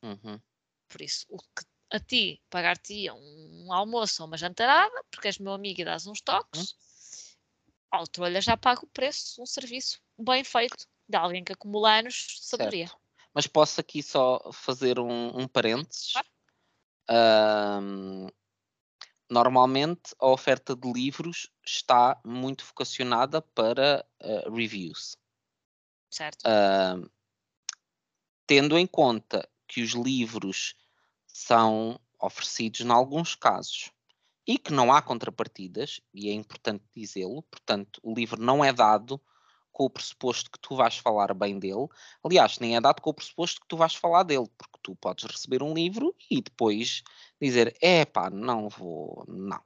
Uhum. 0.02 0.40
Por 0.88 1.02
isso, 1.02 1.26
o 1.30 1.38
que 1.38 1.64
a 1.92 2.00
ti 2.00 2.42
pagar-te 2.50 3.10
um 3.12 3.74
almoço 3.74 4.22
ou 4.22 4.28
uma 4.28 4.38
jantarada, 4.38 5.04
porque 5.10 5.28
és 5.28 5.40
meu 5.40 5.54
amigo 5.54 5.82
e 5.82 5.86
dás 5.86 6.06
uns 6.06 6.22
toques, 6.22 6.76
ao 7.92 8.08
trolha 8.08 8.42
já 8.42 8.56
paga 8.56 8.84
o 8.84 8.88
preço, 8.88 9.42
um 9.42 9.46
serviço 9.46 10.00
bem 10.18 10.44
feito 10.44 10.88
de 11.08 11.18
alguém 11.18 11.44
que 11.44 11.54
acumula 11.54 12.00
anos 12.00 12.14
de 12.14 12.46
sabedoria. 12.46 12.92
Mas 13.34 13.48
posso 13.48 13.82
aqui 13.82 14.04
só 14.04 14.40
fazer 14.52 15.00
um, 15.00 15.40
um 15.40 15.48
parênteses. 15.48 16.14
Claro. 16.14 16.28
Ahm, 17.10 18.28
normalmente 19.30 20.16
a 20.20 20.28
oferta 20.28 20.76
de 20.76 20.92
livros 20.92 21.52
está 21.66 22.20
muito 22.24 22.66
vocacionada 22.66 23.42
para 23.42 24.06
eh, 24.20 24.50
reviews. 24.50 25.16
Certo? 26.10 26.44
Ahm, 26.46 27.10
tendo 28.46 28.78
em 28.78 28.88
conta 28.88 29.48
que 29.68 29.82
os 29.82 29.92
livros 29.92 30.76
são 31.40 32.00
oferecidos 32.22 32.82
em 32.82 32.92
alguns 32.92 33.34
casos 33.34 33.92
e 34.46 34.58
que 34.58 34.74
não 34.74 34.92
há 34.92 35.02
contrapartidas, 35.02 36.02
e 36.14 36.30
é 36.30 36.34
importante 36.34 36.84
dizê-lo, 36.96 37.44
portanto, 37.44 38.00
o 38.04 38.14
livro 38.14 38.42
não 38.42 38.66
é 38.66 38.74
dado 38.74 39.22
com 39.72 39.86
o 39.86 39.90
pressuposto 39.90 40.52
que 40.52 40.60
tu 40.60 40.76
vais 40.76 40.98
falar 40.98 41.34
bem 41.34 41.58
dele. 41.58 41.88
Aliás, 42.24 42.60
nem 42.60 42.76
é 42.76 42.82
dado 42.82 43.02
com 43.02 43.12
o 43.12 43.14
pressuposto 43.14 43.62
que 43.62 43.68
tu 43.68 43.78
vais 43.78 43.94
falar 43.94 44.24
dele, 44.24 44.48
porque 44.58 44.80
tu 44.82 44.96
podes 44.96 45.24
receber 45.26 45.64
um 45.64 45.74
livro 45.74 46.16
e 46.30 46.42
depois 46.42 47.04
dizer: 47.42 47.78
é 47.82 48.04
pá, 48.06 48.30
não 48.30 48.68
vou, 48.68 49.24
não, 49.28 49.62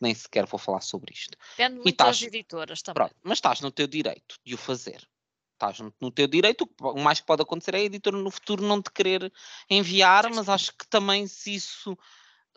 nem 0.00 0.14
sequer 0.14 0.46
vou 0.46 0.58
falar 0.58 0.80
sobre 0.80 1.14
isto. 1.14 1.38
Depende 1.56 1.76
muito 1.76 1.88
estás- 1.88 2.18
das 2.18 2.26
editoras 2.26 2.82
também. 2.82 2.94
Pronto, 2.94 3.16
mas 3.22 3.38
estás 3.38 3.60
no 3.60 3.70
teu 3.70 3.86
direito 3.86 4.36
de 4.44 4.54
o 4.54 4.58
fazer. 4.58 5.08
Estás 5.58 5.78
no, 6.00 6.10
teu 6.10 6.26
direito, 6.26 6.68
o 6.80 7.00
mais 7.00 7.20
que 7.20 7.26
pode 7.26 7.42
acontecer 7.42 7.74
é 7.74 7.78
a 7.78 7.82
editora 7.82 8.16
no 8.16 8.30
futuro 8.30 8.62
não 8.62 8.80
te 8.80 8.90
querer 8.90 9.32
enviar, 9.68 10.30
mas 10.32 10.48
acho 10.48 10.72
que 10.72 10.88
também 10.88 11.26
se 11.26 11.54
isso 11.54 11.96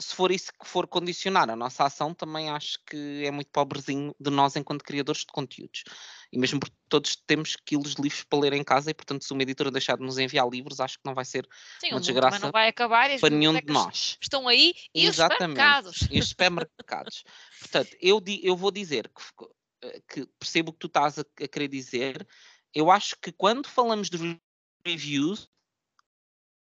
se 0.01 0.15
for 0.15 0.31
isso 0.31 0.51
que 0.59 0.67
for 0.67 0.87
condicionar 0.87 1.49
a 1.49 1.55
nossa 1.55 1.85
ação, 1.85 2.13
também 2.13 2.49
acho 2.49 2.79
que 2.85 3.23
é 3.23 3.31
muito 3.31 3.49
pobrezinho 3.51 4.13
de 4.19 4.29
nós 4.29 4.55
enquanto 4.55 4.83
criadores 4.83 5.21
de 5.21 5.27
conteúdos. 5.27 5.83
E 6.31 6.39
mesmo 6.39 6.59
porque 6.59 6.75
todos 6.89 7.15
temos 7.15 7.55
quilos 7.55 7.95
de 7.95 8.01
livros 8.01 8.23
para 8.23 8.39
ler 8.39 8.53
em 8.53 8.63
casa 8.63 8.89
e, 8.89 8.93
portanto, 8.93 9.23
se 9.23 9.31
uma 9.31 9.43
editora 9.43 9.69
deixar 9.69 9.97
de 9.97 10.03
nos 10.03 10.17
enviar 10.17 10.47
livros, 10.49 10.79
acho 10.79 10.97
que 10.97 11.05
não 11.05 11.13
vai 11.13 11.25
ser 11.25 11.47
Sim, 11.79 11.91
uma 11.91 11.99
desgraça 11.99 12.39
não 12.39 12.51
vai 12.51 12.67
acabar 12.67 13.09
para 13.19 13.29
nenhum 13.29 13.53
de 13.53 13.59
bibliotecas 13.59 13.85
nós. 13.85 14.17
estão 14.21 14.47
aí 14.47 14.73
e 14.93 15.07
os 15.07 15.15
supermercados. 15.15 16.07
E 16.09 16.19
os 16.19 16.29
supermercados. 16.29 17.23
Portanto, 17.59 17.95
eu, 18.01 18.21
eu 18.41 18.55
vou 18.55 18.71
dizer 18.71 19.09
que, 19.09 19.45
eh, 19.83 20.01
que 20.07 20.25
percebo 20.39 20.71
o 20.71 20.73
que 20.73 20.79
tu 20.79 20.87
estás 20.87 21.19
a, 21.19 21.21
a 21.21 21.47
querer 21.47 21.67
dizer. 21.67 22.27
Eu 22.73 22.89
acho 22.89 23.15
que 23.21 23.31
quando 23.31 23.67
falamos 23.67 24.09
de 24.09 24.17
re- 24.17 24.41
reviews, 24.85 25.49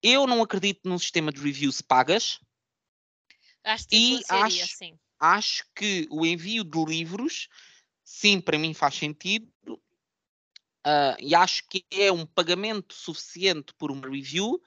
eu 0.01 0.25
não 0.25 0.41
acredito 0.41 0.87
num 0.87 0.97
sistema 0.97 1.31
de 1.31 1.41
reviews 1.41 1.81
pagas. 1.81 2.39
Acho 3.63 3.87
que 3.87 3.95
E 3.95 4.13
influenciaria, 4.13 4.63
acho- 4.63 4.77
sim. 4.77 4.99
acho 5.19 5.63
que 5.75 6.07
o 6.09 6.25
envio 6.25 6.63
de 6.63 6.85
livros, 6.85 7.49
sim, 8.03 8.39
para 8.39 8.57
mim 8.57 8.73
faz 8.73 8.95
sentido. 8.95 9.51
ah, 10.85 11.17
e 11.19 11.35
acho 11.35 11.67
que 11.69 11.85
é 11.91 12.09
um 12.11 12.25
pagamento 12.25 12.93
suficiente 12.93 13.73
por 13.73 13.91
uma 13.91 14.07
review 14.07 14.61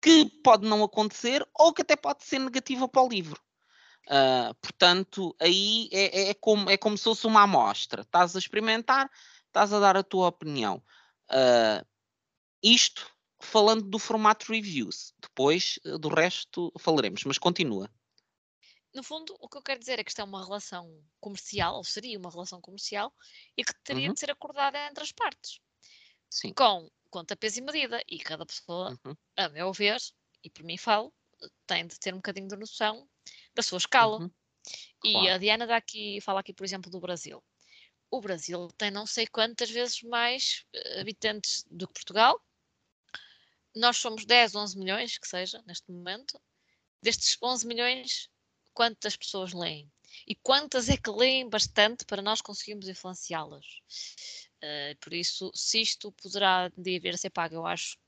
que 0.00 0.24
pode 0.42 0.66
não 0.68 0.84
acontecer 0.84 1.44
ou 1.52 1.72
que 1.72 1.82
até 1.82 1.96
pode 1.96 2.22
ser 2.24 2.38
negativa 2.38 2.88
para 2.88 3.02
o 3.02 3.08
livro. 3.08 3.42
Ah, 4.08 4.54
portanto, 4.60 5.34
aí 5.40 5.88
é, 5.92 6.20
é- 6.20 6.28
é 6.30 6.34
como, 6.34 6.70
é 6.70 6.76
como 6.76 6.96
se 6.96 7.02
fosse 7.04 7.26
uma 7.26 7.42
amostra. 7.42 8.02
Estás 8.02 8.36
a 8.36 8.38
experimentar, 8.38 9.10
estás 9.56 9.72
a 9.72 9.80
dar 9.80 9.96
a 9.96 10.02
tua 10.02 10.28
opinião. 10.28 10.82
Ah, 11.30 11.82
isto 12.62 13.10
falando 13.40 13.82
do 13.82 13.98
formato 13.98 14.52
reviews. 14.52 15.14
Depois 15.18 15.78
eh, 15.84 15.98
do 15.98 16.08
resto 16.08 16.72
falaremos, 16.78 17.24
mas 17.24 17.38
continua. 17.38 17.90
No 18.94 19.02
fundo, 19.02 19.36
o 19.40 19.48
que 19.48 19.58
eu 19.58 19.62
quero 19.62 19.78
dizer 19.80 19.98
é 19.98 20.04
que 20.04 20.10
isto 20.10 20.20
é 20.20 20.24
uma 20.24 20.42
relação 20.44 21.02
comercial, 21.20 21.76
ou 21.76 21.84
seria 21.84 22.18
uma 22.18 22.30
relação 22.30 22.60
comercial, 22.60 23.12
e 23.56 23.62
que 23.64 23.72
teria 23.84 24.08
Uhum. 24.08 24.14
de 24.14 24.20
ser 24.20 24.30
acordada 24.30 24.78
entre 24.88 25.02
as 25.04 25.12
partes, 25.12 25.60
Sim. 26.30 26.52
com 26.54 26.90
conta, 27.10 27.36
peso 27.36 27.58
e 27.58 27.62
medida. 27.62 28.02
E 28.08 28.18
cada 28.18 28.44
pessoa, 28.46 28.98
Uhum. 29.04 29.14
a 29.36 29.48
meu 29.48 29.72
ver, 29.72 30.00
e 30.42 30.50
por 30.50 30.64
mim 30.64 30.76
falo, 30.78 31.12
tem 31.66 31.86
de 31.86 31.98
ter 31.98 32.12
um 32.14 32.18
bocadinho 32.18 32.48
de 32.48 32.56
noção 32.56 33.08
da 33.54 33.62
sua 33.62 33.78
escala. 33.78 34.18
Uhum. 34.18 34.30
E 35.04 35.12
Claro. 35.12 35.28
a 35.28 35.38
Diana 35.38 35.66
dá 35.66 35.76
aqui, 35.76 36.20
fala 36.22 36.40
aqui, 36.40 36.52
por 36.54 36.64
exemplo, 36.64 36.90
do 36.90 37.00
Brasil. 37.00 37.42
O 38.10 38.20
Brasil 38.20 38.68
tem 38.78 38.90
não 38.90 39.06
sei 39.06 39.26
quantas 39.26 39.70
vezes 39.70 40.02
mais 40.02 40.64
eh, 40.72 41.00
habitantes 41.00 41.64
do 41.70 41.86
que 41.86 41.94
Portugal. 41.94 42.40
Nós 43.74 43.96
somos 43.98 44.24
10, 44.24 44.54
11 44.54 44.78
milhões, 44.78 45.18
que 45.18 45.28
seja, 45.28 45.62
neste 45.66 45.90
momento. 45.90 46.40
Destes 47.02 47.36
11 47.42 47.66
milhões, 47.66 48.30
quantas 48.72 49.16
pessoas 49.16 49.52
leem? 49.52 49.90
E 50.26 50.34
quantas 50.34 50.88
é 50.88 50.96
que 50.96 51.10
leem 51.10 51.48
bastante 51.48 52.04
para 52.04 52.22
nós 52.22 52.40
conseguirmos 52.40 52.88
influenciá-las? 52.88 53.66
Eh, 54.62 54.94
por 55.00 55.12
isso, 55.12 55.50
se 55.54 55.80
isto 55.80 56.12
poderá 56.12 56.70
vir 56.76 57.14
a 57.14 57.18
ser 57.18 57.30
pago, 57.30 57.54
eu 57.54 57.66
acho 57.66 57.98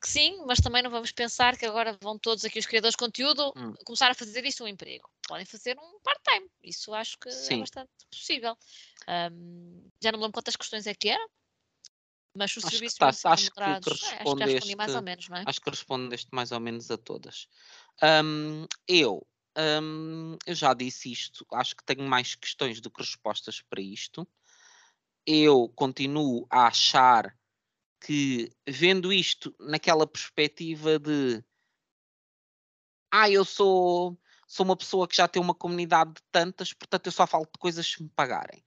que 0.00 0.08
sim, 0.08 0.42
mas 0.46 0.58
também 0.60 0.82
não 0.82 0.90
vamos 0.90 1.12
pensar 1.12 1.56
que 1.58 1.66
agora 1.66 1.96
vão 2.02 2.18
todos 2.18 2.44
aqui 2.44 2.58
os 2.58 2.66
criadores 2.66 2.94
de 2.94 2.98
conteúdo 2.98 3.52
Hum. 3.56 3.74
começar 3.84 4.10
a 4.10 4.14
fazer 4.14 4.44
isto 4.44 4.64
um 4.64 4.68
emprego. 4.68 5.08
Podem 5.28 5.44
fazer 5.46 5.76
um 5.78 6.00
part-time. 6.02 6.48
Isso 6.62 6.92
acho 6.94 7.18
que 7.18 7.28
é 7.28 7.32
Sim. 7.32 7.60
bastante 7.60 7.90
possível. 8.10 8.56
Ahm, 9.06 9.88
já 10.02 10.10
não 10.12 10.18
me 10.18 10.24
lembro 10.24 10.32
quantas 10.32 10.56
questões 10.56 10.86
é 10.86 10.94
que 10.94 11.08
eram, 11.10 11.28
mas 12.34 12.56
o 12.56 12.58
Acho 12.58 12.66
que 12.66 12.70
serviço 12.70 12.96
tá- 12.98 13.06
mesmo 13.06 13.20
são 13.20 13.32
acho 13.32 13.44
que- 13.44 13.50
que 13.52 13.60
remunerados. 13.60 14.02
É, 14.02 14.06
acho 14.06 14.06
que 14.06 14.38
já 14.38 14.46
respondi 14.46 14.76
mais 14.76 14.92
respondeste- 14.92 14.96
ou 14.96 15.02
menos, 15.02 15.28
não 15.28 15.36
é? 15.36 15.42
Acho 15.46 15.60
que 15.60 15.70
respondeste 15.70 16.28
mais 16.32 16.52
ou 16.52 16.60
menos 16.60 16.90
a 16.90 16.96
todas. 16.98 17.48
Hum, 18.02 18.66
eu, 18.88 19.26
hum, 19.82 20.36
eu 20.46 20.54
já 20.54 20.72
disse 20.74 21.12
isto, 21.12 21.46
acho 21.52 21.76
que 21.76 21.84
tenho 21.84 22.02
mais 22.08 22.34
questões 22.34 22.80
do 22.80 22.90
que 22.90 23.02
respostas 23.02 23.60
para 23.62 23.80
isto. 23.82 24.26
Eu 25.26 25.68
continuo 25.76 26.46
a 26.50 26.66
achar 26.68 27.36
que, 28.00 28.50
vendo 28.66 29.12
isto 29.12 29.54
naquela 29.60 30.06
perspectiva 30.06 30.98
de 30.98 31.44
ah, 33.12 33.28
eu 33.28 33.44
sou, 33.44 34.18
sou 34.46 34.64
uma 34.64 34.76
pessoa 34.76 35.06
que 35.06 35.16
já 35.16 35.26
tem 35.28 35.42
uma 35.42 35.54
comunidade 35.54 36.14
de 36.14 36.22
tantas, 36.30 36.72
portanto 36.72 37.06
eu 37.06 37.12
só 37.12 37.26
falo 37.26 37.44
de 37.44 37.58
coisas 37.58 37.86
se 37.86 38.02
me 38.02 38.08
pagarem. 38.08 38.64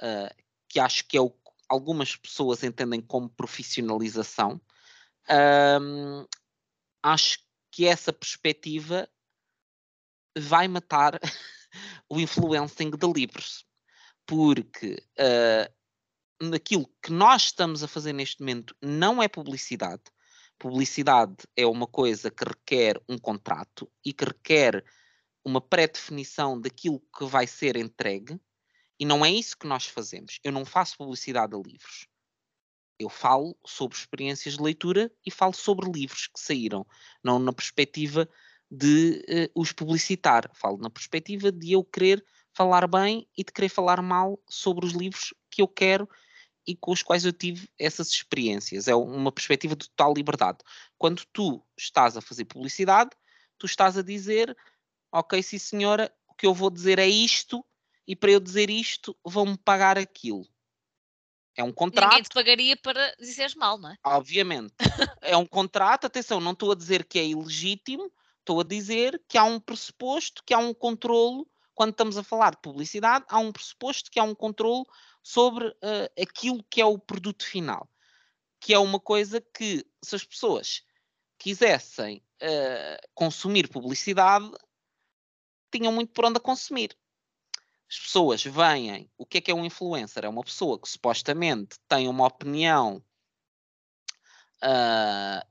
Ah, 0.00 0.34
que 0.68 0.80
acho 0.80 1.06
que 1.06 1.16
é 1.16 1.20
o 1.20 1.30
que 1.30 1.38
algumas 1.68 2.16
pessoas 2.16 2.62
entendem 2.64 3.00
como 3.00 3.28
profissionalização. 3.28 4.60
Acho 7.02 7.38
que 7.70 7.86
essa 7.86 8.12
perspectiva 8.12 9.08
vai 10.36 10.68
matar 10.68 11.18
o 12.08 12.20
influencing 12.20 12.90
de 12.90 13.06
livros, 13.06 13.64
porque 14.26 15.02
ah, 15.18 15.70
naquilo 16.40 16.86
que 17.02 17.12
nós 17.12 17.44
estamos 17.44 17.82
a 17.82 17.88
fazer 17.88 18.12
neste 18.12 18.40
momento 18.40 18.74
não 18.82 19.22
é 19.22 19.28
publicidade. 19.28 20.02
Publicidade 20.58 21.36
é 21.56 21.66
uma 21.66 21.86
coisa 21.86 22.30
que 22.30 22.44
requer 22.44 23.00
um 23.08 23.18
contrato 23.18 23.90
e 24.04 24.12
que 24.12 24.24
requer 24.24 24.84
uma 25.44 25.60
pré-definição 25.60 26.58
daquilo 26.58 27.02
que 27.16 27.24
vai 27.24 27.46
ser 27.46 27.76
entregue, 27.76 28.40
e 28.98 29.04
não 29.04 29.24
é 29.24 29.30
isso 29.30 29.56
que 29.58 29.66
nós 29.66 29.86
fazemos. 29.86 30.38
Eu 30.42 30.52
não 30.52 30.64
faço 30.64 30.96
publicidade 30.96 31.54
a 31.54 31.58
livros. 31.58 32.06
Eu 32.98 33.10
falo 33.10 33.58
sobre 33.66 33.98
experiências 33.98 34.56
de 34.56 34.62
leitura 34.62 35.12
e 35.26 35.30
falo 35.30 35.52
sobre 35.52 35.90
livros 35.90 36.28
que 36.28 36.40
saíram, 36.40 36.86
não 37.22 37.38
na 37.38 37.52
perspectiva 37.52 38.28
de 38.70 39.22
eh, 39.28 39.50
os 39.54 39.72
publicitar. 39.72 40.48
Falo 40.54 40.78
na 40.78 40.88
perspectiva 40.88 41.50
de 41.50 41.72
eu 41.72 41.84
querer 41.84 42.24
falar 42.54 42.86
bem 42.86 43.28
e 43.36 43.42
de 43.44 43.52
querer 43.52 43.68
falar 43.68 44.00
mal 44.00 44.38
sobre 44.48 44.86
os 44.86 44.92
livros 44.92 45.34
que 45.50 45.60
eu 45.60 45.68
quero 45.68 46.08
e 46.66 46.74
com 46.74 46.92
os 46.92 47.02
quais 47.02 47.24
eu 47.24 47.32
tive 47.32 47.68
essas 47.78 48.08
experiências. 48.08 48.88
É 48.88 48.94
uma 48.94 49.32
perspectiva 49.32 49.76
de 49.76 49.88
total 49.88 50.14
liberdade. 50.14 50.58
Quando 50.96 51.24
tu 51.32 51.62
estás 51.76 52.16
a 52.16 52.22
fazer 52.22 52.44
publicidade, 52.46 53.10
tu 53.58 53.66
estás 53.66 53.98
a 53.98 54.02
dizer, 54.02 54.56
ok, 55.12 55.42
sim 55.42 55.58
senhora, 55.58 56.14
o 56.28 56.34
que 56.34 56.46
eu 56.46 56.54
vou 56.54 56.70
dizer 56.70 56.98
é 56.98 57.06
isto 57.06 57.64
e 58.06 58.14
para 58.16 58.30
eu 58.30 58.40
dizer 58.40 58.70
isto 58.70 59.16
vão-me 59.24 59.58
pagar 59.58 59.98
aquilo. 59.98 60.46
É 61.56 61.62
um 61.62 61.72
contrato. 61.72 62.10
Ninguém 62.10 62.22
te 62.24 62.34
pagaria 62.34 62.76
para 62.76 63.14
dizeres 63.18 63.54
mal, 63.54 63.78
não 63.78 63.90
é? 63.90 63.96
Obviamente. 64.04 64.74
é 65.22 65.36
um 65.36 65.46
contrato, 65.46 66.06
atenção, 66.06 66.40
não 66.40 66.52
estou 66.52 66.72
a 66.72 66.74
dizer 66.74 67.04
que 67.04 67.18
é 67.18 67.24
ilegítimo, 67.24 68.10
estou 68.40 68.60
a 68.60 68.64
dizer 68.64 69.22
que 69.28 69.38
há 69.38 69.44
um 69.44 69.60
pressuposto, 69.60 70.42
que 70.44 70.52
há 70.52 70.58
um 70.58 70.74
controlo, 70.74 71.48
quando 71.74 71.90
estamos 71.90 72.16
a 72.16 72.22
falar 72.22 72.52
de 72.52 72.62
publicidade, 72.62 73.24
há 73.28 73.38
um 73.38 73.52
pressuposto 73.52 74.10
que 74.10 74.18
há 74.18 74.22
um 74.22 74.34
controlo 74.34 74.86
sobre 75.22 75.74
eh, 75.82 76.10
aquilo 76.22 76.64
que 76.70 76.80
é 76.80 76.84
o 76.86 76.98
produto 76.98 77.44
final. 77.44 77.88
Que 78.60 78.72
é 78.74 78.78
uma 78.78 79.00
coisa 79.00 79.40
que, 79.40 79.84
se 80.02 80.14
as 80.14 80.24
pessoas 80.24 80.82
quisessem 81.38 82.22
eh, 82.40 83.00
consumir 83.14 83.68
publicidade, 83.68 84.50
tinham 85.72 85.92
muito 85.92 86.12
por 86.12 86.24
onde 86.24 86.38
a 86.38 86.40
consumir. 86.40 86.96
As 87.90 87.98
pessoas 87.98 88.42
veem 88.42 89.10
o 89.18 89.26
que 89.26 89.38
é 89.38 89.40
que 89.40 89.50
é 89.50 89.54
um 89.54 89.64
influencer? 89.64 90.24
É 90.24 90.28
uma 90.28 90.42
pessoa 90.42 90.78
que 90.78 90.88
supostamente 90.88 91.78
tem 91.88 92.08
uma 92.08 92.26
opinião 92.26 93.04
ah, 94.62 95.46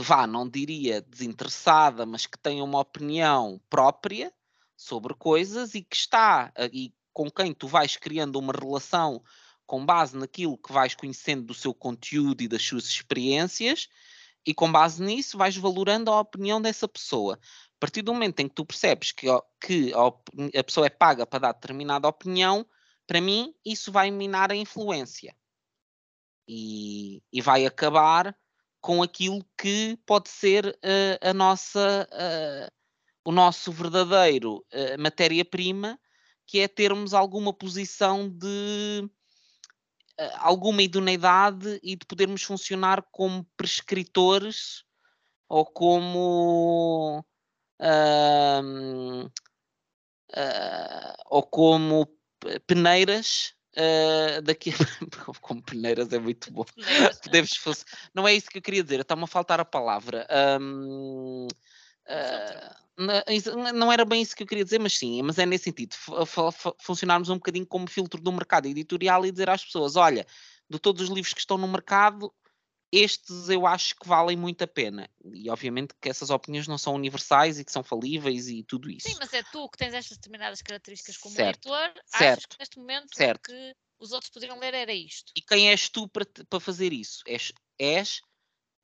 vá, 0.00 0.26
não 0.26 0.48
diria 0.48 1.00
desinteressada, 1.02 2.04
mas 2.06 2.26
que 2.26 2.38
tem 2.38 2.62
uma 2.62 2.80
opinião 2.80 3.60
própria 3.68 4.32
sobre 4.76 5.14
coisas 5.14 5.74
e 5.74 5.82
que 5.82 5.96
está 5.96 6.52
ah, 6.56 6.68
e 6.72 6.92
com 7.12 7.30
quem 7.30 7.54
tu 7.54 7.66
vais 7.66 7.96
criando 7.96 8.38
uma 8.38 8.52
relação 8.52 9.22
com 9.66 9.84
base 9.84 10.16
naquilo 10.16 10.56
que 10.56 10.72
vais 10.72 10.94
conhecendo 10.94 11.44
do 11.44 11.54
seu 11.54 11.74
conteúdo 11.74 12.42
e 12.42 12.48
das 12.48 12.62
suas 12.62 12.84
experiências, 12.84 13.88
e 14.46 14.54
com 14.54 14.70
base 14.70 15.02
nisso 15.02 15.36
vais 15.36 15.56
valorando 15.56 16.10
a 16.10 16.20
opinião 16.20 16.62
dessa 16.62 16.86
pessoa. 16.86 17.34
A 17.34 17.80
partir 17.80 18.02
do 18.02 18.14
momento 18.14 18.40
em 18.40 18.48
que 18.48 18.54
tu 18.54 18.64
percebes 18.64 19.10
que, 19.10 19.26
que 19.60 19.92
a, 19.92 20.60
a 20.60 20.64
pessoa 20.64 20.86
é 20.86 20.90
paga 20.90 21.26
para 21.26 21.40
dar 21.40 21.52
determinada 21.52 22.06
opinião, 22.06 22.64
para 23.06 23.20
mim 23.20 23.52
isso 23.64 23.90
vai 23.90 24.10
minar 24.10 24.52
a 24.52 24.56
influência 24.56 25.34
e, 26.48 27.22
e 27.32 27.40
vai 27.40 27.66
acabar 27.66 28.36
com 28.80 29.02
aquilo 29.02 29.44
que 29.58 29.98
pode 30.06 30.28
ser 30.28 30.78
eh, 30.80 31.18
a 31.20 31.34
nossa, 31.34 32.08
eh, 32.12 32.70
o 33.26 33.32
nosso 33.32 33.72
verdadeiro 33.72 34.64
eh, 34.70 34.96
matéria-prima, 34.96 35.98
que 36.46 36.60
é 36.60 36.68
termos 36.68 37.12
alguma 37.12 37.52
posição 37.52 38.28
de 38.28 39.10
eh, 40.16 40.32
alguma 40.36 40.80
idoneidade 40.80 41.80
e 41.82 41.96
de 41.96 42.06
podermos 42.06 42.44
funcionar 42.44 43.02
como 43.10 43.44
prescritores 43.56 44.84
ou 45.48 45.66
como 45.66 47.26
ah, 47.80 48.62
ou 51.26 51.42
como 51.42 52.06
pe- 52.38 52.60
peneiras 52.60 53.56
Uh, 53.78 54.40
daqui 54.40 54.70
como 55.42 55.62
peneiras 55.62 56.10
é 56.10 56.18
muito 56.18 56.50
bom. 56.50 56.64
Podemos 57.22 57.54
fosse... 57.58 57.84
Não 58.14 58.26
é 58.26 58.32
isso 58.32 58.48
que 58.48 58.56
eu 58.56 58.62
queria 58.62 58.82
dizer, 58.82 59.00
está-me 59.00 59.24
a 59.24 59.26
faltar 59.26 59.60
a 59.60 59.66
palavra. 59.66 60.26
Um, 60.58 61.46
uh, 61.46 62.85
não 62.96 63.92
era 63.92 64.04
bem 64.04 64.22
isso 64.22 64.34
que 64.34 64.42
eu 64.42 64.46
queria 64.46 64.64
dizer, 64.64 64.78
mas 64.78 64.96
sim, 64.96 65.22
mas 65.22 65.38
é 65.38 65.44
nesse 65.44 65.64
sentido. 65.64 65.94
Funcionarmos 66.78 67.28
um 67.28 67.34
bocadinho 67.34 67.66
como 67.66 67.88
filtro 67.88 68.20
do 68.20 68.32
mercado 68.32 68.66
editorial 68.66 69.26
e 69.26 69.30
dizer 69.30 69.50
às 69.50 69.64
pessoas: 69.64 69.96
olha, 69.96 70.26
de 70.68 70.78
todos 70.78 71.02
os 71.02 71.08
livros 71.08 71.34
que 71.34 71.40
estão 71.40 71.58
no 71.58 71.68
mercado, 71.68 72.32
estes 72.90 73.48
eu 73.48 73.66
acho 73.66 73.94
que 73.96 74.08
valem 74.08 74.36
muito 74.36 74.62
a 74.62 74.66
pena. 74.66 75.10
E 75.34 75.50
obviamente 75.50 75.94
que 76.00 76.08
essas 76.08 76.30
opiniões 76.30 76.66
não 76.66 76.78
são 76.78 76.94
universais 76.94 77.58
e 77.58 77.64
que 77.64 77.72
são 77.72 77.82
falíveis 77.82 78.48
e 78.48 78.62
tudo 78.62 78.90
isso. 78.90 79.08
Sim, 79.08 79.16
mas 79.18 79.32
é 79.32 79.42
tu 79.42 79.68
que 79.68 79.78
tens 79.78 79.92
estas 79.92 80.16
determinadas 80.16 80.62
características 80.62 81.16
como 81.18 81.34
certo. 81.34 81.68
leitor, 81.68 82.02
certo. 82.06 82.38
achas 82.38 82.46
que 82.46 82.56
neste 82.58 82.78
momento 82.78 83.14
certo. 83.14 83.42
que 83.42 83.72
os 83.98 84.12
outros 84.12 84.30
poderiam 84.30 84.58
ler 84.58 84.74
era 84.74 84.92
isto. 84.92 85.32
E 85.36 85.42
quem 85.42 85.70
és 85.70 85.88
tu 85.88 86.08
para, 86.08 86.26
para 86.48 86.60
fazer 86.60 86.92
isso? 86.92 87.22
És, 87.26 87.52
és 87.78 88.20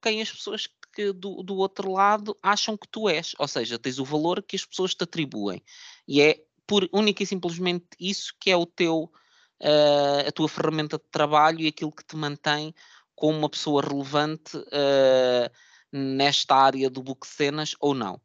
quem 0.03 0.21
as 0.21 0.31
pessoas 0.31 0.69
que 0.93 1.13
do, 1.13 1.43
do 1.43 1.57
outro 1.57 1.93
lado 1.93 2.37
acham 2.43 2.77
que 2.77 2.89
tu 2.89 3.09
és. 3.09 3.35
Ou 3.39 3.49
seja, 3.49 3.79
tens 3.79 3.99
o 3.99 4.05
valor 4.05 4.43
que 4.43 4.57
as 4.57 4.65
pessoas 4.65 4.95
te 4.95 5.05
atribuem. 5.05 5.63
E 6.07 6.21
é 6.21 6.45
por 6.67 6.89
única 6.93 7.23
e 7.23 7.27
simplesmente 7.27 7.87
isso 7.99 8.35
que 8.39 8.51
é 8.51 8.57
o 8.57 8.67
teu, 8.67 9.13
uh, 9.61 10.29
a 10.29 10.33
tua 10.33 10.49
ferramenta 10.49 10.99
de 10.99 11.05
trabalho 11.11 11.61
e 11.61 11.69
aquilo 11.69 11.93
que 11.93 12.05
te 12.05 12.17
mantém 12.17 12.75
como 13.15 13.39
uma 13.39 13.49
pessoa 13.49 13.83
relevante 13.83 14.57
uh, 14.57 15.51
nesta 15.93 16.57
área 16.57 16.89
do 16.89 17.03
book 17.03 17.27
cenas 17.27 17.75
ou 17.81 17.95
não. 17.95 18.21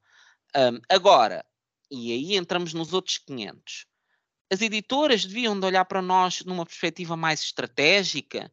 Um, 0.55 0.79
agora, 0.89 1.45
e 1.91 2.11
aí 2.11 2.35
entramos 2.35 2.73
nos 2.73 2.93
outros 2.93 3.17
500. 3.17 3.85
As 4.51 4.61
editoras 4.61 5.25
deviam 5.25 5.59
de 5.59 5.65
olhar 5.65 5.85
para 5.85 6.01
nós 6.01 6.43
numa 6.45 6.65
perspectiva 6.65 7.17
mais 7.17 7.41
estratégica 7.41 8.51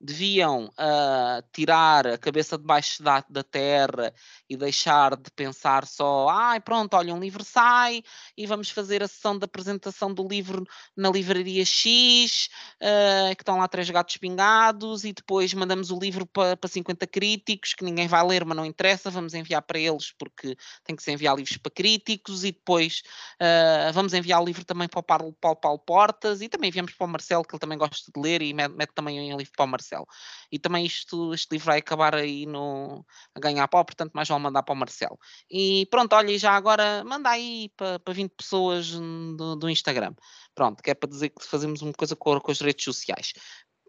deviam 0.00 0.66
uh, 0.66 1.42
tirar 1.52 2.06
a 2.06 2.18
cabeça 2.18 2.56
debaixo 2.56 3.02
da, 3.02 3.22
da 3.28 3.42
terra 3.42 4.14
e 4.48 4.56
deixar 4.56 5.14
de 5.14 5.30
pensar 5.30 5.86
só, 5.86 6.28
ai 6.28 6.56
ah, 6.56 6.60
pronto, 6.60 6.94
olha, 6.94 7.14
um 7.14 7.20
livro 7.20 7.44
sai 7.44 8.02
e 8.36 8.46
vamos 8.46 8.70
fazer 8.70 9.02
a 9.02 9.08
sessão 9.08 9.38
de 9.38 9.44
apresentação 9.44 10.12
do 10.12 10.26
livro 10.26 10.66
na 10.96 11.10
livraria 11.10 11.64
X, 11.64 12.48
uh, 12.80 13.36
que 13.36 13.42
estão 13.42 13.58
lá 13.58 13.68
três 13.68 13.90
gatos 13.90 14.16
pingados, 14.16 15.04
e 15.04 15.12
depois 15.12 15.52
mandamos 15.52 15.90
o 15.90 15.98
livro 15.98 16.24
para 16.24 16.56
pa 16.56 16.66
50 16.66 17.06
críticos, 17.06 17.74
que 17.74 17.84
ninguém 17.84 18.08
vai 18.08 18.26
ler, 18.26 18.44
mas 18.44 18.56
não 18.56 18.64
interessa, 18.64 19.10
vamos 19.10 19.34
enviar 19.34 19.62
para 19.62 19.78
eles, 19.78 20.12
porque 20.18 20.56
tem 20.84 20.96
que 20.96 21.02
se 21.02 21.12
enviar 21.12 21.36
livros 21.36 21.58
para 21.58 21.70
críticos, 21.70 22.42
e 22.44 22.52
depois 22.52 23.02
uh, 23.40 23.92
vamos 23.92 24.14
enviar 24.14 24.40
o 24.40 24.44
livro 24.44 24.64
também 24.64 24.88
para 24.88 25.00
o 25.00 25.02
Paulo, 25.02 25.32
Paulo, 25.40 25.56
Paulo 25.56 25.78
Portas, 25.78 26.40
e 26.40 26.48
também 26.48 26.68
enviamos 26.68 26.94
para 26.94 27.06
o 27.06 27.10
Marcelo, 27.10 27.44
que 27.44 27.54
ele 27.54 27.60
também 27.60 27.76
gosta 27.76 28.10
de 28.14 28.20
ler, 28.20 28.40
e 28.40 28.54
mete, 28.54 28.72
mete 28.72 28.92
também 28.94 29.32
um 29.34 29.36
livro 29.36 29.52
para 29.54 29.64
o 29.64 29.68
Marcelo. 29.68 29.89
Marcelo. 29.90 30.06
E 30.50 30.58
também 30.58 30.86
isto, 30.86 31.34
este 31.34 31.52
livro 31.52 31.66
vai 31.66 31.78
acabar 31.78 32.14
aí 32.14 32.46
no, 32.46 33.04
a 33.34 33.40
ganhar 33.40 33.66
pó, 33.68 33.82
portanto 33.82 34.12
mais 34.12 34.28
vale 34.28 34.42
mandar 34.42 34.62
para 34.62 34.72
o 34.72 34.76
Marcelo. 34.76 35.18
E 35.50 35.86
pronto, 35.90 36.14
olha, 36.14 36.38
já 36.38 36.52
agora 36.52 37.04
manda 37.04 37.30
aí 37.30 37.70
para, 37.76 37.98
para 37.98 38.14
20 38.14 38.32
pessoas 38.32 38.90
do, 38.90 39.56
do 39.56 39.68
Instagram. 39.68 40.14
Pronto, 40.54 40.82
que 40.82 40.90
é 40.90 40.94
para 40.94 41.08
dizer 41.08 41.30
que 41.30 41.44
fazemos 41.44 41.82
uma 41.82 41.92
coisa 41.92 42.14
com, 42.14 42.38
com 42.40 42.50
as 42.50 42.60
redes 42.60 42.84
sociais, 42.84 43.32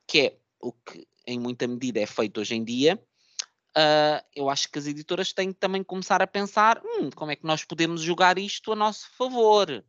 que 0.08 0.20
é 0.20 0.38
o 0.60 0.72
que 0.72 1.08
em 1.28 1.39
muita 1.39 1.68
medida 1.68 1.99
é 1.99 2.06
feito 2.06 2.39
hoje 2.39 2.56
em 2.56 2.64
dia. 2.64 3.02
Uh, 3.72 4.20
eu 4.36 4.49
acho 4.49 4.70
que 4.70 4.78
as 4.78 4.86
editoras 4.86 5.32
têm 5.32 5.54
que 5.54 5.60
também 5.60 5.82
começar 5.82 6.22
a 6.22 6.28
pensar 6.28 6.82
hum, 6.84 7.10
como 7.16 7.32
é 7.32 7.38
que 7.38 7.45
nós 7.45 7.64
podemos 7.64 8.02
jogar 8.02 8.38
isto 8.38 8.74
a 8.74 8.76
nosso 8.76 9.10
favor. 9.18 9.84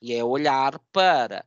E 0.00 0.12
é 0.12 0.24
olhar 0.24 0.80
para 0.92 1.46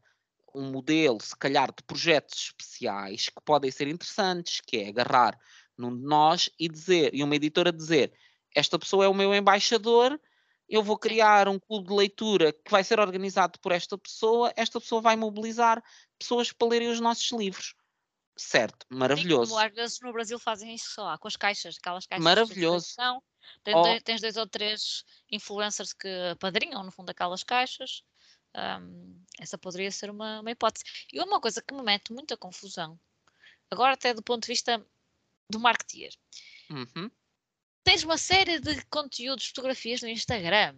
um 0.55 0.71
modelo, 0.71 1.21
se 1.21 1.35
calhar, 1.35 1.67
de 1.67 1.83
projetos 1.83 2.45
especiais 2.45 3.29
que 3.29 3.41
podem 3.43 3.69
ser 3.69 3.87
interessantes, 3.87 4.61
que 4.61 4.77
é 4.77 4.89
agarrar 4.89 5.37
num 5.77 5.95
de 5.95 6.03
nós 6.03 6.49
e 6.57 6.69
dizer, 6.69 7.13
e 7.13 7.23
uma 7.23 7.35
editora 7.35 7.71
dizer, 7.71 8.13
esta 8.53 8.79
pessoa 8.79 9.05
é 9.05 9.07
o 9.07 9.13
meu 9.13 9.33
embaixador, 9.35 10.19
eu 10.67 10.81
vou 10.81 10.97
criar 10.97 11.47
um 11.47 11.59
clube 11.59 11.89
de 11.89 11.93
leitura 11.93 12.53
que 12.53 12.71
vai 12.71 12.83
ser 12.83 12.99
organizado 12.99 13.59
por 13.59 13.71
esta 13.71 13.97
pessoa, 13.97 14.51
esta 14.55 14.79
pessoa 14.79 15.01
vai 15.01 15.15
mobilizar 15.15 15.83
pessoas 16.17 16.51
para 16.51 16.67
lerem 16.67 16.89
os 16.89 16.99
nossos 16.99 17.31
livros. 17.31 17.75
Certo, 18.37 18.85
maravilhoso. 18.89 19.45
Sim, 19.45 19.51
como 19.51 19.65
às 19.65 19.73
vezes 19.73 19.99
no 20.01 20.11
Brasil 20.11 20.39
fazem 20.39 20.73
isso 20.73 20.91
só 20.91 21.17
com 21.17 21.27
as 21.27 21.35
caixas, 21.35 21.77
aquelas 21.77 22.05
caixas 22.05 22.23
maravilhoso. 22.23 22.87
de 22.87 22.95
Tens, 23.63 23.75
oh. 23.75 24.01
tens 24.03 24.21
dois 24.21 24.37
ou 24.37 24.47
três 24.47 25.03
influencers 25.31 25.93
que 25.93 26.35
padrinham, 26.39 26.83
no 26.83 26.91
fundo, 26.91 27.11
aquelas 27.11 27.43
caixas 27.43 28.03
um, 28.55 29.23
essa 29.39 29.57
poderia 29.57 29.91
ser 29.91 30.09
uma, 30.09 30.41
uma 30.41 30.51
hipótese. 30.51 30.85
E 31.11 31.19
uma 31.19 31.39
coisa 31.39 31.61
que 31.61 31.73
me 31.73 31.81
mete 31.81 32.13
muita 32.13 32.37
confusão, 32.37 32.99
agora 33.69 33.93
até 33.93 34.13
do 34.13 34.23
ponto 34.23 34.43
de 34.43 34.47
vista 34.47 34.85
do 35.49 35.59
marketeer. 35.59 36.13
Uhum. 36.69 37.09
Tens 37.83 38.03
uma 38.03 38.17
série 38.17 38.59
de 38.59 38.83
conteúdos, 38.85 39.47
fotografias 39.47 40.01
no 40.01 40.07
Instagram, 40.07 40.75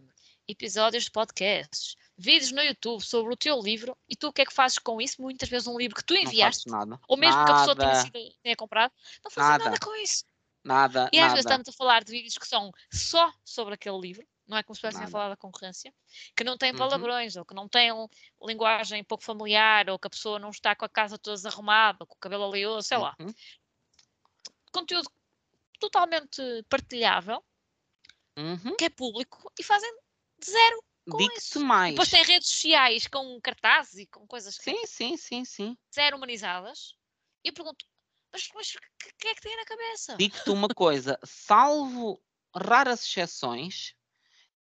episódios 0.48 1.06
de 1.06 1.12
podcasts, 1.12 1.96
vídeos 2.18 2.52
no 2.52 2.62
YouTube 2.62 3.02
sobre 3.02 3.34
o 3.34 3.38
teu 3.38 3.60
livro 3.62 3.96
e 4.10 4.16
tu 4.16 4.28
o 4.28 4.34
que 4.34 4.42
é 4.42 4.46
que 4.46 4.54
fazes 4.54 4.78
com 4.78 5.00
isso? 5.00 5.22
Muitas 5.22 5.48
vezes 5.48 5.68
um 5.68 5.78
livro 5.78 5.96
que 5.96 6.04
tu 6.04 6.16
enviaste, 6.16 6.66
ou 7.08 7.18
mesmo 7.18 7.38
nada. 7.38 7.46
que 7.46 7.52
a 7.52 7.60
pessoa 7.60 7.76
tenha, 7.76 7.96
sido, 7.96 8.36
tenha 8.44 8.56
comprado, 8.56 8.94
não 9.24 9.32
fazes 9.32 9.50
nada. 9.52 9.64
nada 9.66 9.80
com 9.80 9.96
isso. 9.96 10.26
Nada. 10.64 11.10
E 11.14 11.18
às 11.18 11.22
nada. 11.22 11.34
vezes 11.36 11.46
estamos 11.46 11.70
a 11.70 11.72
falar 11.72 12.04
de 12.04 12.12
vídeos 12.12 12.38
que 12.38 12.48
são 12.48 12.74
só 12.92 13.32
sobre 13.46 13.76
aquele 13.76 14.00
livro 14.00 14.28
não 14.48 14.58
é 14.58 14.64
como 14.64 14.76
se 14.76 14.80
estivessem 14.80 15.06
a 15.06 15.10
falar 15.10 15.30
da 15.30 15.38
concorrência, 15.38 15.94
que 16.36 16.44
não 16.44 16.58
tem 16.58 16.72
uhum. 16.72 16.78
palavrões, 16.78 17.36
uhum. 17.36 17.42
ou 17.42 17.46
que 17.46 17.54
não 17.54 17.68
um, 17.94 18.08
linguagem 18.48 19.04
pouco 19.04 19.24
familiar, 19.24 19.90
ou 19.90 20.00
que 20.00 20.08
a 20.08 20.10
pessoa 20.10 20.40
não 20.40 20.50
está 20.50 20.76
com 20.76 20.86
a 20.86 20.90
casa 20.90 21.18
toda 21.18 21.36
desarrumada, 21.36 22.06
com 22.06 22.16
o 22.16 22.20
cabelo 22.20 22.46
oleoso, 22.46 22.88
sei 22.88 22.98
lá. 22.98 23.16
Uhum. 23.20 23.34
Conteúdo 24.72 25.12
totalmente 25.80 26.42
partilhável, 26.70 27.44
uhum. 28.38 28.76
que 28.78 28.86
é 28.86 28.90
público, 28.90 29.52
e 29.60 29.64
fazem 29.64 29.92
zero 30.44 30.84
com 31.10 31.22
isso. 31.22 31.60
mais. 31.60 31.94
Depois 31.94 32.10
tem 32.10 32.24
redes 32.24 32.50
sociais 32.50 33.08
com 33.08 33.40
cartazes 33.42 34.00
e 34.00 34.08
com 34.08 34.26
coisas 34.28 34.56
sim, 34.56 34.86
sim, 34.86 35.18
sim, 35.18 35.46
sim. 35.46 35.78
zero 35.94 36.18
humanizadas. 36.18 36.96
E 37.44 37.50
eu 37.50 37.54
pergunto, 37.54 37.86
mas, 38.32 38.50
mas 38.54 38.76
o 38.76 38.80
que 39.18 39.28
é 39.28 39.36
que 39.36 39.42
tem 39.42 39.56
na 39.56 39.66
cabeça? 39.66 40.16
Digo-te 40.18 40.50
uma 40.50 40.68
coisa, 40.68 41.20
salvo 41.24 42.22
raras 42.56 43.04
exceções, 43.04 43.96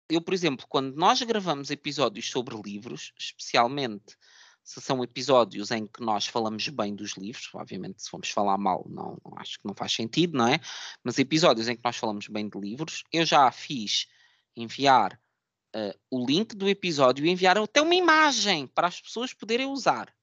eu, 0.10 0.22
por 0.22 0.34
exemplo, 0.34 0.66
quando 0.68 0.96
nós 0.96 1.22
gravamos 1.22 1.70
episódios 1.70 2.30
sobre 2.30 2.56
livros, 2.62 3.14
especialmente 3.18 4.16
se 4.64 4.82
são 4.82 5.02
episódios 5.02 5.72
em 5.72 5.88
que 5.88 6.02
nós 6.02 6.28
falamos 6.28 6.68
bem 6.68 6.94
dos 6.94 7.14
livros, 7.14 7.50
obviamente 7.54 8.04
se 8.04 8.10
formos 8.10 8.30
falar 8.30 8.58
mal, 8.58 8.86
não, 8.90 9.18
acho 9.38 9.60
que 9.60 9.66
não 9.66 9.74
faz 9.74 9.94
sentido, 9.94 10.38
não 10.38 10.48
é? 10.48 10.60
Mas 11.02 11.18
episódios 11.18 11.70
em 11.70 11.76
que 11.76 11.82
nós 11.84 11.96
falamos 11.96 12.28
bem 12.28 12.50
de 12.50 12.60
livros, 12.60 13.04
eu 13.12 13.26
já 13.26 13.50
fiz 13.50 14.08
enviar 14.58 15.18
uh, 15.74 15.98
o 16.12 16.26
link 16.26 16.54
do 16.54 16.68
episódio 16.68 17.26
e 17.26 17.30
enviar 17.30 17.58
até 17.58 17.82
uma 17.82 17.96
imagem 17.96 18.68
para 18.68 18.88
as 18.88 19.00
pessoas 19.00 19.34
poderem 19.34 19.68
usar. 19.68 20.14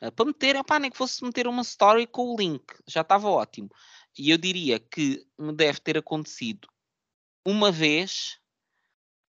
Uh, 0.00 0.12
para 0.12 0.26
meter, 0.26 0.56
opá, 0.56 0.78
nem 0.78 0.90
que 0.90 0.96
fosse 0.96 1.24
meter 1.24 1.48
uma 1.48 1.62
story 1.62 2.06
com 2.06 2.34
o 2.34 2.36
link, 2.36 2.64
já 2.86 3.00
estava 3.00 3.28
ótimo. 3.28 3.68
E 4.16 4.30
eu 4.30 4.38
diria 4.38 4.78
que 4.78 5.26
me 5.36 5.52
deve 5.52 5.80
ter 5.80 5.98
acontecido 5.98 6.68
uma 7.44 7.72
vez 7.72 8.38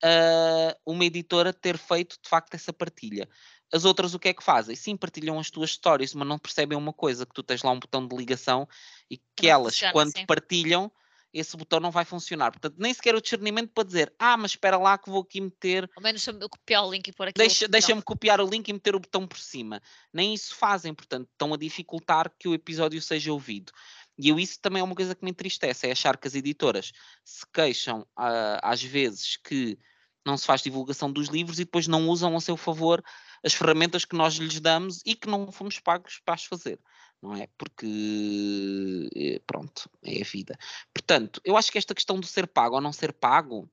uh, 0.03 0.79
uma 0.85 1.05
editora 1.05 1.53
ter 1.53 1.77
feito 1.77 2.17
de 2.21 2.29
facto 2.29 2.53
essa 2.53 2.73
partilha. 2.73 3.27
As 3.71 3.85
outras 3.85 4.13
o 4.13 4.19
que 4.19 4.29
é 4.29 4.33
que 4.33 4.43
fazem? 4.43 4.75
Sim, 4.75 4.95
partilham 4.95 5.39
as 5.39 5.49
tuas 5.49 5.71
histórias, 5.71 6.13
mas 6.13 6.27
não 6.27 6.37
percebem 6.37 6.77
uma 6.77 6.93
coisa, 6.93 7.25
que 7.25 7.33
tu 7.33 7.41
tens 7.41 7.63
lá 7.63 7.71
um 7.71 7.79
botão 7.79 8.07
de 8.07 8.15
ligação 8.15 8.67
e 9.09 9.17
que 9.35 9.47
não 9.47 9.49
elas, 9.49 9.73
funciona, 9.73 9.93
quando 9.93 10.15
sim. 10.15 10.25
partilham, 10.27 10.91
esse 11.33 11.57
botão 11.57 11.79
não 11.79 11.89
vai 11.89 12.05
funcionar. 12.05 12.51
Portanto, 12.51 12.75
nem 12.77 12.93
sequer 12.93 13.15
o 13.15 13.21
discernimento 13.21 13.71
para 13.73 13.83
dizer, 13.83 14.13
ah, 14.19 14.37
mas 14.37 14.51
espera 14.51 14.77
lá 14.77 14.95
que 14.95 15.09
vou 15.09 15.21
aqui 15.21 15.41
meter. 15.41 15.89
Ao 15.95 16.03
menos 16.03 16.23
deixa-me 16.23 16.47
copiar 16.47 16.85
o 16.85 16.91
link 16.91 17.07
e 17.07 17.11
pôr 17.11 17.27
aqui. 17.29 17.37
Deixa-me 17.39 17.71
deixa 17.71 18.01
copiar 18.03 18.39
o 18.39 18.47
link 18.47 18.67
e 18.67 18.73
meter 18.73 18.95
o 18.95 18.99
botão 18.99 19.27
por 19.27 19.39
cima. 19.39 19.81
Nem 20.13 20.35
isso 20.35 20.55
fazem, 20.55 20.93
portanto, 20.93 21.27
estão 21.31 21.51
a 21.51 21.57
dificultar 21.57 22.31
que 22.37 22.47
o 22.47 22.53
episódio 22.53 23.01
seja 23.01 23.33
ouvido. 23.33 23.71
E 24.15 24.29
eu, 24.29 24.39
isso 24.39 24.59
também 24.61 24.79
é 24.79 24.83
uma 24.83 24.93
coisa 24.93 25.15
que 25.15 25.25
me 25.25 25.31
entristece, 25.31 25.87
é 25.87 25.91
achar 25.91 26.17
que 26.17 26.27
as 26.27 26.35
editoras 26.35 26.91
se 27.25 27.43
queixam 27.51 28.01
uh, 28.01 28.61
às 28.61 28.83
vezes 28.83 29.37
que 29.37 29.79
não 30.25 30.37
se 30.37 30.45
faz 30.45 30.61
divulgação 30.61 31.11
dos 31.11 31.27
livros 31.27 31.59
e 31.59 31.65
depois 31.65 31.87
não 31.87 32.07
usam 32.07 32.35
a 32.35 32.41
seu 32.41 32.57
favor 32.57 33.03
as 33.43 33.53
ferramentas 33.53 34.05
que 34.05 34.15
nós 34.15 34.35
lhes 34.35 34.59
damos 34.59 35.01
e 35.05 35.15
que 35.15 35.27
não 35.27 35.51
fomos 35.51 35.79
pagos 35.79 36.21
para 36.23 36.35
as 36.35 36.45
fazer, 36.45 36.79
não 37.21 37.35
é? 37.35 37.47
Porque, 37.57 39.09
eh, 39.15 39.41
pronto, 39.45 39.89
é 40.01 40.21
a 40.21 40.25
vida. 40.25 40.57
Portanto, 40.93 41.41
eu 41.43 41.57
acho 41.57 41.71
que 41.71 41.77
esta 41.77 41.93
questão 41.93 42.19
do 42.19 42.25
ser 42.25 42.47
pago 42.47 42.75
ou 42.75 42.81
não 42.81 42.93
ser 42.93 43.11
pago 43.11 43.69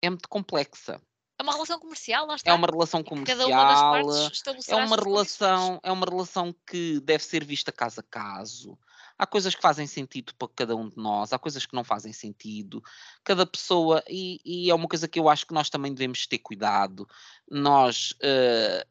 é 0.00 0.08
muito 0.08 0.28
complexa. 0.28 1.00
É 1.38 1.42
uma 1.42 1.52
relação 1.52 1.78
comercial, 1.78 2.26
lá 2.26 2.36
está. 2.36 2.50
É 2.50 2.54
uma 2.54 2.68
relação 2.68 3.02
comercial. 3.02 3.38
Cada 3.38 3.48
uma 3.48 3.64
das 3.64 3.80
partes 3.80 4.68
é 4.68 4.76
uma 4.76 4.96
relação, 4.96 5.80
é 5.82 5.92
uma 5.92 6.06
relação 6.06 6.54
que 6.66 7.00
deve 7.00 7.24
ser 7.24 7.44
vista 7.44 7.72
caso 7.72 8.00
a 8.00 8.02
caso. 8.02 8.78
Há 9.18 9.26
coisas 9.26 9.54
que 9.54 9.62
fazem 9.62 9.86
sentido 9.86 10.34
para 10.34 10.48
cada 10.54 10.74
um 10.74 10.88
de 10.88 10.96
nós, 10.96 11.32
há 11.32 11.38
coisas 11.38 11.66
que 11.66 11.74
não 11.74 11.84
fazem 11.84 12.12
sentido. 12.12 12.82
Cada 13.22 13.46
pessoa, 13.46 14.02
e, 14.08 14.40
e 14.44 14.70
é 14.70 14.74
uma 14.74 14.88
coisa 14.88 15.06
que 15.06 15.18
eu 15.18 15.28
acho 15.28 15.46
que 15.46 15.54
nós 15.54 15.70
também 15.70 15.92
devemos 15.92 16.26
ter 16.26 16.38
cuidado. 16.38 17.06
Nós 17.50 18.12
uh, 18.12 18.88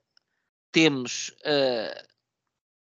temos 0.72 1.30
uh, 1.39 2.07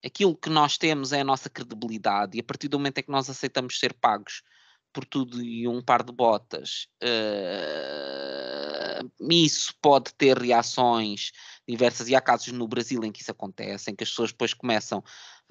aquilo 0.05 0.35
que 0.35 0.49
nós 0.49 0.77
temos 0.77 1.11
é 1.11 1.21
a 1.21 1.25
nossa 1.25 1.49
credibilidade, 1.49 2.37
e 2.37 2.39
a 2.39 2.43
partir 2.43 2.67
do 2.67 2.77
momento 2.77 2.99
em 2.99 3.03
que 3.03 3.11
nós 3.11 3.29
aceitamos 3.29 3.79
ser 3.79 3.93
pagos 3.93 4.43
por 4.91 5.05
tudo 5.05 5.41
e 5.41 5.67
um 5.67 5.83
par 5.83 6.03
de 6.03 6.11
botas, 6.11 6.87
uh, 7.03 9.09
isso 9.31 9.73
pode 9.81 10.13
ter 10.15 10.37
reações 10.37 11.31
diversas, 11.67 12.09
e 12.09 12.15
há 12.15 12.21
casos 12.21 12.51
no 12.51 12.67
Brasil 12.67 13.03
em 13.03 13.11
que 13.11 13.21
isso 13.21 13.31
acontece, 13.31 13.91
em 13.91 13.95
que 13.95 14.03
as 14.03 14.09
pessoas 14.09 14.31
depois 14.31 14.53
começam 14.53 15.03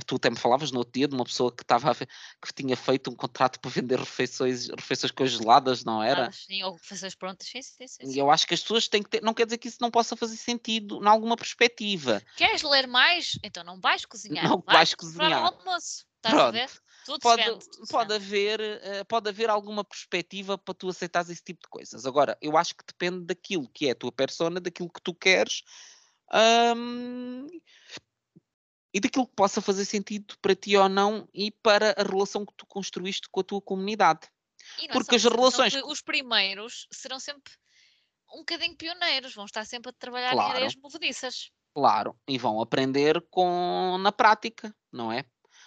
tu 0.07 0.17
até 0.17 0.31
me 0.31 0.37
falavas 0.37 0.71
no 0.71 0.79
outro 0.79 0.93
dia 0.93 1.09
de 1.09 1.15
uma 1.15 1.25
pessoa 1.25 1.51
que 1.55 1.63
estava 1.63 1.95
que 1.95 2.55
tinha 2.55 2.77
feito 2.77 3.11
um 3.11 3.15
contrato 3.15 3.59
para 3.61 3.71
vender 3.71 3.99
refeições, 3.99 4.69
refeições 4.69 5.11
congeladas, 5.11 5.85
não 5.85 6.03
era? 6.03 6.27
Ah, 6.27 6.33
sim, 6.33 6.63
ou 6.63 6.75
refeições 6.75 7.15
prontas, 7.15 7.49
sim, 7.49 7.63
sim, 7.63 7.87
sim. 7.87 8.03
E 8.05 8.19
eu 8.19 8.31
acho 8.31 8.47
que 8.47 8.55
as 8.55 8.61
pessoas 8.61 8.89
têm 8.89 9.03
que 9.03 9.11
ter, 9.11 9.23
não 9.23 9.35
quer 9.35 9.47
dizer 9.47 9.59
que 9.59 9.69
isso 9.69 9.79
não 9.81 9.91
possa 9.91 10.17
fazer 10.17 10.37
sentido 10.37 11.03
em 11.03 11.09
alguma 11.09 11.37
perspectiva. 11.37 12.23
Queres 12.37 12.63
ler 12.63 12.87
mais? 12.87 13.39
Então 13.43 13.65
não 13.65 13.81
vais 13.81 14.05
cozinhar. 14.05 14.45
Não 14.45 14.59
vais, 14.59 14.77
vais 14.77 14.95
cozinhar. 14.95 15.45
almoço. 15.45 16.07
Estás 16.17 16.35
Pronto. 16.35 16.49
a 16.49 16.51
ver? 16.51 16.71
Tudo 17.05 17.21
pode, 17.21 17.59
pode, 17.89 18.15
haver, 18.15 18.61
uh, 18.61 19.05
pode 19.07 19.29
haver 19.31 19.49
alguma 19.49 19.83
perspectiva 19.83 20.59
para 20.59 20.75
tu 20.75 20.89
aceitares 20.89 21.31
esse 21.31 21.43
tipo 21.43 21.63
de 21.63 21.69
coisas. 21.69 22.05
Agora, 22.05 22.37
eu 22.43 22.57
acho 22.57 22.75
que 22.75 22.85
depende 22.87 23.25
daquilo 23.25 23.69
que 23.69 23.89
é 23.89 23.93
a 23.93 23.95
tua 23.95 24.13
persona, 24.13 24.61
daquilo 24.61 24.91
que 24.91 25.01
tu 25.01 25.15
queres. 25.15 25.63
Um, 26.31 27.47
e 28.93 29.01
daquilo 29.01 29.27
que 29.27 29.35
possa 29.35 29.61
fazer 29.61 29.85
sentido 29.85 30.35
para 30.41 30.55
ti 30.55 30.77
ou 30.77 30.89
não 30.89 31.29
e 31.35 31.51
para 31.51 31.95
a 31.99 32.03
relação 32.03 32.45
que 32.45 32.55
tu 32.57 32.67
construíste 32.67 33.29
com 33.31 33.41
a 33.41 33.45
tua 33.45 33.61
comunidade. 33.61 34.29
Porque 34.93 35.17
as 35.17 35.25
relações. 35.25 35.75
Os 35.85 36.01
primeiros 36.01 36.87
serão 36.91 37.19
sempre 37.19 37.53
um 38.35 38.39
bocadinho 38.39 38.77
pioneiros, 38.77 39.35
vão 39.35 39.47
estar 39.47 39.65
sempre 39.65 39.91
a 39.91 39.93
trabalhar 39.93 40.33
claro. 40.33 40.49
em 40.49 40.57
ideias 40.57 40.77
movediças. 40.77 41.51
Claro, 41.75 42.19
e 42.27 42.37
vão 42.39 42.61
aprender 42.61 43.25
com 43.31 43.97
na 44.01 44.13
prática, 44.13 44.75
não 44.93 45.13
é? 45.13 45.25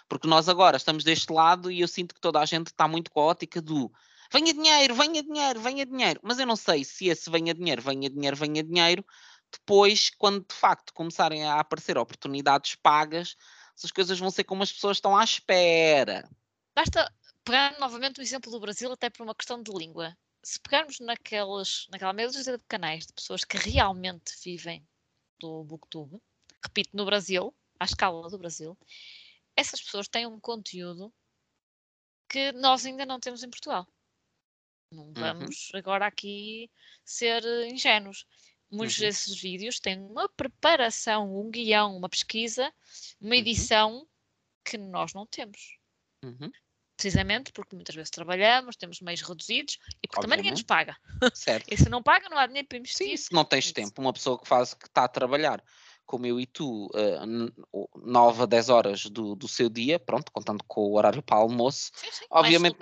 Porque 0.07 0.27
nós 0.27 0.49
agora 0.49 0.77
estamos 0.77 1.03
deste 1.03 1.31
lado 1.31 1.71
e 1.71 1.81
eu 1.81 1.87
sinto 1.87 2.13
que 2.13 2.21
toda 2.21 2.39
a 2.39 2.45
gente 2.45 2.67
está 2.67 2.87
muito 2.87 3.09
com 3.09 3.21
a 3.21 3.25
ótica 3.25 3.61
do 3.61 3.91
venha 4.31 4.53
dinheiro, 4.53 4.93
venha 4.93 5.23
dinheiro, 5.23 5.59
venha 5.59 5.85
dinheiro. 5.85 6.19
Mas 6.23 6.37
eu 6.37 6.45
não 6.45 6.55
sei 6.55 6.83
se 6.83 7.07
esse 7.07 7.29
venha 7.29 7.53
dinheiro, 7.53 7.81
venha 7.81 8.09
dinheiro, 8.09 8.35
venha 8.35 8.63
dinheiro 8.63 9.05
depois, 9.51 10.09
quando 10.09 10.45
de 10.45 10.55
facto 10.55 10.93
começarem 10.93 11.45
a 11.45 11.59
aparecer 11.59 11.97
oportunidades 11.97 12.75
pagas, 12.75 13.35
essas 13.75 13.91
coisas 13.91 14.19
vão 14.19 14.29
ser 14.29 14.43
como 14.43 14.63
as 14.63 14.71
pessoas 14.71 14.97
estão 14.97 15.15
à 15.15 15.23
espera. 15.23 16.29
Basta 16.75 17.11
pegar 17.43 17.77
novamente 17.79 18.19
o 18.19 18.23
exemplo 18.23 18.51
do 18.51 18.59
Brasil, 18.59 18.91
até 18.91 19.09
por 19.09 19.23
uma 19.23 19.35
questão 19.35 19.61
de 19.61 19.71
língua. 19.71 20.15
Se 20.43 20.59
pegarmos 20.59 20.99
naquelas, 20.99 21.87
naquela 21.91 22.13
meia 22.13 22.29
de 22.29 22.57
canais 22.67 23.05
de 23.05 23.13
pessoas 23.13 23.43
que 23.43 23.57
realmente 23.57 24.33
vivem 24.43 24.87
do 25.39 25.63
Booktube, 25.63 26.21
repito, 26.63 26.95
no 26.95 27.05
Brasil, 27.05 27.53
à 27.79 27.85
escala 27.85 28.29
do 28.29 28.37
Brasil, 28.37 28.77
essas 29.55 29.81
pessoas 29.81 30.07
têm 30.07 30.25
um 30.25 30.39
conteúdo 30.39 31.13
que 32.29 32.51
nós 32.53 32.85
ainda 32.85 33.05
não 33.05 33.19
temos 33.19 33.43
em 33.43 33.49
Portugal. 33.49 33.87
Não 34.91 35.05
uhum. 35.05 35.13
vamos 35.13 35.69
uhum. 35.71 35.79
agora 35.79 36.05
aqui 36.05 36.69
ser 37.03 37.43
ingênuos. 37.67 38.25
Muitos 38.71 38.97
uhum. 38.97 39.05
desses 39.05 39.39
vídeos 39.39 39.79
têm 39.79 39.99
uma 39.99 40.29
preparação, 40.29 41.37
um 41.37 41.49
guião, 41.49 41.95
uma 41.97 42.07
pesquisa, 42.07 42.71
uma 43.19 43.31
uhum. 43.31 43.39
edição 43.39 43.93
uhum. 43.97 44.07
que 44.63 44.77
nós 44.77 45.13
não 45.13 45.25
temos. 45.25 45.77
Uhum. 46.23 46.49
Precisamente 46.95 47.51
porque 47.51 47.75
muitas 47.75 47.95
vezes 47.95 48.11
trabalhamos, 48.11 48.75
temos 48.75 49.01
meios 49.01 49.21
reduzidos 49.21 49.79
e 50.03 50.07
porque 50.07 50.19
Obviamente. 50.19 50.21
também 50.21 50.37
ninguém 50.37 50.51
nos 50.51 50.61
paga. 50.61 50.95
Certo. 51.35 51.67
e 51.69 51.75
se 51.75 51.89
não 51.89 52.01
paga, 52.01 52.29
não 52.29 52.37
há 52.37 52.45
dinheiro 52.45 52.67
para 52.67 52.77
investir. 52.77 53.17
Sim, 53.17 53.17
se 53.17 53.33
não 53.33 53.43
tens 53.43 53.71
tempo, 53.71 53.99
uma 53.99 54.13
pessoa 54.13 54.39
que 54.39 54.47
faz, 54.47 54.73
que 54.73 54.85
está 54.85 55.03
a 55.03 55.09
trabalhar 55.09 55.63
como 56.11 56.25
eu 56.25 56.41
e 56.41 56.45
tu, 56.45 56.87
uh, 56.87 57.89
9 57.95 58.43
a 58.43 58.45
10 58.45 58.69
horas 58.69 59.05
do, 59.05 59.33
do 59.33 59.47
seu 59.47 59.69
dia, 59.69 59.97
pronto, 59.97 60.29
contando 60.29 60.61
com 60.67 60.81
o 60.81 60.97
horário 60.97 61.23
para 61.23 61.37
almoço, 61.37 61.89
sim, 61.95 62.11
sim. 62.11 62.25
obviamente 62.29 62.77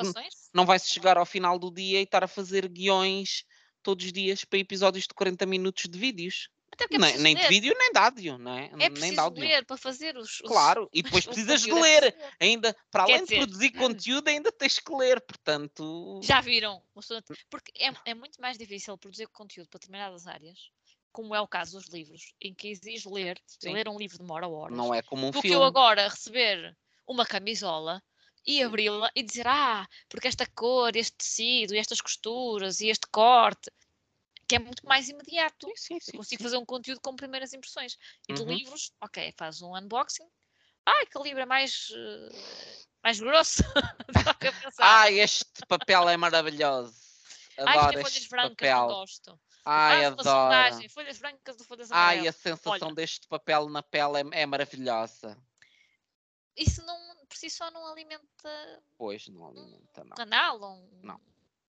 não 0.51 0.65
vai-se 0.65 0.89
chegar 0.89 1.15
ao 1.15 1.27
final 1.27 1.59
do 1.59 1.71
dia 1.71 1.99
e 1.99 2.03
estar 2.03 2.23
a 2.23 2.27
fazer 2.27 2.67
guiões 2.67 3.45
todos 3.83 4.05
os 4.05 4.11
dias 4.11 4.45
para 4.45 4.59
episódios 4.59 5.05
de 5.05 5.13
40 5.13 5.45
minutos 5.45 5.85
de 5.89 5.97
vídeos. 5.97 6.49
É 6.79 6.97
nem, 6.97 7.17
nem 7.17 7.35
de 7.35 7.47
vídeo 7.47 7.75
nem 7.77 7.91
de 7.91 7.97
áudio, 7.97 8.37
não 8.37 8.53
é? 8.53 8.65
É 8.65 8.89
preciso 8.89 9.01
nem 9.01 9.11
de 9.13 9.19
áudio. 9.19 9.43
ler 9.43 9.65
para 9.65 9.75
fazer 9.75 10.15
os. 10.15 10.37
Claro, 10.37 10.89
e 10.93 11.01
depois 11.03 11.25
precisas 11.25 11.61
de 11.61 11.71
ler. 11.73 12.15
Ainda, 12.39 12.75
para 12.89 13.05
Quer 13.05 13.13
além 13.13 13.23
dizer, 13.25 13.39
de 13.39 13.45
produzir 13.47 13.71
conteúdo, 13.71 14.27
ainda 14.29 14.51
tens 14.51 14.79
que 14.79 14.93
ler, 14.93 15.19
portanto. 15.19 16.21
Já 16.23 16.39
viram? 16.39 16.81
Porque 17.49 17.71
é, 17.77 17.91
é 18.05 18.13
muito 18.13 18.39
mais 18.39 18.57
difícil 18.57 18.97
produzir 18.97 19.27
conteúdo 19.27 19.67
para 19.67 19.79
determinadas 19.79 20.25
áreas 20.25 20.57
como 21.11 21.35
é 21.35 21.41
o 21.41 21.47
caso 21.47 21.77
dos 21.77 21.89
livros, 21.89 22.33
em 22.39 22.53
que 22.53 22.69
exige 22.69 23.09
ler, 23.09 23.41
Sim. 23.45 23.73
ler 23.73 23.89
um 23.89 23.97
livro 23.97 24.17
demora 24.17 24.47
horas. 24.47 24.77
Não 24.77 24.93
é 24.93 25.01
como 25.01 25.27
um 25.27 25.31
do 25.31 25.41
filme. 25.41 25.49
que 25.49 25.55
eu 25.55 25.63
agora 25.63 26.07
receber 26.07 26.77
uma 27.07 27.25
camisola 27.25 28.01
e 28.45 28.63
abri-la 28.63 29.09
e 29.15 29.23
dizer, 29.23 29.47
ah, 29.47 29.87
porque 30.07 30.27
esta 30.27 30.45
cor, 30.45 30.95
este 30.95 31.17
tecido, 31.17 31.75
estas 31.75 32.01
costuras 32.01 32.79
e 32.79 32.89
este 32.89 33.07
corte, 33.11 33.71
que 34.47 34.55
é 34.55 34.59
muito 34.59 34.85
mais 34.85 35.07
imediato. 35.09 35.67
Sim, 35.75 35.75
sim, 35.75 35.99
sim, 35.99 36.17
consigo 36.17 36.43
fazer 36.43 36.57
um 36.57 36.65
conteúdo 36.65 36.99
com 37.01 37.15
primeiras 37.15 37.53
impressões. 37.53 37.97
E 38.27 38.33
de 38.33 38.41
uhum. 38.41 38.47
livros, 38.47 38.91
ok, 38.99 39.33
faz 39.37 39.61
um 39.61 39.77
unboxing. 39.77 40.27
Ah, 40.85 41.03
aquele 41.03 41.25
livro 41.25 41.41
é 41.41 41.45
mais, 41.45 41.89
uh, 41.91 42.85
mais 43.03 43.19
grosso. 43.19 43.61
ah, 44.79 45.11
este 45.11 45.65
papel 45.67 46.09
é 46.09 46.17
maravilhoso. 46.17 46.95
Adoro 47.57 47.97
Ai, 47.97 48.03
folhas 48.03 48.27
brancas, 48.27 48.69
papel. 48.69 48.87
gosto. 48.87 49.39
Ai, 49.65 50.05
adoro. 50.05 50.89
Folhas 50.89 51.19
brancas 51.19 51.55
do 51.57 51.63
folhas 51.63 51.91
amarelas. 51.91 52.23
Ai, 52.23 52.27
a 52.27 52.31
sensação 52.31 52.87
Olha. 52.87 52.95
deste 52.95 53.27
papel 53.27 53.69
na 53.69 53.83
pele 53.83 54.21
é, 54.33 54.41
é 54.41 54.45
maravilhosa. 54.47 55.37
Isso 56.57 56.83
não, 56.85 56.97
si 57.39 57.49
só 57.49 57.71
não 57.71 57.85
alimenta. 57.87 58.83
Pois, 58.97 59.27
não 59.27 59.47
alimenta, 59.47 60.03
não. 60.03 60.15
canal, 60.15 60.61
um, 60.61 60.99
não. 61.01 61.21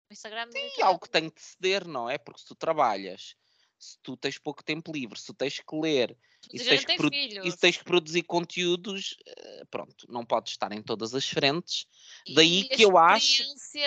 Instagram. 0.10 0.50
Sim, 0.52 0.82
algo 0.82 1.00
que 1.00 1.10
tem 1.10 1.30
de 1.30 1.42
ceder, 1.42 1.88
não 1.88 2.10
é? 2.10 2.18
Porque 2.18 2.40
se 2.40 2.48
tu 2.48 2.56
trabalhas, 2.56 3.36
se 3.78 3.98
tu 4.00 4.18
tens 4.18 4.38
pouco 4.40 4.64
tempo 4.64 4.92
livre, 4.92 5.20
se 5.20 5.28
tu 5.28 5.34
tens 5.34 5.60
que 5.60 5.76
ler 5.76 6.18
e 6.52 6.58
se 6.58 6.66
tens 6.66 6.86
que, 6.86 7.18
e 7.44 7.52
se 7.52 7.58
tens 7.58 7.78
que, 7.78 7.84
produzir 7.84 8.24
conteúdos, 8.24 9.18
eh, 9.28 9.66
pronto, 9.70 10.08
não 10.10 10.26
podes 10.26 10.54
estar 10.54 10.72
em 10.72 10.82
todas 10.82 11.14
as 11.14 11.28
frentes. 11.30 11.86
E 12.26 12.34
daí 12.34 12.64
que 12.70 12.84
eu 12.84 12.98
acho. 12.98 13.44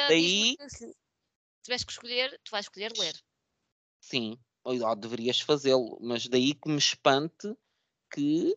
Daí. 0.09 0.57
Se 0.69 0.94
tiveres 1.62 1.85
que 1.85 1.93
escolher, 1.93 2.40
tu 2.44 2.51
vais 2.51 2.66
escolher 2.66 2.93
ler. 2.97 3.20
Sim, 4.01 4.39
ou 4.62 4.97
deverias 4.97 5.40
fazê-lo, 5.40 5.99
mas 6.01 6.28
daí 6.28 6.55
que 6.55 6.69
me 6.69 6.78
espante 6.78 7.57
que 8.12 8.57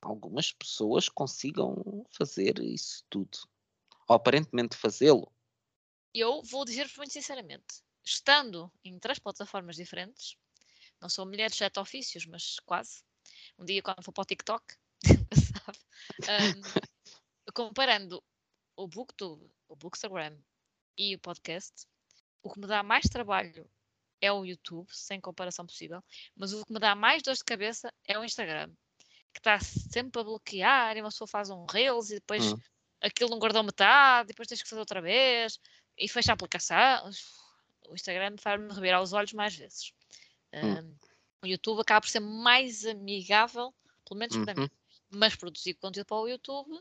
algumas 0.00 0.52
pessoas 0.52 1.08
consigam 1.08 2.06
fazer 2.10 2.58
isso 2.60 3.04
tudo. 3.10 3.38
Ou 4.08 4.16
aparentemente 4.16 4.76
fazê-lo. 4.76 5.32
Eu 6.14 6.42
vou 6.42 6.64
dizer 6.64 6.90
muito 6.96 7.12
sinceramente, 7.12 7.82
estando 8.04 8.72
em 8.82 8.98
três 8.98 9.18
plataformas 9.18 9.76
diferentes, 9.76 10.36
não 11.00 11.08
sou 11.08 11.26
mulher 11.26 11.50
de 11.50 11.56
sete 11.56 11.78
ofícios, 11.78 12.26
mas 12.26 12.58
quase. 12.60 13.02
Um 13.58 13.64
dia 13.64 13.82
quando 13.82 14.02
for 14.02 14.12
para 14.12 14.22
o 14.22 14.24
TikTok, 14.24 14.64
sabe? 15.32 15.78
Um, 16.24 17.52
comparando 17.52 18.22
o 18.76 18.88
Booktube, 18.88 19.50
o 19.68 19.76
Bookstagram 19.76 20.38
e 20.96 21.14
o 21.14 21.18
podcast, 21.18 21.86
o 22.42 22.50
que 22.50 22.58
me 22.58 22.66
dá 22.66 22.82
mais 22.82 23.04
trabalho 23.04 23.68
é 24.20 24.32
o 24.32 24.44
YouTube, 24.44 24.88
sem 24.90 25.20
comparação 25.20 25.66
possível, 25.66 26.02
mas 26.34 26.52
o 26.52 26.64
que 26.64 26.72
me 26.72 26.80
dá 26.80 26.94
mais 26.94 27.22
dor 27.22 27.34
de 27.34 27.44
cabeça 27.44 27.92
é 28.04 28.18
o 28.18 28.24
Instagram 28.24 28.72
que 29.38 29.48
está 29.48 29.60
sempre 29.60 30.20
a 30.20 30.24
bloquear 30.24 30.96
e 30.96 31.00
uma 31.00 31.10
pessoa 31.10 31.28
faz 31.28 31.50
um 31.50 31.64
Reels 31.66 32.10
e 32.10 32.14
depois 32.14 32.52
uhum. 32.52 32.60
aquilo 33.00 33.30
não 33.30 33.38
guardou 33.38 33.62
metade, 33.62 34.28
depois 34.28 34.48
tens 34.48 34.62
que 34.62 34.68
fazer 34.68 34.80
outra 34.80 35.00
vez 35.00 35.58
e 35.96 36.08
fecha 36.08 36.32
a 36.32 36.34
aplicação. 36.34 37.10
O 37.88 37.94
Instagram 37.94 38.36
faz-me 38.38 38.72
revirar 38.72 39.02
os 39.02 39.12
olhos 39.12 39.32
mais 39.32 39.54
vezes. 39.54 39.92
Um, 40.52 40.94
o 41.42 41.46
YouTube 41.46 41.80
acaba 41.80 42.00
por 42.00 42.10
ser 42.10 42.20
mais 42.20 42.84
amigável, 42.84 43.72
pelo 44.06 44.18
menos 44.18 44.36
uhum. 44.36 44.44
para 44.44 44.54
mim. 44.54 44.62
Uhum. 44.62 44.70
Mas 45.10 45.36
produzir 45.36 45.74
conteúdo 45.74 46.06
para 46.06 46.16
o 46.18 46.28
YouTube 46.28 46.78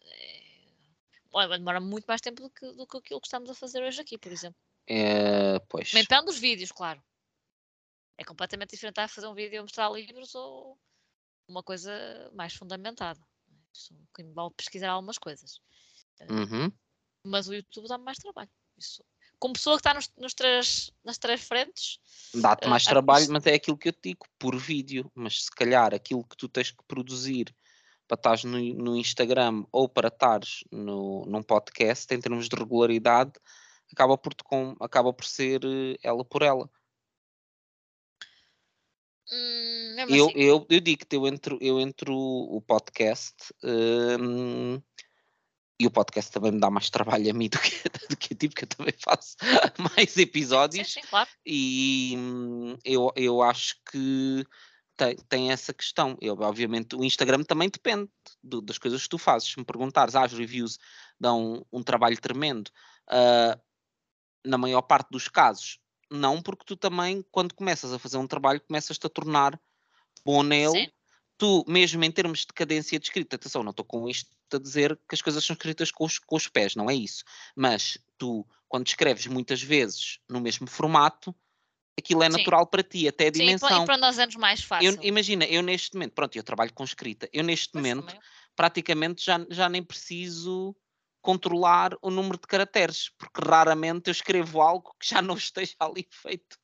é... 0.00 1.58
demora 1.58 1.80
muito 1.80 2.04
mais 2.04 2.20
tempo 2.20 2.42
do 2.42 2.50
que, 2.50 2.70
do 2.72 2.86
que 2.86 2.96
aquilo 2.98 3.20
que 3.20 3.26
estamos 3.26 3.50
a 3.50 3.54
fazer 3.54 3.82
hoje 3.82 4.00
aqui, 4.00 4.16
por 4.16 4.30
exemplo. 4.30 4.60
É, 4.86 5.58
pois. 5.68 5.92
Aumentando 5.92 6.28
os 6.30 6.38
vídeos, 6.38 6.70
claro. 6.70 7.02
É 8.18 8.24
completamente 8.24 8.70
diferente 8.70 9.00
a 9.00 9.08
fazer 9.08 9.26
um 9.26 9.34
vídeo 9.34 9.56
e 9.56 9.60
mostrar 9.60 9.90
livros 9.90 10.34
ou 10.34 10.78
uma 11.48 11.62
coisa 11.62 11.92
mais 12.34 12.54
fundamentada. 12.54 13.20
Isso 13.72 13.94
que 14.14 14.22
vale 14.24 14.50
pesquisar 14.56 14.90
algumas 14.90 15.18
coisas. 15.18 15.60
Eh, 16.20 16.32
uhum. 16.32 16.72
Mas 17.24 17.48
o 17.48 17.54
YouTube 17.54 17.88
dá 17.88 17.98
mais 17.98 18.18
trabalho. 18.18 18.50
Isso. 18.76 19.04
Como 19.38 19.54
pessoa 19.54 19.76
que 19.76 19.80
está 19.80 19.94
nos, 19.94 20.10
nos 20.16 20.34
três, 20.34 20.90
nas 21.04 21.18
três 21.18 21.42
frentes. 21.42 21.98
Dá-te 22.34 22.68
mais 22.68 22.84
uh, 22.84 22.90
trabalho, 22.90 23.26
mas 23.30 23.44
é 23.46 23.54
aquilo 23.54 23.76
que 23.76 23.88
eu 23.88 23.92
te 23.92 24.10
digo, 24.10 24.26
por 24.38 24.56
vídeo. 24.56 25.10
Mas 25.14 25.44
se 25.44 25.50
calhar 25.50 25.94
aquilo 25.94 26.24
que 26.24 26.36
tu 26.36 26.48
tens 26.48 26.70
que 26.70 26.84
produzir 26.86 27.54
para 28.06 28.34
estar 28.34 28.48
no, 28.48 28.58
no 28.58 28.96
Instagram 28.96 29.64
ou 29.72 29.88
para 29.88 30.08
estares 30.08 30.64
no, 30.70 31.24
num 31.26 31.42
podcast, 31.42 32.12
em 32.14 32.20
termos 32.20 32.48
de 32.48 32.56
regularidade, 32.56 33.32
acaba 33.92 34.16
por, 34.18 34.34
com, 34.44 34.76
acaba 34.80 35.12
por 35.12 35.24
ser 35.24 35.60
eh, 35.64 35.96
ela 36.02 36.24
por 36.24 36.42
ela. 36.42 36.68
Hum, 39.30 39.94
mesmo 39.96 40.14
Eu, 40.14 40.14
assim. 40.14 40.34
eu, 40.34 40.66
eu 40.68 40.80
digo-te, 40.80 41.16
eu 41.16 41.26
entro, 41.26 41.58
eu 41.60 41.80
entro 41.80 42.14
o 42.14 42.60
podcast 42.60 43.34
hum, 43.62 44.80
e 45.78 45.86
o 45.86 45.90
podcast 45.90 46.30
também 46.32 46.52
me 46.52 46.60
dá 46.60 46.70
mais 46.70 46.90
trabalho 46.90 47.30
a 47.30 47.32
mim 47.34 47.48
do 47.48 47.58
que, 47.58 47.70
do 48.10 48.16
que 48.16 48.34
a 48.34 48.36
ti, 48.36 48.48
porque 48.48 48.64
eu 48.64 48.68
também 48.68 48.94
faço 48.98 49.36
mais 49.96 50.16
Sim, 50.16 50.22
episódios 50.22 50.86
sim, 50.86 51.02
claro. 51.08 51.30
e 51.46 52.14
hum, 52.16 52.76
eu, 52.84 53.10
eu 53.16 53.42
acho 53.42 53.76
que 53.90 54.44
tem, 54.96 55.16
tem 55.28 55.52
essa 55.52 55.72
questão. 55.74 56.16
Eu, 56.20 56.34
obviamente, 56.40 56.94
o 56.96 57.04
Instagram 57.04 57.42
também 57.44 57.68
depende 57.70 58.10
do- 58.42 58.60
das 58.62 58.78
coisas 58.78 59.02
que 59.02 59.08
tu 59.08 59.18
fazes. 59.18 59.50
Se 59.50 59.58
me 59.58 59.64
perguntares, 59.64 60.14
ah, 60.14 60.24
as 60.24 60.32
reviews 60.32 60.78
dão 61.18 61.66
um 61.72 61.82
trabalho 61.82 62.20
tremendo. 62.20 62.70
ah, 63.08 63.58
na 64.44 64.58
maior 64.58 64.82
parte 64.82 65.08
dos 65.10 65.28
casos, 65.28 65.78
não, 66.12 66.42
porque 66.42 66.64
tu 66.64 66.76
também, 66.76 67.24
quando 67.30 67.54
começas 67.54 67.92
a 67.92 67.98
fazer 67.98 68.18
um 68.18 68.26
trabalho, 68.26 68.60
começas-te 68.60 69.06
a 69.06 69.10
tornar 69.10 69.60
bom 70.24 70.42
nele. 70.42 70.86
Sim. 70.86 70.90
Tu, 71.38 71.64
mesmo 71.66 72.04
em 72.04 72.10
termos 72.12 72.40
de 72.40 72.46
cadência 72.54 72.98
de 72.98 73.06
escrita, 73.06 73.36
atenção, 73.36 73.62
não 73.64 73.70
estou 73.70 73.84
com 73.84 74.08
isto 74.08 74.30
a 74.52 74.58
dizer 74.58 74.96
que 75.08 75.14
as 75.14 75.22
coisas 75.22 75.44
são 75.44 75.54
escritas 75.54 75.90
com 75.90 76.04
os, 76.04 76.18
com 76.18 76.36
os 76.36 76.46
pés, 76.48 76.76
não 76.76 76.88
é 76.88 76.94
isso. 76.94 77.24
Mas 77.56 77.98
tu, 78.18 78.46
quando 78.68 78.86
escreves 78.86 79.26
muitas 79.26 79.62
vezes 79.62 80.20
no 80.28 80.40
mesmo 80.40 80.68
formato, 80.68 81.34
aquilo 81.98 82.22
é 82.22 82.30
Sim. 82.30 82.38
natural 82.38 82.66
para 82.66 82.82
ti, 82.82 83.08
até 83.08 83.26
a 83.28 83.32
Sim, 83.32 83.40
dimensão. 83.40 83.68
pa- 83.68 83.82
e 83.82 83.86
para 83.86 83.96
nós 83.98 84.18
anos 84.18 84.36
mais 84.36 84.62
fácil. 84.62 84.94
Eu- 84.94 85.04
imagina, 85.04 85.44
eu 85.46 85.62
neste 85.62 85.94
momento, 85.94 86.12
pronto, 86.12 86.36
eu 86.36 86.42
trabalho 86.42 86.72
com 86.72 86.84
escrita, 86.84 87.28
eu 87.32 87.42
neste 87.42 87.74
momento 87.74 88.06
também. 88.06 88.20
praticamente 88.54 89.24
já, 89.24 89.44
já 89.50 89.68
nem 89.68 89.82
preciso 89.82 90.76
controlar 91.22 91.96
o 92.02 92.10
número 92.10 92.38
de 92.38 92.46
caracteres, 92.46 93.10
porque 93.18 93.40
raramente 93.48 94.10
eu 94.10 94.12
escrevo 94.12 94.60
algo 94.60 94.94
que 95.00 95.08
já 95.08 95.22
não 95.22 95.36
esteja 95.38 95.76
ali 95.80 96.06
feito 96.10 96.58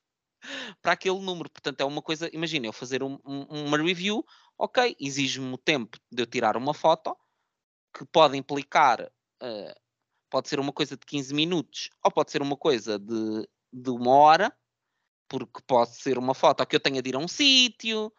para 0.82 0.92
aquele 0.92 1.20
número. 1.20 1.50
Portanto, 1.50 1.80
é 1.80 1.84
uma 1.84 2.02
coisa, 2.02 2.30
imagina, 2.32 2.66
eu 2.66 2.72
fazer 2.72 3.02
um- 3.02 3.18
um- 3.24 3.66
uma 3.66 3.78
review, 3.78 4.24
ok, 4.58 4.96
exige-me 5.00 5.52
o 5.54 5.58
tempo 5.58 5.98
de 6.10 6.22
eu 6.22 6.26
tirar 6.26 6.56
uma 6.56 6.74
foto, 6.74 7.16
que 7.96 8.04
pode 8.06 8.36
implicar, 8.36 9.10
eh, 9.42 9.74
pode 10.30 10.48
ser 10.48 10.60
uma 10.60 10.72
coisa 10.72 10.96
de 10.96 11.06
15 11.06 11.34
minutos, 11.34 11.90
ou 12.04 12.10
pode 12.10 12.30
ser 12.30 12.42
uma 12.42 12.56
coisa 12.56 12.98
de, 12.98 13.48
de 13.72 13.90
uma 13.90 14.12
hora, 14.12 14.56
porque 15.28 15.60
pode 15.66 15.96
ser 15.96 16.18
uma 16.18 16.34
foto 16.34 16.66
que 16.66 16.76
eu 16.76 16.80
tenha 16.80 17.02
de 17.02 17.10
ir 17.10 17.16
a 17.16 17.18
um 17.18 17.28
sítio, 17.28 18.12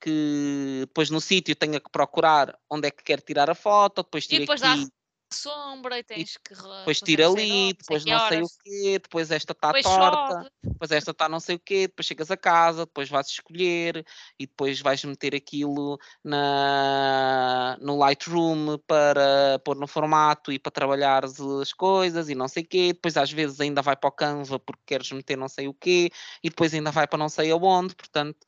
que 0.00 0.80
depois 0.80 1.10
no 1.10 1.20
sítio 1.20 1.56
tenha 1.56 1.80
que 1.80 1.90
procurar 1.90 2.58
onde 2.70 2.88
é 2.88 2.90
que 2.90 3.04
quer 3.04 3.20
tirar 3.20 3.50
a 3.50 3.54
foto, 3.54 4.02
depois 4.02 4.24
E 4.24 4.28
tiro 4.28 4.42
depois 4.42 4.60
dá 4.60 4.72
aqui, 4.72 4.90
sombra 5.32 5.98
e 5.98 6.04
tens 6.04 6.36
que. 6.36 6.54
re- 6.54 6.62
depois 6.78 7.00
tira 7.00 7.26
ali, 7.26 7.72
depois 7.72 8.04
que 8.04 8.10
não 8.10 8.28
sei 8.28 8.42
o 8.42 8.48
quê, 8.62 8.98
depois 9.02 9.30
esta 9.30 9.52
está 9.52 9.72
torta, 9.72 10.34
chove. 10.34 10.50
depois 10.62 10.90
esta 10.90 11.10
está 11.12 11.28
não 11.28 11.40
sei 11.40 11.56
o 11.56 11.58
quê, 11.58 11.86
depois 11.86 12.06
chegas 12.06 12.30
a 12.30 12.36
casa, 12.36 12.84
depois 12.86 13.08
vais 13.08 13.26
escolher 13.28 14.04
e 14.38 14.46
depois 14.46 14.80
vais 14.80 15.04
meter 15.04 15.34
aquilo 15.34 15.98
na, 16.24 17.76
no 17.80 17.96
Lightroom 17.98 18.78
para 18.86 19.58
pôr 19.64 19.76
no 19.76 19.86
formato 19.86 20.52
e 20.52 20.58
para 20.58 20.72
trabalhar 20.72 21.24
as 21.24 21.72
coisas 21.72 22.28
e 22.28 22.34
não 22.34 22.48
sei 22.48 22.62
o 22.64 22.66
quê, 22.68 22.92
depois 22.92 23.16
às 23.16 23.30
vezes 23.32 23.60
ainda 23.60 23.82
vai 23.82 23.96
para 23.96 24.08
o 24.08 24.12
Canva 24.12 24.58
porque 24.58 24.82
queres 24.86 25.10
meter 25.12 25.36
não 25.36 25.48
sei 25.48 25.68
o 25.68 25.74
quê 25.74 26.10
e 26.42 26.48
depois 26.50 26.74
ainda 26.74 26.90
vai 26.90 27.06
para 27.06 27.18
não 27.18 27.28
sei 27.28 27.50
aonde, 27.50 27.94
portanto, 27.94 28.38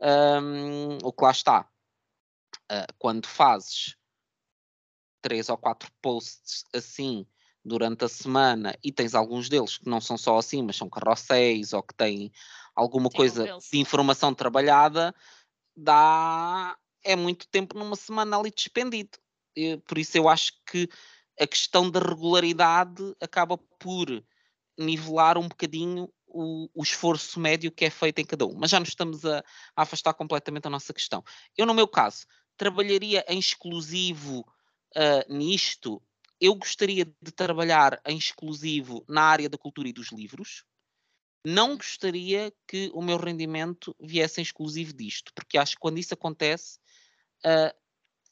hum, 0.00 0.98
o 1.02 1.12
que 1.12 1.24
lá 1.24 1.30
está. 1.30 1.68
ah, 2.68 2.86
quando 2.98 3.26
fazes 3.26 3.96
três 5.22 5.48
ou 5.48 5.56
quatro 5.56 5.90
posts 6.02 6.64
assim 6.74 7.26
durante 7.64 8.04
a 8.04 8.08
semana 8.08 8.76
e 8.82 8.90
tens 8.90 9.14
alguns 9.14 9.48
deles 9.48 9.78
que 9.78 9.88
não 9.88 10.00
são 10.00 10.18
só 10.18 10.36
assim, 10.36 10.62
mas 10.62 10.76
são 10.76 10.90
carrosséis 10.90 11.72
ou 11.72 11.82
que 11.82 11.94
têm 11.94 12.32
alguma 12.74 13.08
Sim, 13.08 13.16
coisa 13.16 13.44
reels. 13.44 13.68
de 13.70 13.78
informação 13.78 14.34
trabalhada, 14.34 15.14
dá 15.76 16.76
é 17.04 17.16
muito 17.16 17.46
tempo 17.48 17.78
numa 17.78 17.96
semana 17.96 18.38
ali 18.38 18.50
despendido. 18.50 19.18
E 19.56 19.76
por 19.78 19.98
isso 19.98 20.16
eu 20.16 20.28
acho 20.28 20.52
que 20.66 20.88
a 21.40 21.46
questão 21.46 21.90
da 21.90 22.00
regularidade 22.00 23.14
acaba 23.20 23.58
por 23.78 24.08
nivelar 24.78 25.38
um 25.38 25.48
bocadinho 25.48 26.08
o, 26.26 26.68
o 26.74 26.82
esforço 26.82 27.38
médio 27.38 27.70
que 27.70 27.84
é 27.84 27.90
feito 27.90 28.18
em 28.20 28.24
cada 28.24 28.46
um. 28.46 28.54
Mas 28.54 28.70
já 28.70 28.80
nos 28.80 28.88
estamos 28.88 29.24
a, 29.24 29.38
a 29.76 29.82
afastar 29.82 30.14
completamente 30.14 30.64
da 30.64 30.70
nossa 30.70 30.92
questão. 30.92 31.22
Eu, 31.56 31.66
no 31.66 31.74
meu 31.74 31.86
caso, 31.86 32.26
trabalharia 32.56 33.24
em 33.28 33.38
exclusivo 33.38 34.44
ah, 34.96 35.24
nisto. 35.28 36.02
Eu 36.40 36.54
gostaria 36.54 37.04
de 37.04 37.32
trabalhar 37.32 38.00
em 38.06 38.16
exclusivo 38.16 39.04
na 39.08 39.22
área 39.22 39.48
da 39.48 39.58
cultura 39.58 39.88
e 39.88 39.92
dos 39.92 40.10
livros. 40.10 40.64
Não 41.44 41.76
gostaria 41.76 42.52
que 42.66 42.90
o 42.94 43.02
meu 43.02 43.16
rendimento 43.16 43.94
viesse 44.00 44.40
em 44.40 44.44
exclusivo 44.44 44.92
disto, 44.92 45.32
porque 45.34 45.58
acho 45.58 45.74
que 45.74 45.80
quando 45.80 45.98
isso 45.98 46.14
acontece, 46.14 46.78
ah, 47.44 47.74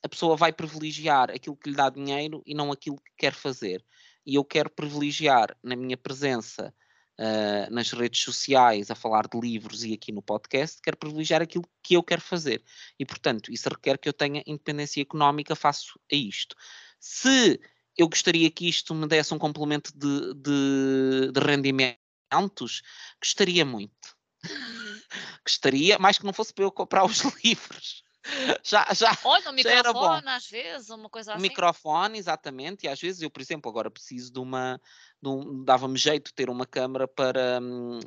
a 0.02 0.08
pessoa 0.08 0.36
vai 0.36 0.52
privilegiar 0.52 1.30
aquilo 1.30 1.56
que 1.56 1.70
lhe 1.70 1.76
dá 1.76 1.90
dinheiro 1.90 2.42
e 2.46 2.54
não 2.54 2.72
aquilo 2.72 2.96
que 2.96 3.12
quer 3.16 3.34
fazer. 3.34 3.84
E 4.24 4.34
eu 4.34 4.44
quero 4.44 4.70
privilegiar 4.70 5.56
na 5.62 5.76
minha 5.76 5.96
presença 5.96 6.74
ah, 7.22 7.68
nas 7.70 7.90
redes 7.92 8.22
sociais, 8.22 8.90
a 8.90 8.94
falar 8.94 9.28
de 9.28 9.38
livros 9.38 9.84
e 9.84 9.92
aqui 9.92 10.10
no 10.10 10.22
podcast, 10.22 10.80
quero 10.82 10.96
privilegiar 10.96 11.42
aquilo 11.42 11.68
que 11.82 11.92
eu 11.92 12.02
quero 12.02 12.22
fazer. 12.22 12.64
E, 12.98 13.04
portanto, 13.04 13.52
isso 13.52 13.68
requer 13.68 13.98
que 13.98 14.08
eu 14.08 14.12
tenha 14.14 14.42
independência 14.46 15.02
económica 15.02 15.54
face 15.54 15.88
a 16.10 16.16
isto. 16.16 16.56
Se 16.98 17.60
eu 17.94 18.08
gostaria 18.08 18.50
que 18.50 18.66
isto 18.66 18.94
me 18.94 19.06
desse 19.06 19.34
um 19.34 19.38
complemento 19.38 19.92
de, 19.94 20.32
de, 20.32 21.32
de 21.32 21.40
rendimentos, 21.40 22.80
gostaria 23.22 23.66
muito. 23.66 24.16
gostaria, 25.44 25.98
mais 25.98 26.16
que 26.16 26.24
não 26.24 26.32
fosse 26.32 26.54
para 26.54 26.64
eu 26.64 26.72
comprar 26.72 27.04
os 27.04 27.18
livros. 27.44 28.02
Já, 28.64 28.86
já, 28.94 29.12
Olha, 29.22 29.48
um 29.50 29.52
bom. 29.92 30.20
microfone, 30.20 30.28
às 30.28 30.46
vezes, 30.48 30.90
uma 30.90 31.08
coisa 31.08 31.34
o 31.34 31.36
assim. 31.36 31.42
microfone, 31.42 32.18
exatamente, 32.18 32.84
e 32.84 32.88
às 32.88 33.00
vezes 33.00 33.22
eu, 33.22 33.30
por 33.30 33.40
exemplo, 33.40 33.70
agora 33.70 33.90
preciso 33.90 34.32
de 34.32 34.38
uma, 34.40 34.80
um- 35.22 35.64
dava-me 35.64 35.96
jeito 35.96 36.26
de 36.28 36.34
ter 36.34 36.50
uma 36.50 36.66
câmara 36.66 37.06
para, 37.06 37.60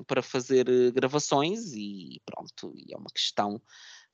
para 0.06 0.22
fazer 0.22 0.68
eh, 0.70 0.92
gravações 0.92 1.72
e 1.74 2.22
pronto, 2.26 2.74
e 2.76 2.94
é 2.94 2.98
uma 2.98 3.10
questão 3.10 3.62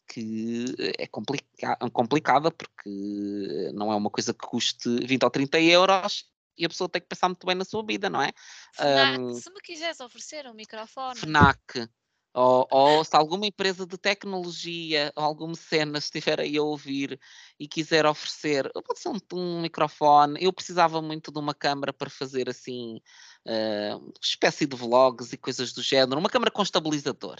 que 0.07 0.65
é 0.99 1.07
complica 1.07 1.45
complicada 1.93 2.51
porque 2.51 3.71
não 3.73 3.91
é 3.91 3.95
uma 3.95 4.09
coisa 4.11 4.33
que 4.33 4.45
custe 4.47 4.89
20 5.05 5.23
ou 5.23 5.29
30 5.31 5.59
euros 5.61 6.25
e 6.57 6.65
a 6.65 6.69
pessoa 6.69 6.89
tem 6.89 7.01
que 7.01 7.07
pensar 7.07 7.29
muito 7.29 7.45
bem 7.47 7.55
na 7.55 7.65
sua 7.65 7.83
vida, 7.85 8.09
não 8.09 8.21
é? 8.21 8.31
FNAC, 8.73 9.21
Hum, 9.21 9.33
se 9.33 9.49
me 9.51 9.61
quiseres 9.61 9.99
oferecer 9.99 10.47
um 10.47 10.53
microfone. 10.55 11.21
FNAC, 11.21 11.89
ou, 12.33 12.67
ou 12.69 13.03
se 13.03 13.15
alguma 13.15 13.45
empresa 13.45 13.85
de 13.85 13.97
tecnologia 13.97 15.11
ou 15.15 15.23
alguma 15.23 15.55
cena 15.55 15.97
estiver 15.97 16.39
aí 16.39 16.57
a 16.57 16.63
ouvir 16.63 17.19
e 17.59 17.67
quiser 17.67 18.05
oferecer, 18.05 18.71
pode 18.73 18.99
ser 18.99 19.09
um, 19.09 19.19
um 19.33 19.61
microfone, 19.61 20.37
eu 20.41 20.53
precisava 20.53 21.01
muito 21.01 21.31
de 21.31 21.39
uma 21.39 21.53
câmara 21.53 21.91
para 21.91 22.09
fazer 22.09 22.49
assim, 22.49 23.01
eh, 23.45 23.95
uma 23.95 24.13
espécie 24.21 24.65
de 24.67 24.75
vlogs 24.75 25.33
e 25.33 25.37
coisas 25.37 25.73
do 25.73 25.81
género, 25.81 26.19
uma 26.19 26.29
câmara 26.29 26.51
com 26.51 26.61
estabilizador. 26.61 27.37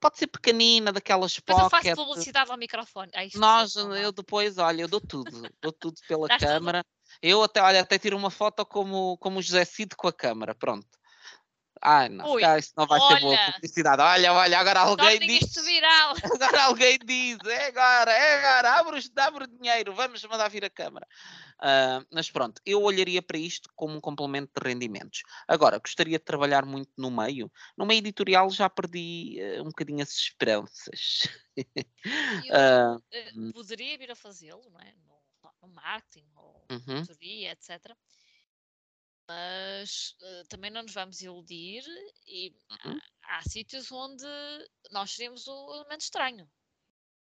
Pode 0.00 0.18
ser 0.18 0.26
pequenina, 0.26 0.92
daquelas 0.92 1.34
Depois 1.34 1.58
eu 1.58 1.70
faço 1.70 1.88
pocket. 1.88 1.96
publicidade 1.96 2.50
ao 2.50 2.58
microfone. 2.58 3.10
Ai, 3.14 3.26
isto 3.26 3.38
Nós, 3.38 3.74
eu 3.76 4.12
depois, 4.12 4.58
olha, 4.58 4.82
eu 4.82 4.88
dou 4.88 5.00
tudo, 5.00 5.48
dou 5.62 5.72
tudo 5.72 5.98
pela 6.06 6.28
câmara. 6.28 6.84
Eu 7.22 7.42
até, 7.42 7.62
olha, 7.62 7.80
até 7.80 7.98
tiro 7.98 8.16
uma 8.16 8.30
foto 8.30 8.66
como, 8.66 9.16
como 9.18 9.38
o 9.38 9.42
José 9.42 9.64
Cid 9.64 9.94
com 9.96 10.08
a 10.08 10.12
câmara, 10.12 10.54
pronto. 10.54 10.86
Ai, 11.84 12.08
não, 12.08 12.32
Ui, 12.32 12.42
isso 12.58 12.72
não 12.76 12.86
vai 12.86 12.98
ser 12.98 13.20
boa 13.20 13.32
olha. 13.34 13.52
publicidade. 13.52 14.00
Olha, 14.00 14.32
olha, 14.32 14.58
agora 14.58 14.80
alguém 14.80 15.18
Tornem 15.18 15.38
diz, 15.38 15.48
isto 15.48 15.62
viral. 15.62 16.14
agora 16.34 16.62
alguém 16.64 16.98
diz, 17.04 17.38
é 17.44 17.66
agora, 17.66 18.10
é 18.10 18.38
agora, 18.38 18.80
abre, 18.80 19.00
abre 19.16 19.44
o 19.44 19.46
dinheiro, 19.46 19.94
vamos 19.94 20.24
mandar 20.24 20.48
vir 20.48 20.64
a 20.64 20.70
câmara. 20.70 21.06
Ah, 21.60 22.04
mas 22.10 22.30
pronto, 22.30 22.60
eu 22.64 22.82
olharia 22.82 23.22
para 23.22 23.38
isto 23.38 23.68
como 23.76 23.96
um 23.96 24.00
complemento 24.00 24.50
de 24.54 24.68
rendimentos. 24.68 25.22
Agora, 25.46 25.78
gostaria 25.78 26.18
de 26.18 26.24
trabalhar 26.24 26.64
muito 26.64 26.90
no 26.96 27.10
meio. 27.10 27.50
No 27.76 27.86
meio 27.86 27.98
editorial 27.98 28.50
já 28.50 28.68
perdi 28.68 29.38
eh, 29.40 29.60
um 29.60 29.66
bocadinho 29.66 30.02
as 30.02 30.10
esperanças. 30.10 31.28
Eu 32.44 32.54
Ah, 32.54 32.96
eh, 33.12 33.30
poderia 33.52 33.96
vir 33.96 34.10
a 34.10 34.16
fazê-lo, 34.16 34.70
não 34.70 34.80
é? 34.80 34.94
No, 35.06 35.14
no 35.62 35.68
marketing, 35.68 36.26
ou 36.34 36.66
uhum. 36.70 37.02
tutoria, 37.02 37.52
etc. 37.52 37.94
Mas 39.28 40.14
eh, 40.22 40.42
também 40.48 40.70
não 40.70 40.82
nos 40.82 40.92
vamos 40.92 41.20
iludir 41.22 41.82
e 42.26 42.54
Uhum. 42.70 43.00
há, 43.24 43.38
há 43.38 43.42
sítios 43.42 43.90
onde 43.90 44.24
nós 44.90 45.12
seríamos 45.12 45.46
o 45.46 45.74
elemento 45.76 46.02
estranho. 46.02 46.50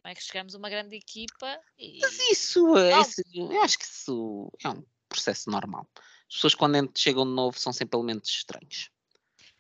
Não 0.04 0.10
é 0.10 0.14
que 0.14 0.22
chegamos 0.22 0.54
a 0.54 0.58
uma 0.58 0.70
grande 0.70 0.96
equipa 0.96 1.60
e 1.78 2.00
Mas 2.00 2.18
isso, 2.30 2.76
é, 2.76 3.00
isso- 3.00 3.22
eu 3.34 3.62
acho 3.62 3.78
que 3.78 3.84
isso 3.84 4.50
é 4.64 4.68
um 4.70 4.84
processo 5.08 5.50
normal. 5.50 5.88
As 6.28 6.34
pessoas 6.34 6.54
quando 6.54 6.90
chegam 6.96 7.24
de 7.24 7.32
novo 7.32 7.58
são 7.58 7.72
sempre 7.72 7.98
elementos 7.98 8.30
estranhos. 8.30 8.90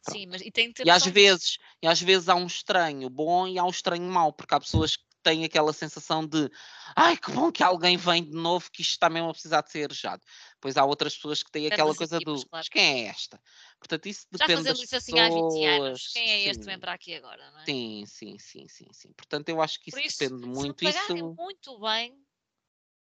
sim, 0.02 0.26
mas 0.26 0.40
e 0.42 0.50
tem 0.50 0.68
que 0.68 0.74
ter 0.74 0.86
E 0.86 0.90
às 0.90 1.04
vezes, 1.04 1.58
e 1.82 1.86
às 1.86 2.00
vezes 2.00 2.28
há 2.28 2.34
um 2.34 2.46
estranho 2.46 3.08
bom 3.10 3.46
e 3.48 3.58
há 3.58 3.64
um 3.64 3.70
estranho 3.70 4.02
mau, 4.10 4.32
porque 4.32 4.54
há 4.54 4.60
pessoas 4.60 4.96
que 4.96 5.04
têm 5.28 5.44
aquela 5.44 5.72
sensação 5.72 6.26
de 6.26 6.50
ai 6.96 7.16
que 7.16 7.30
bom 7.32 7.50
que 7.52 7.62
alguém 7.62 7.96
vem 7.96 8.24
de 8.24 8.32
novo, 8.32 8.70
que 8.72 8.82
isto 8.82 8.92
está 8.92 9.08
mesmo 9.10 9.28
a 9.30 9.32
precisar 9.32 9.62
de 9.62 9.70
ser 9.70 9.84
arejado. 9.84 10.22
Pois 10.60 10.76
há 10.76 10.84
outras 10.84 11.14
pessoas 11.16 11.42
que 11.42 11.50
têm 11.50 11.66
Depende 11.68 11.68
aquela 11.68 11.94
coisa 11.94 12.20
do 12.20 12.44
claro. 12.48 12.48
mas 12.52 12.68
quem 12.68 13.06
é 13.06 13.08
esta? 13.08 13.40
Portanto, 13.78 14.06
isso 14.06 14.26
Já 14.38 14.48
depende 14.48 14.64
das 14.64 14.80
isso 14.82 14.96
assim 14.96 15.18
há 15.18 15.28
20 15.28 15.64
anos. 15.64 15.98
pessoas. 15.98 16.08
Quem 16.12 16.30
é 16.30 16.40
este 16.48 16.64
Sim, 16.64 16.66
vem 16.66 16.78
para 16.78 16.92
aqui 16.94 17.14
agora, 17.14 17.50
não 17.50 17.60
é? 17.60 17.68
sim, 17.68 18.04
sim, 18.06 18.38
sim, 18.38 18.68
sim, 18.68 18.88
sim. 18.92 19.12
Portanto, 19.14 19.48
eu 19.50 19.60
acho 19.62 19.80
que 19.80 19.90
isso 19.90 20.02
isso, 20.04 20.24
depende 20.26 20.46
se 20.52 20.70
muito. 20.70 20.82
pagarem 20.82 21.22
Isso 21.22 21.38
muito 21.38 21.78
bem, 21.80 22.24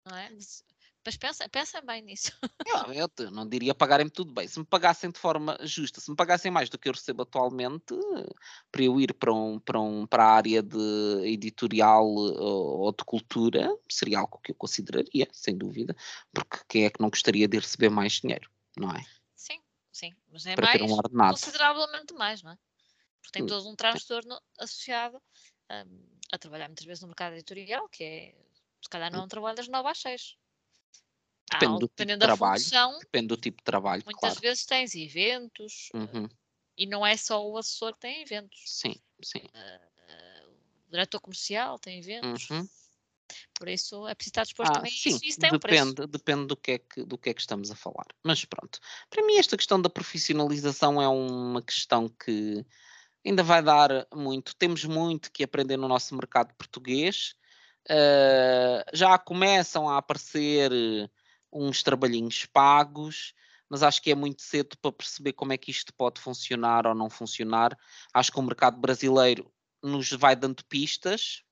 não 0.06 0.16
é? 0.18 0.30
Mas 1.06 1.18
pensem, 1.18 1.50
pensem 1.50 1.86
bem 1.86 2.02
nisso. 2.02 2.32
Eu, 2.94 3.32
não 3.32 3.48
diria 3.48 3.74
pagarem-me 3.74 4.12
tudo 4.12 4.34
bem. 4.34 4.48
Se 4.48 4.60
me 4.60 4.66
pagassem 4.66 5.10
de 5.10 5.18
forma 5.20 5.58
justa, 5.64 6.00
se 6.00 6.10
me 6.10 6.16
pagassem 6.16 6.52
mais 6.52 6.70
do 6.70 6.78
que 6.78 6.88
eu 6.88 6.94
recebo 6.94 7.24
atualmente, 7.24 7.96
para 8.72 8.84
eu 8.84 9.00
ir 9.00 9.14
para, 9.14 9.34
um, 9.34 9.60
para, 9.60 9.80
um, 9.80 10.06
para 10.06 10.24
a 10.26 10.32
área 10.34 10.62
de 10.62 10.78
editorial 11.26 12.06
ou 12.08 12.92
de 12.92 13.04
cultura, 13.04 13.76
seria 13.90 14.20
algo 14.20 14.40
que 14.44 14.52
eu 14.52 14.56
consideraria, 14.56 15.28
sem 15.32 15.58
dúvida, 15.58 15.96
porque 16.34 16.58
quem 16.68 16.86
é 16.86 16.90
que 16.90 17.02
não 17.02 17.10
gostaria 17.10 17.48
de 17.48 17.58
receber 17.58 17.90
mais 17.90 18.14
dinheiro, 18.14 18.50
não 18.78 18.92
é? 18.92 19.04
Sim, 19.36 19.62
sim. 19.92 20.16
Mas 20.28 20.46
é 20.46 20.56
Para 20.56 20.68
ter 20.68 20.82
mais, 20.82 20.84
um 20.84 20.92
ordenado. 20.92 21.40
consideravelmente 21.40 22.14
mais, 22.14 22.42
não 22.44 22.52
é? 22.52 22.58
Porque 23.22 23.34
tem 23.34 23.44
Hum, 23.44 23.48
todo 23.48 23.70
um 23.70 23.76
transtorno 23.76 24.40
associado 24.60 25.22
hum, 25.72 26.20
a 26.34 26.38
trabalhar 26.38 26.68
muitas 26.70 26.86
vezes 26.86 27.02
no 27.02 27.10
mercado 27.10 27.34
editorial, 27.36 27.90
que 27.90 28.04
é, 28.04 28.36
se 28.82 28.90
calhar 28.90 29.12
não 29.12 29.28
trabalhas 29.28 29.66
de 29.66 29.72
9 29.72 29.90
às 29.90 30.00
6. 30.00 30.38
Depende 31.52 31.74
al- 31.74 31.80
do 31.80 31.88
tipo 31.88 32.12
de 32.14 32.18
dependendo 32.18 32.20
da 32.20 32.30
trabalho, 32.30 32.64
função, 32.64 32.98
Depende 33.00 33.28
do 33.28 33.38
tipo 33.38 33.58
de 33.58 33.64
trabalho, 33.64 34.04
muitas 34.06 34.36
claro. 34.36 34.40
vezes 34.40 34.66
tens 34.66 34.96
eventos, 34.96 35.92
Uhum, 35.94 36.28
e 36.78 36.86
não 36.88 37.06
é 37.06 37.18
só 37.18 37.46
o 37.48 37.58
assessor 37.58 37.94
que 37.94 38.00
tem 38.02 38.22
eventos. 38.22 38.60
Sim, 38.64 38.96
sim. 39.24 39.42
O 40.88 40.92
diretor 40.92 41.20
comercial 41.22 41.80
tem 41.80 42.00
eventos. 42.00 42.50
Uhum. 42.52 42.70
Por 43.58 43.68
isso 43.68 44.08
é 44.08 44.16
preciso 44.16 44.32
estar 44.32 44.44
disposto 44.44 44.72
Ah, 44.72 44.74
também 44.74 44.92
a 44.92 44.96
sim, 44.96 45.10
isso 45.10 45.24
isso 45.24 45.38
tem 45.40 45.52
um 45.52 45.60
preço. 45.60 45.96
depende, 45.96 46.08
depende 46.08 46.48
do 46.48 46.56
que, 46.58 46.72
é 46.74 46.80
que, 46.80 47.04
do 47.04 47.18
que 47.18 47.30
é 47.30 47.34
que 47.34 47.42
estamos 47.42 47.72
a 47.72 47.76
falar. 47.76 48.06
Mas 48.24 48.44
pronto, 48.46 48.80
para 49.10 49.26
mim 49.26 49.36
esta 49.38 49.56
questão 49.58 49.82
da 49.82 49.90
profissionalização 49.90 51.02
é 51.02 51.08
uma 51.08 51.62
questão 51.62 52.10
que 52.10 52.66
ainda 53.26 53.44
vai 53.44 53.64
dar 53.64 54.08
muito. 54.14 54.56
Temos 54.56 54.86
muito 54.86 55.32
que 55.32 55.44
aprender 55.44 55.78
no 55.78 55.88
nosso 55.88 56.16
mercado 56.16 56.54
português. 56.56 57.36
Uh, 57.90 58.84
já 58.94 59.18
começam 59.20 59.90
a 59.90 59.98
aparecer 59.98 60.72
uns 61.52 61.84
trabalhinhos 61.84 62.46
pagos, 62.46 63.34
mas 63.70 63.84
acho 63.84 64.02
que 64.02 64.12
é 64.12 64.16
muito 64.16 64.42
cedo 64.42 64.78
para 64.82 64.92
perceber 64.92 65.34
como 65.34 65.54
é 65.54 65.58
que 65.58 65.72
isto 65.72 65.94
pode 65.94 66.20
funcionar 66.20 66.88
ou 66.88 66.96
não 66.96 67.10
funcionar. 67.10 67.78
Acho 68.14 68.32
que 68.32 68.40
o 68.40 68.44
mercado 68.44 68.80
brasileiro 68.80 69.52
nos 69.82 70.12
vai 70.12 70.36
dando 70.36 70.64
pistas, 70.66 71.44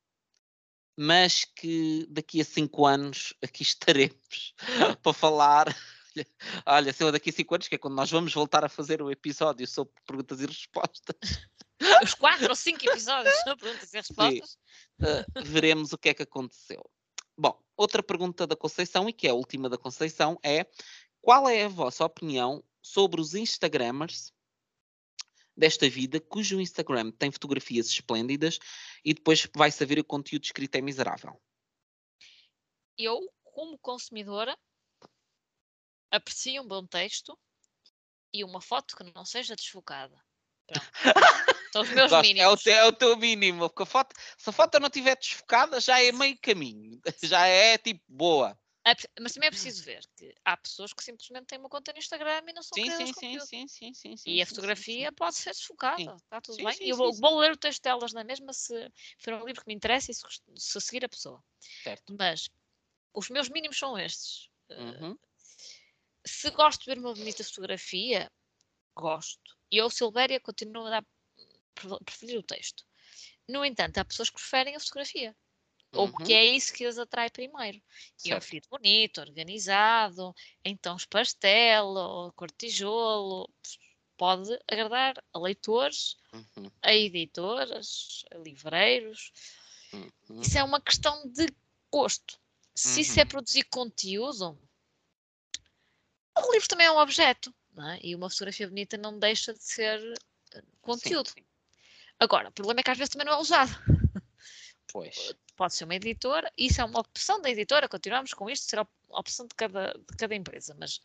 mas 0.97 1.45
que 1.45 2.07
daqui 2.09 2.41
a 2.41 2.45
cinco 2.45 2.85
anos 2.85 3.33
aqui 3.43 3.61
estaremos 3.63 4.53
para 5.01 5.13
falar. 5.13 5.75
Olha, 6.65 6.91
se 6.91 7.03
eu 7.03 7.11
daqui 7.11 7.29
a 7.29 7.33
cinco 7.33 7.53
anos, 7.53 7.67
que 7.67 7.75
é 7.75 7.77
quando 7.77 7.95
nós 7.95 8.09
vamos 8.09 8.33
voltar 8.33 8.65
a 8.65 8.69
fazer 8.69 9.01
o 9.03 9.11
episódio 9.11 9.67
sobre 9.67 9.93
perguntas 10.05 10.41
e 10.41 10.47
respostas, 10.47 11.47
Os 12.03 12.13
quatro 12.13 12.49
ou 12.49 12.55
cinco 12.55 12.89
episódios 12.89 13.35
são 13.43 13.55
perguntas 13.55 13.93
e 13.93 13.97
respostas. 13.97 14.57
uh, 14.99 15.43
veremos 15.45 15.93
o 15.93 15.97
que 15.97 16.09
é 16.09 16.13
que 16.13 16.23
aconteceu. 16.23 16.83
Bom, 17.37 17.61
outra 17.75 18.01
pergunta 18.01 18.47
da 18.47 18.55
Conceição, 18.55 19.07
e 19.07 19.13
que 19.13 19.27
é 19.27 19.29
a 19.29 19.35
última 19.35 19.69
da 19.69 19.77
Conceição, 19.77 20.39
é 20.43 20.65
qual 21.21 21.47
é 21.47 21.65
a 21.65 21.69
vossa 21.69 22.03
opinião 22.03 22.63
sobre 22.81 23.21
os 23.21 23.35
Instagrammers 23.35 24.33
desta 25.55 25.89
vida, 25.89 26.19
cujo 26.19 26.59
Instagram 26.59 27.11
tem 27.11 27.31
fotografias 27.31 27.87
esplêndidas 27.87 28.59
e 29.03 29.13
depois 29.13 29.47
vai 29.55 29.71
saber 29.71 29.99
o 29.99 30.03
conteúdo 30.03 30.45
escrito 30.45 30.75
é 30.75 30.81
miserável? 30.81 31.39
Eu, 32.97 33.19
como 33.43 33.77
consumidora, 33.77 34.57
aprecio 36.11 36.61
um 36.61 36.67
bom 36.67 36.85
texto 36.85 37.37
e 38.33 38.43
uma 38.43 38.61
foto 38.61 38.95
que 38.95 39.03
não 39.03 39.25
seja 39.25 39.55
desfocada. 39.55 40.26
São 41.71 41.81
os 41.81 41.89
meus 41.89 42.11
Gosto, 42.11 42.25
é, 42.37 42.47
o 42.47 42.57
mínimos. 42.57 42.63
teu, 42.63 42.73
é 42.73 42.85
o 42.85 42.91
teu 42.91 43.17
mínimo, 43.17 43.69
porque 43.69 43.83
a 43.83 43.85
foto, 43.85 44.15
se 44.37 44.49
a 44.49 44.53
foto 44.53 44.79
não 44.79 44.87
estiver 44.87 45.15
desfocada, 45.17 45.79
já 45.79 46.01
é 46.01 46.11
meio 46.11 46.37
caminho, 46.41 46.99
já 47.23 47.45
é 47.47 47.77
tipo 47.77 48.03
boa. 48.07 48.57
É 48.85 48.93
Mas 49.19 49.33
também 49.33 49.47
é 49.47 49.51
preciso 49.51 49.83
ver 49.83 50.01
que 50.15 50.33
há 50.45 50.55
pessoas 50.55 50.93
que 50.93 51.03
simplesmente 51.03 51.47
têm 51.47 51.59
uma 51.59 51.67
conta 51.67 51.91
no 51.91 51.99
Instagram 51.99 52.41
e 52.47 52.53
não 52.53 52.63
são 52.63 52.77
Sim, 52.77 52.89
sim, 52.89 53.13
sim, 53.13 53.39
sim, 53.39 53.67
sim, 53.67 53.93
sim, 53.93 54.17
sim. 54.17 54.31
E 54.31 54.41
a 54.41 54.45
sim, 54.45 54.49
sim, 54.49 54.55
fotografia 54.55 55.11
pode 55.11 55.35
ser 55.35 55.49
desfocada, 55.49 56.15
está 56.15 56.39
tudo 56.39 56.63
bem. 56.63 56.77
E 56.81 56.89
eu 56.89 56.95
vou, 56.95 57.13
vou 57.13 57.37
ler 57.39 57.51
o 57.51 57.57
texto 57.57 57.83
delas 57.83 58.13
na 58.13 58.23
mesma 58.23 58.53
se 58.53 58.73
for 59.19 59.33
um 59.33 59.45
livro 59.45 59.61
que 59.61 59.67
me 59.67 59.75
interessa 59.75 60.11
e 60.11 60.13
se, 60.13 60.21
se 60.55 60.81
seguir 60.81 61.03
a 61.03 61.09
pessoa. 61.09 61.43
Certo. 61.83 62.15
Mas 62.17 62.49
os 63.13 63.29
meus 63.29 63.49
mínimos 63.49 63.77
são 63.77 63.97
estes. 63.97 64.49
Uh, 64.69 65.05
Uhum. 65.05 65.17
Se 66.25 66.49
gosto 66.51 66.83
de 66.83 66.93
ver 66.93 66.99
uma 66.99 67.13
bonita 67.13 67.43
fotografia, 67.43 68.29
gosto. 68.95 69.56
E 69.71 69.77
eu, 69.77 69.89
Silvéria, 69.89 70.39
continuo 70.39 70.85
a 70.87 71.03
preferir 72.05 72.39
o 72.39 72.43
texto. 72.43 72.85
No 73.47 73.63
entanto, 73.63 73.97
há 73.97 74.05
pessoas 74.05 74.29
que 74.29 74.35
preferem 74.35 74.75
a 74.75 74.79
fotografia. 74.79 75.35
Ou 75.93 76.11
que 76.11 76.33
Uhum. 76.33 76.37
é 76.37 76.43
isso 76.45 76.73
que 76.73 76.85
as 76.85 76.97
atrai 76.97 77.29
primeiro. 77.29 77.81
E 78.25 78.31
é 78.31 78.37
um 78.37 78.41
feed 78.41 78.67
bonito, 78.69 79.21
organizado, 79.21 80.33
em 80.63 80.75
tons 80.75 81.05
pastel 81.05 81.85
ou 81.87 82.31
cor 82.33 82.49
de 82.49 82.57
tijolo. 82.57 83.49
Pode 84.17 84.49
agradar 84.67 85.23
a 85.33 85.39
leitores, 85.39 86.17
Uhum, 86.33 86.71
a 86.81 86.93
editoras, 86.93 88.25
a 88.31 88.37
livreiros. 88.37 89.31
uhum. 89.93 90.41
Isso 90.41 90.57
é 90.57 90.63
uma 90.63 90.81
questão 90.81 91.27
de 91.31 91.47
gosto. 91.91 92.39
Se 92.75 93.01
isso 93.01 93.19
é 93.19 93.23
Uhum. 93.23 93.29
produzir 93.29 93.63
conteúdo, 93.65 94.59
o 96.37 96.51
livro 96.51 96.67
também 96.67 96.87
é 96.87 96.91
um 96.91 96.97
objeto. 96.97 97.53
É? 97.85 97.99
E 98.01 98.15
uma 98.15 98.29
fotografia 98.29 98.67
bonita 98.67 98.97
não 98.97 99.17
deixa 99.19 99.53
de 99.53 99.63
ser 99.63 99.99
eh, 100.53 100.63
conteúdo. 100.81 101.29
Sim, 101.29 101.41
sim. 101.41 101.45
Agora, 102.19 102.49
o 102.49 102.51
problema 102.51 102.79
é 102.79 102.83
que 102.83 102.91
às 102.91 102.97
vezes 102.97 103.11
também 103.11 103.25
não 103.25 103.33
é 103.33 103.37
usado. 103.37 103.71
Pois. 104.89 105.33
Pode 105.57 105.75
ser 105.75 105.83
uma 105.83 105.95
editora, 105.95 106.51
isso 106.57 106.79
é 106.79 106.85
uma 106.85 107.01
opção 107.01 107.41
da 107.41 107.49
editora, 107.49 107.89
continuamos 107.89 108.33
com 108.33 108.49
isto, 108.49 108.69
será 108.69 108.87
a 109.11 109.19
opção 109.19 109.45
de 109.45 109.53
cada, 109.53 109.91
de 109.91 110.17
cada 110.17 110.33
empresa, 110.33 110.75
mas 110.79 111.01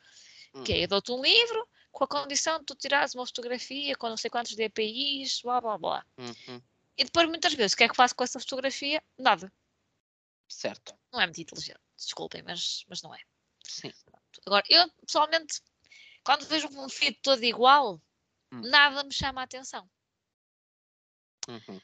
que 0.64 0.72
é, 0.72 0.84
eu 0.84 0.88
dou-te 0.88 1.10
um 1.10 1.22
livro 1.22 1.66
com 1.90 2.04
a 2.04 2.08
condição 2.08 2.58
de 2.58 2.66
tu 2.66 2.74
tirares 2.74 3.14
uma 3.14 3.26
fotografia 3.26 3.96
com 3.96 4.08
não 4.08 4.16
sei 4.16 4.30
quantos 4.30 4.54
DPIs, 4.54 5.40
blá 5.42 5.60
blá 5.60 5.78
blá. 5.78 6.06
Uhum. 6.18 6.62
E 6.96 7.04
depois 7.04 7.26
muitas 7.28 7.54
vezes 7.54 7.72
o 7.72 7.76
que 7.76 7.84
é 7.84 7.88
que 7.88 7.96
faço 7.96 8.14
com 8.14 8.24
essa 8.24 8.38
fotografia? 8.38 9.02
Nada. 9.18 9.52
Certo. 10.48 10.94
Não 11.12 11.20
é 11.20 11.26
muito 11.26 11.40
inteligente, 11.40 11.80
desculpem, 11.96 12.42
mas, 12.42 12.84
mas 12.88 13.02
não 13.02 13.14
é. 13.14 13.20
Sim. 13.66 13.90
Agora, 14.46 14.64
eu 14.68 14.90
pessoalmente, 15.06 15.62
quando 16.24 16.46
vejo 16.46 16.68
um 16.68 16.88
feed 16.88 17.18
todo 17.22 17.42
igual, 17.42 18.00
Hum. 18.52 18.60
nada 18.68 19.02
me 19.02 19.12
chama 19.12 19.40
a 19.40 19.44
atenção. 19.44 19.88
Uhum. 21.48 21.80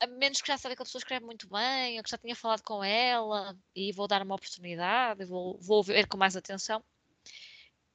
A 0.00 0.06
menos 0.06 0.40
que 0.40 0.48
já 0.48 0.58
sabe 0.58 0.76
que 0.76 0.82
a 0.82 0.84
pessoa 0.84 1.00
escreve 1.00 1.24
muito 1.24 1.48
bem, 1.48 1.96
ou 1.96 2.04
que 2.04 2.10
já 2.10 2.18
tinha 2.18 2.36
falado 2.36 2.62
com 2.62 2.84
ela, 2.84 3.58
e 3.74 3.90
vou 3.92 4.06
dar 4.06 4.22
uma 4.22 4.34
oportunidade, 4.34 5.24
vou, 5.24 5.58
vou 5.58 5.82
ver 5.82 6.06
com 6.06 6.16
mais 6.16 6.36
atenção. 6.36 6.84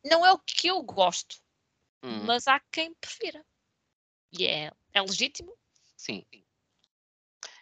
Não 0.04 0.26
é 0.26 0.34
o 0.34 0.40
que 0.40 0.68
eu 0.68 0.82
gosto, 0.84 1.42
Hum, 2.04 2.26
mas 2.26 2.48
há 2.48 2.60
quem 2.72 2.94
prefira. 2.96 3.46
E 4.38 4.46
é, 4.46 4.72
é 4.92 5.02
legítimo. 5.02 5.58
Sim. 5.96 6.26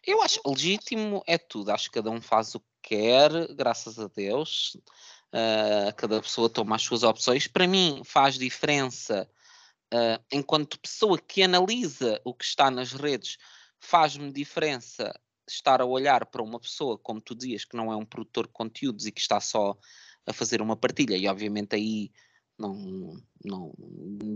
Eu 0.03 0.21
acho 0.23 0.41
legítimo 0.45 1.21
é 1.27 1.38
tudo. 1.38 1.69
Acho 1.69 1.89
que 1.89 1.95
cada 1.95 2.09
um 2.09 2.19
faz 2.19 2.55
o 2.55 2.59
que 2.59 2.65
quer, 2.81 3.53
graças 3.53 3.99
a 3.99 4.07
Deus. 4.07 4.75
Ah, 5.33 5.93
cada 5.95 6.21
pessoa 6.21 6.49
toma 6.49 6.75
as 6.75 6.81
suas 6.81 7.03
opções. 7.03 7.47
Para 7.47 7.67
mim, 7.67 8.01
faz 8.03 8.37
diferença, 8.37 9.29
ah, 9.93 10.21
enquanto 10.31 10.79
pessoa 10.79 11.17
que 11.19 11.41
analisa 11.43 12.19
o 12.25 12.33
que 12.33 12.43
está 12.45 12.69
nas 12.69 12.91
redes, 12.91 13.37
faz-me 13.79 14.31
diferença 14.31 15.13
estar 15.47 15.81
a 15.81 15.85
olhar 15.85 16.25
para 16.27 16.43
uma 16.43 16.59
pessoa, 16.59 16.97
como 16.97 17.21
tu 17.21 17.35
dizias, 17.35 17.65
que 17.65 17.75
não 17.75 17.91
é 17.91 17.95
um 17.95 18.05
produtor 18.05 18.47
de 18.47 18.53
conteúdos 18.53 19.05
e 19.05 19.11
que 19.11 19.21
está 19.21 19.39
só 19.39 19.77
a 20.25 20.33
fazer 20.33 20.61
uma 20.61 20.75
partilha. 20.75 21.17
E 21.17 21.27
obviamente 21.27 21.75
aí 21.75 22.11
não, 22.57 23.21
não 23.43 23.73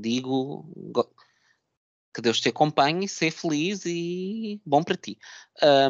digo 0.01 0.69
go- 0.75 1.13
que 2.13 2.21
Deus 2.21 2.39
te 2.39 2.49
acompanhe, 2.49 3.07
ser 3.07 3.31
feliz 3.31 3.85
e 3.85 4.61
bom 4.65 4.81
para 4.81 4.95
ti. 4.95 5.17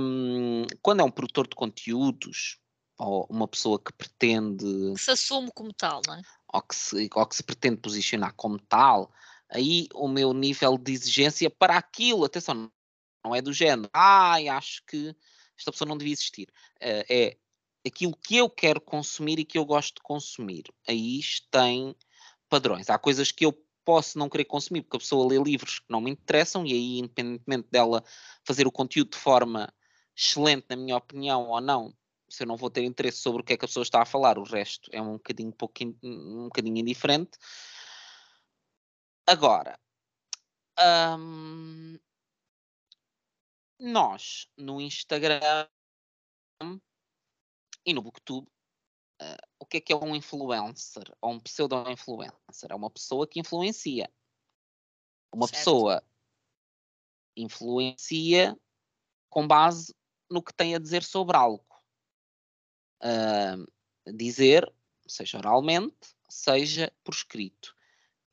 Hum, 0.01 0.65
quando 0.81 1.01
é 1.01 1.03
um 1.03 1.11
produtor 1.11 1.47
de 1.47 1.55
conteúdos 1.55 2.59
ou 2.97 3.25
uma 3.29 3.47
pessoa 3.47 3.79
que 3.79 3.91
pretende 3.93 4.93
Que 4.93 5.01
se 5.01 5.11
assume 5.11 5.51
como 5.53 5.73
tal, 5.73 6.01
não 6.07 6.15
é? 6.15 6.21
ou 6.55 6.61
que 6.61 6.75
se, 6.75 7.09
ou 7.13 7.25
que 7.25 7.35
se 7.35 7.43
pretende 7.43 7.77
posicionar 7.77 8.33
como 8.35 8.57
tal, 8.59 9.11
aí 9.49 9.87
o 9.93 10.07
meu 10.07 10.33
nível 10.33 10.77
de 10.77 10.93
exigência 10.93 11.49
para 11.49 11.77
aquilo, 11.77 12.25
atenção, 12.25 12.71
não 13.23 13.35
é 13.35 13.41
do 13.41 13.51
género, 13.51 13.89
ai, 13.93 14.47
acho 14.47 14.83
que 14.85 15.15
esta 15.57 15.71
pessoa 15.71 15.87
não 15.87 15.97
devia 15.97 16.13
existir. 16.13 16.47
Eh, 16.79 17.05
é 17.09 17.37
aquilo 17.87 18.15
que 18.15 18.37
eu 18.37 18.49
quero 18.49 18.81
consumir 18.81 19.39
e 19.39 19.45
que 19.45 19.57
eu 19.57 19.65
gosto 19.65 19.95
de 19.95 20.01
consumir. 20.01 20.63
Aí 20.87 21.19
tem 21.51 21.95
padrões. 22.49 22.89
Há 22.89 22.97
coisas 22.97 23.31
que 23.31 23.45
eu 23.45 23.53
posso 23.83 24.17
não 24.17 24.29
querer 24.29 24.45
consumir 24.45 24.81
porque 24.81 24.97
a 24.97 24.99
pessoa 24.99 25.27
lê 25.27 25.37
livros 25.37 25.79
que 25.79 25.85
não 25.89 26.01
me 26.01 26.09
interessam 26.11 26.65
e 26.65 26.73
aí, 26.73 26.99
independentemente 26.99 27.67
dela 27.69 28.03
fazer 28.43 28.65
o 28.65 28.71
conteúdo 28.71 29.11
de 29.11 29.17
forma 29.17 29.71
excelente, 30.15 30.65
na 30.69 30.75
minha 30.75 30.97
opinião, 30.97 31.47
ou 31.49 31.61
não, 31.61 31.93
se 32.29 32.43
eu 32.43 32.47
não 32.47 32.57
vou 32.57 32.69
ter 32.69 32.83
interesse 32.83 33.19
sobre 33.19 33.41
o 33.41 33.45
que 33.45 33.53
é 33.53 33.57
que 33.57 33.65
a 33.65 33.67
pessoa 33.67 33.83
está 33.83 34.01
a 34.01 34.05
falar, 34.05 34.37
o 34.37 34.43
resto 34.43 34.89
é 34.91 35.01
um 35.01 35.13
bocadinho, 35.13 35.53
pouquinho, 35.53 35.97
um 36.03 36.45
bocadinho 36.45 36.77
indiferente. 36.77 37.37
Agora, 39.27 39.79
hum, 41.17 41.97
nós 43.79 44.47
no 44.57 44.79
Instagram 44.81 45.67
e 47.85 47.93
no 47.93 48.01
Booktube, 48.01 48.47
uh, 49.21 49.47
o 49.59 49.65
que 49.65 49.77
é 49.77 49.81
que 49.81 49.93
é 49.93 49.95
um 49.95 50.15
influencer 50.15 51.15
ou 51.21 51.33
um 51.33 51.39
pseudo-influencer? 51.39 52.71
É 52.71 52.75
uma 52.75 52.89
pessoa 52.89 53.27
que 53.27 53.39
influencia. 53.39 54.11
Uma 55.33 55.47
certo. 55.47 55.59
pessoa 55.59 56.03
influencia 57.35 58.57
com 59.29 59.47
base 59.47 59.93
no 60.29 60.41
que 60.41 60.53
tem 60.53 60.75
a 60.75 60.79
dizer 60.79 61.03
sobre 61.03 61.35
algo. 61.35 61.65
Uh, 63.01 63.65
dizer, 64.13 64.71
seja 65.07 65.37
oralmente, 65.37 66.15
seja 66.29 66.91
por 67.03 67.13
escrito. 67.13 67.75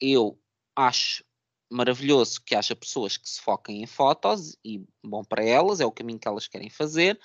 Eu 0.00 0.40
acho 0.74 1.24
maravilhoso 1.70 2.42
que 2.42 2.54
haja 2.54 2.76
pessoas 2.76 3.16
que 3.16 3.28
se 3.28 3.40
foquem 3.40 3.82
em 3.82 3.86
fotos 3.86 4.56
e 4.64 4.84
bom 5.02 5.24
para 5.24 5.44
elas, 5.44 5.80
é 5.80 5.86
o 5.86 5.92
caminho 5.92 6.18
que 6.18 6.28
elas 6.28 6.46
querem 6.46 6.68
fazer, 6.68 7.18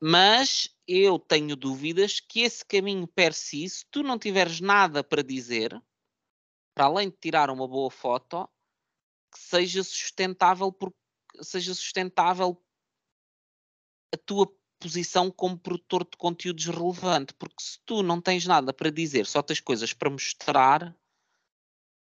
mas 0.00 0.68
eu 0.86 1.18
tenho 1.18 1.56
dúvidas 1.56 2.20
que 2.20 2.40
esse 2.40 2.64
caminho 2.64 3.06
per 3.06 3.32
si, 3.32 3.68
se 3.68 3.86
tu 3.90 4.02
não 4.02 4.18
tiveres 4.18 4.60
nada 4.60 5.02
para 5.02 5.22
dizer, 5.22 5.82
para 6.74 6.84
além 6.84 7.08
de 7.08 7.16
tirar 7.16 7.48
uma 7.48 7.66
boa 7.66 7.90
foto, 7.90 8.48
que 9.32 9.38
seja 9.38 9.82
sustentável 9.82 10.76
seja 11.40 11.74
sustentável 11.74 12.62
a 14.12 14.16
tua 14.16 14.46
posição 14.84 15.30
como 15.30 15.58
produtor 15.58 16.04
de 16.04 16.14
conteúdos 16.18 16.66
relevante, 16.66 17.32
porque 17.32 17.56
se 17.58 17.80
tu 17.86 18.02
não 18.02 18.20
tens 18.20 18.44
nada 18.44 18.70
para 18.70 18.90
dizer, 18.90 19.24
só 19.24 19.40
tens 19.40 19.58
coisas 19.58 19.94
para 19.94 20.10
mostrar, 20.10 20.94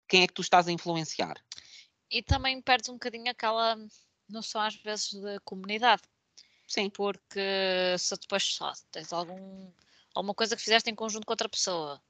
quem 0.07 0.23
é 0.23 0.27
que 0.27 0.33
tu 0.33 0.41
estás 0.41 0.65
a 0.65 0.71
influenciar? 0.71 1.35
E 2.09 2.23
também 2.23 2.61
perdes 2.61 2.87
um 2.87 2.93
bocadinho 2.93 3.29
aquela 3.29 3.77
noção 4.29 4.61
às 4.61 4.75
vezes 4.75 5.11
de 5.11 5.41
comunidade. 5.41 6.03
Sim. 6.65 6.89
Porque 6.89 7.97
se 7.97 8.15
depois 8.15 8.43
só 8.43 8.71
tens 8.93 9.11
algum, 9.11 9.69
alguma 10.15 10.33
coisa 10.33 10.55
que 10.55 10.61
fizeste 10.61 10.89
em 10.89 10.95
conjunto 10.95 11.25
com 11.25 11.33
outra 11.33 11.49
pessoa 11.49 12.01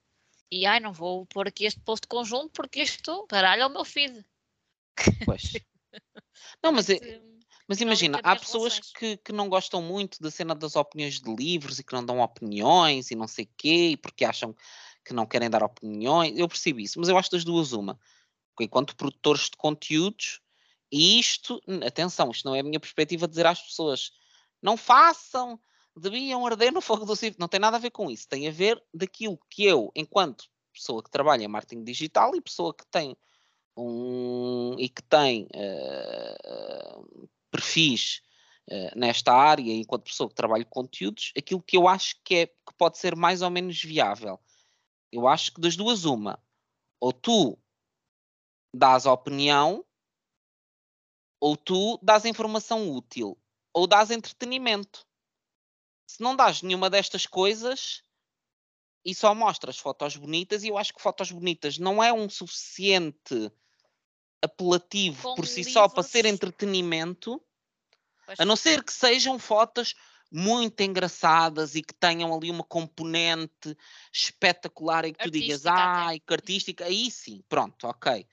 e 0.52 0.68
ai, 0.68 0.80
não 0.80 0.94
vou 0.94 1.26
pôr 1.26 1.48
aqui 1.48 1.66
este 1.66 1.80
post 1.80 2.04
de 2.04 2.10
conjunto 2.10 2.52
porque 2.52 2.84
isto 2.84 3.26
baralha 3.28 3.66
o 3.66 3.72
meu 3.72 3.84
feed. 3.84 4.24
Pois. 5.26 5.54
Não, 6.64 6.72
mas, 6.72 6.90
é, 6.90 7.22
mas 7.70 7.80
imagina, 7.82 8.20
há 8.24 8.36
pessoas 8.36 8.80
que, 8.80 9.18
que 9.18 9.32
não 9.32 9.48
gostam 9.48 9.80
muito 9.80 10.20
da 10.24 10.32
cena 10.32 10.56
das 10.56 10.76
opiniões 10.76 11.22
de 11.22 11.32
livros 11.32 11.78
e 11.78 11.84
que 11.84 11.94
não 11.94 12.04
dão 12.04 12.20
opiniões 12.20 13.12
e 13.12 13.16
não 13.16 13.28
sei 13.28 13.48
quê, 13.56 13.90
e 13.92 13.98
porque 13.98 14.26
acham 14.26 14.56
que 15.06 15.14
não 15.14 15.28
querem 15.28 15.52
dar 15.52 15.62
opiniões. 15.62 16.36
Eu 16.36 16.48
percebo 16.48 16.80
isso, 16.80 17.00
mas 17.00 17.10
eu 17.10 17.16
acho 17.16 17.30
das 17.30 17.44
duas 17.44 17.72
uma. 17.72 18.00
Enquanto 18.60 18.96
produtores 18.96 19.44
de 19.44 19.56
conteúdos, 19.56 20.42
e 20.92 21.20
isto, 21.20 21.62
atenção, 21.86 22.32
isto 22.32 22.44
não 22.48 22.56
é 22.56 22.62
a 22.62 22.64
minha 22.64 22.80
perspectiva 22.80 23.28
de 23.28 23.34
dizer 23.34 23.46
às 23.46 23.62
pessoas 23.62 24.14
não 24.60 24.76
façam, 24.76 25.60
deviam 25.96 26.48
arder 26.48 26.74
no 26.74 26.82
fogo 26.82 27.06
do 27.06 27.16
civil. 27.16 27.38
Não 27.40 27.48
tem 27.48 27.60
nada 27.60 27.78
a 27.78 27.80
ver 27.80 27.92
com 27.92 28.10
isso. 28.10 28.28
Tem 28.28 28.48
a 28.48 28.52
ver 28.52 28.84
daquilo 28.92 29.38
que 29.48 29.64
eu, 29.64 29.92
enquanto 29.96 30.46
pessoa 30.74 31.04
que 31.04 31.12
trabalha 31.12 31.44
em 31.44 31.48
marketing 31.48 31.84
digital 31.84 32.36
e 32.36 32.42
pessoa 32.42 32.74
que 32.74 32.86
tem 32.88 33.16
um 33.78 34.76
e 34.80 34.90
que 34.90 35.04
tem 35.04 35.48
uh, 35.54 37.30
perfis 37.52 38.22
uh, 38.70 38.98
nesta 38.98 39.34
área, 39.34 39.74
enquanto 39.74 40.04
pessoa 40.04 40.30
que 40.30 40.36
trabalha 40.36 40.66
conteúdos, 40.66 41.32
aquilo 41.38 41.62
que 41.62 41.78
eu 41.78 41.88
acho 41.88 42.16
que, 42.24 42.36
é, 42.36 42.48
que 42.48 42.74
pode 42.78 42.98
ser 42.98 43.16
mais 43.16 43.42
ou 43.42 43.50
menos 43.50 43.82
viável. 43.82 44.40
Eu 45.12 45.28
acho 45.28 45.54
que 45.54 45.62
das 45.62 45.76
duas, 45.76 46.06
uma, 46.06 46.42
ou 47.00 47.12
tu 47.12 47.58
dás 48.74 49.06
opinião, 49.06 49.86
ou 51.40 51.56
tu 51.56 52.00
dás 52.02 52.26
informação 52.26 52.92
útil, 52.92 53.38
ou 53.74 53.88
dás 53.88 54.12
entretenimento. 54.12 55.08
Se 56.08 56.22
não 56.22 56.36
dás 56.36 56.62
nenhuma 56.62 56.90
destas 56.90 57.26
coisas 57.26 58.04
e 59.06 59.16
só 59.16 59.34
mostras 59.34 59.80
fotos 59.80 60.16
bonitas, 60.16 60.64
e 60.64 60.68
eu 60.68 60.78
acho 60.78 60.94
que 60.94 61.02
fotos 61.02 61.32
bonitas 61.32 61.78
não 61.78 62.04
é 62.04 62.12
um 62.12 62.30
suficiente 62.30 63.52
apelativo 64.42 65.36
por 65.36 65.46
si 65.46 65.58
livros... 65.58 65.74
só 65.74 65.88
para 65.88 66.04
ser 66.04 66.26
entretenimento, 66.26 67.42
pois 68.26 68.40
a 68.40 68.46
não 68.46 68.56
ser 68.56 68.84
que 68.84 68.94
sejam 68.94 69.38
fotos 69.38 69.96
muito 70.32 70.82
engraçadas 70.82 71.76
e 71.76 71.82
que 71.82 71.94
tenham 71.94 72.34
ali 72.36 72.52
uma 72.52 72.64
componente 72.64 73.76
espetacular 74.14 75.06
e 75.06 75.14
que 75.14 75.24
tu 75.24 75.32
digas, 75.32 75.66
ai, 75.66 76.20
que 76.20 76.34
artística, 76.34 76.86
aí 76.86 77.10
sim, 77.10 77.44
pronto, 77.50 77.88
ok. 77.88 78.26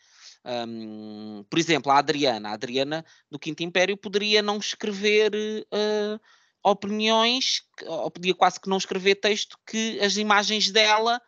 Um, 0.44 1.44
por 1.48 1.58
exemplo, 1.58 1.90
a 1.90 1.98
Adriana, 1.98 2.50
a 2.50 2.52
Adriana 2.52 3.04
do 3.30 3.38
Quinto 3.38 3.62
Império 3.62 3.96
poderia 3.96 4.42
não 4.42 4.58
escrever 4.58 5.32
uh, 5.34 6.20
opiniões, 6.62 7.62
ou 7.86 8.10
podia 8.10 8.34
quase 8.34 8.60
que 8.60 8.68
não 8.68 8.76
escrever 8.76 9.16
texto, 9.16 9.58
que 9.66 9.98
as 10.00 10.16
imagens 10.16 10.70
dela 10.70 11.20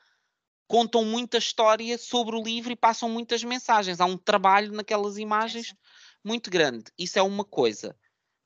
contam 0.68 1.04
muita 1.04 1.38
história 1.38 1.96
sobre 1.96 2.36
o 2.36 2.42
livro 2.42 2.70
e 2.70 2.76
passam 2.76 3.08
muitas 3.08 3.42
mensagens. 3.42 4.00
Há 4.00 4.04
um 4.04 4.18
trabalho 4.18 4.70
naquelas 4.72 5.16
imagens 5.16 5.74
muito 6.22 6.50
grande. 6.50 6.84
Isso 6.96 7.18
é 7.18 7.22
uma 7.22 7.44
coisa. 7.44 7.96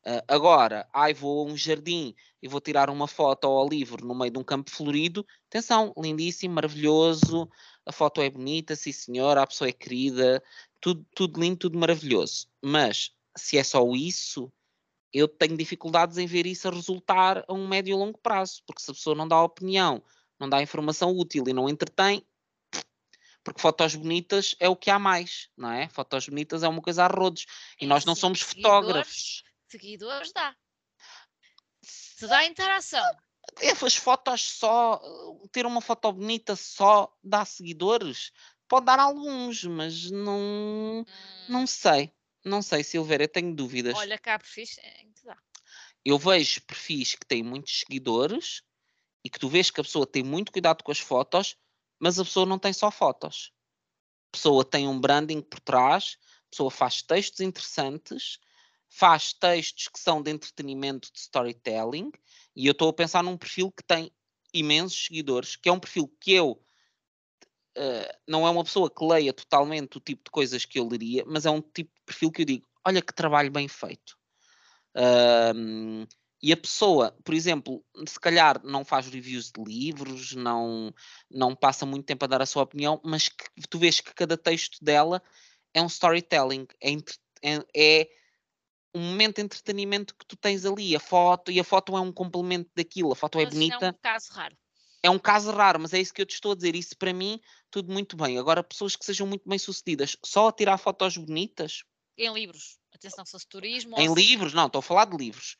Uh, 0.06 0.22
agora, 0.26 0.88
ai, 0.92 1.12
vou 1.12 1.46
a 1.46 1.52
um 1.52 1.56
jardim 1.56 2.14
e 2.40 2.48
vou 2.48 2.60
tirar 2.60 2.88
uma 2.90 3.06
foto 3.06 3.46
ao 3.46 3.68
livro 3.68 4.06
no 4.06 4.14
meio 4.14 4.30
de 4.32 4.38
um 4.38 4.44
campo 4.44 4.70
florido. 4.70 5.26
Atenção, 5.48 5.92
lindíssimo, 5.96 6.54
maravilhoso. 6.54 7.48
A 7.84 7.92
foto 7.92 8.20
é 8.20 8.30
bonita, 8.30 8.74
sim 8.76 8.92
senhora, 8.92 9.42
a 9.42 9.46
pessoa 9.46 9.68
é 9.68 9.72
querida, 9.72 10.42
tudo, 10.80 11.04
tudo 11.14 11.40
lindo, 11.40 11.58
tudo 11.58 11.78
maravilhoso. 11.78 12.48
Mas 12.62 13.10
se 13.36 13.58
é 13.58 13.64
só 13.64 13.84
isso, 13.94 14.52
eu 15.12 15.28
tenho 15.28 15.56
dificuldades 15.56 16.18
em 16.18 16.26
ver 16.26 16.46
isso 16.46 16.68
a 16.68 16.70
resultar 16.70 17.44
a 17.46 17.52
um 17.52 17.68
médio 17.68 17.92
e 17.92 17.96
longo 17.96 18.18
prazo, 18.18 18.62
porque 18.66 18.82
se 18.82 18.90
a 18.90 18.94
pessoa 18.94 19.14
não 19.16 19.28
dá 19.28 19.40
opinião, 19.42 20.02
não 20.42 20.48
dá 20.48 20.60
informação 20.60 21.10
útil 21.16 21.44
e 21.46 21.52
não 21.52 21.68
entretém, 21.68 22.26
porque 23.44 23.60
fotos 23.60 23.94
bonitas 23.94 24.56
é 24.58 24.68
o 24.68 24.74
que 24.74 24.90
há 24.90 24.98
mais, 24.98 25.48
não 25.56 25.70
é? 25.70 25.88
Fotos 25.88 26.28
bonitas 26.28 26.64
é 26.64 26.68
uma 26.68 26.82
coisa 26.82 27.04
a 27.04 27.06
rodos. 27.06 27.46
E 27.80 27.84
é, 27.84 27.88
nós 27.88 28.04
não 28.04 28.14
sim, 28.14 28.22
somos 28.22 28.40
fotógrafos 28.40 29.44
seguidores 29.68 30.32
dá. 30.32 30.54
Se 31.82 32.26
dá 32.26 32.44
interação. 32.44 33.04
É, 33.60 33.70
as 33.70 33.96
fotos 33.96 34.42
só, 34.42 35.00
ter 35.50 35.64
uma 35.64 35.80
foto 35.80 36.12
bonita 36.12 36.56
só 36.56 37.16
dá 37.22 37.44
seguidores? 37.44 38.32
Pode 38.68 38.86
dar 38.86 38.98
alguns, 38.98 39.64
mas 39.64 40.10
não, 40.10 40.38
hum. 40.38 41.04
não 41.48 41.66
sei. 41.66 42.12
Não 42.44 42.60
sei, 42.62 42.82
Silveira, 42.82 43.28
tenho 43.28 43.54
dúvidas. 43.54 43.94
Olha, 43.96 44.18
cá 44.18 44.38
perfis 44.38 44.74
que 44.74 45.24
dá. 45.24 45.36
Eu 46.04 46.18
vejo 46.18 46.60
perfis 46.62 47.14
que 47.14 47.26
têm 47.26 47.44
muitos 47.44 47.80
seguidores 47.80 48.62
e 49.24 49.30
que 49.30 49.38
tu 49.38 49.48
vês 49.48 49.70
que 49.70 49.80
a 49.80 49.84
pessoa 49.84 50.06
tem 50.06 50.22
muito 50.22 50.52
cuidado 50.52 50.82
com 50.82 50.92
as 50.92 50.98
fotos, 50.98 51.56
mas 51.98 52.18
a 52.18 52.24
pessoa 52.24 52.46
não 52.46 52.58
tem 52.58 52.72
só 52.72 52.90
fotos. 52.90 53.52
A 54.28 54.36
pessoa 54.36 54.64
tem 54.64 54.88
um 54.88 54.98
branding 54.98 55.40
por 55.40 55.60
trás, 55.60 56.18
a 56.46 56.50
pessoa 56.50 56.70
faz 56.70 57.02
textos 57.02 57.40
interessantes, 57.40 58.38
faz 58.88 59.32
textos 59.32 59.88
que 59.88 59.98
são 59.98 60.22
de 60.22 60.30
entretenimento, 60.30 61.12
de 61.12 61.18
storytelling, 61.20 62.10
e 62.54 62.66
eu 62.66 62.72
estou 62.72 62.88
a 62.88 62.92
pensar 62.92 63.22
num 63.22 63.36
perfil 63.36 63.70
que 63.70 63.82
tem 63.82 64.10
imensos 64.52 65.06
seguidores, 65.06 65.56
que 65.56 65.68
é 65.68 65.72
um 65.72 65.80
perfil 65.80 66.08
que 66.20 66.32
eu 66.32 66.62
uh, 67.76 68.18
não 68.26 68.46
é 68.46 68.50
uma 68.50 68.64
pessoa 68.64 68.90
que 68.90 69.04
leia 69.04 69.32
totalmente 69.32 69.96
o 69.96 70.00
tipo 70.00 70.24
de 70.24 70.30
coisas 70.30 70.64
que 70.64 70.78
eu 70.78 70.86
leria, 70.86 71.24
mas 71.26 71.46
é 71.46 71.50
um 71.50 71.60
tipo 71.60 71.90
de 71.94 72.02
perfil 72.04 72.30
que 72.30 72.42
eu 72.42 72.46
digo: 72.46 72.66
olha 72.86 73.02
que 73.02 73.14
trabalho 73.14 73.50
bem 73.50 73.68
feito. 73.68 74.16
Uh, 74.96 76.06
e 76.42 76.52
a 76.52 76.56
pessoa, 76.56 77.16
por 77.22 77.34
exemplo, 77.34 77.84
se 78.06 78.18
calhar 78.18 78.60
não 78.64 78.84
faz 78.84 79.06
reviews 79.06 79.52
de 79.52 79.62
livros, 79.62 80.32
não, 80.32 80.92
não 81.30 81.54
passa 81.54 81.86
muito 81.86 82.04
tempo 82.04 82.24
a 82.24 82.28
dar 82.28 82.42
a 82.42 82.46
sua 82.46 82.64
opinião, 82.64 83.00
mas 83.04 83.28
que, 83.28 83.44
tu 83.70 83.78
vês 83.78 84.00
que 84.00 84.12
cada 84.12 84.36
texto 84.36 84.82
dela 84.82 85.22
é 85.72 85.80
um 85.80 85.86
storytelling, 85.86 86.66
é, 86.82 86.92
é, 87.42 87.64
é 87.76 88.08
um 88.92 89.00
momento 89.00 89.36
de 89.36 89.42
entretenimento 89.42 90.16
que 90.16 90.26
tu 90.26 90.36
tens 90.36 90.66
ali, 90.66 90.96
a 90.96 91.00
foto, 91.00 91.52
e 91.52 91.60
a 91.60 91.64
foto 91.64 91.96
é 91.96 92.00
um 92.00 92.12
complemento 92.12 92.68
daquilo, 92.74 93.12
a 93.12 93.16
foto 93.16 93.38
é 93.38 93.44
mas 93.44 93.54
é 93.54 93.56
bonita. 93.56 93.86
É 93.86 93.90
um 93.90 93.98
caso 94.02 94.32
raro. 94.32 94.56
É 95.04 95.10
um 95.10 95.18
caso 95.18 95.50
raro, 95.52 95.80
mas 95.80 95.92
é 95.92 96.00
isso 96.00 96.12
que 96.12 96.22
eu 96.22 96.26
te 96.26 96.34
estou 96.34 96.52
a 96.52 96.54
dizer. 96.54 96.76
Isso 96.76 96.96
para 96.96 97.12
mim, 97.12 97.40
tudo 97.70 97.92
muito 97.92 98.16
bem. 98.16 98.38
Agora, 98.38 98.62
pessoas 98.62 98.94
que 98.94 99.04
sejam 99.04 99.26
muito 99.26 99.48
bem 99.48 99.58
sucedidas, 99.58 100.16
só 100.24 100.48
a 100.48 100.52
tirar 100.52 100.78
fotos 100.78 101.16
bonitas. 101.16 101.82
Em 102.16 102.32
livros. 102.32 102.78
Atenção, 102.94 103.24
se 103.24 103.32
fosse 103.32 103.48
turismo. 103.48 103.98
Em 103.98 104.12
livros, 104.12 104.52
não, 104.52 104.66
estou 104.66 104.78
a 104.78 104.82
falar 104.82 105.06
de 105.06 105.16
livros. 105.16 105.56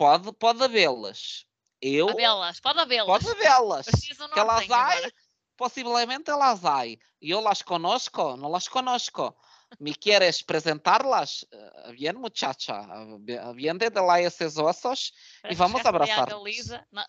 Pode, 0.00 0.32
pode 0.32 0.62
havê-las. 0.64 1.44
Eu. 1.80 2.08
Havê-las, 2.08 2.58
pode 2.60 2.80
havê-las. 2.80 3.06
Pode 3.06 3.28
havê-las. 3.28 3.86
Que 4.32 4.40
elas 4.40 4.70
há, 4.70 5.10
possivelmente 5.58 6.30
elas 6.30 6.64
há. 6.64 6.86
E 6.86 6.98
eu 7.20 7.40
las 7.40 7.60
conosco, 7.60 8.34
não 8.36 8.48
las 8.48 8.66
conosco 8.66 9.36
¿Me 9.78 9.94
quieres 9.94 10.42
presentarlas? 10.42 11.46
Eh, 11.52 11.92
Bien, 11.92 12.16
muchacha. 12.16 12.86
Bien- 13.54 13.78
de 13.78 14.00
lá 14.00 14.20
esses 14.20 14.56
ossos. 14.58 15.12
Parece 15.42 15.56
que 15.56 15.62
vamos 15.62 15.84
à 15.86 15.88
abraçar-nos. 15.90 16.34
Galiza. 16.34 16.86
Não, 16.90 17.04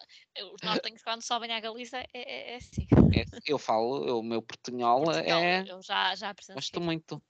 Os 0.54 0.62
nortenhos, 0.62 1.02
quando 1.02 1.24
sobem 1.24 1.52
à 1.52 1.60
Galiza, 1.60 1.98
é, 1.98 2.08
é, 2.14 2.54
é 2.54 2.56
assim. 2.58 2.88
É, 3.16 3.26
eu 3.46 3.58
falo, 3.58 4.20
o 4.20 4.24
meu 4.24 4.42
portunhol 4.42 5.04
Portugal, 5.06 5.44
é. 5.44 5.64
Eu 5.68 5.82
já, 5.82 6.14
já 6.16 6.34
presenciei. 6.34 6.56
Gosto 6.56 6.82
muito. 6.82 7.22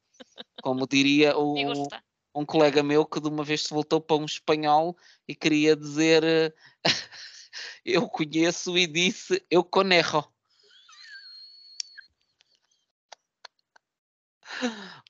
Como 0.61 0.85
diria 0.85 1.37
o, 1.37 1.57
E 1.57 1.65
gostar. 1.65 2.03
Um 2.33 2.45
colega 2.45 2.81
meu 2.81 3.05
que 3.05 3.19
de 3.19 3.27
uma 3.27 3.43
vez 3.43 3.63
se 3.63 3.73
voltou 3.73 3.99
para 4.01 4.15
um 4.17 4.25
espanhol 4.25 4.97
e 5.27 5.35
queria 5.35 5.75
dizer 5.75 6.23
eh, 6.23 6.53
eu 7.85 8.07
conheço 8.07 8.77
e 8.77 8.87
disse 8.87 9.43
eu 9.49 9.63
conejo. 9.63 10.23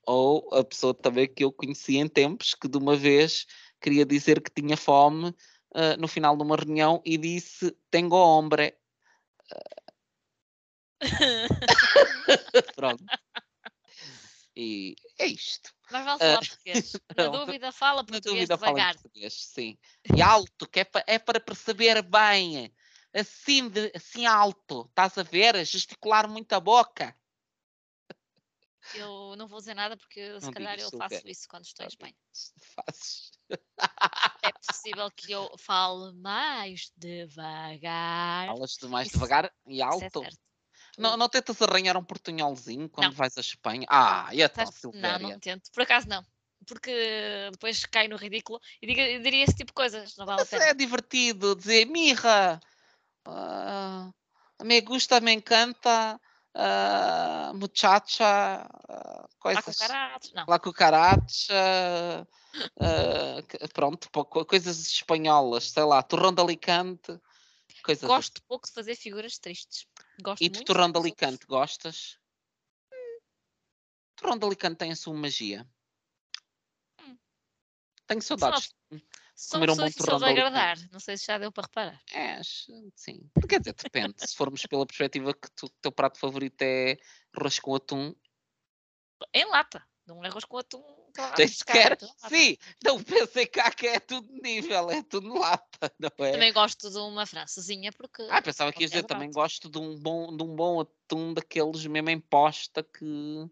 Ou 0.06 0.48
a 0.54 0.64
pessoa 0.64 0.94
também 0.94 1.32
que 1.32 1.44
eu 1.44 1.52
conheci 1.52 1.96
em 1.96 2.08
tempos 2.08 2.54
que 2.54 2.68
de 2.68 2.78
uma 2.78 2.96
vez 2.96 3.46
queria 3.80 4.04
dizer 4.04 4.40
que 4.40 4.50
tinha 4.50 4.76
fome 4.76 5.34
eh, 5.74 5.96
no 5.96 6.08
final 6.08 6.36
de 6.36 6.42
uma 6.42 6.56
reunião 6.56 7.00
e 7.04 7.16
disse 7.16 7.76
tengo 7.90 8.16
hombre. 8.16 8.76
Pronto. 12.76 13.04
E 14.54 14.94
é 15.18 15.26
isto. 15.26 15.72
Mas 15.90 16.04
vale 16.04 16.16
Ah, 16.22 16.26
falar 16.26 16.38
português. 16.46 16.92
Na 17.16 17.28
dúvida, 17.28 17.72
fala 17.72 18.02
Na 18.02 18.04
português 18.06 18.48
dúvida 18.48 18.58
fala 18.58 18.72
em 18.72 18.74
devagar. 18.74 18.94
português, 18.94 19.34
sim. 19.34 19.78
E 20.14 20.20
alto, 20.22 20.68
que 20.68 20.80
é, 20.80 20.84
pa- 20.84 21.04
é 21.06 21.18
para 21.18 21.40
perceber 21.40 22.02
bem. 22.02 22.74
Assim, 23.14 23.68
de- 23.68 23.92
assim 23.94 24.26
alto. 24.26 24.86
Estás 24.90 25.16
a 25.18 25.22
ver? 25.22 25.64
Gesticular 25.64 26.28
muito 26.28 26.52
a 26.52 26.60
boca. 26.60 27.16
Eu 28.94 29.36
não 29.36 29.46
vou 29.48 29.58
dizer 29.60 29.74
nada 29.74 29.96
porque 29.96 30.38
se 30.40 30.46
Não 30.46 30.52
calhar 30.52 30.78
eu 30.78 30.90
faço 30.90 31.26
isso 31.26 31.48
quando 31.48 31.64
estou 31.64 31.84
em 31.84 31.88
Espanha. 31.88 32.14
Fazes. 32.74 33.30
É 34.42 34.52
possível 34.66 35.10
que 35.12 35.32
eu 35.32 35.50
fale 35.58 36.12
mais 36.14 36.90
devagar. 36.96 38.48
Falas 38.48 38.72
de 38.72 38.86
mais 38.88 39.06
Isso- 39.08 39.16
devagar 39.16 39.52
e 39.66 39.80
é 39.80 39.84
alto. 39.84 40.20
certo. 40.20 40.36
Não, 40.98 41.16
não 41.16 41.28
tentas 41.28 41.60
arranhar 41.62 41.96
um 41.96 42.04
portunholzinho 42.04 42.88
quando 42.88 43.08
Não. 43.08 43.12
vais 43.16 43.36
à 43.36 43.40
Espanha? 43.40 43.86
Ah, 43.88 44.28
e 44.32 44.42
a 44.42 44.48
tal, 44.48 44.66
Sabes- 44.66 44.82
Não, 44.84 44.90
Silvéria? 44.92 45.28
não 45.28 45.38
tento. 45.40 45.70
Por 45.72 45.82
acaso 45.82 46.08
não. 46.08 46.24
Porque 46.66 47.48
depois 47.50 47.84
cai 47.86 48.06
no 48.06 48.16
ridículo 48.16 48.60
e 48.80 48.86
diga- 48.86 49.20
diria 49.20 49.44
esse 49.44 49.54
tipo 49.56 49.70
de 49.70 49.74
coisas. 49.74 50.16
Não 50.16 50.24
vale 50.24 50.42
a 50.42 50.44
Mas 50.44 50.50
pena. 50.50 50.64
é 50.64 50.74
divertido 50.74 51.56
dizer, 51.56 51.86
mirra, 51.86 52.60
ah, 53.24 54.10
me 54.62 54.80
gusta, 54.80 55.20
me 55.20 55.32
encanta, 55.32 56.20
ah, 56.54 57.52
muchacha, 57.54 58.24
Lá 58.24 59.28
coisas. 59.40 59.64
com 59.64 59.72
caratos. 59.74 60.32
Não. 60.34 60.44
La 60.46 60.58
cucaracha, 60.60 62.26
que- 63.48 63.68
pronto, 63.72 64.08
coisas 64.46 64.86
espanholas, 64.86 65.70
sei 65.70 65.82
lá, 65.84 66.02
torrão 66.02 66.32
de 66.32 66.40
Alicante, 66.42 67.18
coisas 67.82 68.04
assim. 68.04 68.14
Gosto 68.14 68.42
pouco 68.44 68.66
de 68.68 68.72
fazer 68.72 68.94
figuras 68.94 69.38
tristes. 69.38 69.86
Gosto 70.22 70.42
E 70.42 70.48
de 70.48 70.64
torrão 70.64 70.90
de. 70.90 70.98
Alicante, 70.98 71.46
gostas? 71.46 72.18
Torrão 74.16 74.38
de 74.38 74.46
Alicante 74.46 74.78
tem 74.78 74.92
a 74.92 74.96
sua 74.96 75.14
magia. 75.14 75.68
Hum. 77.00 77.18
Tenho 78.06 78.22
saudades. 78.22 78.72
São 79.34 79.58
comer 79.58 79.72
um 79.72 79.76
bom 79.76 79.90
torrão 79.90 80.18
de 80.18 80.24
agradar. 80.24 80.78
Não 80.92 81.00
sei 81.00 81.16
se 81.16 81.26
já 81.26 81.38
deu 81.38 81.50
para 81.50 81.64
reparar. 81.64 82.00
É, 82.12 82.40
sim. 82.44 83.28
Quer 83.48 83.58
dizer, 83.58 83.74
depende. 83.74 84.14
Se 84.18 84.36
formos 84.36 84.64
pela 84.66 84.86
perspectiva 84.86 85.34
que 85.34 85.64
o 85.64 85.68
teu 85.80 85.90
prato 85.90 86.18
favorito 86.18 86.62
é 86.62 86.96
arroz 87.36 87.58
com 87.58 87.74
atum, 87.74 88.14
Em 89.34 89.44
lata. 89.46 89.84
Não 90.06 90.22
arroz 90.22 90.44
com 90.44 90.58
atum. 90.58 90.82
pescado, 91.12 91.42
é 91.42 91.46
sequer. 91.46 91.98
Sim, 92.28 92.56
não 92.82 93.02
pensei 93.04 93.46
cá 93.46 93.70
que 93.70 93.86
é 93.86 94.00
tudo 94.00 94.28
nível, 94.42 94.90
é 94.90 95.02
tudo 95.02 95.34
lata, 95.34 95.94
não 95.98 96.26
é? 96.26 96.32
Também 96.32 96.52
gosto 96.52 96.90
de 96.90 96.98
uma 96.98 97.24
francesinha 97.26 97.92
porque. 97.92 98.22
Ah, 98.30 98.42
pensava 98.42 98.72
que 98.72 98.82
ias 98.82 98.90
é 98.92 98.96
dizer, 98.96 99.06
também 99.06 99.30
gosto 99.30 99.70
de 99.70 99.78
um 99.78 99.96
bom, 99.98 100.36
de 100.36 100.42
um 100.42 100.56
bom 100.56 100.80
atum 100.80 101.32
daqueles 101.32 101.86
mesmo 101.86 102.10
em 102.10 102.20
posta 102.20 102.82
que 102.82 103.48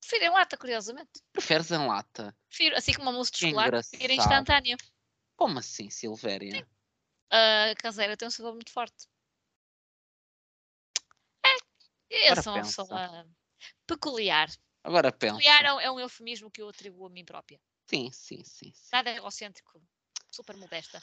Prefiro 0.00 0.24
em 0.26 0.30
lata, 0.30 0.56
curiosamente. 0.56 1.20
preferes 1.32 1.70
em 1.72 1.84
lata. 1.84 2.36
Prefiro, 2.48 2.76
assim 2.76 2.92
como 2.92 3.06
uma 3.06 3.12
mousse 3.12 3.32
de 3.32 3.38
chocolate, 3.38 3.88
prefiro 3.90 4.12
instantânea. 4.12 4.76
Como 5.36 5.58
assim, 5.58 5.90
Silvéria? 5.90 6.66
A 7.28 7.74
caseira 7.76 8.16
tem 8.16 8.28
um 8.28 8.30
sabor 8.30 8.54
muito 8.54 8.70
forte. 8.70 9.08
É, 11.44 12.28
eu 12.28 12.32
Ora 12.32 12.42
sou 12.42 12.54
uma 12.54 12.62
pessoa 12.62 13.26
peculiar. 13.84 14.48
Agora 14.86 15.10
penso. 15.10 15.36
Peculiar 15.38 15.64
é 15.80 15.90
um- 15.90 15.98
eufemismo 16.00 16.50
que 16.50 16.62
eu 16.62 16.68
atribuo 16.68 17.06
a 17.06 17.10
mim 17.10 17.24
própria. 17.24 17.60
Sim, 17.86 18.10
sim, 18.12 18.42
sim. 18.44 18.72
sim. 18.72 18.88
Nada 18.92 19.10
egocêntrico. 19.10 19.82
Super 20.30 20.56
modesta. 20.56 21.02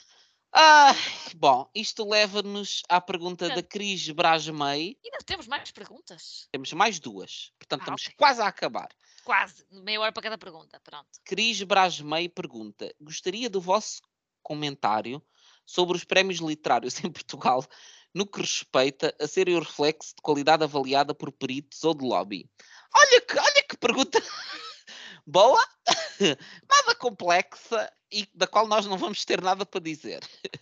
Ah, 0.56 0.94
bom, 1.36 1.70
isto 1.74 2.08
leva-nos 2.08 2.84
à 2.88 3.02
pergunta 3.02 3.50
da 3.50 3.64
Cris 3.64 4.08
Brasmei. 4.12 4.98
E 5.04 5.08
ainda 5.08 5.18
temos 5.26 5.48
mais 5.48 5.72
perguntas. 5.72 6.48
Temos 6.52 6.72
mais 6.74 7.00
duas, 7.00 7.52
portanto 7.60 7.82
Ah, 7.82 7.84
estamos 7.84 8.06
ok. 8.06 8.16
quase 8.16 8.42
a 8.42 8.48
acabar. 8.48 8.90
Quase. 9.24 9.66
Meia 9.72 10.00
hora 10.00 10.12
para 10.12 10.24
cada 10.24 10.38
pergunta. 10.38 10.80
Pronto. 10.82 11.10
Cris 11.26 11.62
Brasmei 11.64 12.30
pergunta: 12.30 12.94
gostaria 13.02 13.50
do 13.50 13.60
vosso 13.60 14.02
comentário 14.44 15.22
sobre 15.66 15.98
os 15.98 16.04
prémios 16.04 16.40
literários 16.40 16.96
em 17.04 17.12
Portugal 17.12 17.66
no 18.14 18.28
que 18.28 18.42
respeita 18.42 19.16
a 19.20 19.28
serem 19.28 19.56
o 19.56 19.60
reflexo 19.60 20.10
de 20.16 20.22
qualidade 20.22 20.64
avaliada 20.64 21.16
por 21.16 21.32
peritos 21.32 21.84
ou 21.84 21.96
de 21.96 22.06
lobby? 22.06 22.48
Olha 22.96 23.22
que, 23.22 23.40
olha 23.40 23.63
que 23.63 23.63
pergunta 23.84 24.20
boa, 25.28 25.62
nada 26.70 26.96
complexa 26.96 27.92
e 28.12 28.28
da 28.34 28.48
qual 28.48 28.68
nós 28.68 28.86
não 28.86 28.98
vamos 28.98 29.26
ter 29.26 29.42
nada 29.42 29.66
para 29.66 29.82
dizer. 29.82 30.22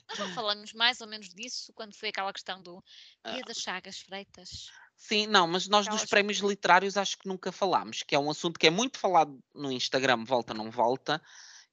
Nós 0.10 0.18
já 0.18 0.34
falamos 0.34 0.74
mais 0.74 1.02
ou 1.02 1.08
menos 1.08 1.30
disso 1.30 1.72
quando 1.74 1.96
foi 1.96 2.10
aquela 2.10 2.32
questão 2.34 2.62
do 2.62 2.84
Ah. 3.24 3.32
Dia 3.34 3.44
das 3.44 3.58
Chagas 3.58 4.00
Freitas. 4.00 4.72
Sim, 4.96 5.28
não, 5.28 5.48
mas 5.48 5.68
nós 5.68 5.88
dos 5.88 6.06
prémios 6.06 6.40
literários 6.40 6.96
acho 6.96 7.18
que 7.18 7.28
nunca 7.28 7.52
falámos, 7.52 8.04
que 8.04 8.16
é 8.16 8.20
um 8.20 8.30
assunto 8.30 8.60
que 8.60 8.68
é 8.68 8.70
muito 8.70 9.00
falado 9.00 9.40
no 9.54 9.72
Instagram, 9.72 10.24
volta 10.24 10.54
não 10.54 10.70
volta, 10.70 11.22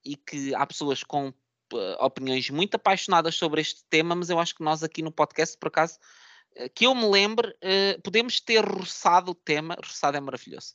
e 0.03 0.17
que 0.17 0.55
há 0.55 0.67
pessoas 0.67 1.05
com 1.05 1.33
eh, 1.75 1.97
opiniões 2.01 2.49
muito 2.49 2.75
apaixonadas 2.77 3.35
sobre 3.35 3.61
este 3.61 3.85
tema, 3.91 4.15
mas 4.15 4.31
eu 4.31 4.39
acho 4.39 4.55
que 4.55 4.63
nós 4.63 4.83
aqui 4.83 5.03
no 5.03 5.13
podcast, 5.13 5.59
por 5.59 5.69
acaso, 5.69 5.99
eh, 6.57 6.69
que 6.71 6.87
eu 6.87 6.95
me 6.95 7.07
lembre, 7.07 7.55
eh, 7.61 7.99
podemos 8.03 8.41
ter 8.41 8.65
roçado 8.65 9.33
o 9.33 9.35
tema, 9.35 9.77
roçado 9.85 10.17
é 10.17 10.21
maravilhoso, 10.21 10.73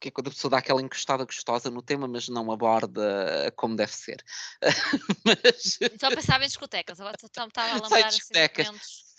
que 0.00 0.08
é 0.08 0.10
quando 0.10 0.28
a 0.28 0.30
pessoa 0.30 0.50
dá 0.50 0.58
aquela 0.58 0.80
encostada 0.80 1.24
gostosa 1.24 1.70
no 1.70 1.82
tema, 1.82 2.08
mas 2.08 2.28
não 2.28 2.50
aborda 2.50 3.52
como 3.54 3.76
deve 3.76 3.92
ser. 3.92 4.24
mas, 5.24 5.78
Só 6.00 6.08
pensava 6.08 6.44
em 6.44 6.48
discotecas. 6.48 6.98
Agora 6.98 7.16
estava 7.22 7.50
a 7.70 7.74
lembrar 7.74 8.06
assim, 8.06 8.16
discotecas. 8.16 8.68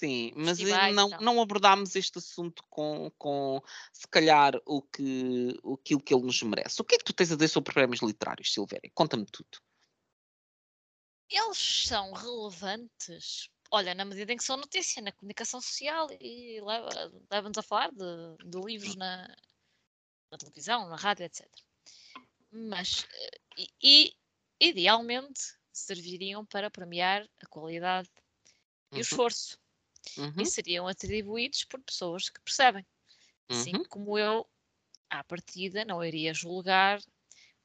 Sim, 0.02 0.34
mas 0.36 0.60
eh, 0.60 0.92
não, 0.94 1.10
não 1.22 1.40
abordámos 1.40 1.96
este 1.96 2.18
assunto 2.18 2.64
com, 2.68 3.12
com 3.20 3.62
se 3.94 4.08
calhar 4.08 4.60
o 4.66 4.82
que, 4.82 5.56
aquilo 5.72 6.02
que 6.02 6.12
ele 6.12 6.24
nos 6.24 6.42
merece. 6.42 6.82
O 6.82 6.84
que 6.84 6.96
é 6.96 6.98
que 6.98 7.04
tu 7.04 7.14
tens 7.14 7.32
a 7.32 7.36
dizer 7.36 7.50
sobre 7.50 7.72
prémios 7.72 8.02
literários, 8.02 8.52
Silvéria? 8.52 8.90
Conta-me 8.96 9.28
tudo. 9.28 9.60
Eles 11.30 11.86
são 11.88 12.12
relevantes. 12.14 13.48
Olha, 13.70 13.94
na 13.94 14.04
medida 14.04 14.34
em 14.34 14.38
que 14.38 14.44
são 14.44 14.58
notícia 14.58 15.04
na 15.04 15.12
comunicação 15.12 15.62
social 15.62 16.08
e 16.20 16.60
leva- 16.60 17.12
levam-nos 17.32 17.60
a 17.60 17.64
falar 17.64 17.92
de, 17.92 18.50
de 18.50 18.60
livros 18.60 18.96
na, 18.96 19.28
na 20.32 20.38
televisão, 20.38 20.90
na 20.90 20.96
rádio, 20.96 21.26
etc. 21.26 21.48
Mas, 22.52 23.06
eh, 23.14 23.40
e, 23.58 23.68
e, 23.84 24.16
idealmente, 24.60 25.42
serviriam 25.72 26.46
para 26.46 26.72
premiar 26.72 27.28
a 27.42 27.46
qualidade 27.48 28.10
e 28.92 28.96
o 28.96 28.98
Uhum, 28.98 29.02
esforço. 29.02 29.58
uhum, 30.18 30.42
E 30.42 30.46
seriam 30.46 30.88
atribuídos 30.88 31.64
por 31.66 31.82
pessoas 31.82 32.30
que 32.30 32.42
percebem. 32.42 32.86
Assim 33.50 33.76
uhum. 33.76 33.86
como 33.90 34.18
eu, 34.18 34.48
à 35.10 35.24
partida, 35.24 35.86
não 35.86 36.04
iria 36.04 36.34
julgar 36.34 37.00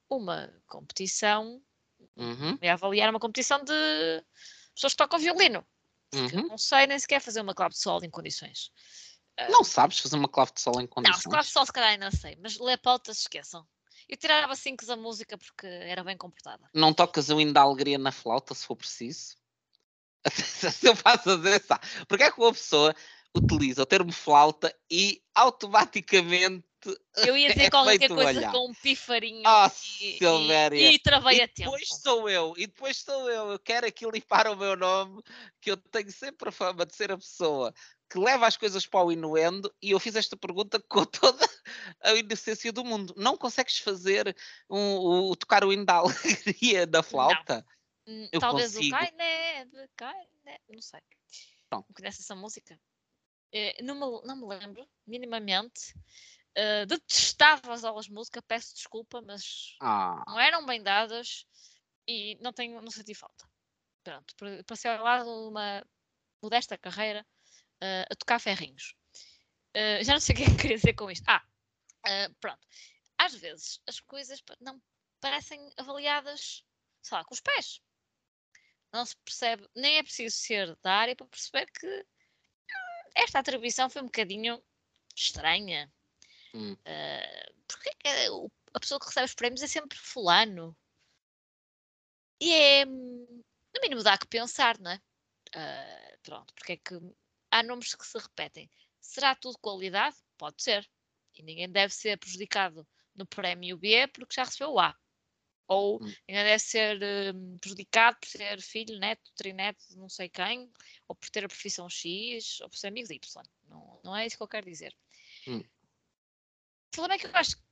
uma 0.08 0.52
competição, 0.66 1.62
Uhum, 2.16 2.58
ia 2.62 2.72
avaliar 2.74 3.10
uma 3.10 3.20
competição 3.20 3.62
de 3.62 3.72
pessoas 4.74 4.92
que 4.92 4.98
tocam 4.98 5.18
violino. 5.18 5.66
Porque 6.10 6.36
eu 6.36 6.40
uhum. 6.40 6.48
não 6.48 6.58
sei 6.58 6.86
nem 6.86 6.98
sequer 6.98 7.20
fazer 7.20 7.40
uma 7.40 7.54
clave 7.54 7.74
de 7.74 7.80
sol 7.80 8.02
em 8.04 8.10
condições. 8.10 8.70
Não 9.50 9.62
sabes 9.62 9.98
fazer 9.98 10.16
uma 10.16 10.28
clave 10.28 10.52
de 10.54 10.60
sol 10.60 10.74
em 10.80 10.84
Não, 10.84 10.88
condições? 10.88 11.24
clave 11.24 11.46
de 11.46 11.52
sol 11.52 11.66
se 11.66 11.72
calhar 11.72 11.90
ainda 11.90 12.10
sei, 12.10 12.36
mas 12.40 12.58
ler 12.58 12.78
pautas 12.78 13.18
esqueçam. 13.18 13.66
Eu 14.08 14.16
tirava 14.16 14.54
cinco 14.54 14.86
da 14.86 14.96
música 14.96 15.36
porque 15.36 15.66
era 15.66 16.04
bem 16.04 16.16
comportada. 16.16 16.68
Não 16.72 16.92
tocas 16.94 17.28
o 17.28 17.52
da 17.52 17.62
alegria 17.62 17.98
na 17.98 18.12
flauta, 18.12 18.54
se 18.54 18.66
for 18.66 18.76
preciso? 18.76 19.36
se 20.72 20.88
eu 20.88 20.96
faço 20.96 21.30
a 21.30 21.36
dizer, 21.36 21.62
sabe? 21.62 21.86
Porque 22.08 22.24
é 22.24 22.30
que 22.30 22.40
uma 22.40 22.52
pessoa 22.52 22.94
utiliza 23.36 23.82
o 23.82 23.86
termo 23.86 24.12
flauta 24.12 24.74
e 24.90 25.22
automaticamente 25.34 26.65
Eu 27.16 27.36
ia 27.36 27.48
dizer 27.48 27.64
É 27.66 27.70
qualquer 27.70 28.08
coisa 28.08 28.38
olhar. 28.38 28.52
com 28.52 28.68
um 28.70 28.74
pifarinho 28.74 29.42
Ah, 29.46 29.70
e, 30.00 30.18
e, 30.18 30.94
e 30.94 30.98
travei 30.98 31.38
E 31.38 31.42
a 31.42 31.48
tempo. 31.48 31.70
depois 31.70 31.88
sou 31.88 32.28
eu, 32.28 32.54
e 32.56 32.66
depois 32.66 32.96
sou 32.98 33.30
eu. 33.30 33.50
Eu 33.50 33.58
quero 33.58 33.86
aqui 33.86 34.04
limpar 34.10 34.46
o 34.48 34.56
meu 34.56 34.76
nome, 34.76 35.22
que 35.60 35.70
eu 35.70 35.76
tenho 35.76 36.10
sempre 36.10 36.48
a 36.48 36.52
fama 36.52 36.84
de 36.86 36.94
ser 36.94 37.10
a 37.12 37.18
pessoa 37.18 37.72
que 38.08 38.18
leva 38.18 38.46
as 38.46 38.56
coisas 38.56 38.86
para 38.86 39.04
o 39.04 39.10
inuendo, 39.10 39.74
e 39.82 39.90
eu 39.90 39.98
fiz 39.98 40.14
esta 40.14 40.36
pergunta 40.36 40.80
com 40.88 41.04
toda 41.06 41.44
a 42.00 42.12
inocência 42.14 42.72
do 42.72 42.84
mundo. 42.84 43.12
Não 43.16 43.36
consegues 43.36 43.78
fazer 43.78 44.36
um, 44.70 44.96
o, 45.30 45.36
tocar 45.36 45.64
o 45.64 45.72
hino 45.72 45.84
da 45.84 45.94
alegria 45.98 46.86
da 46.86 47.02
flauta? 47.02 47.66
Hum, 48.06 48.28
eu 48.30 48.40
Talvez 48.40 48.74
consigo. 48.74 48.94
o 48.94 48.98
cai 48.98 49.10
neve, 49.10 49.88
cai 49.96 50.26
neve, 50.44 50.60
não 50.68 50.80
sei. 50.80 51.00
Pronto. 51.68 51.86
Não 51.88 51.94
conhece 51.94 52.20
essa 52.22 52.36
música? 52.36 52.78
Eh, 53.52 53.82
não, 53.82 53.94
me, 53.94 54.26
não 54.26 54.36
me 54.36 54.46
lembro, 54.46 54.86
minimamente. 55.06 55.94
Eh, 56.56 56.86
detestava 56.86 57.72
as 57.74 57.84
aulas 57.84 58.06
de 58.06 58.12
música, 58.12 58.40
peço 58.42 58.74
desculpa, 58.74 59.20
mas 59.22 59.76
Ah, 59.80 60.24
não 60.26 60.40
eram 60.40 60.64
bem 60.66 60.82
dadas 60.82 61.46
e 62.08 62.36
não 62.40 62.52
tenho, 62.52 62.80
não 62.80 62.90
senti 62.90 63.14
falta. 63.14 63.46
Pronto, 64.02 64.34
pa- 64.36 64.64
passei 64.66 64.90
ao 64.90 65.04
lado 65.04 65.28
uma 65.48 65.84
modesta 66.42 66.78
carreira 66.78 67.26
eh, 67.82 68.06
a 68.10 68.16
tocar 68.16 68.38
ferrinhos. 68.40 68.94
Eh, 69.74 70.02
já 70.04 70.14
não 70.14 70.20
sei 70.20 70.34
o 70.34 70.38
que 70.38 70.44
é 70.44 70.46
que 70.46 70.56
queria 70.62 70.76
dizer 70.76 70.94
com 70.94 71.10
isto. 71.10 71.24
Ah, 71.28 71.42
pronto. 72.40 72.66
Às 73.18 73.34
vezes 73.34 73.80
as 73.86 74.00
coisas 74.00 74.42
não 74.60 74.80
parecem 75.20 75.60
avaliadas, 75.76 76.64
sei 77.02 77.18
lá, 77.18 77.24
com 77.24 77.34
os 77.34 77.40
pés. 77.40 77.80
Não 78.92 79.04
se 79.04 79.16
percebe, 79.18 79.68
nem 79.74 79.98
é 79.98 80.02
preciso 80.02 80.36
ser 80.36 80.76
da 80.82 80.92
área 80.94 81.14
para 81.16 81.26
perceber 81.26 81.66
que 81.70 81.86
hum, 81.86 83.10
esta 83.14 83.38
atribuição 83.40 83.90
foi 83.90 84.02
um 84.02 84.06
bocadinho 84.06 84.62
estranha. 85.14 85.92
Hum, 86.56 86.72
Uh, 86.86 87.54
porque 87.68 87.90
é 87.90 87.94
que 88.24 88.30
o- 88.30 88.50
a 88.74 88.80
pessoa 88.80 89.00
que 89.00 89.06
recebe 89.06 89.24
os 89.26 89.34
prémios 89.34 89.62
é 89.62 89.66
sempre 89.66 89.98
fulano? 89.98 90.76
E 92.40 92.52
é, 92.52 92.84
no 92.84 93.80
mínimo, 93.82 94.02
dá 94.02 94.16
que 94.18 94.26
pensar, 94.26 94.78
não 94.78 94.90
é? 94.90 95.00
Uh, 95.54 96.18
pronto, 96.22 96.52
porque 96.54 96.72
é 96.72 96.76
que 96.76 96.94
há 97.50 97.62
nomes 97.62 97.94
que 97.94 98.06
se 98.06 98.18
repetem. 98.18 98.70
Será 99.00 99.34
tudo 99.34 99.58
qualidade? 99.58 100.16
Pode 100.36 100.62
ser. 100.62 100.88
E 101.34 101.42
ninguém 101.42 101.70
deve 101.70 101.92
ser 101.94 102.18
prejudicado 102.18 102.86
no 103.14 103.26
prémio 103.26 103.76
B 103.78 104.06
porque 104.08 104.34
já 104.34 104.44
recebeu 104.44 104.72
o 104.72 104.80
A. 104.80 104.94
Ou 105.68 106.00
Hum. 106.00 106.06
ninguém 106.28 106.44
deve 106.44 106.58
ser 106.58 107.00
hum, 107.34 107.56
prejudicado 107.60 108.18
por 108.20 108.28
ser 108.28 108.60
filho, 108.60 108.98
neto, 108.98 109.32
trineto 109.34 109.82
de 109.88 109.96
não 109.96 110.08
sei 110.08 110.28
quem, 110.28 110.70
ou 111.08 111.16
por 111.16 111.28
ter 111.30 111.44
a 111.44 111.48
profissão 111.48 111.88
X, 111.88 112.60
ou 112.60 112.68
por 112.68 112.76
ser 112.76 112.88
amigo 112.88 113.08
de 113.08 113.14
Y. 113.14 113.42
Não, 113.68 114.00
não 114.04 114.16
é 114.16 114.26
isso 114.26 114.36
que 114.36 114.42
eu 114.42 114.48
quero 114.48 114.66
dizer. 114.66 114.94
Hum. 115.48 115.64
Problema 116.96 117.14
é 117.16 117.18
que 117.18 117.26
eu 117.26 117.30
acho 117.34 117.56
que 117.58 117.62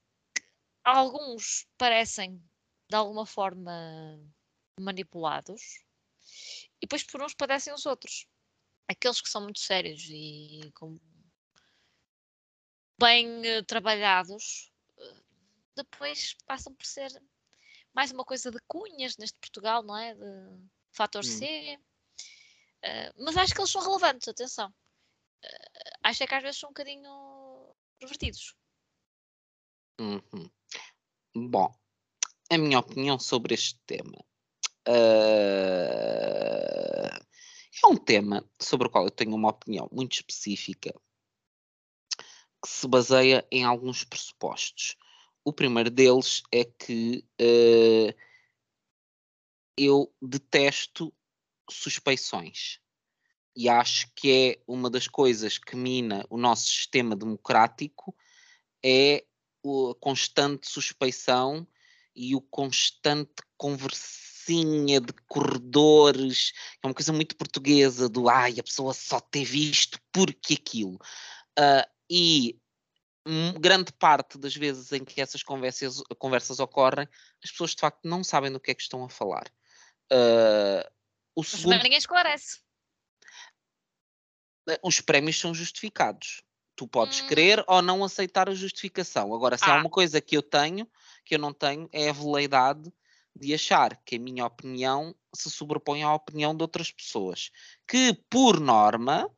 alguns 0.83 1.67
parecem 1.79 2.37
de 2.87 2.95
alguma 2.95 3.25
forma 3.25 3.71
manipulados 4.79 5.83
e 6.79 6.81
depois 6.81 7.03
por 7.03 7.23
uns 7.23 7.33
padecem 7.33 7.73
os 7.73 7.87
outros. 7.87 8.27
Aqueles 8.87 9.19
que 9.19 9.27
são 9.27 9.41
muito 9.41 9.59
sérios 9.59 10.03
e 10.11 10.71
com- 10.75 10.99
bem 12.99 13.43
eh, 13.47 13.63
trabalhados, 13.63 14.71
eh, 14.99 15.21
depois 15.75 16.35
passam 16.45 16.75
por 16.75 16.85
ser 16.85 17.09
mais 17.95 18.11
uma 18.11 18.23
coisa 18.23 18.51
de 18.51 18.59
cunhas 18.67 19.17
neste 19.17 19.39
Portugal, 19.39 19.81
não 19.81 19.97
é? 19.97 20.13
De 20.13 20.67
fator 20.91 21.23
Hum. 21.23 21.27
C. 21.27 21.79
Eh, 22.83 23.11
mas 23.17 23.35
acho 23.37 23.55
que 23.55 23.59
eles 23.59 23.71
são 23.71 23.81
relevantes, 23.81 24.27
atenção. 24.27 24.71
Acho 26.03 26.23
é 26.23 26.27
que 26.27 26.35
às 26.35 26.43
vezes 26.43 26.59
são 26.59 26.69
um 26.69 26.73
bocadinho 26.73 27.75
pervertidos. 27.97 28.55
Uhum. 29.99 30.49
Bom, 31.35 31.73
a 32.49 32.57
minha 32.57 32.79
opinião 32.79 33.19
sobre 33.19 33.53
este 33.53 33.79
tema. 33.85 34.23
ah, 34.87 36.15
é 37.83 37.87
um 37.87 37.97
tema 37.97 38.49
sobre 38.59 38.87
o 38.87 38.89
qual 38.89 39.05
eu 39.05 39.11
tenho 39.11 39.35
uma 39.35 39.49
opinião 39.49 39.89
muito 39.91 40.13
específica 40.13 40.93
que 42.63 42.69
se 42.69 42.87
baseia 42.87 43.45
em 43.51 43.63
alguns 43.63 44.03
pressupostos. 44.03 44.95
O 45.43 45.53
primeiro 45.53 45.91
deles 45.91 46.41
é 46.51 46.63
que 46.63 47.25
ah, 47.39 48.15
eu 49.77 50.13
detesto 50.21 51.13
suspeições 51.69 52.79
e 53.55 53.69
acho 53.69 54.11
que 54.13 54.31
é 54.31 54.63
uma 54.67 54.89
das 54.89 55.07
coisas 55.07 55.57
que 55.57 55.75
mina 55.75 56.25
o 56.29 56.37
nosso 56.37 56.65
sistema 56.65 57.15
democrático 57.15 58.15
é 58.83 59.25
a 59.65 59.95
constante 59.95 60.69
suspeição 60.69 61.67
e 62.15 62.35
o 62.35 62.41
constante 62.41 63.41
conversinha 63.57 65.01
de 65.01 65.13
corredores, 65.27 66.53
é 66.83 66.87
uma 66.87 66.93
coisa 66.93 67.11
muito 67.11 67.35
portuguesa 67.35 68.07
do 68.07 68.29
ai, 68.29 68.59
a 68.59 68.63
pessoa 68.63 68.93
só 68.93 69.19
teve 69.19 69.69
isto 69.69 69.99
porque 70.11 70.53
aquilo. 70.53 70.97
Ah, 71.57 71.87
e 72.09 72.59
grande 73.59 73.91
parte 73.93 74.37
das 74.37 74.55
vezes 74.55 74.91
em 74.91 75.03
que 75.03 75.19
essas 75.19 75.41
conversas, 75.41 76.01
conversas 76.19 76.59
ocorrem, 76.59 77.07
as 77.43 77.51
pessoas 77.51 77.71
de 77.71 77.81
facto 77.81 78.01
não 78.03 78.23
sabem 78.23 78.51
do 78.51 78.59
que 78.59 78.71
é 78.71 78.75
que 78.75 78.83
estão 78.83 79.03
a 79.03 79.09
falar. 79.09 79.51
Ah, 80.11 80.89
o 81.35 81.41
Mas 81.41 81.61
segundo 81.61 81.83
ninguém 81.83 81.97
esclarece. 81.97 82.59
eh, 84.69 84.79
os 84.83 85.01
prémios 85.01 85.39
são 85.39 85.53
justificados. 85.53 86.43
Tu 86.75 86.87
podes 86.87 87.21
Hum. 87.21 87.27
querer 87.27 87.63
ou 87.67 87.81
não 87.81 88.03
aceitar 88.03 88.49
a 88.49 88.53
justificação. 88.55 89.33
Agora, 89.33 89.57
se 89.57 89.69
há 89.69 89.73
Ah. 89.73 89.75
uma 89.75 89.89
coisa 89.89 90.21
que 90.21 90.35
eu 90.37 90.43
tenho, 90.43 90.87
que 91.25 91.35
eu 91.35 91.39
não 91.39 91.53
tenho, 91.53 91.87
é 91.91 92.09
a 92.09 92.13
veleidade 92.13 92.91
de 93.35 93.53
achar 93.53 93.97
que 94.05 94.15
a 94.15 94.19
minha 94.19 94.45
opinião 94.45 95.15
se 95.35 95.49
sobrepõe 95.51 96.03
à 96.03 96.13
opinião 96.13 96.55
de 96.55 96.63
outras 96.63 96.91
pessoas. 96.91 97.51
Que, 97.87 98.13
por 98.29 98.59
norma, 98.59 99.29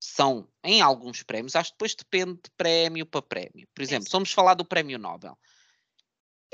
são 0.00 0.48
em 0.62 0.80
alguns 0.82 1.22
prémios, 1.22 1.56
acho 1.56 1.70
que 1.70 1.76
depois 1.76 1.94
depende 1.94 2.34
de 2.34 2.50
prémio 2.56 3.06
para 3.06 3.22
prémio. 3.22 3.66
Por 3.74 3.82
exemplo, 3.82 4.06
se 4.06 4.12
vamos 4.12 4.32
falar 4.32 4.54
do 4.54 4.64
prémio 4.64 4.98
Nobel. 4.98 5.36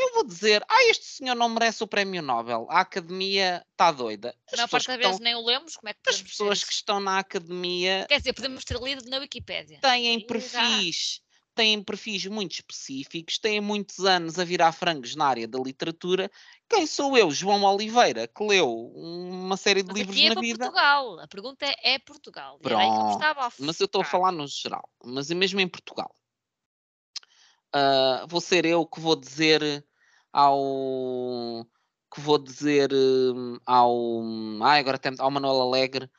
Eu 0.01 0.15
vou 0.15 0.25
dizer, 0.25 0.65
ah, 0.67 0.83
este 0.85 1.05
senhor 1.05 1.35
não 1.35 1.51
merece 1.51 1.85
o 1.85 1.87
prémio 1.87 2.23
Nobel. 2.23 2.67
A 2.71 2.81
academia 2.81 3.63
está 3.71 3.93
doida. 3.93 4.35
As 4.47 4.53
pessoas, 4.63 4.71
parte 4.71 4.87
que 4.87 4.97
das 4.97 5.13
estão, 5.13 5.25
nem 5.25 5.35
o 5.35 5.45
lemos, 5.45 5.77
como 5.77 5.91
é 5.91 5.93
que 5.93 6.09
as 6.09 6.23
pessoas 6.23 6.65
que 6.65 6.73
estão 6.73 6.99
na 7.01 7.19
academia 7.19 8.07
Quer 8.09 8.17
dizer, 8.17 8.33
podemos 8.33 8.65
ter 8.65 8.81
lido 8.81 9.05
na 9.11 9.19
Wikipédia. 9.19 9.79
têm 9.83 10.15
Aí 10.15 10.21
já- 10.21 10.27
perfis, 10.27 11.21
têm 11.55 11.83
perfis 11.83 12.25
muito 12.25 12.53
específicos, 12.53 13.37
têm 13.39 13.61
muitos 13.61 14.03
anos 14.07 14.39
a 14.39 14.45
virar 14.45 14.73
frangos 14.73 15.15
na 15.15 15.27
área 15.27 15.47
da 15.47 15.59
literatura. 15.59 16.31
Quem 16.67 16.87
sou 16.87 17.19
eu, 17.19 17.31
João 17.31 17.63
Oliveira, 17.65 18.27
que 18.27 18.43
leu 18.43 18.73
uma 18.95 19.59
série 19.59 19.83
de 19.83 19.89
Mas 19.89 19.99
livros 19.99 20.17
aqui 20.17 20.25
é 20.25 20.29
na 20.31 20.35
para 20.35 20.41
vida? 20.41 20.59
Portugal. 20.65 21.21
A 21.21 21.29
pergunta 21.29 21.67
é, 21.67 21.93
é 21.93 21.99
Portugal. 21.99 22.55
Eu 22.55 22.61
Pronto, 22.61 23.23
a 23.23 23.53
Mas 23.59 23.79
eu 23.79 23.85
estou 23.85 24.01
a 24.01 24.05
falar 24.05 24.33
no 24.33 24.47
geral, 24.47 24.89
mas 25.05 25.31
é 25.31 25.35
mesmo 25.35 25.61
em 25.61 25.69
Portugal. 25.69 26.11
Ah, 27.73 28.25
vou 28.29 28.41
ser 28.41 28.65
eu 28.65 28.85
que 28.87 28.99
vou 28.99 29.15
dizer 29.15 29.85
ao 30.33 31.67
que 32.13 32.21
vou 32.21 32.39
dizer 32.39 32.91
hum, 32.93 33.59
ao 33.65 34.23
ai, 34.63 34.81
agora 34.81 34.99
tem, 34.99 35.15
ao 35.19 35.31
Manuel 35.31 35.63
Alegre 35.63 36.11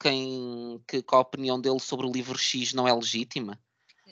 quem, 0.00 0.82
que, 0.88 1.02
que 1.02 1.14
a 1.14 1.18
opinião 1.18 1.60
dele 1.60 1.80
sobre 1.80 2.06
o 2.06 2.12
livro 2.12 2.38
X 2.38 2.72
não 2.72 2.88
é 2.88 2.92
legítima. 2.94 3.58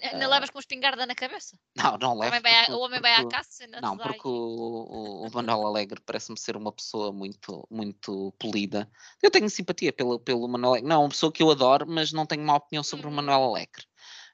Ainda 0.03 0.27
levas 0.27 0.51
com 0.51 0.59
espingarda 0.59 1.07
na 1.07 1.15
cabeça? 1.15 1.57
Não, 1.77 1.97
não 1.99 2.19
levo. 2.19 2.35
o 2.71 2.81
homem 2.81 3.01
vai 3.01 3.15
à 3.15 3.29
caça 3.29 3.67
Não, 3.81 3.97
dá 3.97 4.05
porque 4.05 4.27
o, 4.27 4.31
o, 4.31 5.27
o 5.27 5.33
Manuel 5.33 5.67
Alegre 5.67 6.01
parece-me 6.05 6.39
ser 6.39 6.57
uma 6.57 6.73
pessoa 6.73 7.13
muito, 7.13 7.67
muito 7.71 8.33
polida. 8.39 8.91
Eu 9.23 9.31
tenho 9.31 9.49
simpatia 9.49 9.93
pelo, 9.93 10.19
pelo 10.19 10.49
Manuel 10.49 10.73
Alegre. 10.73 10.89
Não, 10.89 10.97
é 10.97 11.05
uma 11.05 11.09
pessoa 11.11 11.31
que 11.31 11.43
eu 11.43 11.51
adoro, 11.51 11.87
mas 11.87 12.13
não 12.13 12.27
tenho 12.27 12.43
uma 12.43 12.57
opinião 12.57 12.83
sobre 12.83 13.07
o 13.07 13.11
Uhum. 13.11 13.17
Manuel 13.17 13.43
Alegre. 13.45 13.85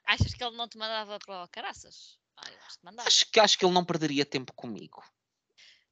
Achas 0.05 0.33
que 0.33 0.43
ele 0.43 0.55
não 0.55 0.67
te 0.67 0.77
mandava 0.77 1.19
para 1.19 1.43
o 1.43 1.47
caraças? 1.49 2.18
Ah, 2.41 2.51
eu 2.51 3.01
acho 3.01 3.31
que. 3.31 3.39
Acho 3.39 3.57
que, 3.57 3.65
ele 3.65 3.73
não 3.73 3.85
perderia 3.85 4.25
tempo 4.25 4.53
comigo. 4.53 5.03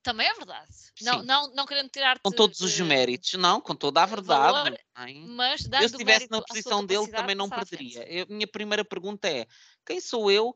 Também 0.03 0.28
é 0.28 0.34
verdade. 0.34 0.72
Não, 1.02 1.19
Sim. 1.19 1.26
não, 1.26 1.53
não 1.53 1.65
querendo 1.65 1.90
tirar-te 1.90 2.22
Com 2.24 2.32
todos 2.32 2.61
os 2.61 2.80
méritos. 2.80 3.34
Não, 3.34 3.60
com 3.60 3.76
toda 3.76 4.02
a 4.02 4.06
de 4.06 4.11
verdade. 4.11 4.53
valor, 4.53 4.80
bem. 4.98 5.28
mas 5.28 5.65
Eu, 5.65 5.80
se 5.80 5.86
estivesse 5.86 6.32
na 6.32 6.41
posição 6.41 6.86
dele, 6.86 7.07
também 7.07 7.36
não 7.36 7.49
perderia. 7.49 8.03
Eu- 8.10 8.24
A 8.24 8.34
minha 8.34 8.48
primeira 8.48 8.86
pergunta 8.86 9.28
é: 9.28 9.45
quem 9.86 9.99
sou 9.99 10.32
eu 10.32 10.56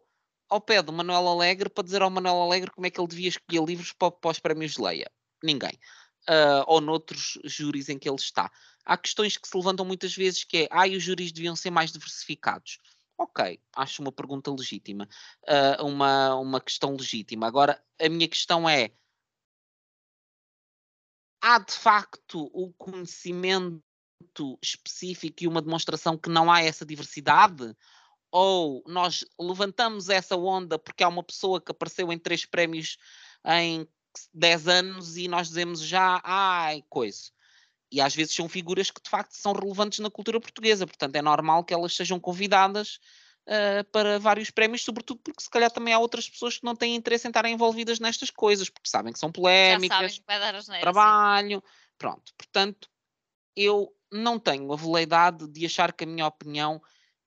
ao 0.50 0.62
pé 0.62 0.82
do 0.82 0.94
Manuel 0.94 1.28
Alegre 1.28 1.70
para 1.70 1.84
dizer 1.84 2.02
ao 2.02 2.10
Manuel 2.10 2.42
Alegre 2.42 2.72
como 2.72 2.88
é 2.88 2.90
que 2.90 3.00
ele 3.00 3.08
devia 3.08 3.30
escolher 3.30 3.64
livros 3.66 3.92
para, 3.92 4.12
para 4.12 4.32
os 4.32 4.40
prémios 4.40 4.74
de 4.74 4.82
Leia? 4.82 5.12
Ninguém. 5.44 5.78
Ah, 6.28 6.64
ou 6.68 6.80
noutros 6.80 7.38
júris 7.44 7.90
em 7.90 7.98
que 8.00 8.08
ele 8.08 8.16
está. 8.16 8.50
Há 8.86 8.98
questões 8.98 9.38
que 9.38 9.48
se 9.48 9.58
levantam 9.58 9.86
muitas 9.86 10.16
vezes 10.16 10.44
que 10.44 10.60
é: 10.60 10.68
ah, 10.72 10.88
os 10.88 11.04
júris 11.04 11.32
deviam 11.32 11.56
ser 11.56 11.72
mais 11.72 11.92
diversificados. 11.92 12.80
Ok, 13.22 13.62
acho 13.76 14.02
uma 14.02 14.12
pergunta 14.12 14.50
legítima, 14.52 15.08
ah, 15.48 15.84
uma, 15.84 16.36
uma 16.38 16.60
questão 16.60 16.96
legítima. 16.96 17.46
Agora, 17.46 17.80
a 18.00 18.10
minha 18.10 18.28
questão 18.28 18.68
é: 18.68 18.92
há 21.40 21.60
de 21.60 21.74
facto 21.74 22.50
o 22.52 22.74
conhecimento 22.74 23.84
específico 24.60 25.44
e 25.44 25.48
uma 25.48 25.62
demonstração 25.62 26.18
que 26.18 26.30
não 26.30 26.52
há 26.52 26.62
essa 26.64 26.84
diversidade? 26.84 27.76
ou 28.32 28.82
nós 28.88 29.26
levantamos 29.38 30.08
essa 30.08 30.38
onda 30.38 30.80
porque 30.80 31.04
há 31.04 31.08
uma 31.10 31.24
pessoa 31.24 31.60
que 31.60 31.72
apareceu 31.72 32.12
em 32.14 32.18
três 32.18 32.46
prémios 32.46 32.98
em 33.46 33.86
10 34.34 34.68
anos 34.68 35.18
e 35.18 35.28
nós 35.28 35.50
dizemos 35.50 35.82
já, 35.82 36.22
ai, 36.24 36.82
coisa. 36.90 37.32
E 37.92 38.00
às 38.00 38.16
vezes 38.16 38.34
são 38.34 38.48
figuras 38.48 38.90
que 38.90 39.02
de 39.02 39.10
facto 39.10 39.34
são 39.34 39.52
relevantes 39.54 40.00
na 40.00 40.10
cultura 40.10 40.40
portuguesa, 40.40 40.88
portanto 40.88 41.16
é 41.16 41.22
normal 41.22 41.64
que 41.64 41.74
elas 41.74 41.96
sejam 41.96 42.20
convidadas 42.20 43.00
uh, 43.48 43.84
para 43.92 44.18
vários 44.18 44.50
prémios, 44.50 44.84
sobretudo 44.84 45.20
porque 45.24 45.44
se 45.44 45.50
calhar 45.50 45.70
também 45.70 45.94
há 45.94 46.00
outras 46.00 46.30
pessoas 46.30 46.58
que 46.58 46.66
não 46.66 46.76
têm 46.76 46.96
interesse 46.96 47.28
em 47.28 47.30
estarem 47.30 47.54
envolvidas 47.54 48.00
nestas 48.00 48.30
coisas, 48.30 48.70
porque 48.70 48.90
sabem 48.90 49.12
que 49.12 49.20
são 49.20 49.32
polémicas, 49.32 50.20
que 50.20 50.26
vai 50.26 50.40
dar 50.40 50.56
asneira, 50.56 50.82
trabalho, 50.82 51.58
sim. 51.58 51.94
pronto. 51.98 52.34
Portanto, 52.38 52.90
eu 53.56 53.94
não 54.12 54.40
tenho 54.40 54.72
a 54.72 54.76
veleidade 54.76 55.48
de 55.48 55.66
achar 55.66 55.92
que 55.92 56.04
a 56.04 56.08
minha 56.08 56.28
opinião 56.28 56.82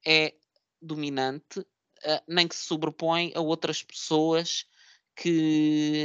é 0.07 0.35
dominante, 0.81 1.61
uh, 1.61 2.23
nem 2.27 2.49
que 2.49 2.57
se 2.57 2.65
sobrepõe 2.65 3.33
a 3.35 3.41
outras 3.41 3.83
pessoas 3.83 4.67
que, 5.17 6.05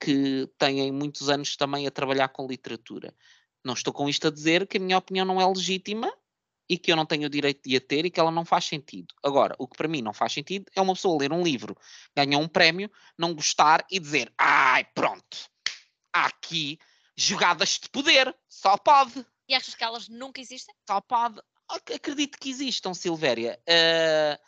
que 0.00 0.48
têm 0.58 0.90
muitos 0.90 1.28
anos 1.28 1.56
também 1.56 1.86
a 1.86 1.90
trabalhar 1.90 2.28
com 2.28 2.46
literatura. 2.46 3.14
Não 3.64 3.74
estou 3.74 3.92
com 3.92 4.08
isto 4.08 4.28
a 4.28 4.30
dizer 4.30 4.66
que 4.66 4.76
a 4.76 4.80
minha 4.80 4.98
opinião 4.98 5.24
não 5.24 5.40
é 5.40 5.46
legítima 5.46 6.12
e 6.68 6.76
que 6.76 6.92
eu 6.92 6.96
não 6.96 7.06
tenho 7.06 7.26
o 7.26 7.30
direito 7.30 7.68
de 7.68 7.76
a 7.76 7.80
ter 7.80 8.04
e 8.04 8.10
que 8.10 8.20
ela 8.20 8.30
não 8.30 8.44
faz 8.44 8.66
sentido. 8.66 9.14
Agora, 9.22 9.54
o 9.58 9.66
que 9.66 9.76
para 9.76 9.88
mim 9.88 10.02
não 10.02 10.12
faz 10.12 10.32
sentido 10.32 10.66
é 10.74 10.80
uma 10.80 10.94
pessoa 10.94 11.18
ler 11.18 11.32
um 11.32 11.42
livro, 11.42 11.76
ganhar 12.14 12.38
um 12.38 12.48
prémio, 12.48 12.90
não 13.16 13.34
gostar 13.34 13.86
e 13.90 13.98
dizer: 13.98 14.32
ai, 14.36 14.84
pronto, 14.94 15.48
há 16.12 16.26
aqui 16.26 16.78
jogadas 17.16 17.78
de 17.82 17.88
poder, 17.88 18.34
só 18.48 18.76
pode. 18.76 19.24
E 19.48 19.54
achas 19.54 19.74
que 19.74 19.82
elas 19.82 20.08
nunca 20.08 20.40
existem? 20.40 20.74
Só 20.88 21.00
pode. 21.00 21.40
Acredito 21.68 22.38
que 22.38 22.50
existam, 22.50 22.94
Silvéria. 22.94 23.58
Uh, 23.68 24.38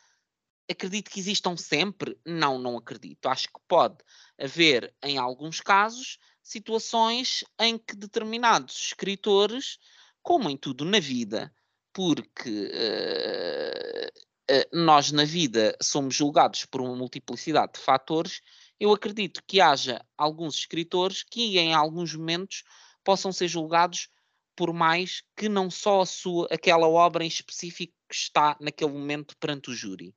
acredito 0.71 1.11
que 1.11 1.19
existam 1.19 1.57
sempre? 1.57 2.19
Não, 2.25 2.59
não 2.59 2.77
acredito. 2.77 3.27
Acho 3.29 3.49
que 3.49 3.61
pode 3.67 3.97
haver, 4.39 4.95
em 5.03 5.19
alguns 5.19 5.61
casos, 5.61 6.19
situações 6.51 7.45
em 7.61 7.79
que 7.79 7.95
determinados 7.95 8.87
escritores, 8.87 9.79
como 10.21 10.51
em 10.51 10.57
tudo 10.57 10.85
na 10.85 10.99
vida, 10.99 11.55
porque 11.93 12.51
uh, 12.51 14.53
uh, 14.53 14.85
nós 14.85 15.13
na 15.13 15.25
vida 15.25 15.77
somos 15.81 16.15
julgados 16.15 16.65
por 16.65 16.81
uma 16.81 16.97
multiplicidade 16.97 17.75
de 17.75 17.81
fatores, 17.81 18.41
eu 18.81 18.93
acredito 18.93 19.45
que 19.47 19.61
haja 19.61 20.05
alguns 20.19 20.57
escritores 20.57 21.23
que 21.23 21.57
em 21.57 21.73
alguns 21.73 22.15
momentos 22.15 22.65
possam 23.05 23.31
ser 23.31 23.47
julgados 23.47 24.09
por 24.57 24.73
mais 24.73 25.23
que 25.37 25.49
não 25.49 25.71
só 25.71 26.01
a 26.01 26.07
sua, 26.07 26.49
aquela 26.51 26.89
obra 26.89 27.25
em 27.25 27.29
específico 27.29 27.95
que 28.09 28.15
está 28.15 28.57
naquele 28.61 28.91
momento 28.91 29.37
perante 29.39 29.71
o 29.71 29.75
júri. 29.75 30.13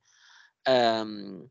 Um, 0.68 1.48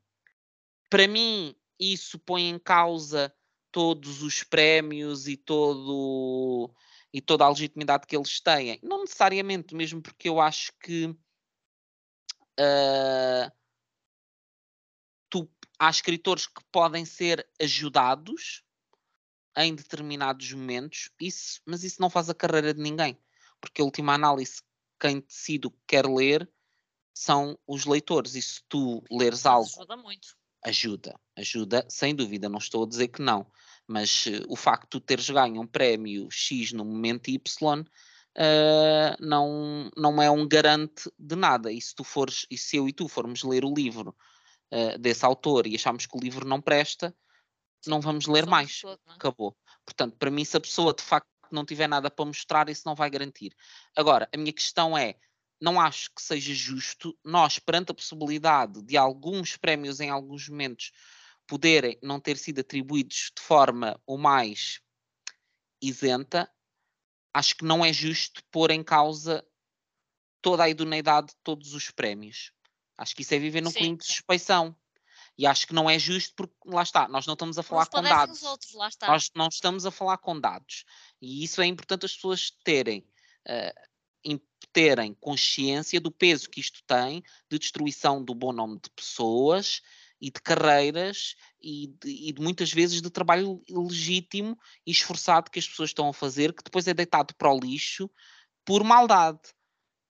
para 0.90 1.06
mim, 1.06 1.54
isso 1.78 2.18
põe 2.18 2.48
em 2.48 2.58
causa 2.58 3.32
todos 3.72 4.22
os 4.22 4.44
prémios 4.44 5.26
e 5.26 5.36
todo 5.36 6.72
e 7.12 7.20
toda 7.20 7.44
a 7.44 7.48
legitimidade 7.48 8.06
que 8.06 8.16
eles 8.16 8.40
têm. 8.40 8.78
Não 8.82 9.00
necessariamente, 9.00 9.74
mesmo 9.74 10.00
porque 10.00 10.28
eu 10.28 10.40
acho 10.40 10.72
que 10.78 11.06
uh, 12.58 13.52
tu, 15.28 15.50
há 15.78 15.90
escritores 15.90 16.46
que 16.46 16.62
podem 16.70 17.04
ser 17.04 17.46
ajudados 17.60 18.62
em 19.56 19.74
determinados 19.74 20.50
momentos, 20.52 21.10
isso, 21.20 21.60
mas 21.66 21.84
isso 21.84 22.00
não 22.00 22.08
faz 22.08 22.30
a 22.30 22.34
carreira 22.34 22.72
de 22.72 22.80
ninguém, 22.80 23.18
porque 23.60 23.82
a 23.82 23.84
última 23.84 24.14
análise, 24.14 24.62
quem 24.98 25.20
decide 25.20 25.66
o 25.66 25.70
que 25.70 25.82
quer 25.86 26.06
ler 26.06 26.50
são 27.14 27.58
os 27.66 27.84
leitores. 27.84 28.34
E 28.34 28.40
se 28.40 28.62
tu 28.68 29.04
leres 29.10 29.44
algo. 29.44 29.68
Ajuda 29.68 29.96
muito. 29.96 30.28
Ajuda, 30.64 31.20
ajuda, 31.36 31.84
sem 31.90 32.14
dúvida, 32.14 32.48
não 32.48 32.58
estou 32.58 32.84
a 32.84 32.88
dizer 32.88 33.08
que 33.08 33.20
não. 33.20 33.50
Mas 33.86 34.26
uh, 34.26 34.44
o 34.48 34.56
facto 34.56 34.84
de 34.84 34.88
tu 34.90 35.00
teres 35.00 35.28
ganho 35.28 35.60
um 35.60 35.66
prémio 35.66 36.28
X 36.30 36.72
no 36.72 36.84
momento 36.84 37.28
Y 37.28 37.84
uh, 38.36 39.16
não, 39.20 39.90
não 39.96 40.22
é 40.22 40.30
um 40.30 40.46
garante 40.46 41.10
de 41.18 41.36
nada. 41.36 41.70
E 41.70 41.80
se 41.80 41.94
tu 41.94 42.04
fores, 42.04 42.46
e 42.50 42.56
se 42.56 42.76
eu 42.76 42.88
e 42.88 42.92
tu 42.92 43.08
formos 43.08 43.42
ler 43.42 43.64
o 43.64 43.72
livro 43.72 44.14
uh, 44.72 44.98
desse 44.98 45.24
autor 45.24 45.66
e 45.66 45.74
acharmos 45.74 46.06
que 46.06 46.16
o 46.16 46.20
livro 46.20 46.46
não 46.46 46.60
presta, 46.60 47.14
não 47.86 48.00
vamos 48.00 48.26
ler 48.26 48.46
mais. 48.46 48.80
Todo, 48.80 49.00
é? 49.08 49.12
Acabou. 49.12 49.56
Portanto, 49.84 50.16
para 50.16 50.30
mim, 50.30 50.44
se 50.44 50.56
a 50.56 50.60
pessoa 50.60 50.94
de 50.94 51.02
facto 51.02 51.28
não 51.50 51.64
tiver 51.64 51.88
nada 51.88 52.10
para 52.10 52.24
mostrar, 52.24 52.68
isso 52.68 52.82
não 52.86 52.94
vai 52.94 53.10
garantir. 53.10 53.54
Agora, 53.96 54.28
a 54.32 54.36
minha 54.36 54.52
questão 54.52 54.96
é: 54.96 55.16
não 55.60 55.80
acho 55.80 56.10
que 56.14 56.22
seja 56.22 56.54
justo 56.54 57.16
nós, 57.24 57.58
perante 57.58 57.90
a 57.90 57.94
possibilidade 57.94 58.82
de 58.82 58.96
alguns 58.96 59.56
prémios 59.56 60.00
em 60.00 60.10
alguns 60.10 60.48
momentos 60.48 60.92
poderem 61.52 61.98
não 62.02 62.18
ter 62.18 62.38
sido 62.38 62.60
atribuídos 62.60 63.30
de 63.36 63.42
forma 63.42 64.00
o 64.06 64.16
mais 64.16 64.80
isenta, 65.82 66.50
acho 67.34 67.54
que 67.54 67.62
não 67.62 67.84
é 67.84 67.92
justo 67.92 68.42
pôr 68.50 68.70
em 68.70 68.82
causa 68.82 69.46
toda 70.40 70.62
a 70.62 70.70
idoneidade 70.70 71.26
de 71.26 71.36
todos 71.44 71.74
os 71.74 71.90
prémios. 71.90 72.54
Acho 72.96 73.14
que 73.14 73.20
isso 73.20 73.34
é 73.34 73.38
viver 73.38 73.60
num 73.60 73.70
clima 73.70 73.98
de 73.98 74.06
suspeição. 74.06 74.74
E 75.36 75.46
acho 75.46 75.66
que 75.66 75.74
não 75.74 75.90
é 75.90 75.98
justo 75.98 76.32
porque, 76.34 76.54
lá 76.64 76.82
está, 76.82 77.06
nós 77.06 77.26
não 77.26 77.34
estamos 77.34 77.58
a 77.58 77.62
falar 77.62 77.84
com 77.84 78.00
dados. 78.00 78.42
Outros, 78.44 78.72
nós 79.02 79.30
não 79.36 79.48
estamos 79.48 79.84
a 79.84 79.90
falar 79.90 80.16
com 80.16 80.40
dados. 80.40 80.86
E 81.20 81.44
isso 81.44 81.60
é 81.60 81.66
importante 81.66 82.06
as 82.06 82.14
pessoas 82.14 82.50
terem. 82.64 83.06
Uh, 83.46 83.92
terem 84.72 85.14
consciência 85.14 86.00
do 86.00 86.10
peso 86.10 86.48
que 86.48 86.60
isto 86.60 86.82
tem 86.86 87.22
de 87.50 87.58
destruição 87.58 88.24
do 88.24 88.34
bom 88.34 88.52
nome 88.52 88.80
de 88.80 88.88
pessoas 88.90 89.82
e 90.22 90.30
de 90.30 90.40
carreiras 90.40 91.34
e 91.60 91.88
de, 92.00 92.28
e 92.28 92.32
de, 92.32 92.40
muitas 92.40 92.72
vezes 92.72 93.02
de 93.02 93.10
trabalho 93.10 93.60
legítimo 93.68 94.56
e 94.86 94.92
esforçado 94.92 95.50
que 95.50 95.58
as 95.58 95.66
pessoas 95.66 95.90
estão 95.90 96.08
a 96.08 96.12
fazer, 96.12 96.52
que 96.52 96.62
depois 96.62 96.86
é 96.86 96.94
deitado 96.94 97.34
para 97.34 97.52
o 97.52 97.58
lixo 97.58 98.08
por 98.64 98.84
maldade. 98.84 99.40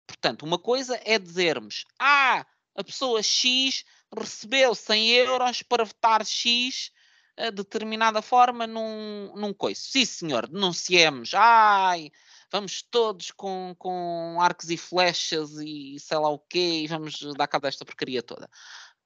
Portanto, 0.07 0.45
uma 0.45 0.59
coisa 0.59 1.01
é 1.03 1.19
dizermos: 1.19 1.87
ah, 1.99 2.45
a 2.77 2.85
pessoa 2.85 3.23
X 3.23 3.85
recebeu 4.15 4.75
100 4.75 5.09
euros 5.13 5.63
para 5.63 5.85
votar 5.85 6.27
X 6.27 6.91
a 7.35 7.49
determinada 7.49 8.21
forma 8.21 8.67
num, 8.67 9.33
num 9.35 9.55
coiso. 9.55 9.81
Sim, 9.81 10.05
senhor, 10.05 10.47
denunciemos. 10.47 11.33
Ai, 11.33 12.11
vamos 12.51 12.83
todos 12.83 13.31
com, 13.31 13.75
com 13.79 14.37
arcos 14.43 14.69
e 14.69 14.77
flechas 14.77 15.53
e 15.53 15.97
sei 15.99 16.19
lá 16.19 16.29
o 16.29 16.39
quê, 16.39 16.83
e 16.85 16.87
vamos 16.87 17.19
dar 17.35 17.49
cabo 17.49 17.63
desta 17.63 17.87
porcaria 17.87 18.23
toda. 18.23 18.51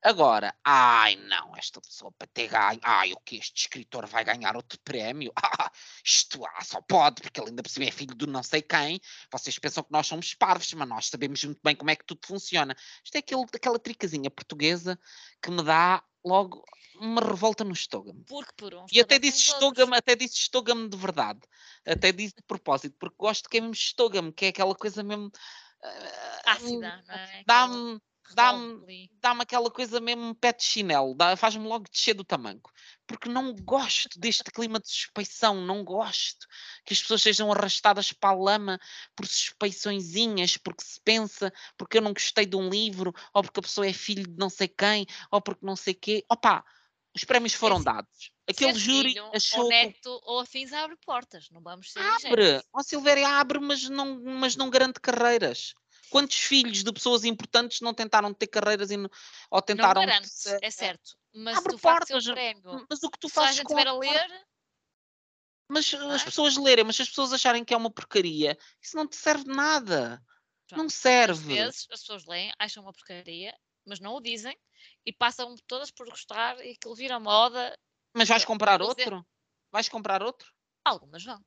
Agora, 0.07 0.55
ai 0.65 1.17
não, 1.17 1.57
esta 1.57 1.81
pessoa 1.81 2.13
para 2.13 2.29
ter 2.29 2.47
ganho, 2.47 2.79
ai 2.85 3.13
o 3.13 3.19
que 3.25 3.39
este 3.39 3.63
escritor 3.63 4.07
vai 4.07 4.25
ganhar 4.25 4.55
outro 4.55 4.79
prémio? 4.85 5.33
Ah, 5.59 5.73
isto 6.05 6.45
ah, 6.45 6.63
só 6.63 6.81
pode, 6.83 7.23
porque 7.23 7.41
ele 7.41 7.49
ainda 7.49 7.63
por 7.63 7.71
cima 7.71 7.87
é 7.87 7.91
filho 7.91 8.15
do 8.15 8.27
não 8.27 8.43
sei 8.43 8.63
quem. 8.63 9.01
Vocês 9.33 9.59
pensam 9.59 9.83
que 9.83 9.91
nós 9.91 10.07
somos 10.07 10.35
parvos, 10.35 10.73
mas 10.75 10.89
nós 10.89 11.07
sabemos 11.09 11.43
muito 11.43 11.61
bem 11.65 11.75
como 11.75 11.91
é 11.91 11.97
que 11.97 12.05
tudo 12.05 12.21
funciona. 12.25 12.77
Isto 13.03 13.17
é 13.17 13.19
aquele, 13.19 13.45
aquela 13.53 13.79
tricazinha 13.79 14.31
portuguesa 14.31 14.99
que 15.43 15.51
me 15.51 15.63
dá 15.63 16.05
logo 16.25 16.63
uma 17.01 17.21
revolta 17.21 17.65
no 17.65 17.73
estômago. 17.73 18.23
Porque 18.29 18.53
por 18.57 18.75
um 18.75 18.87
E 18.93 19.01
até 19.01 19.19
disse 19.19 19.39
estômago, 19.39 19.95
até 19.95 20.15
disse 20.15 20.37
estômago 20.37 20.89
de 20.89 20.97
verdade. 20.97 21.41
Até 21.87 22.13
disse 22.13 22.37
de 22.37 22.43
propósito, 22.43 22.97
porque 22.99 23.17
gosto 23.19 23.49
que 23.49 23.59
é 23.59 23.61
mesmo 23.61 23.75
estômago, 23.75 24.33
que 24.33 24.45
é 24.45 24.49
aquela 24.49 24.75
coisa 24.75 25.03
mesmo 25.03 25.27
uh, 25.27 26.51
ácida, 26.51 27.03
não 27.09 27.15
é? 27.15 27.45
Dá-me 27.47 28.01
dá-me 28.35 29.11
dá 29.21 29.33
aquela 29.33 29.71
coisa 29.71 30.01
mesmo 30.01 30.35
pé 30.35 30.53
de 30.53 30.63
chinelo, 30.63 31.17
faz-me 31.37 31.67
logo 31.67 31.87
descer 31.91 32.15
do 32.15 32.25
tamanco. 32.25 32.73
Porque 33.07 33.29
não 33.29 33.55
gosto 33.55 34.19
deste 34.19 34.51
clima 34.51 34.81
de 34.81 34.89
suspeição, 34.89 35.61
não 35.61 35.85
gosto 35.85 36.47
que 36.85 36.93
as 36.93 37.01
pessoas 37.01 37.23
sejam 37.23 37.53
arrastadas 37.53 38.13
para 38.13 38.31
a 38.31 38.39
lama 38.39 38.81
por 39.15 39.27
suspeiçõezinhas, 39.27 40.57
porque 40.57 40.85
se 40.85 41.01
pensa, 41.01 41.53
porque 41.77 41.99
eu 41.99 42.03
não 42.03 42.13
gostei 42.13 42.47
de 42.47 42.57
um 42.57 42.69
livro, 42.69 43.15
ou 43.33 43.43
porque 43.43 43.61
a 43.61 43.63
pessoa 43.63 43.87
é 43.87 43.93
filho 43.93 44.27
de 44.27 44.37
não 44.37 44.51
sei 44.51 44.69
quem, 44.69 45.07
ou 45.31 45.41
porque 45.41 45.65
não 45.65 45.77
sei 45.77 45.95
quê. 45.95 46.25
Opa, 46.29 46.65
os 47.15 47.25
prémios 47.25 47.55
é 47.55 47.57
foram 47.57 47.83
dados. 47.83 48.31
Aquele 48.49 48.79
júri 48.79 49.09
filho, 49.09 49.31
achou. 49.35 49.65
Ou 49.65 49.69
neto 49.69 50.21
ou 50.25 50.39
afins 50.41 50.73
abre 50.73 50.97
portas, 51.05 51.49
não 51.51 51.61
vamos 51.61 51.93
ser 51.93 52.01
Abre, 52.01 52.63
ó 52.73 52.83
Silvéria 52.83 53.29
abre, 53.29 53.59
mas 53.59 53.89
não, 53.89 54.23
mas 54.23 54.55
não 54.55 54.71
garante 54.71 55.01
carreiras. 55.01 55.75
Quantos 56.11 56.39
filhos 56.39 56.83
de 56.83 56.93
pessoas 56.93 57.25
importantes 57.25 57.81
não 57.81 57.93
tentaram 57.93 58.33
ter 58.33 58.47
carreiras 58.47 58.91
e, 58.91 58.97
ou 59.51 59.63
tentaram. 59.63 60.03
Não 60.03 60.09
garante, 60.09 60.31
é 60.63 60.71
certo. 60.71 61.17
Mas 61.35 61.59
Abre 61.59 61.79
portas, 61.79 62.25
prémio, 62.25 62.87
mas 62.89 63.03
o 63.03 63.11
que 63.11 63.19
tu 63.19 63.29
fazes 63.29 63.61
com 63.63 63.77
a 63.77 63.93
ler. 63.99 64.47
Mas 65.69 65.93
é? 65.93 65.97
as 65.97 66.23
pessoas 66.23 66.57
lerem, 66.57 66.85
mas 66.85 66.97
se 66.97 67.03
as 67.03 67.09
pessoas 67.09 67.33
acharem 67.33 67.65
que 67.65 67.75
é 67.75 67.77
uma 67.77 67.91
porcaria, 67.91 68.57
isso 68.81 68.97
não 68.97 69.07
te 69.07 69.17
serve 69.17 69.45
de 69.45 69.51
nada. 69.51 70.23
Pronto. 70.69 70.83
Não 70.83 70.89
serve. 70.89 71.59
Às 71.59 71.65
vezes 71.65 71.87
as 71.91 72.01
pessoas 72.01 72.25
leem, 72.25 72.53
acham 72.59 72.83
uma 72.83 72.93
porcaria, 72.93 73.55
mas 73.85 74.01
não 74.01 74.15
o 74.15 74.21
dizem 74.21 74.57
e 75.05 75.13
passam 75.13 75.55
todas 75.67 75.91
por 75.91 76.09
gostar 76.09 76.59
e 76.65 76.73
aquilo 76.73 76.95
vira 76.95 77.19
moda. 77.21 77.77
Mas 78.15 78.29
vais 78.29 78.45
comprar 78.45 78.81
outro? 78.81 79.27
Vais 79.71 79.89
comprar 79.89 80.23
outro? 80.23 80.53
Algumas 80.85 81.25
vão. 81.25 81.45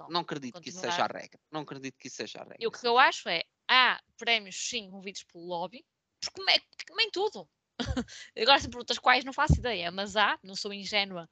Ah, 0.00 0.06
não 0.08 0.20
acredito 0.20 0.54
continuar. 0.54 0.62
que 0.62 0.68
isso 0.70 0.80
seja 0.80 1.04
a 1.04 1.06
regra. 1.06 1.40
Não 1.50 1.60
acredito 1.62 1.98
que 1.98 2.08
isso 2.08 2.16
seja 2.16 2.38
a 2.38 2.42
regra. 2.42 2.58
E 2.60 2.66
o 2.66 2.70
que 2.70 2.86
eu 2.86 2.98
acho 2.98 3.28
é, 3.28 3.42
há 3.68 4.00
prémios 4.16 4.56
sim 4.56 4.90
movidos 4.90 5.24
pelo 5.24 5.44
lobby, 5.44 5.84
porque 6.20 6.36
como 6.36 6.50
é, 6.50 6.58
como 6.86 7.00
em 7.00 7.10
tudo. 7.10 7.48
Agora 8.36 8.60
se 8.60 8.68
perguntas 8.68 8.98
quais, 8.98 9.24
não 9.24 9.32
faço 9.32 9.58
ideia, 9.58 9.90
mas 9.90 10.16
há, 10.16 10.38
não 10.42 10.54
sou 10.54 10.72
ingênua 10.72 11.28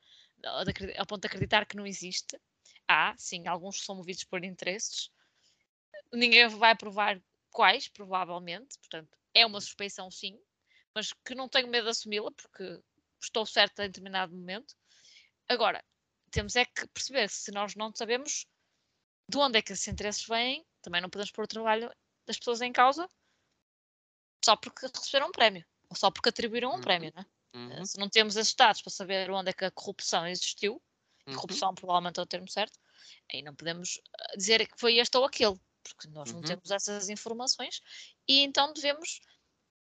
ao 0.96 1.06
ponto 1.06 1.20
de 1.20 1.26
acreditar 1.26 1.66
que 1.66 1.76
não 1.76 1.86
existe. 1.86 2.40
Há, 2.88 3.14
sim, 3.16 3.46
alguns 3.46 3.84
são 3.84 3.96
movidos 3.96 4.24
por 4.24 4.44
interesses. 4.44 5.10
Ninguém 6.12 6.48
vai 6.48 6.74
provar 6.74 7.20
quais, 7.50 7.88
provavelmente, 7.88 8.78
portanto, 8.78 9.16
é 9.34 9.46
uma 9.46 9.60
suspeição 9.60 10.10
sim, 10.10 10.38
mas 10.94 11.12
que 11.12 11.34
não 11.34 11.48
tenho 11.48 11.68
medo 11.68 11.84
de 11.84 11.90
assumi-la, 11.90 12.30
porque 12.32 12.80
estou 13.22 13.46
certa 13.46 13.84
em 13.84 13.88
determinado 13.88 14.34
momento. 14.34 14.74
Agora, 15.48 15.84
temos 16.30 16.56
é 16.56 16.64
que 16.64 16.86
perceber 16.88 17.28
se 17.28 17.50
nós 17.52 17.74
não 17.74 17.92
sabemos 17.94 18.46
de 19.28 19.38
onde 19.38 19.58
é 19.58 19.62
que 19.62 19.72
esses 19.72 19.86
interesses 19.88 20.26
vêm, 20.26 20.66
também 20.82 21.00
não 21.00 21.10
podemos 21.10 21.30
pôr 21.30 21.44
o 21.44 21.48
trabalho 21.48 21.92
das 22.26 22.38
pessoas 22.38 22.60
em 22.60 22.72
causa 22.72 23.08
só 24.44 24.56
porque 24.56 24.86
receberam 24.86 25.28
um 25.28 25.32
prémio, 25.32 25.64
ou 25.88 25.96
só 25.96 26.10
porque 26.10 26.30
atribuíram 26.30 26.70
um 26.70 26.74
uhum. 26.74 26.80
prémio, 26.80 27.12
né? 27.14 27.26
Uhum. 27.54 27.84
Se 27.84 27.98
não 27.98 28.08
temos 28.08 28.36
esses 28.36 28.54
dados 28.54 28.80
para 28.80 28.90
saber 28.90 29.30
onde 29.30 29.50
é 29.50 29.52
que 29.52 29.64
a 29.64 29.70
corrupção 29.70 30.26
existiu, 30.26 30.82
uhum. 31.26 31.34
corrupção 31.34 31.74
provavelmente 31.74 32.18
é 32.18 32.22
o 32.22 32.26
termo 32.26 32.48
certo, 32.48 32.78
aí 33.32 33.42
não 33.42 33.54
podemos 33.54 34.00
ah, 34.18 34.36
dizer 34.36 34.66
que 34.66 34.78
foi 34.78 34.96
este 34.96 35.16
ou 35.16 35.24
aquele, 35.24 35.60
porque 35.82 36.08
nós 36.08 36.30
não 36.32 36.40
uhum. 36.40 36.46
temos 36.46 36.70
essas 36.70 37.08
informações 37.08 37.80
e 38.26 38.40
então 38.40 38.72
devemos 38.72 39.20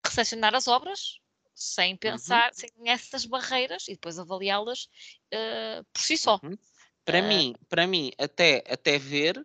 recepcionar 0.04 0.54
as 0.54 0.66
obras 0.66 1.20
sem 1.54 1.92
uhum. 1.92 1.98
pensar, 1.98 2.50
uhum. 2.50 2.54
sem 2.54 2.70
essas 2.86 3.24
barreiras 3.24 3.88
e 3.88 3.92
depois 3.92 4.18
avaliá-las 4.18 4.88
uh, 5.34 5.84
por 5.92 6.00
si 6.02 6.16
só. 6.16 6.40
Uhum. 6.42 6.56
Para 7.04 7.20
uh, 7.20 7.28
mim, 7.28 7.54
para 7.68 7.86
mim, 7.86 8.12
até, 8.18 8.64
até 8.68 8.98
ver 8.98 9.44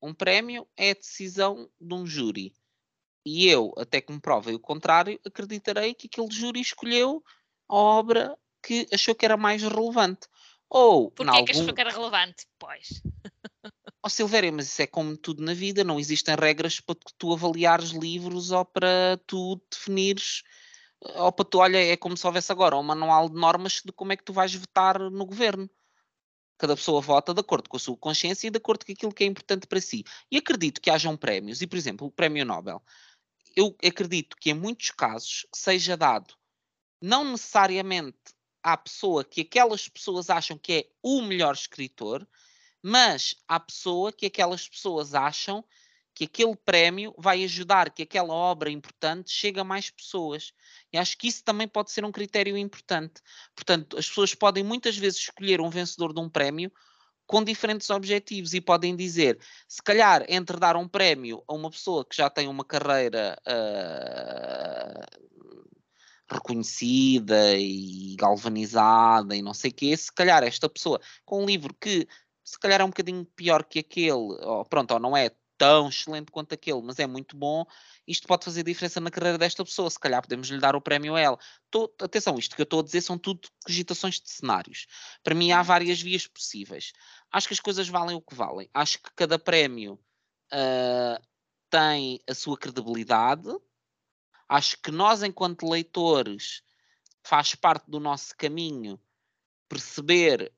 um 0.00 0.12
prémio 0.12 0.66
é 0.76 0.90
a 0.90 0.94
decisão 0.94 1.70
de 1.80 1.94
um 1.94 2.04
júri. 2.04 2.52
E 3.24 3.48
eu, 3.48 3.72
até 3.76 4.00
que 4.00 4.12
me 4.12 4.20
provem 4.20 4.54
o 4.54 4.60
contrário, 4.60 5.20
acreditarei 5.24 5.94
que 5.94 6.08
aquele 6.08 6.30
júri 6.30 6.60
escolheu 6.60 7.22
a 7.68 7.74
obra 7.74 8.36
que 8.62 8.86
achou 8.92 9.14
que 9.14 9.24
era 9.24 9.36
mais 9.36 9.62
relevante. 9.62 10.26
Ou, 10.68 11.10
Porquê 11.10 11.30
algum... 11.30 11.44
que 11.44 11.52
achou 11.52 11.74
que 11.74 11.80
era 11.80 11.90
relevante? 11.90 12.46
Pois. 12.58 13.02
Ó 14.04 14.08
oh, 14.08 14.08
Silvéria, 14.08 14.50
mas 14.50 14.66
isso 14.66 14.82
é 14.82 14.86
como 14.86 15.16
tudo 15.16 15.44
na 15.44 15.54
vida, 15.54 15.84
não 15.84 16.00
existem 16.00 16.34
regras 16.34 16.80
para 16.80 16.96
tu 17.16 17.32
avaliares 17.32 17.90
livros 17.90 18.50
ou 18.50 18.64
para 18.64 19.20
tu 19.26 19.60
definires 19.70 20.42
ou 21.16 21.32
tu, 21.32 21.58
olha, 21.58 21.78
é 21.78 21.96
como 21.96 22.16
se 22.16 22.26
houvesse 22.26 22.52
agora 22.52 22.76
um 22.76 22.82
manual 22.82 23.28
de 23.28 23.34
normas 23.34 23.82
de 23.84 23.92
como 23.92 24.12
é 24.12 24.16
que 24.16 24.24
tu 24.24 24.32
vais 24.32 24.54
votar 24.54 24.98
no 24.98 25.26
governo. 25.26 25.68
Cada 26.56 26.76
pessoa 26.76 27.00
vota 27.00 27.34
de 27.34 27.40
acordo 27.40 27.68
com 27.68 27.76
a 27.76 27.80
sua 27.80 27.96
consciência 27.96 28.46
e 28.46 28.50
de 28.50 28.58
acordo 28.58 28.86
com 28.86 28.92
aquilo 28.92 29.12
que 29.12 29.24
é 29.24 29.26
importante 29.26 29.66
para 29.66 29.80
si. 29.80 30.04
E 30.30 30.38
acredito 30.38 30.80
que 30.80 30.90
hajam 30.90 31.16
prémios, 31.16 31.60
e 31.60 31.66
por 31.66 31.76
exemplo, 31.76 32.06
o 32.06 32.10
Prémio 32.10 32.44
Nobel. 32.44 32.80
Eu 33.56 33.76
acredito 33.84 34.36
que 34.36 34.50
em 34.50 34.54
muitos 34.54 34.90
casos 34.90 35.46
seja 35.52 35.96
dado 35.96 36.34
não 37.00 37.24
necessariamente 37.24 38.16
à 38.62 38.76
pessoa 38.76 39.24
que 39.24 39.40
aquelas 39.40 39.88
pessoas 39.88 40.30
acham 40.30 40.56
que 40.56 40.72
é 40.72 40.90
o 41.02 41.20
melhor 41.20 41.52
escritor, 41.52 42.26
mas 42.80 43.34
à 43.48 43.58
pessoa 43.58 44.12
que 44.12 44.26
aquelas 44.26 44.68
pessoas 44.68 45.14
acham 45.14 45.64
que 46.14 46.24
aquele 46.24 46.56
prémio 46.56 47.14
vai 47.18 47.42
ajudar 47.44 47.90
que 47.90 48.02
aquela 48.02 48.34
obra 48.34 48.70
importante 48.70 49.30
chegue 49.30 49.60
a 49.60 49.64
mais 49.64 49.90
pessoas. 49.90 50.52
E 50.92 50.98
acho 50.98 51.16
que 51.16 51.28
isso 51.28 51.42
também 51.42 51.66
pode 51.66 51.90
ser 51.90 52.04
um 52.04 52.12
critério 52.12 52.56
importante. 52.56 53.20
Portanto, 53.54 53.98
as 53.98 54.06
pessoas 54.06 54.34
podem 54.34 54.62
muitas 54.62 54.96
vezes 54.96 55.20
escolher 55.20 55.60
um 55.60 55.70
vencedor 55.70 56.12
de 56.12 56.20
um 56.20 56.28
prémio 56.28 56.70
com 57.26 57.42
diferentes 57.42 57.88
objetivos 57.88 58.52
e 58.52 58.60
podem 58.60 58.94
dizer, 58.94 59.38
se 59.66 59.82
calhar, 59.82 60.24
entre 60.28 60.58
dar 60.58 60.76
um 60.76 60.86
prémio 60.86 61.42
a 61.48 61.54
uma 61.54 61.70
pessoa 61.70 62.04
que 62.04 62.16
já 62.16 62.28
tem 62.28 62.46
uma 62.46 62.64
carreira 62.64 63.38
uh, 63.46 65.06
reconhecida 66.30 67.56
e 67.56 68.16
galvanizada 68.16 69.34
e 69.34 69.42
não 69.42 69.54
sei 69.54 69.70
o 69.70 69.74
quê, 69.74 69.96
se 69.96 70.12
calhar 70.12 70.42
esta 70.42 70.68
pessoa 70.68 71.00
com 71.24 71.42
um 71.42 71.46
livro 71.46 71.74
que 71.80 72.06
se 72.44 72.58
calhar 72.58 72.80
é 72.80 72.84
um 72.84 72.88
bocadinho 72.88 73.24
pior 73.36 73.64
que 73.64 73.78
aquele, 73.78 74.12
ou 74.12 74.64
pronto, 74.64 74.92
ou 74.92 75.00
não 75.00 75.16
é 75.16 75.30
tão 75.56 75.88
excelente 75.88 76.30
quanto 76.30 76.52
aquele, 76.54 76.82
mas 76.82 76.98
é 76.98 77.06
muito 77.06 77.36
bom, 77.36 77.64
isto 78.06 78.26
pode 78.26 78.44
fazer 78.44 78.62
diferença 78.62 79.00
na 79.00 79.10
carreira 79.10 79.38
desta 79.38 79.64
pessoa. 79.64 79.90
Se 79.90 79.98
calhar 79.98 80.20
podemos 80.22 80.48
lhe 80.48 80.58
dar 80.58 80.74
o 80.74 80.80
prémio 80.80 81.14
a 81.14 81.20
ela. 81.20 81.38
Tô, 81.70 81.92
atenção, 82.00 82.38
isto 82.38 82.56
que 82.56 82.62
eu 82.62 82.64
estou 82.64 82.80
a 82.80 82.82
dizer 82.82 83.00
são 83.00 83.16
tudo 83.16 83.48
cogitações 83.64 84.20
de 84.20 84.30
cenários. 84.30 84.86
Para 85.22 85.34
mim 85.34 85.52
há 85.52 85.58
uhum. 85.58 85.64
várias 85.64 86.00
vias 86.00 86.26
possíveis. 86.26 86.92
Acho 87.30 87.48
que 87.48 87.54
as 87.54 87.60
coisas 87.60 87.88
valem 87.88 88.16
o 88.16 88.20
que 88.20 88.34
valem. 88.34 88.68
Acho 88.74 88.98
que 89.00 89.10
cada 89.14 89.38
prémio 89.38 89.94
uh, 90.52 91.22
tem 91.70 92.20
a 92.28 92.34
sua 92.34 92.58
credibilidade. 92.58 93.48
Acho 94.48 94.76
que 94.82 94.90
nós, 94.90 95.22
enquanto 95.22 95.68
leitores, 95.68 96.62
faz 97.22 97.54
parte 97.54 97.90
do 97.90 98.00
nosso 98.00 98.36
caminho 98.36 99.00
perceber 99.68 100.52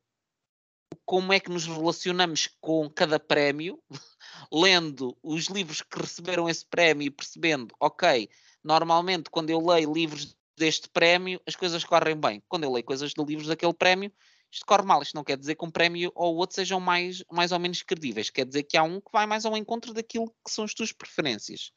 como 1.04 1.32
é 1.32 1.40
que 1.40 1.50
nos 1.50 1.66
relacionamos 1.66 2.48
com 2.60 2.88
cada 2.90 3.18
prémio, 3.18 3.82
lendo 4.52 5.16
os 5.22 5.46
livros 5.46 5.82
que 5.82 5.98
receberam 5.98 6.48
esse 6.48 6.64
prémio 6.66 7.06
e 7.06 7.10
percebendo, 7.10 7.74
ok, 7.80 8.28
normalmente 8.62 9.30
quando 9.30 9.50
eu 9.50 9.64
leio 9.64 9.92
livros 9.92 10.36
deste 10.56 10.88
prémio, 10.88 11.40
as 11.46 11.56
coisas 11.56 11.84
correm 11.84 12.16
bem. 12.16 12.42
Quando 12.48 12.64
eu 12.64 12.72
leio 12.72 12.84
coisas 12.84 13.12
de 13.12 13.24
livros 13.24 13.48
daquele 13.48 13.74
prémio, 13.74 14.12
isto 14.50 14.64
corre 14.66 14.84
mal. 14.84 15.02
Isto 15.02 15.16
não 15.16 15.24
quer 15.24 15.36
dizer 15.36 15.56
que 15.56 15.64
um 15.64 15.70
prémio 15.70 16.12
ou 16.14 16.36
outro 16.36 16.54
sejam 16.54 16.78
mais, 16.78 17.24
mais 17.30 17.50
ou 17.50 17.58
menos 17.58 17.82
credíveis. 17.82 18.30
Quer 18.30 18.46
dizer 18.46 18.62
que 18.62 18.76
há 18.76 18.82
um 18.82 19.00
que 19.00 19.10
vai 19.12 19.26
mais 19.26 19.44
ao 19.44 19.56
encontro 19.56 19.92
daquilo 19.92 20.28
que 20.44 20.50
são 20.50 20.64
as 20.64 20.72
tuas 20.72 20.92
preferências. 20.92 21.72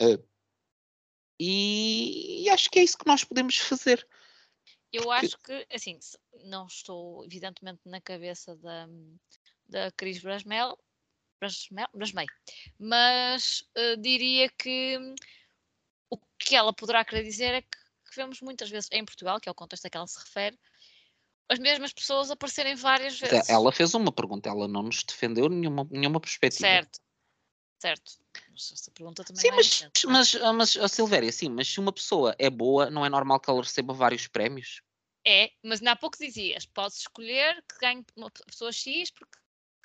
Uh, 0.00 0.22
e, 1.40 2.44
e 2.44 2.50
acho 2.50 2.70
que 2.70 2.78
é 2.78 2.84
isso 2.84 2.98
que 2.98 3.06
nós 3.06 3.24
podemos 3.24 3.56
fazer. 3.56 4.06
Eu 4.92 5.10
acho 5.10 5.38
que, 5.38 5.66
assim, 5.72 5.98
não 6.44 6.66
estou 6.66 7.24
evidentemente 7.24 7.80
na 7.86 8.00
cabeça 8.00 8.54
da, 8.56 8.86
da 9.66 9.90
Cris 9.92 10.20
Brasmel, 10.20 10.78
Brasmel, 11.40 11.88
Brasmei, 11.94 12.26
mas 12.78 13.64
uh, 13.76 13.96
diria 14.00 14.50
que 14.50 14.98
o 16.10 16.18
que 16.38 16.54
ela 16.54 16.72
poderá 16.72 17.04
querer 17.04 17.24
dizer 17.24 17.54
é 17.54 17.62
que, 17.62 17.68
que, 17.68 18.16
vemos 18.16 18.40
muitas 18.42 18.68
vezes 18.68 18.88
em 18.92 19.04
Portugal, 19.04 19.40
que 19.40 19.48
é 19.48 19.52
o 19.52 19.54
contexto 19.54 19.86
a 19.86 19.90
que 19.90 19.96
ela 19.96 20.06
se 20.06 20.20
refere, 20.20 20.58
as 21.48 21.58
mesmas 21.58 21.92
pessoas 21.92 22.30
aparecerem 22.30 22.74
várias 22.74 23.18
vezes. 23.18 23.48
Ela 23.48 23.72
fez 23.72 23.94
uma 23.94 24.12
pergunta, 24.12 24.48
ela 24.48 24.68
não 24.68 24.82
nos 24.82 25.02
defendeu 25.02 25.48
nenhuma, 25.48 25.86
nenhuma 25.90 26.20
perspectiva. 26.20 26.68
Certo, 26.68 27.00
certo. 27.78 28.12
Mas 28.52 28.70
essa 28.70 28.90
pergunta 28.90 29.24
também 29.24 29.40
sim, 29.40 29.48
é 29.48 29.52
mas, 29.52 29.88
mas, 30.04 30.34
mas, 30.34 30.76
mas, 30.76 30.92
Silvéria, 30.92 31.32
sim, 31.32 31.48
mas 31.48 31.68
se 31.68 31.80
uma 31.80 31.92
pessoa 31.92 32.36
é 32.38 32.50
boa, 32.50 32.90
não 32.90 33.04
é 33.04 33.08
normal 33.08 33.40
que 33.40 33.48
ela 33.48 33.62
receba 33.62 33.94
vários 33.94 34.26
prémios? 34.26 34.82
É, 35.26 35.50
mas 35.62 35.82
há 35.82 35.96
pouco 35.96 36.18
dizias, 36.18 36.66
podes 36.66 36.98
escolher 36.98 37.62
que 37.68 37.78
ganhe 37.78 38.04
uma 38.16 38.30
pessoa 38.30 38.72
X 38.72 39.10
porque 39.10 39.38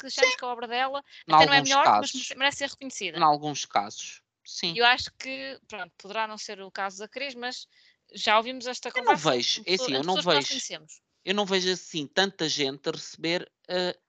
achamos 0.03 0.35
que 0.35 0.43
a 0.45 0.47
obra 0.47 0.67
dela 0.67 1.03
em 1.27 1.33
até 1.33 1.45
não 1.45 1.53
é 1.53 1.61
melhor, 1.61 1.83
casos, 1.85 2.11
mas 2.13 2.37
merece 2.37 2.57
ser 2.57 2.69
reconhecida. 2.69 3.17
Em 3.17 3.23
alguns 3.23 3.65
casos, 3.65 4.21
sim. 4.43 4.73
Eu 4.75 4.85
acho 4.85 5.11
que, 5.17 5.59
pronto, 5.67 5.93
poderá 5.97 6.27
não 6.27 6.37
ser 6.37 6.61
o 6.61 6.71
caso 6.71 6.97
da 6.97 7.07
Cris, 7.07 7.35
mas 7.35 7.67
já 8.13 8.37
ouvimos 8.37 8.67
esta 8.67 8.91
conversa. 8.91 9.11
Eu 9.11 9.15
não 9.15 9.31
vejo, 9.37 9.63
é 9.65 9.73
assim, 9.75 9.93
eu 9.93 10.03
não 10.03 10.21
vejo, 10.21 10.83
eu 11.23 11.35
não 11.35 11.45
vejo 11.45 11.71
assim 11.71 12.07
tanta 12.07 12.49
gente 12.49 12.89
a 12.89 12.91
receber 12.91 13.49
uh, 13.69 14.06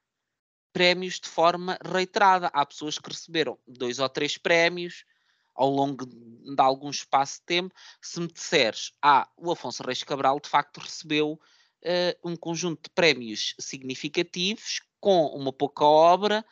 prémios 0.79 1.19
de 1.19 1.29
forma 1.29 1.77
reiterada. 1.85 2.47
Há 2.53 2.65
pessoas 2.65 3.01
que 3.01 3.11
receberam 3.11 3.59
dois 3.67 3.99
ou 3.99 4.09
três 4.09 4.39
prémios 4.39 5.05
ao 5.53 5.69
longo 5.69 6.07
de 6.07 6.63
algum 6.63 6.89
espaço 6.89 7.41
de 7.41 7.47
tempo. 7.47 7.75
Se 8.01 8.21
me 8.21 8.29
disseres, 8.29 8.93
ah, 9.03 9.29
o 9.37 9.51
Afonso 9.51 9.83
Reis 9.83 10.05
Cabral 10.05 10.39
de 10.39 10.49
facto 10.49 10.79
recebeu 10.79 11.33
uh, 11.33 12.29
um 12.31 12.37
conjunto 12.37 12.83
de 12.85 12.91
prémios 12.91 13.57
significativos 13.59 14.81
com 15.01 15.27
uma 15.27 15.53
pouca 15.53 15.85
obra 15.85 16.45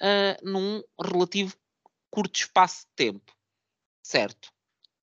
uh, 0.00 0.50
num 0.50 0.82
relativo 0.98 1.54
curto 2.10 2.36
espaço 2.36 2.86
de 2.86 2.92
tempo, 2.96 3.36
certo? 4.02 4.50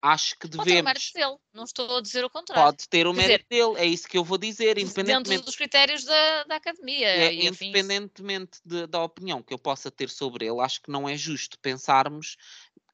Acho 0.01 0.37
que 0.37 0.47
devemos. 0.47 0.67
Pode 0.67 0.73
ter 0.73 0.81
o 0.81 0.85
mérito 0.85 1.13
dele, 1.13 1.37
não 1.53 1.63
estou 1.63 1.97
a 1.97 2.01
dizer 2.01 2.23
o 2.23 2.29
contrário. 2.29 2.63
Pode 2.63 2.87
ter 2.87 3.07
o 3.07 3.13
mérito 3.13 3.45
dizer, 3.49 3.65
dele, 3.65 3.79
é 3.79 3.85
isso 3.85 4.07
que 4.07 4.17
eu 4.17 4.23
vou 4.23 4.37
dizer, 4.37 4.77
independentemente. 4.77 5.29
Dentro 5.29 5.45
dos 5.45 5.55
critérios 5.55 6.03
da, 6.03 6.43
da 6.43 6.55
academia. 6.55 7.07
É, 7.07 7.33
independentemente 7.33 8.59
de, 8.63 8.85
da 8.85 9.03
opinião 9.03 9.41
que 9.41 9.53
eu 9.53 9.57
possa 9.57 9.89
ter 9.89 10.09
sobre 10.09 10.45
ele, 10.45 10.61
acho 10.61 10.81
que 10.81 10.91
não 10.91 11.09
é 11.09 11.17
justo 11.17 11.57
pensarmos 11.59 12.37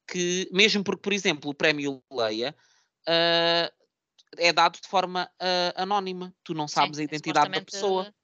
que, 0.06 0.48
mesmo 0.50 0.82
porque, 0.82 1.02
por 1.02 1.12
exemplo, 1.12 1.50
o 1.50 1.54
prémio 1.54 2.02
Leia 2.10 2.56
uh, 3.06 3.72
é 4.38 4.52
dado 4.52 4.80
de 4.80 4.88
forma 4.88 5.30
uh, 5.40 5.72
anónima, 5.76 6.34
tu 6.42 6.54
não 6.54 6.66
sabes 6.66 6.96
sim, 6.96 7.02
a 7.02 7.04
identidade 7.04 7.50
da 7.50 7.64
pessoa. 7.64 8.14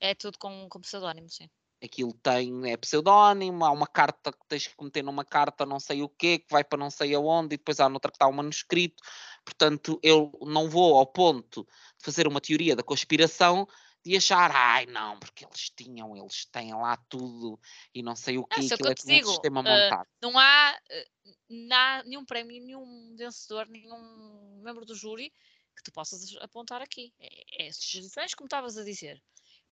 É 0.00 0.14
tudo 0.14 0.38
com, 0.38 0.68
com 0.68 0.80
pseudónimo, 0.80 1.28
sim. 1.28 1.48
Aquilo 1.82 2.12
tem, 2.12 2.70
é 2.70 2.76
pseudónimo, 2.76 3.64
há 3.64 3.70
uma 3.70 3.86
carta 3.86 4.30
que 4.32 4.46
tens 4.46 4.66
que 4.66 4.84
meter 4.84 5.02
numa 5.02 5.24
carta 5.24 5.64
não 5.64 5.80
sei 5.80 6.02
o 6.02 6.08
quê, 6.08 6.38
que 6.38 6.50
vai 6.50 6.62
para 6.62 6.78
não 6.78 6.90
sei 6.90 7.14
aonde, 7.14 7.54
e 7.54 7.58
depois 7.58 7.80
há 7.80 7.88
noutra 7.88 8.10
que 8.10 8.16
está 8.16 8.26
o 8.26 8.30
um 8.30 8.34
manuscrito. 8.34 9.02
Portanto, 9.44 9.98
eu 10.02 10.30
não 10.42 10.68
vou 10.68 10.98
ao 10.98 11.06
ponto 11.06 11.66
de 11.98 12.04
fazer 12.04 12.26
uma 12.28 12.40
teoria 12.40 12.76
da 12.76 12.82
conspiração 12.82 13.66
de 14.04 14.16
achar, 14.16 14.50
ai 14.54 14.86
não, 14.86 15.18
porque 15.18 15.44
eles 15.44 15.70
tinham, 15.70 16.16
eles 16.16 16.46
têm 16.46 16.74
lá 16.74 16.96
tudo 17.08 17.58
e 17.94 18.02
não 18.02 18.16
sei 18.16 18.38
o 18.38 18.44
que, 18.44 18.60
Não, 18.60 18.66
aquilo 18.66 18.88
é 18.88 18.92
eu 18.92 18.94
te 18.94 19.02
tudo 19.02 19.14
um 19.14 19.24
sistema 19.24 19.60
uh, 19.60 19.64
montado. 19.64 20.08
não 20.22 20.38
há 20.38 20.78
uh, 20.90 21.30
na- 21.48 22.02
nenhum 22.04 22.24
prémio, 22.24 22.62
nenhum 22.62 23.14
vencedor, 23.16 23.68
nenhum 23.68 24.60
membro 24.62 24.84
do 24.86 24.94
júri 24.94 25.32
que 25.76 25.82
tu 25.82 25.92
possas 25.92 26.34
apontar 26.40 26.82
aqui. 26.82 27.12
É, 27.18 27.66
é 27.66 27.72
suposições, 27.72 28.34
como 28.34 28.46
estavas 28.46 28.76
a 28.76 28.84
dizer. 28.84 29.22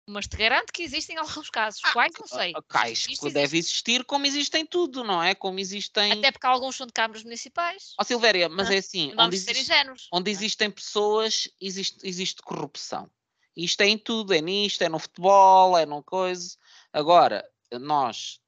Mas 0.07 0.27
te 0.27 0.37
garanto 0.37 0.71
que 0.71 0.83
existem 0.83 1.17
alguns 1.17 1.49
casos. 1.49 1.81
Quais 1.91 2.13
não 2.19 2.27
sei. 2.27 2.53
Ah, 2.55 2.61
Cais 2.67 3.05
existe, 3.05 3.29
deve 3.31 3.57
existir 3.57 4.05
como 4.05 4.25
existem 4.25 4.65
tudo, 4.65 5.03
não 5.03 5.21
é? 5.21 5.33
Como 5.33 5.59
existem. 5.59 6.11
Até 6.13 6.31
porque 6.31 6.45
alguns 6.45 6.75
são 6.75 6.85
de 6.85 6.93
câmaras 6.93 7.23
municipais. 7.23 7.93
Ó 7.99 8.03
Silvéria, 8.03 8.47
mas 8.47 8.69
Ah, 8.69 8.75
é 8.75 8.77
assim, 8.77 9.13
onde 9.17 9.35
existe, 9.35 9.71
onde 10.11 10.29
é? 10.29 10.33
existem 10.33 10.69
pessoas, 10.69 11.49
existe, 11.59 11.97
existe 12.03 12.41
corrupção. 12.41 13.09
Isto 13.57 13.81
é 13.81 13.87
em 13.87 13.97
tudo, 13.97 14.33
é 14.33 14.41
nisto, 14.41 14.83
é 14.83 14.89
no 14.89 14.99
futebol, 14.99 15.77
é 15.77 15.85
no 15.85 16.03
coisa. 16.03 16.55
Agora, 16.93 17.43
nós 17.79 18.39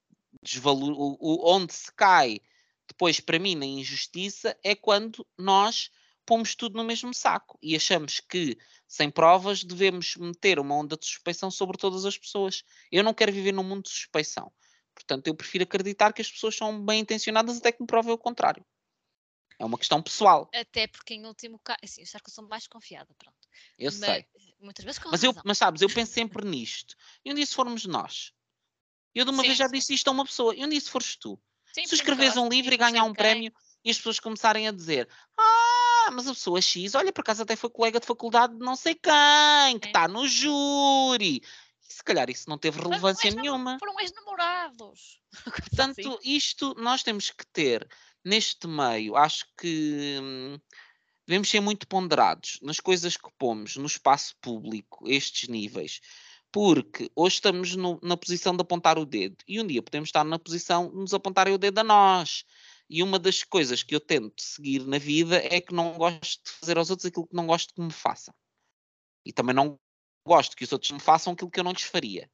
desvalor... 0.44 0.94
o- 0.98 1.50
onde 1.50 1.74
se 1.74 1.92
cai 1.94 2.40
depois 2.88 3.20
para 3.20 3.40
mim 3.40 3.56
na 3.56 3.66
injustiça 3.66 4.56
é 4.64 4.76
quando 4.76 5.26
nós 5.38 5.90
pomos 6.28 6.54
tudo 6.54 6.78
no 6.78 6.84
mesmo 6.84 7.14
saco 7.14 7.58
e 7.64 7.76
achamos 7.76 8.20
que 8.20 8.58
sem 8.86 9.10
provas 9.10 9.64
devemos 9.64 10.18
meter 10.18 10.60
uma 10.60 10.76
onda 10.76 10.98
de 10.98 11.06
suspeição 11.06 11.50
sobre 11.50 11.78
todas 11.78 12.06
as 12.06 12.18
pessoas. 12.18 12.64
Eu 12.92 13.04
não 13.04 13.14
quero 13.14 13.32
viver 13.32 13.54
num 13.54 13.64
mundo 13.64 13.84
de 13.84 13.90
suspeição. 13.90 14.52
Portanto, 14.94 15.28
eu 15.28 15.36
prefiro 15.36 15.64
acreditar 15.64 16.12
que 16.12 16.22
as 16.22 16.30
pessoas 16.30 16.56
são 16.56 16.86
bem 16.86 17.00
intencionadas 17.00 17.58
até 17.58 17.72
que 17.72 17.82
me 17.82 17.88
provem 17.88 18.14
o 18.14 18.18
contrário. 18.18 18.64
É 19.60 19.66
uma 19.66 19.78
questão 19.78 20.04
pessoal, 20.04 20.50
Até 20.54 20.86
porque 20.86 21.16
em 21.16 21.26
último 21.26 21.60
caso, 21.64 21.80
assim, 21.84 22.02
eu 22.02 22.04
acho 22.04 22.24
que 22.24 22.30
eu 22.30 22.34
sou 22.34 22.48
mais 22.48 22.68
confiada, 22.68 23.12
pronto. 23.18 23.38
eu 23.80 23.92
Mas 23.92 24.00
sei. 24.00 24.26
muitas 24.60 24.86
vezes 24.86 25.00
com 25.00 25.10
Mas, 25.10 25.24
eu, 25.24 25.34
mas 25.44 25.58
sabes, 25.58 25.82
eu 25.82 25.90
penso 25.90 26.14
sempre 26.14 26.46
nisto. 26.46 26.96
E 27.26 27.32
um 27.32 27.36
dia 27.36 27.46
se 27.46 27.56
formos 27.56 27.86
nós? 27.86 28.34
Eu 29.16 29.26
de 29.26 29.32
uma 29.32 29.42
Sim, 29.42 29.48
vez 29.48 29.58
já 29.58 29.68
disse 29.68 29.94
isto 29.94 30.08
a 30.10 30.12
uma 30.12 30.26
pessoa. 30.26 30.56
E 30.56 30.64
um 30.64 30.70
dia 30.70 30.80
se 30.80 30.92
fores 30.92 31.16
tu? 31.16 31.42
Sim, 31.74 31.88
se 31.88 31.96
escreves 31.96 32.34
falaste 32.34 32.40
um 32.40 32.50
livro 32.50 32.74
e 32.74 32.78
sei 32.78 32.78
ganhar 32.78 33.04
um 33.04 33.14
prémio 33.14 33.52
e 33.84 33.90
as 33.92 33.98
pessoas 33.98 34.20
começarem 34.20 34.68
a 34.68 34.72
dizer 34.72 35.08
ah, 35.38 35.67
mas 36.12 36.28
a 36.28 36.34
pessoa 36.34 36.62
X, 36.62 36.96
olha, 36.96 37.12
por 37.12 37.22
acaso 37.22 37.44
até 37.44 37.56
foi 37.56 37.70
colega 37.70 38.00
de 38.00 38.06
faculdade 38.06 38.54
de 38.54 38.60
não 38.60 38.76
sei 38.76 38.96
quem, 38.96 39.80
que 39.80 39.88
está 39.88 40.08
no 40.08 40.28
júri. 40.28 41.42
E 41.90 41.94
se 41.94 42.04
calhar 42.04 42.30
isso 42.30 42.50
não 42.50 42.58
teve 42.58 42.80
relevância 42.82 43.30
nenhuma. 43.32 43.78
Foram 43.80 44.00
ex-namorados. 44.00 45.20
Assim. 45.46 45.62
Portanto, 45.62 46.20
isto 46.24 46.76
nós 46.78 47.04
temos 47.04 47.32
que 47.32 47.46
ter 47.48 47.88
neste 48.24 48.68
meio, 48.68 49.16
acho 49.16 49.46
que 49.58 50.20
hum, 50.22 50.60
devemos 51.26 51.50
ser 51.50 51.60
muito 51.62 51.88
ponderados 51.88 52.60
nas 52.62 52.80
coisas 52.80 53.16
que 53.16 53.30
pomos 53.38 53.78
no 53.78 53.86
espaço 53.86 54.36
público, 54.42 55.08
estes 55.08 55.48
níveis, 55.48 56.02
porque 56.52 57.10
hoje 57.16 57.36
estamos 57.36 57.76
no- 57.76 58.00
na 58.02 58.18
posição 58.18 58.56
de 58.56 58.62
apontar 58.62 58.98
o 58.98 59.06
dedo 59.06 59.38
e 59.48 59.60
um 59.62 59.68
dia 59.68 59.82
podemos 59.82 60.10
estar 60.10 60.24
na 60.24 60.40
posição 60.40 60.90
de 60.90 60.96
nos 60.96 61.14
apontarem 61.14 61.54
o 61.54 61.58
dedo 61.58 61.80
a 61.80 61.84
nós. 61.84 62.46
E 62.90 63.04
uma 63.04 63.20
das 63.20 63.44
coisas 63.44 63.84
que 63.84 63.94
eu 63.94 64.00
tento 64.00 64.42
seguir 64.42 64.86
na 64.86 64.98
vida 64.98 65.38
é 65.38 65.60
que 65.60 65.74
não 65.74 65.98
gosto 65.98 66.44
de 66.44 66.52
fazer 66.52 66.78
aos 66.78 66.90
outros 66.90 67.06
aquilo 67.06 67.28
que 67.28 67.36
não 67.36 67.46
gosto 67.46 67.74
que 67.74 67.82
me 67.82 67.92
façam. 67.92 68.34
E 69.26 69.34
também 69.34 69.54
não 69.54 69.78
gosto 70.26 70.56
que 70.56 70.64
os 70.64 70.72
outros 70.72 70.92
me 70.92 71.00
façam 71.00 71.34
aquilo 71.34 71.52
que 71.52 71.60
eu 71.60 71.64
não 71.64 71.74
lhes 71.74 71.84
faria. 71.84 72.30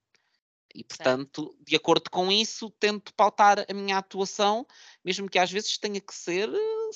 E, 0.75 0.83
portanto, 0.83 1.55
de 1.61 1.75
acordo 1.75 2.09
com 2.09 2.31
isso, 2.31 2.71
tento 2.79 3.13
pautar 3.13 3.63
a 3.69 3.73
minha 3.73 3.97
atuação, 3.97 4.65
mesmo 5.05 5.29
que 5.29 5.37
às 5.37 5.51
vezes 5.51 5.77
tenha 5.77 6.01
que 6.01 6.13
ser 6.13 6.49
eh, 6.49 6.91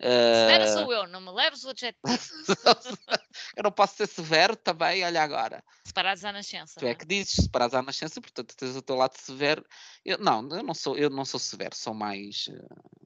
severo. 0.00 0.64
Eh, 0.64 0.72
sou 0.72 0.92
eu, 0.92 1.06
não 1.08 1.20
me 1.20 1.30
leves 1.30 1.64
o 1.64 1.70
adjetivo. 1.70 2.02
eu 3.56 3.62
não 3.62 3.72
posso 3.72 3.96
ser 3.96 4.06
severo 4.06 4.56
também, 4.56 5.04
olha 5.04 5.22
agora. 5.22 5.64
Separados 5.86 6.24
à 6.24 6.32
nascença. 6.32 6.78
Tu 6.78 6.84
não 6.84 6.90
é 6.90 6.94
que 6.94 7.06
dizes, 7.06 7.44
separares 7.44 7.74
à 7.74 7.82
nascença, 7.82 8.20
portanto 8.20 8.56
tens 8.56 8.76
o 8.76 8.82
teu 8.82 8.96
lado 8.96 9.16
severo. 9.18 9.64
Eu, 10.04 10.18
não, 10.18 10.48
eu 10.50 10.62
não 10.62 10.74
sou, 10.74 10.96
eu 10.96 11.10
não 11.10 11.24
sou 11.24 11.40
severo, 11.40 11.74
sou 11.74 11.94
mais 11.94 12.48
eh, 12.48 13.04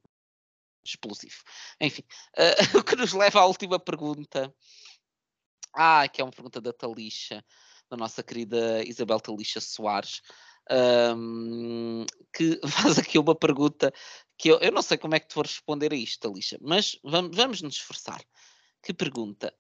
explosivo. 0.85 1.43
Enfim, 1.81 2.05
eh, 2.37 2.55
o 2.79 2.83
que 2.83 2.97
nos 2.97 3.13
leva 3.13 3.41
à 3.41 3.47
última 3.47 3.79
pergunta. 3.79 4.53
Ah, 5.75 6.09
que 6.09 6.21
é 6.21 6.25
uma 6.25 6.33
pergunta 6.33 6.61
da 6.61 6.73
Talixa, 6.73 7.45
da 7.91 7.97
nossa 7.97 8.23
querida 8.23 8.83
Isabel 8.85 9.21
Talixa 9.21 9.61
Soares, 9.61 10.23
ahm, 10.71 12.05
que 12.33 12.61
faz 12.97 12.99
aqui 12.99 13.19
uma 13.19 13.35
pergunta 13.35 13.93
que 14.37 14.49
eu, 14.49 14.59
eu 14.61 14.73
não 14.73 14.83
sei 14.83 14.97
como 14.99 15.15
é 15.15 15.21
que 15.21 15.29
tu 15.29 15.37
vais 15.37 15.51
responder 15.51 15.93
a 15.93 15.97
isto, 15.97 16.21
Talixa, 16.21 16.59
mas 16.61 16.99
vamos, 17.03 17.37
vamos 17.37 17.63
nos 17.63 17.77
esforçar. 17.77 18.23
Que 18.83 18.95
pergunta? 18.95 19.53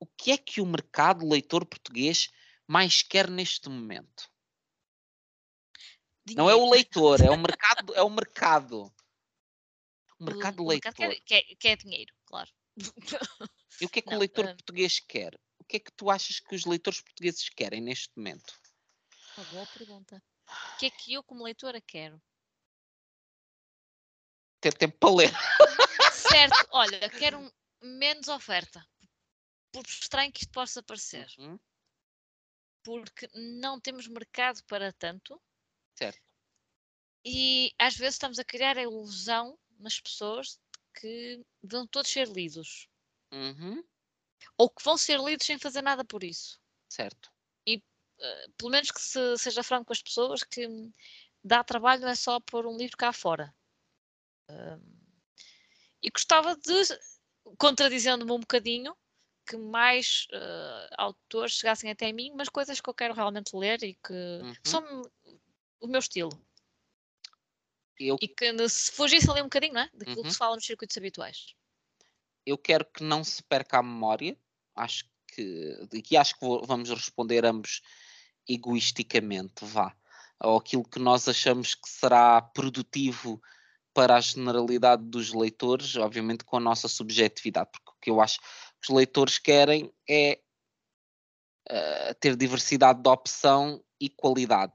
O 0.00 0.06
que 0.06 0.30
é 0.30 0.38
que 0.38 0.60
o 0.60 0.66
mercado 0.66 1.28
leitor 1.28 1.66
português 1.66 2.30
mais 2.66 3.02
quer 3.02 3.28
neste 3.28 3.68
momento? 3.68 4.30
Não 6.36 6.48
é 6.48 6.54
o 6.54 6.58
Dinheiro. 6.58 6.70
leitor, 6.70 7.20
é 7.20 7.30
o 7.30 7.36
mercado, 7.38 7.94
é 7.94 8.02
o 8.02 8.10
mercado. 8.10 8.92
O 10.20 10.24
mercado 10.24 10.60
o 10.60 10.66
mercado 10.66 10.66
leitor. 10.66 10.94
quer, 10.94 11.20
quer, 11.20 11.42
quer 11.56 11.76
dinheiro, 11.76 12.14
claro. 12.26 12.50
E 13.80 13.86
o 13.86 13.88
que 13.88 13.98
é 13.98 14.02
que 14.02 14.10
Não, 14.10 14.16
o 14.16 14.20
leitor 14.20 14.46
ah. 14.46 14.54
português 14.54 15.00
quer? 15.00 15.34
O 15.58 15.64
que 15.64 15.76
é 15.76 15.80
que 15.80 15.92
tu 15.92 16.10
achas 16.10 16.40
que 16.40 16.54
os 16.54 16.64
leitores 16.64 17.00
portugueses 17.00 17.48
querem 17.48 17.80
neste 17.80 18.10
momento? 18.16 18.58
Uma 19.38 19.44
boa 19.52 19.66
pergunta. 19.68 20.20
O 20.74 20.78
que 20.78 20.86
é 20.86 20.90
que 20.90 21.12
eu, 21.14 21.22
como 21.22 21.44
leitora, 21.44 21.80
quero? 21.80 22.20
Ter 24.60 24.74
tempo 24.74 24.98
para 24.98 25.14
ler. 25.14 25.32
Certo, 26.10 26.56
olha, 26.72 27.08
quero 27.08 27.38
menos 27.80 28.26
oferta. 28.26 28.84
Por 29.72 29.84
estranho 29.86 30.32
que 30.32 30.40
isto 30.40 30.50
possa 30.50 30.82
parecer. 30.82 31.28
Uhum, 31.38 31.56
Porque 32.82 33.28
não 33.32 33.80
temos 33.80 34.08
mercado 34.08 34.60
para 34.64 34.92
tanto 34.92 35.40
certo. 35.94 36.20
e 37.24 37.72
às 37.78 37.96
vezes 37.96 38.14
estamos 38.16 38.40
a 38.40 38.44
criar 38.44 38.76
a 38.76 38.82
ilusão 38.82 39.56
nas 39.78 40.00
pessoas 40.00 40.48
de 40.48 41.00
que 41.00 41.46
vão 41.62 41.86
todos 41.86 42.10
ser 42.10 42.26
lidos. 42.26 42.88
Uhum, 43.32 43.84
Ou 44.58 44.68
que 44.68 44.82
vão 44.84 44.96
ser 44.98 45.18
lidos 45.20 45.46
sem 45.46 45.58
fazer 45.58 45.82
nada 45.82 46.04
por 46.04 46.24
isso. 46.24 46.60
certo. 46.88 47.30
Eh, 48.20 48.46
pelo 48.56 48.70
menos 48.70 48.90
que 48.90 49.00
se, 49.00 49.38
seja 49.38 49.62
franco 49.62 49.86
com 49.86 49.92
as 49.92 50.02
pessoas 50.02 50.42
que 50.42 50.66
dá 51.44 51.62
trabalho 51.64 52.02
não 52.02 52.08
é 52.08 52.14
só 52.14 52.40
pôr 52.40 52.66
um 52.66 52.76
livro 52.76 52.96
cá 52.96 53.12
fora. 53.12 53.54
E 56.02 56.10
gostava 56.10 56.56
de, 56.56 56.72
contradizendo-me 57.58 58.32
um 58.32 58.40
bocadinho, 58.40 58.96
que 59.46 59.56
mais 59.56 60.26
eh, 60.32 60.88
autores 60.96 61.54
chegassem 61.54 61.90
até 61.90 62.12
mim, 62.12 62.32
mas 62.36 62.48
coisas 62.48 62.80
que 62.80 62.88
eu 62.88 62.94
quero 62.94 63.14
realmente 63.14 63.56
ler 63.56 63.82
e 63.82 63.94
que 63.94 64.12
Uhum. 64.12 64.54
são 64.64 65.02
o 65.80 65.86
meu 65.86 65.98
estilo. 66.00 66.30
Eu, 67.98 68.16
E 68.20 68.28
que 68.28 68.68
se 68.68 68.92
fugisse 68.92 69.28
ali 69.30 69.40
um 69.40 69.44
bocadinho, 69.44 69.74
não 69.74 69.80
é? 69.80 69.90
Daquilo 69.92 70.18
Uhum. 70.18 70.22
que 70.24 70.32
se 70.32 70.38
fala 70.38 70.54
nos 70.54 70.66
circuitos 70.66 70.96
habituais. 70.96 71.54
eu 72.46 72.56
quero 72.56 72.84
que 72.86 73.02
não 73.02 73.22
se 73.22 73.42
perca 73.42 73.78
a 73.78 73.82
memória. 73.82 74.34
Acho 74.74 75.04
que. 75.26 75.76
E 76.10 76.16
acho 76.16 76.34
que 76.38 76.40
vou- 76.46 76.64
vamos 76.64 76.88
responder 76.88 77.44
ambos 77.44 77.82
egoisticamente, 78.48 79.64
vá. 79.64 79.94
Ou 80.40 80.56
aquilo 80.56 80.84
que 80.84 80.98
nós 80.98 81.28
achamos 81.28 81.74
que 81.74 81.88
será 81.88 82.40
produtivo 82.40 83.40
para 83.92 84.16
a 84.16 84.20
generalidade 84.20 85.02
dos 85.04 85.32
leitores, 85.32 85.96
obviamente 85.96 86.44
com 86.44 86.56
a 86.56 86.60
nossa 86.60 86.86
subjetividade, 86.86 87.70
porque 87.72 87.90
o 87.90 88.00
que 88.00 88.10
eu 88.10 88.20
acho 88.20 88.38
que 88.40 88.46
os 88.88 88.94
leitores 88.94 89.38
querem 89.38 89.92
é 90.08 90.38
eh, 91.68 92.14
ter 92.14 92.36
diversidade 92.36 93.02
de 93.02 93.08
opção 93.08 93.82
e 94.00 94.08
qualidade. 94.08 94.72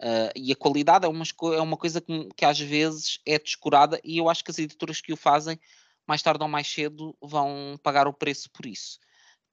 Eh, 0.00 0.32
e 0.36 0.52
a 0.52 0.56
qualidade 0.56 1.06
é 1.06 1.08
uma, 1.08 1.24
é 1.56 1.60
uma 1.60 1.76
coisa 1.76 2.00
que, 2.00 2.28
que 2.36 2.44
às 2.44 2.60
vezes 2.60 3.18
é 3.26 3.38
descurada, 3.38 4.00
e 4.04 4.18
eu 4.18 4.28
acho 4.28 4.44
que 4.44 4.50
as 4.50 4.58
editoras 4.58 5.00
que 5.00 5.12
o 5.12 5.16
fazem, 5.16 5.58
mais 6.06 6.22
tarde 6.22 6.42
ou 6.42 6.48
mais 6.48 6.68
cedo, 6.68 7.16
vão 7.20 7.78
pagar 7.82 8.06
o 8.06 8.12
preço 8.12 8.50
por 8.50 8.66
isso. 8.66 8.98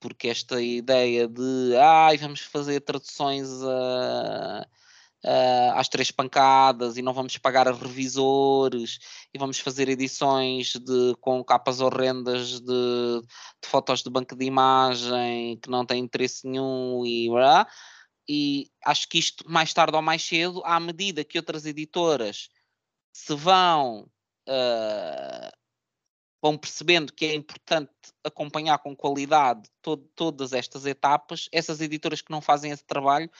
Porque 0.05 0.27
esta 0.27 0.61
ideia 0.61 1.27
de 1.27 1.75
ai, 1.77 2.15
vamos 2.17 2.41
fazer 2.41 2.79
traduções 2.81 3.49
a- 3.63 4.67
a- 5.25 5.79
às 5.79 5.89
três 5.89 6.11
pancadas 6.11 6.95
e 6.95 7.01
não 7.01 7.11
vamos 7.11 7.35
pagar 7.39 7.67
a 7.67 7.71
revisores 7.71 8.99
e 9.33 9.39
vamos 9.39 9.57
fazer 9.57 9.89
edições 9.89 10.73
de, 10.73 11.15
com 11.19 11.43
capas 11.43 11.81
horrendas 11.81 12.59
de, 12.61 13.21
de 13.63 13.67
fotos 13.67 14.03
de 14.03 14.11
banco 14.11 14.35
de 14.35 14.45
imagem 14.45 15.57
que 15.59 15.71
não 15.71 15.83
têm 15.83 16.03
interesse 16.03 16.47
nenhum 16.47 17.03
e, 17.03 17.27
blá, 17.27 17.67
e 18.29 18.69
acho 18.85 19.09
que 19.09 19.17
isto 19.17 19.43
mais 19.49 19.73
tarde 19.73 19.95
ou 19.95 20.03
mais 20.03 20.21
cedo, 20.21 20.61
à 20.65 20.79
medida 20.79 21.23
que 21.23 21.39
outras 21.39 21.65
editoras 21.65 22.49
se 23.11 23.33
vão 23.33 24.07
ah, 24.47 25.51
vão 26.45 26.55
percebendo 26.55 27.11
que 27.11 27.25
é 27.25 27.33
importante 27.33 27.89
acompanhar 28.23 28.77
com 28.77 28.95
qualidade 28.95 29.67
to- 29.81 29.97
todas 30.15 30.53
estas 30.53 30.85
etapas, 30.85 31.49
essas 31.51 31.81
editoras 31.81 32.21
que 32.21 32.29
não 32.29 32.39
fazem 32.39 32.69
esse 32.71 32.85
trabalho, 32.85 33.31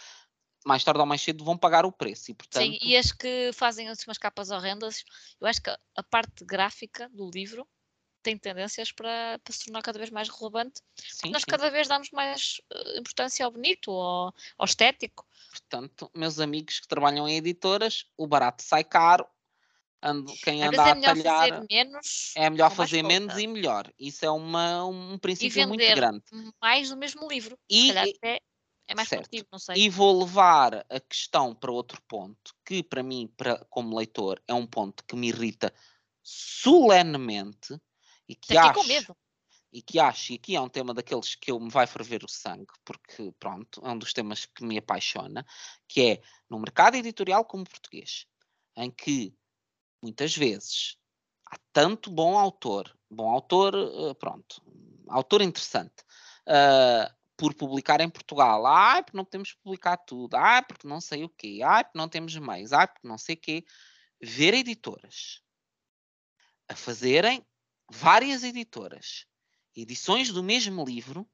mais 0.65 0.84
tarde 0.84 0.99
ou 0.99 1.06
mais 1.06 1.22
cedo 1.22 1.45
vão 1.45 1.56
pagar 1.56 1.86
o 1.86 1.91
preço. 1.91 2.32
E, 2.32 2.34
portanto, 2.34 2.64
Sim, 2.64 2.80
e 2.82 2.98
as 2.98 3.11
que 3.11 3.52
fazem 3.53 3.88
assim 3.90 4.10
umas 4.10 4.18
capas 4.18 4.49
horrendas, 4.49 5.03
eu 5.40 5.45
acho 5.45 5.61
que 5.61 5.69
a- 5.69 6.03
parte 6.10 6.44
gráfica 6.44 7.07
do 7.10 7.30
livro 7.30 7.68
tem 8.23 8.36
tendências 8.40 8.91
para, 8.91 9.38
para 9.44 9.53
se 9.53 9.65
tornar 9.65 9.84
cada 9.84 9.99
vez 9.99 10.10
mais 10.10 10.27
relevante. 10.27 10.82
Sim, 10.98 11.30
Nós 11.30 11.44
sim. 11.44 11.52
cada 11.52 11.69
vez 11.69 11.88
damos 11.88 12.10
mais 12.10 12.60
uh, 12.73 12.98
importância 12.98 13.45
ao 13.45 13.52
bonito, 13.52 13.91
ao, 13.91 14.34
ao 14.57 14.65
estético. 14.65 15.27
Portanto, 15.52 16.10
meus 16.15 16.40
amigos 16.40 16.80
que 16.80 16.88
trabalham 16.88 17.27
em 17.30 17.38
editoras, 17.38 18.07
o 18.18 18.26
barato 18.26 18.64
sai 18.64 18.84
caro. 18.84 19.27
Ando, 20.01 20.34
quem 20.43 20.63
Às 20.63 20.69
anda 20.69 20.88
é 20.88 20.91
a 20.91 20.95
melhor 20.95 21.15
talhar 21.15 21.49
fazer 21.49 21.65
menos 21.69 22.34
é 22.35 22.49
melhor 22.49 22.72
fazer 22.72 23.03
menos 23.03 23.38
e 23.38 23.47
melhor. 23.47 23.91
Isso 23.97 24.26
é 24.26 24.30
uma, 24.30 24.85
um 24.85 25.17
princípio 25.17 25.67
muito 25.67 25.85
grande. 25.85 26.23
mais 26.61 26.89
do 26.89 26.97
mesmo 26.97 27.27
livro. 27.27 27.57
E- 27.69 27.91
até 27.91 28.39
é 28.88 28.95
mais 28.95 29.09
produtivo, 29.09 29.47
não 29.51 29.59
sei. 29.59 29.76
E 29.77 29.89
vou 29.89 30.19
levar 30.19 30.85
a 30.89 30.99
questão 30.99 31.55
para 31.55 31.72
outro 31.72 31.99
ponto, 32.07 32.53
que 32.63 32.84
para 32.84 33.01
mim, 33.01 33.27
para, 33.35 33.65
como 33.69 33.97
leitor, 33.97 34.41
é 34.47 34.53
um 34.53 34.67
ponto 34.67 35.03
que 35.05 35.15
me 35.15 35.30
irrita 35.30 35.73
solenemente 36.22 37.76
e 38.27 38.35
que 38.35 38.53
fiquei 38.57 38.57
acho, 38.97 39.15
e 39.72 39.81
que 39.81 39.99
acho, 39.99 40.31
e 40.34 40.35
aqui 40.35 40.55
é 40.55 40.61
um 40.61 40.69
tema 40.69 40.93
daqueles 40.93 41.35
que 41.35 41.51
eu 41.51 41.59
me 41.59 41.69
vai 41.69 41.85
ferver 41.85 42.23
o 42.23 42.30
sangue, 42.30 42.72
porque 42.84 43.31
pronto, 43.39 43.81
é 43.84 43.89
um 43.89 43.97
dos 43.97 44.13
temas 44.13 44.45
que 44.45 44.63
me 44.63 44.77
apaixona, 44.77 45.45
que 45.88 46.01
é 46.01 46.22
no 46.49 46.59
mercado 46.59 46.95
editorial 46.95 47.43
como 47.45 47.65
português, 47.65 48.26
em 48.77 48.89
que 48.89 49.35
muitas 50.06 50.36
vezes 50.36 50.98
há 51.52 51.57
tanto 51.73 52.11
bom 52.11 52.38
autor, 52.38 52.95
bom 53.10 53.32
autor, 53.32 53.73
eh, 53.76 54.14
pronto, 54.14 54.61
autor 55.07 55.41
interessante, 55.41 56.03
ah, 56.48 57.11
por 57.36 57.53
publicar 57.56 57.99
em 58.02 58.10
Portugal. 58.10 58.65
Ai, 58.65 59.03
porque 59.03 59.18
não 59.18 59.26
podemos 59.26 59.53
publicar 59.53 59.98
tudo. 59.98 60.36
Ai, 60.36 60.64
porque 60.64 60.88
não 60.88 61.02
sei 61.02 61.23
o 61.23 61.30
quê. 61.30 61.60
Ai, 61.64 61.84
porque 61.84 61.98
não 61.98 62.07
temos 62.07 62.36
meios. 62.38 62.72
Ai, 62.72 62.88
porque 62.88 63.07
não 63.07 63.18
sei 63.18 63.36
o 63.36 63.40
quê. 63.40 63.65
Ver 64.22 64.53
editoras 64.53 65.41
a 66.69 66.76
fazerem 66.76 67.45
várias 67.90 68.44
editoras 68.44 69.26
edições 69.76 70.32
do 70.32 70.41
mesmo 70.41 70.86
livro 70.86 71.30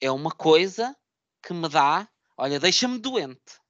é 0.00 0.10
uma 0.10 0.30
coisa 0.30 0.96
que 1.42 1.54
me 1.54 1.68
dá, 1.68 2.08
olha, 2.36 2.58
deixa-me 2.58 2.98
doente. 2.98 3.60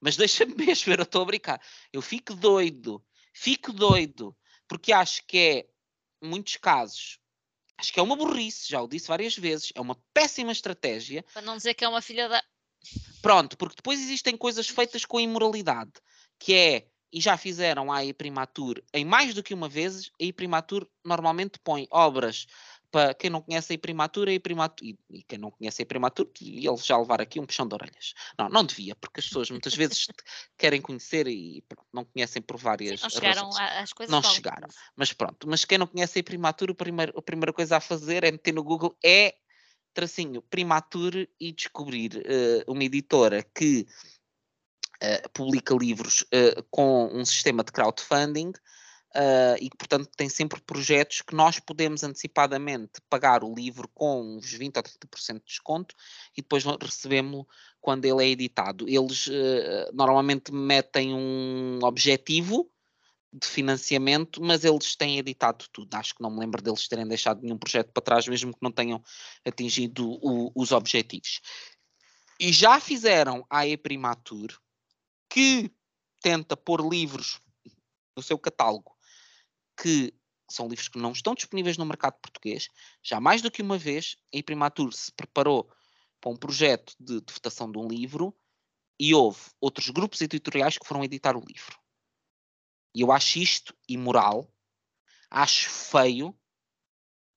Mas 0.00 0.16
deixa-me 0.18 0.54
mesmo, 0.54 0.92
eu 0.92 0.96
não 0.96 1.04
estou 1.04 1.22
a 1.22 1.26
brincar. 1.26 1.62
Eu 1.92 2.02
fico 2.02 2.34
doido, 2.34 3.02
fico 3.36 3.70
doido, 3.70 4.34
porque 4.66 4.92
acho 4.92 5.22
que 5.26 5.38
é, 5.38 5.66
em 6.22 6.28
muitos 6.28 6.56
casos, 6.56 7.18
acho 7.76 7.92
que 7.92 8.00
é 8.00 8.02
uma 8.02 8.16
burrice, 8.16 8.70
já 8.70 8.80
o 8.80 8.88
disse 8.88 9.08
várias 9.08 9.36
vezes, 9.36 9.72
é 9.74 9.80
uma 9.80 10.00
péssima 10.14 10.52
estratégia. 10.52 11.22
Para 11.34 11.42
não 11.42 11.56
dizer 11.56 11.74
que 11.74 11.84
é 11.84 11.88
uma 11.88 12.00
filha 12.00 12.28
da. 12.28 12.42
Pronto, 13.20 13.56
porque 13.58 13.76
depois 13.76 14.00
existem 14.00 14.36
coisas 14.36 14.68
feitas 14.68 15.04
com 15.04 15.20
imoralidade, 15.20 15.92
que 16.38 16.54
é, 16.54 16.88
e 17.12 17.20
já 17.20 17.36
fizeram 17.36 17.92
a 17.92 18.04
Iprimatur 18.04 18.82
em 18.92 19.04
mais 19.04 19.34
do 19.34 19.42
que 19.42 19.52
uma 19.52 19.68
vez, 19.68 20.10
a 20.20 20.24
Iprimatur 20.24 20.88
normalmente 21.04 21.58
põe 21.58 21.86
obras 21.90 22.46
para 22.96 23.12
quem 23.12 23.28
não 23.28 23.42
conhece 23.42 23.74
a 23.74 23.74
a 23.74 23.76
Iprimatur 23.76 24.28
e, 24.30 24.98
e 25.10 25.22
quem 25.24 25.38
não 25.38 25.50
conhece 25.50 25.82
a 25.82 25.84
Iprimatur, 25.84 26.30
e 26.40 26.66
eles 26.66 26.86
já 26.86 26.96
levar 26.96 27.20
aqui 27.20 27.38
um 27.38 27.44
puxão 27.44 27.68
de 27.68 27.74
orelhas. 27.74 28.14
Não, 28.38 28.48
não 28.48 28.64
devia, 28.64 28.96
porque 28.96 29.20
as 29.20 29.26
pessoas 29.26 29.50
muitas 29.50 29.74
vezes 29.74 30.06
querem 30.56 30.80
conhecer 30.80 31.26
e 31.28 31.62
pronto, 31.68 31.86
não 31.92 32.06
conhecem 32.06 32.40
por 32.40 32.56
Sim, 32.56 32.64
várias 32.64 33.02
não 33.02 33.10
chegaram 33.10 33.44
razões. 33.50 33.56
a- 33.58 33.80
às 33.82 33.92
coisas 33.92 34.10
Não 34.14 34.22
chegaram. 34.22 34.66
Mas 34.96 35.12
pronto, 35.12 35.46
mas 35.46 35.66
quem 35.66 35.76
não 35.76 35.86
conhece 35.86 36.20
a 36.20 36.24
Primatur, 36.24 36.70
o 36.70 36.74
primeiro, 36.74 37.12
a 37.18 37.20
primeira 37.20 37.52
coisa 37.52 37.76
a 37.76 37.80
fazer 37.80 38.24
é 38.24 38.32
meter 38.32 38.54
no 38.54 38.64
Google 38.64 38.96
é 39.04 39.34
tracinho 39.92 40.40
Primatur 40.40 41.28
e 41.38 41.52
descobrir 41.52 42.22
eh, 42.24 42.64
uma 42.66 42.82
editora 42.82 43.42
que 43.42 43.86
eh, 45.02 45.28
publica 45.34 45.74
livros 45.74 46.24
eh, 46.32 46.62
com 46.70 47.10
um 47.12 47.26
sistema 47.26 47.62
de 47.62 47.72
crowdfunding 47.72 48.52
eh, 49.18 49.56
e 49.62 49.70
que, 49.70 49.76
portanto, 49.78 50.10
tem 50.14 50.28
sempre 50.28 50.60
projetos 50.60 51.22
que 51.22 51.34
nós 51.34 51.58
podemos 51.58 52.04
antecipadamente 52.04 53.00
pagar 53.08 53.42
o 53.42 53.54
livro 53.54 53.88
com 53.94 54.36
uns 54.36 54.52
20 54.52 54.76
ou 54.76 54.82
30% 54.82 55.38
de 55.38 55.46
desconto 55.46 55.94
e 56.36 56.42
depois 56.42 56.64
recebemos 56.64 57.46
quando 57.80 58.04
ele 58.04 58.22
é 58.22 58.28
editado. 58.28 58.86
Eles 58.86 59.26
eh, 59.32 59.90
normalmente 59.94 60.52
metem 60.52 61.14
um 61.14 61.78
objetivo 61.82 62.70
de 63.32 63.46
financiamento, 63.46 64.42
mas 64.42 64.64
eles 64.64 64.94
têm 64.94 65.18
editado 65.18 65.64
tudo. 65.72 65.94
Acho 65.94 66.14
que 66.14 66.22
não 66.22 66.30
me 66.30 66.40
lembro 66.40 66.60
deles 66.60 66.86
terem 66.86 67.08
deixado 67.08 67.40
nenhum 67.42 67.56
projeto 67.58 67.92
para 67.92 68.02
trás, 68.02 68.28
mesmo 68.28 68.52
que 68.52 68.62
não 68.62 68.70
tenham 68.70 69.02
atingido 69.46 70.10
o- 70.22 70.52
os 70.54 70.72
objetivos. 70.72 71.40
E 72.38 72.52
já 72.52 72.78
fizeram 72.78 73.46
a 73.48 73.66
E-Primatur, 73.66 74.58
que 75.30 75.70
tenta 76.20 76.54
pôr 76.54 76.86
livros 76.86 77.40
no 78.14 78.22
seu 78.22 78.38
catálogo 78.38 78.95
que 79.76 80.14
são 80.50 80.68
livros 80.68 80.88
que 80.88 80.98
não 80.98 81.12
estão 81.12 81.34
disponíveis 81.34 81.76
no 81.76 81.84
mercado 81.84 82.18
português. 82.20 82.68
Já 83.02 83.20
mais 83.20 83.42
do 83.42 83.50
que 83.50 83.62
uma 83.62 83.78
vez, 83.78 84.16
a 84.32 84.36
E-Primatur 84.38 84.92
se 84.92 85.12
preparou 85.12 85.70
para 86.20 86.30
um 86.30 86.36
projeto 86.36 86.94
de, 86.98 87.20
de 87.20 87.32
votação 87.32 87.70
de 87.70 87.78
um 87.78 87.88
livro 87.88 88.36
e 88.98 89.14
houve 89.14 89.40
outros 89.60 89.90
grupos 89.90 90.20
editoriais 90.20 90.78
que 90.78 90.86
foram 90.86 91.04
editar 91.04 91.36
o 91.36 91.44
livro. 91.44 91.78
E 92.94 93.00
eu 93.02 93.12
acho 93.12 93.38
isto 93.38 93.76
imoral, 93.88 94.50
acho 95.30 95.68
feio, 95.68 96.34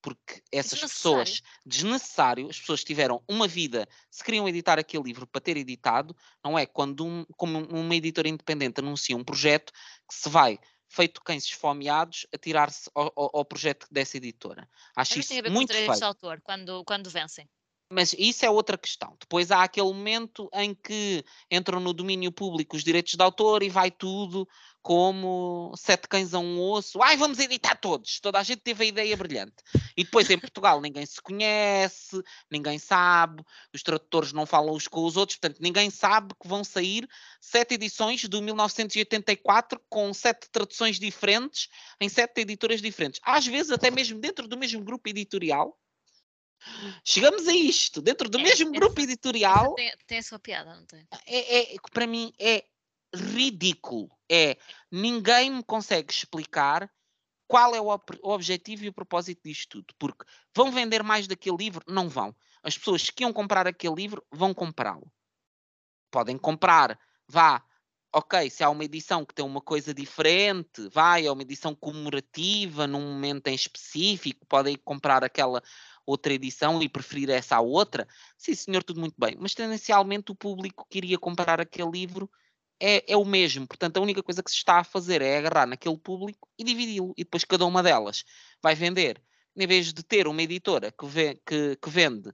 porque 0.02 0.41
essas 0.52 0.80
Desnecessário. 0.80 1.26
pessoas, 1.26 1.41
desnecessário, 1.66 2.49
as 2.49 2.57
pessoas 2.57 2.84
tiveram 2.84 3.22
uma 3.28 3.48
vida, 3.48 3.88
se 4.10 4.24
queriam 4.24 4.48
editar 4.48 4.80
aquele 4.80 5.03
livro 5.03 5.28
para 5.28 5.41
ter 5.41 5.57
editado, 5.57 6.16
não 6.44 6.57
é? 6.57 6.66
Quando 6.66 7.06
um, 7.06 7.26
como 7.36 7.60
uma 7.66 7.95
editora 7.95 8.30
independente 8.30 8.80
anuncia 8.80 9.18
um 9.18 9.24
projeto 9.24 9.74
que 10.07 10.16
se 10.16 10.30
vai, 10.30 10.57
feito 10.90 11.22
cães 11.24 11.45
esfomeados, 11.45 12.26
a 12.34 12.38
tirar-se 12.38 12.90
ao, 12.95 13.14
ao- 13.16 13.32
ao 13.38 13.45
projeto 13.45 13.88
dessa 13.91 14.18
editora. 14.18 14.68
Acho 14.95 15.14
Mas 15.16 15.20
isso 15.20 15.30
tem 15.30 15.40
a 15.40 15.41
ver 15.44 15.49
com 15.49 15.53
os 15.53 15.56
muito 15.56 15.72
direitos 15.72 15.98
de 15.99 16.03
autor, 16.03 16.41
quando, 16.41 16.84
quando 16.84 17.10
vencem. 17.10 17.48
Mas 17.91 18.14
isso 18.18 18.45
é 18.45 18.49
outra 18.49 18.78
questão. 18.78 19.16
Depois 19.20 19.49
há 19.49 19.64
aquele 19.64 19.88
momento 19.88 20.48
em 20.53 20.76
que 20.76 21.24
entram 21.49 21.80
no 21.80 21.91
domínio 21.91 22.32
público 22.32 22.78
os 22.78 22.84
direitos 22.84 23.16
de 23.16 23.24
autor 23.24 23.64
e 23.64 23.70
vai 23.70 23.90
tudo 23.90 24.48
como 24.82 25.74
sete 25.76 26.07
cães 26.07 26.34
a 26.34 26.40
um 26.40 26.61
osso. 26.61 27.02
Ai, 27.02 27.18
vamos 27.18 27.40
editar 27.40 27.76
todos. 27.76 28.20
Toda 28.20 28.40
a 28.40 28.44
gente 28.44 28.61
teve 28.61 28.84
a 28.84 28.88
ideia 28.88 29.18
brilhante. 29.18 29.56
E 29.98 30.03
depois 30.03 30.30
em 30.30 30.38
Portugal 30.38 30.80
ninguém 30.80 31.06
se 31.06 31.20
conhece, 31.20 32.22
ninguém 32.49 32.78
sabe, 32.78 33.44
os 33.74 33.82
tradutores 33.82 34.34
não 34.34 34.45
falam 34.45 34.76
uns 34.76 34.88
com 34.88 35.03
os 35.03 35.18
outros, 35.18 35.38
portanto 35.40 35.60
ninguém 35.60 35.90
sabe 35.90 36.34
que 36.40 36.48
vão 36.48 36.64
sair 36.64 37.07
sete 37.41 37.74
edições 37.74 38.24
do 38.26 38.41
1984 38.41 39.82
com 39.90 40.14
sete 40.14 40.48
traduções 40.52 40.99
diferentes 40.99 41.68
em 41.99 42.07
sete 42.07 42.41
editoras 42.41 42.82
diferentes. 42.82 43.20
Às 43.24 43.48
vezes 43.48 43.72
até 43.72 43.90
mesmo 43.90 44.20
dentro 44.20 44.48
do 44.48 44.57
mesmo 44.57 44.84
grupo 44.84 45.10
editorial. 45.10 45.76
Chegamos 47.03 47.48
a 47.48 47.53
isto, 47.53 48.02
dentro 48.02 48.30
do 48.30 48.40
É, 48.40 48.44
mesmo 48.44 48.69
essa- 48.69 48.80
grupo 48.80 49.02
editorial, 49.02 49.73
tem, 49.76 49.94
tem 50.06 50.18
a 50.19 50.23
sua 50.23 50.40
piada, 50.40 50.76
não 50.76 50.86
tem? 50.86 51.07
é, 51.26 51.76
é- 51.76 51.77
para 51.91 52.06
mim 52.07 52.34
é 52.40 52.65
ridículo. 53.14 54.10
É 54.31 54.57
ninguém 54.91 55.49
me 55.49 55.64
consegue 55.64 56.11
explicar 56.11 56.91
qual 57.48 57.73
é 57.73 57.81
o, 57.81 57.88
o 57.88 58.30
objetivo 58.31 58.86
e 58.86 58.90
o 58.90 58.94
propósito 58.94 59.41
disto 59.44 59.81
tudo. 59.81 59.95
Porque 59.98 60.23
vão 60.53 60.72
vender 60.72 61.02
mais 61.02 61.26
daquele 61.27 61.57
livro? 61.57 61.84
Não 61.88 62.07
vão. 62.07 62.36
As 62.61 62.77
pessoas 62.77 63.10
que 63.10 63.23
iam 63.23 63.34
comprar 63.34 63.65
aquele 63.65 63.95
livro 63.95 64.23
vão 64.31 64.53
comprá-lo. 64.53 65.11
Podem 66.11 66.38
comprar, 66.38 66.99
vá, 67.27 67.64
ok, 68.14 68.49
se 68.49 68.64
há 68.64 68.69
uma 68.69 68.84
edição 68.84 69.26
que 69.26 69.34
tem 69.34 69.45
uma 69.45 69.61
coisa 69.61 69.94
diferente, 69.94 70.88
vai, 70.90 71.26
é 71.26 71.31
uma 71.31 71.41
edição 71.41 71.76
comemorativa 71.76 72.88
num 72.88 73.02
momento 73.02 73.48
em 73.48 73.56
específico, 73.56 74.45
podem 74.48 74.76
comprar 74.76 75.23
aquela 75.23 75.61
outra 76.10 76.34
edição 76.34 76.81
e 76.81 76.90
preferir 76.90 77.30
essa 77.30 77.57
à 77.57 77.61
outra. 77.61 78.07
Sim, 78.38 78.56
senhor, 78.56 78.84
tudo 78.84 78.99
muito 78.99 79.15
bem. 79.18 79.36
Mas 79.40 79.53
tendencialmente 79.53 80.31
o 80.31 80.36
público 80.36 80.86
que 80.90 80.98
iria 80.98 81.18
comprar 81.18 81.61
aquele 81.61 81.91
livro 81.91 82.30
é, 82.80 83.11
é 83.11 83.18
o 83.18 83.26
mesmo. 83.26 83.68
Portanto, 83.68 83.98
a 83.98 84.02
única 84.02 84.23
coisa 84.23 84.41
que 84.44 84.49
se 84.52 84.57
está 84.57 84.80
a 84.80 84.84
fazer 84.84 85.22
é 85.22 85.38
agarrar 85.38 85.65
naquele 85.68 85.98
público 85.98 86.48
e 86.57 86.64
dividi-lo. 86.64 87.14
E 87.18 87.23
depois 87.23 87.44
cada 87.44 87.65
uma 87.65 87.84
delas 87.84 88.23
vai 88.61 88.76
vender. 88.76 89.22
Em 89.56 89.68
vez 89.68 89.91
de 89.94 90.03
ter 90.03 90.27
uma 90.27 90.41
editora 90.41 90.91
que, 90.91 91.06
ve- 91.06 91.41
que- 91.45 91.76
que 91.76 91.90
vende 91.90 92.31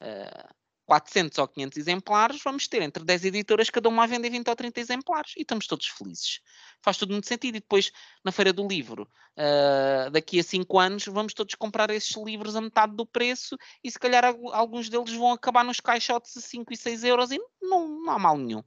eh, 0.00 0.48
400 0.94 1.38
ou 1.38 1.48
500 1.48 1.76
exemplares, 1.76 2.40
vamos 2.44 2.68
ter 2.68 2.80
entre 2.82 3.02
10 3.04 3.24
editoras, 3.24 3.68
cada 3.68 3.88
uma 3.88 4.04
a 4.04 4.06
vender 4.06 4.30
20 4.30 4.48
ou 4.48 4.54
30 4.54 4.78
exemplares. 4.80 5.32
E 5.36 5.42
estamos 5.42 5.66
todos 5.66 5.86
felizes. 5.88 6.40
Faz 6.80 6.96
tudo 6.96 7.12
muito 7.12 7.26
sentido. 7.26 7.56
E 7.56 7.60
depois, 7.60 7.90
na 8.24 8.30
Feira 8.30 8.52
do 8.52 8.66
Livro, 8.66 9.08
eh, 9.36 10.08
daqui 10.12 10.38
a 10.38 10.44
5 10.44 10.78
anos, 10.78 11.04
vamos 11.06 11.34
todos 11.34 11.54
comprar 11.56 11.90
esses 11.90 12.14
livros 12.16 12.54
a 12.54 12.60
metade 12.60 12.94
do 12.94 13.04
preço 13.04 13.56
e 13.82 13.90
se 13.90 13.98
calhar 13.98 14.24
algu- 14.24 14.52
alguns 14.52 14.88
deles 14.88 15.12
vão 15.14 15.32
acabar 15.32 15.64
nos 15.64 15.80
caixotes 15.80 16.36
a 16.36 16.40
5 16.40 16.72
e 16.72 16.76
6 16.76 17.02
euros 17.02 17.32
e 17.32 17.40
não, 17.60 17.88
não 17.88 18.12
há 18.12 18.18
mal 18.18 18.36
nenhum. 18.38 18.62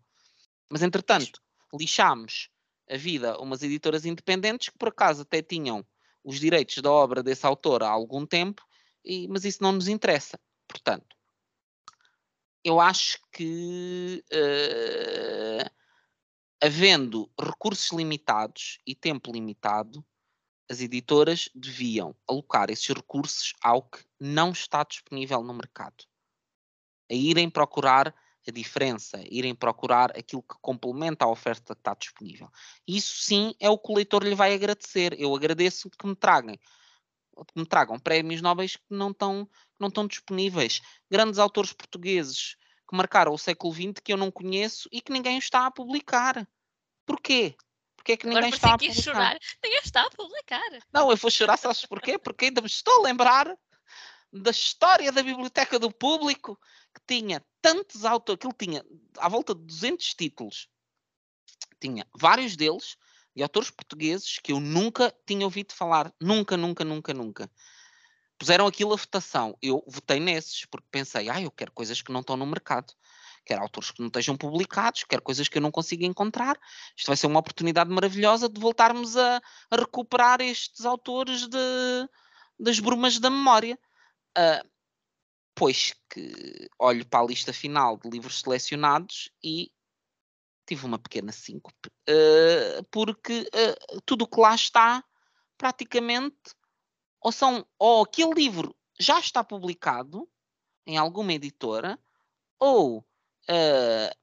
Mas 0.69 0.81
entretanto, 0.81 1.41
lixámos 1.73 2.49
a 2.89 2.97
vida 2.97 3.33
a 3.35 3.41
umas 3.41 3.63
editoras 3.63 4.05
independentes 4.05 4.67
que 4.67 4.77
por 4.77 4.89
acaso 4.89 5.21
até 5.21 5.41
tinham 5.41 5.85
os 6.25 6.39
direitos 6.41 6.77
da 6.81 6.91
obra 6.91 7.23
desse 7.23 7.45
autor 7.45 7.83
há 7.83 7.89
algum 7.89 8.25
tempo, 8.25 8.61
e- 9.03 9.29
mas 9.29 9.45
isso 9.45 9.63
não 9.63 9.71
nos 9.71 9.87
interessa. 9.87 10.37
Portanto, 10.67 11.16
eu 12.63 12.79
acho 12.79 13.19
que 13.31 14.23
eh, 14.31 15.69
havendo 16.61 17.31
recursos 17.39 17.91
limitados 17.91 18.79
e 18.85 18.95
tempo 18.95 19.31
limitado, 19.31 20.05
as 20.69 20.81
editoras 20.81 21.49
deviam 21.55 22.15
alocar 22.27 22.69
esses 22.69 22.87
recursos 22.87 23.53
ao 23.61 23.83
que 23.83 23.99
não 24.19 24.51
está 24.51 24.83
disponível 24.83 25.41
no 25.41 25.53
mercado. 25.53 26.03
A 27.09 27.13
irem 27.13 27.49
procurar 27.49 28.13
a 28.45 28.51
diferença, 28.51 29.21
irem 29.29 29.53
procurar 29.53 30.17
aquilo 30.17 30.41
que 30.41 30.55
complementa 30.61 31.25
a 31.25 31.29
oferta 31.29 31.75
que 31.75 31.79
está 31.79 31.93
disponível. 31.93 32.49
Isso 32.87 33.21
sim 33.21 33.53
é 33.59 33.69
o 33.69 33.77
que 33.77 33.91
o 33.91 33.95
leitor 33.95 34.23
lhe 34.23 34.35
vai 34.35 34.53
agradecer. 34.53 35.19
Eu 35.19 35.35
agradeço 35.35 35.89
que 35.89 36.07
me 36.07 36.15
tragam, 36.15 36.55
que 36.55 37.59
me 37.59 37.65
tragam 37.65 37.99
prémios 37.99 38.41
nobres 38.41 38.75
que 38.75 38.83
não 38.89 39.11
estão, 39.11 39.49
não 39.79 39.89
estão 39.89 40.07
disponíveis. 40.07 40.81
Grandes 41.09 41.39
autores 41.39 41.73
portugueses 41.73 42.55
que 42.89 42.95
marcaram 42.95 43.33
o 43.33 43.37
século 43.37 43.73
XX 43.73 43.93
que 44.03 44.13
eu 44.13 44.17
não 44.17 44.31
conheço 44.31 44.87
e 44.91 45.01
que 45.01 45.11
ninguém 45.11 45.37
está 45.37 45.65
a 45.65 45.71
publicar. 45.71 46.47
Porquê? 47.05 47.55
Porquê 47.95 48.13
é 48.13 48.17
que 48.17 48.25
ninguém 48.25 48.43
Agora 48.45 48.55
está 48.55 48.73
a 48.73 48.77
que 48.77 48.87
publicar? 48.87 49.13
chorar. 49.13 49.39
Ninguém 49.63 49.79
está 49.83 50.01
a 50.03 50.09
publicar. 50.09 50.79
Não, 50.93 51.11
eu 51.11 51.17
vou 51.17 51.29
chorar, 51.29 51.57
sabes 51.57 51.85
porquê? 51.85 52.17
Porque 52.17 52.45
ainda 52.45 52.61
me 52.61 52.67
estou 52.67 52.99
a 52.99 53.03
lembrar 53.03 53.57
da 54.31 54.51
história 54.51 55.11
da 55.11 55.23
Biblioteca 55.23 55.79
do 55.79 55.91
Público, 55.91 56.59
que 56.93 57.01
tinha 57.15 57.43
tantos 57.61 58.05
autores, 58.05 58.37
aquilo 58.37 58.53
tinha 58.53 58.85
à 59.17 59.27
volta 59.27 59.53
de 59.53 59.61
200 59.61 60.13
títulos. 60.13 60.69
Tinha 61.79 62.07
vários 62.15 62.55
deles 62.55 62.97
de 63.35 63.43
autores 63.43 63.69
portugueses 63.69 64.39
que 64.39 64.51
eu 64.51 64.59
nunca 64.59 65.13
tinha 65.25 65.45
ouvido 65.45 65.73
falar. 65.73 66.13
Nunca, 66.19 66.57
nunca, 66.57 66.83
nunca, 66.83 67.13
nunca. 67.13 67.51
Puseram 68.37 68.67
aquilo 68.67 68.93
a 68.93 68.97
votação. 68.97 69.57
Eu 69.61 69.83
votei 69.87 70.19
nesses, 70.19 70.65
porque 70.65 70.87
pensei, 70.91 71.29
ah, 71.29 71.41
eu 71.41 71.51
quero 71.51 71.71
coisas 71.71 72.01
que 72.01 72.11
não 72.11 72.21
estão 72.21 72.37
no 72.37 72.45
mercado. 72.45 72.93
Quero 73.45 73.61
autores 73.61 73.91
que 73.91 74.01
não 74.01 74.07
estejam 74.07 74.35
publicados, 74.35 75.05
quero 75.05 75.21
coisas 75.21 75.47
que 75.47 75.57
eu 75.57 75.61
não 75.61 75.71
consigo 75.71 76.03
encontrar. 76.03 76.59
Isto 76.95 77.07
vai 77.07 77.15
ser 77.15 77.27
uma 77.27 77.39
oportunidade 77.39 77.89
maravilhosa 77.89 78.49
de 78.49 78.59
voltarmos 78.59 79.15
a, 79.15 79.41
a 79.71 79.75
recuperar 79.75 80.41
estes 80.41 80.85
autores 80.85 81.47
de, 81.47 82.09
das 82.59 82.79
brumas 82.79 83.19
da 83.19 83.29
memória. 83.29 83.79
Uh, 84.37 84.69
pois 85.55 85.93
que 86.09 86.69
olho 86.77 87.05
para 87.05 87.21
a 87.21 87.25
lista 87.25 87.53
final 87.53 87.97
de 87.97 88.09
livros 88.09 88.41
selecionados 88.41 89.31
e 89.41 89.71
tive 90.67 90.85
uma 90.85 90.99
pequena 90.99 91.31
síncope, 91.31 91.89
uh, 92.09 92.83
porque 92.91 93.49
uh, 93.53 94.01
tudo 94.05 94.23
o 94.23 94.27
que 94.27 94.39
lá 94.39 94.53
está, 94.53 95.03
praticamente, 95.57 96.35
ou 97.27 97.31
são, 97.33 97.65
ou 97.77 98.03
aquele 98.03 98.33
livro 98.33 98.73
já 98.97 99.19
está 99.19 99.43
publicado 99.43 100.25
em 100.85 100.95
alguma 100.95 101.33
editora, 101.33 101.99
ou 102.57 102.99
uh, 102.99 104.17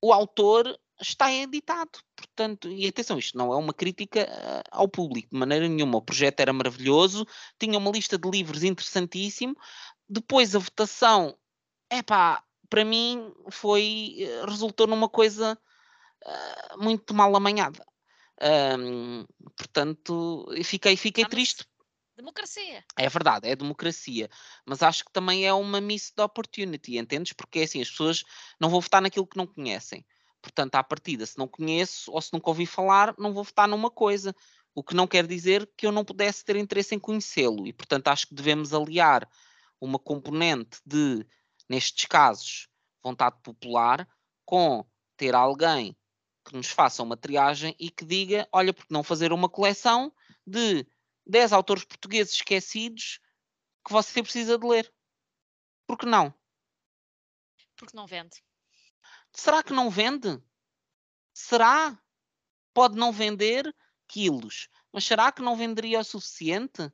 o 0.00 0.10
autor 0.10 0.80
está 0.98 1.30
editado. 1.30 1.98
Portanto, 2.16 2.70
e 2.70 2.88
atenção, 2.88 3.18
isto 3.18 3.36
não 3.36 3.52
é 3.52 3.56
uma 3.56 3.74
crítica 3.74 4.22
uh, 4.22 4.64
ao 4.70 4.88
público, 4.88 5.28
de 5.30 5.38
maneira 5.38 5.68
nenhuma. 5.68 5.98
O 5.98 6.02
projeto 6.02 6.40
era 6.40 6.54
maravilhoso, 6.54 7.26
tinha 7.58 7.76
uma 7.76 7.90
lista 7.90 8.16
de 8.16 8.30
livros 8.30 8.64
interessantíssimo. 8.64 9.54
Depois 10.08 10.56
a 10.56 10.58
votação, 10.58 11.36
é 11.90 12.02
pá, 12.02 12.42
para 12.70 12.82
mim 12.82 13.30
foi, 13.50 14.26
resultou 14.48 14.86
numa 14.86 15.06
coisa 15.10 15.60
uh, 16.24 16.82
muito 16.82 17.12
mal 17.12 17.36
amanhada. 17.36 17.84
Um, 18.40 19.24
portanto, 19.56 20.46
fiquei, 20.62 20.96
fiquei 20.96 21.24
triste 21.24 21.66
Democracia. 22.18 22.84
é 22.96 23.08
verdade, 23.08 23.48
é 23.48 23.54
democracia, 23.54 24.28
mas 24.66 24.82
acho 24.82 25.04
que 25.04 25.12
também 25.12 25.46
é 25.46 25.52
uma 25.52 25.80
missed 25.80 26.20
opportunity, 26.20 26.98
entendes? 26.98 27.32
Porque 27.32 27.60
é 27.60 27.62
assim, 27.62 27.80
as 27.80 27.88
pessoas 27.88 28.24
não 28.60 28.68
vão 28.68 28.80
votar 28.80 29.00
naquilo 29.00 29.26
que 29.26 29.36
não 29.36 29.46
conhecem. 29.46 30.04
Portanto, 30.42 30.74
à 30.74 30.82
partida, 30.82 31.24
se 31.24 31.38
não 31.38 31.46
conheço 31.46 32.10
ou 32.10 32.20
se 32.20 32.32
nunca 32.32 32.50
ouvi 32.50 32.66
falar, 32.66 33.14
não 33.16 33.32
vou 33.32 33.44
votar 33.44 33.68
numa 33.68 33.88
coisa. 33.88 34.34
O 34.74 34.82
que 34.82 34.96
não 34.96 35.06
quer 35.06 35.28
dizer 35.28 35.70
que 35.76 35.86
eu 35.86 35.92
não 35.92 36.04
pudesse 36.04 36.44
ter 36.44 36.56
interesse 36.56 36.92
em 36.92 36.98
conhecê-lo. 36.98 37.68
E, 37.68 37.72
portanto, 37.72 38.08
acho 38.08 38.26
que 38.26 38.34
devemos 38.34 38.74
aliar 38.74 39.28
uma 39.80 39.98
componente 39.98 40.80
de, 40.84 41.24
nestes 41.68 42.04
casos, 42.06 42.68
vontade 43.00 43.36
popular 43.44 44.08
com 44.44 44.84
ter 45.16 45.36
alguém 45.36 45.96
que 46.48 46.56
nos 46.56 46.68
faça 46.68 47.02
uma 47.02 47.16
triagem 47.16 47.76
e 47.78 47.90
que 47.90 48.04
diga: 48.04 48.48
olha, 48.50 48.72
porque 48.72 48.92
não 48.92 49.02
fazer 49.04 49.32
uma 49.32 49.48
coleção 49.48 50.12
de 50.46 50.86
10 51.26 51.52
autores 51.52 51.84
portugueses 51.84 52.32
esquecidos 52.34 53.20
que 53.86 53.92
você 53.92 54.22
precisa 54.22 54.58
de 54.58 54.66
ler. 54.66 54.92
Por 55.86 55.98
que 55.98 56.06
não? 56.06 56.34
Porque 57.76 57.96
não 57.96 58.06
vende. 58.06 58.42
Será 59.32 59.62
que 59.62 59.72
não 59.72 59.90
vende? 59.90 60.42
Será? 61.34 62.00
Pode 62.74 62.96
não 62.96 63.12
vender 63.12 63.74
quilos, 64.06 64.68
mas 64.92 65.04
será 65.04 65.30
que 65.32 65.42
não 65.42 65.56
venderia 65.56 66.00
o 66.00 66.04
suficiente? 66.04 66.90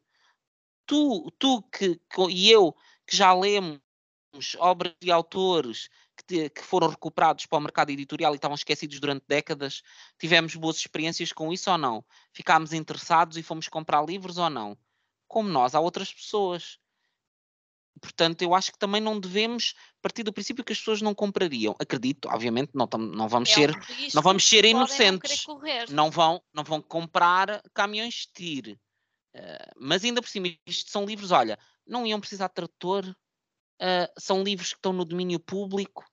Tu, 0.86 1.30
tu 1.38 1.62
que, 1.62 1.96
que- 1.96 2.30
e 2.30 2.50
eu 2.50 2.72
que 3.06 3.16
já 3.16 3.32
lemos 3.34 3.80
obras 4.58 4.94
de 5.00 5.10
autores 5.10 5.88
que, 6.26 6.48
que 6.50 6.62
foram 6.62 6.88
recuperados 6.88 7.46
para 7.46 7.58
o 7.58 7.60
mercado 7.60 7.90
editorial 7.90 8.32
e 8.32 8.36
estavam 8.36 8.54
esquecidos 8.54 9.00
durante 9.00 9.24
décadas, 9.26 9.82
tivemos 10.18 10.54
boas 10.54 10.76
experiências 10.76 11.32
com 11.32 11.52
isso 11.52 11.70
ou 11.70 11.78
não? 11.78 12.04
Ficámos 12.32 12.72
interessados 12.72 13.36
e 13.36 13.42
fomos 13.42 13.68
comprar 13.68 14.04
livros 14.04 14.38
ou 14.38 14.48
não? 14.50 14.76
Como 15.26 15.48
nós, 15.48 15.74
há 15.74 15.80
outras 15.80 16.12
pessoas. 16.12 16.78
Portanto, 18.00 18.42
eu 18.42 18.54
acho 18.54 18.72
que 18.72 18.78
também 18.78 19.00
não 19.00 19.18
devemos 19.18 19.74
partir 20.02 20.22
do 20.22 20.32
princípio 20.32 20.64
que 20.64 20.72
as 20.72 20.78
pessoas 20.78 21.00
não 21.00 21.14
comprariam. 21.14 21.74
Acredito, 21.78 22.28
obviamente, 22.28 22.72
não, 22.74 22.86
tam- 22.86 22.98
não 22.98 23.28
vamos 23.28 23.50
É 23.50 23.54
ser, 23.54 23.70
um 23.70 23.80
não 24.14 24.22
vamos 24.22 24.44
ser 24.44 24.64
não 24.64 24.70
inocentes. 24.70 25.44
correr. 25.44 25.90
Não 25.90 26.10
vão, 26.10 26.42
não 26.52 26.64
vão 26.64 26.82
comprar 26.82 27.62
caminhões 27.72 28.14
de 28.14 28.28
tiro. 28.32 28.80
Eh, 29.34 29.70
mas 29.76 30.04
ainda 30.04 30.20
por 30.22 30.28
cima, 30.28 30.48
isto 30.66 30.90
são 30.90 31.04
livros, 31.04 31.30
olha, 31.30 31.58
não 31.86 32.06
iam 32.06 32.20
precisar 32.20 32.48
de 32.48 32.54
tradutor, 32.54 33.04
eh, 33.80 34.12
são 34.18 34.42
livros 34.42 34.70
que 34.72 34.78
estão 34.78 34.92
no 34.92 35.04
domínio 35.04 35.38
público. 35.40 36.04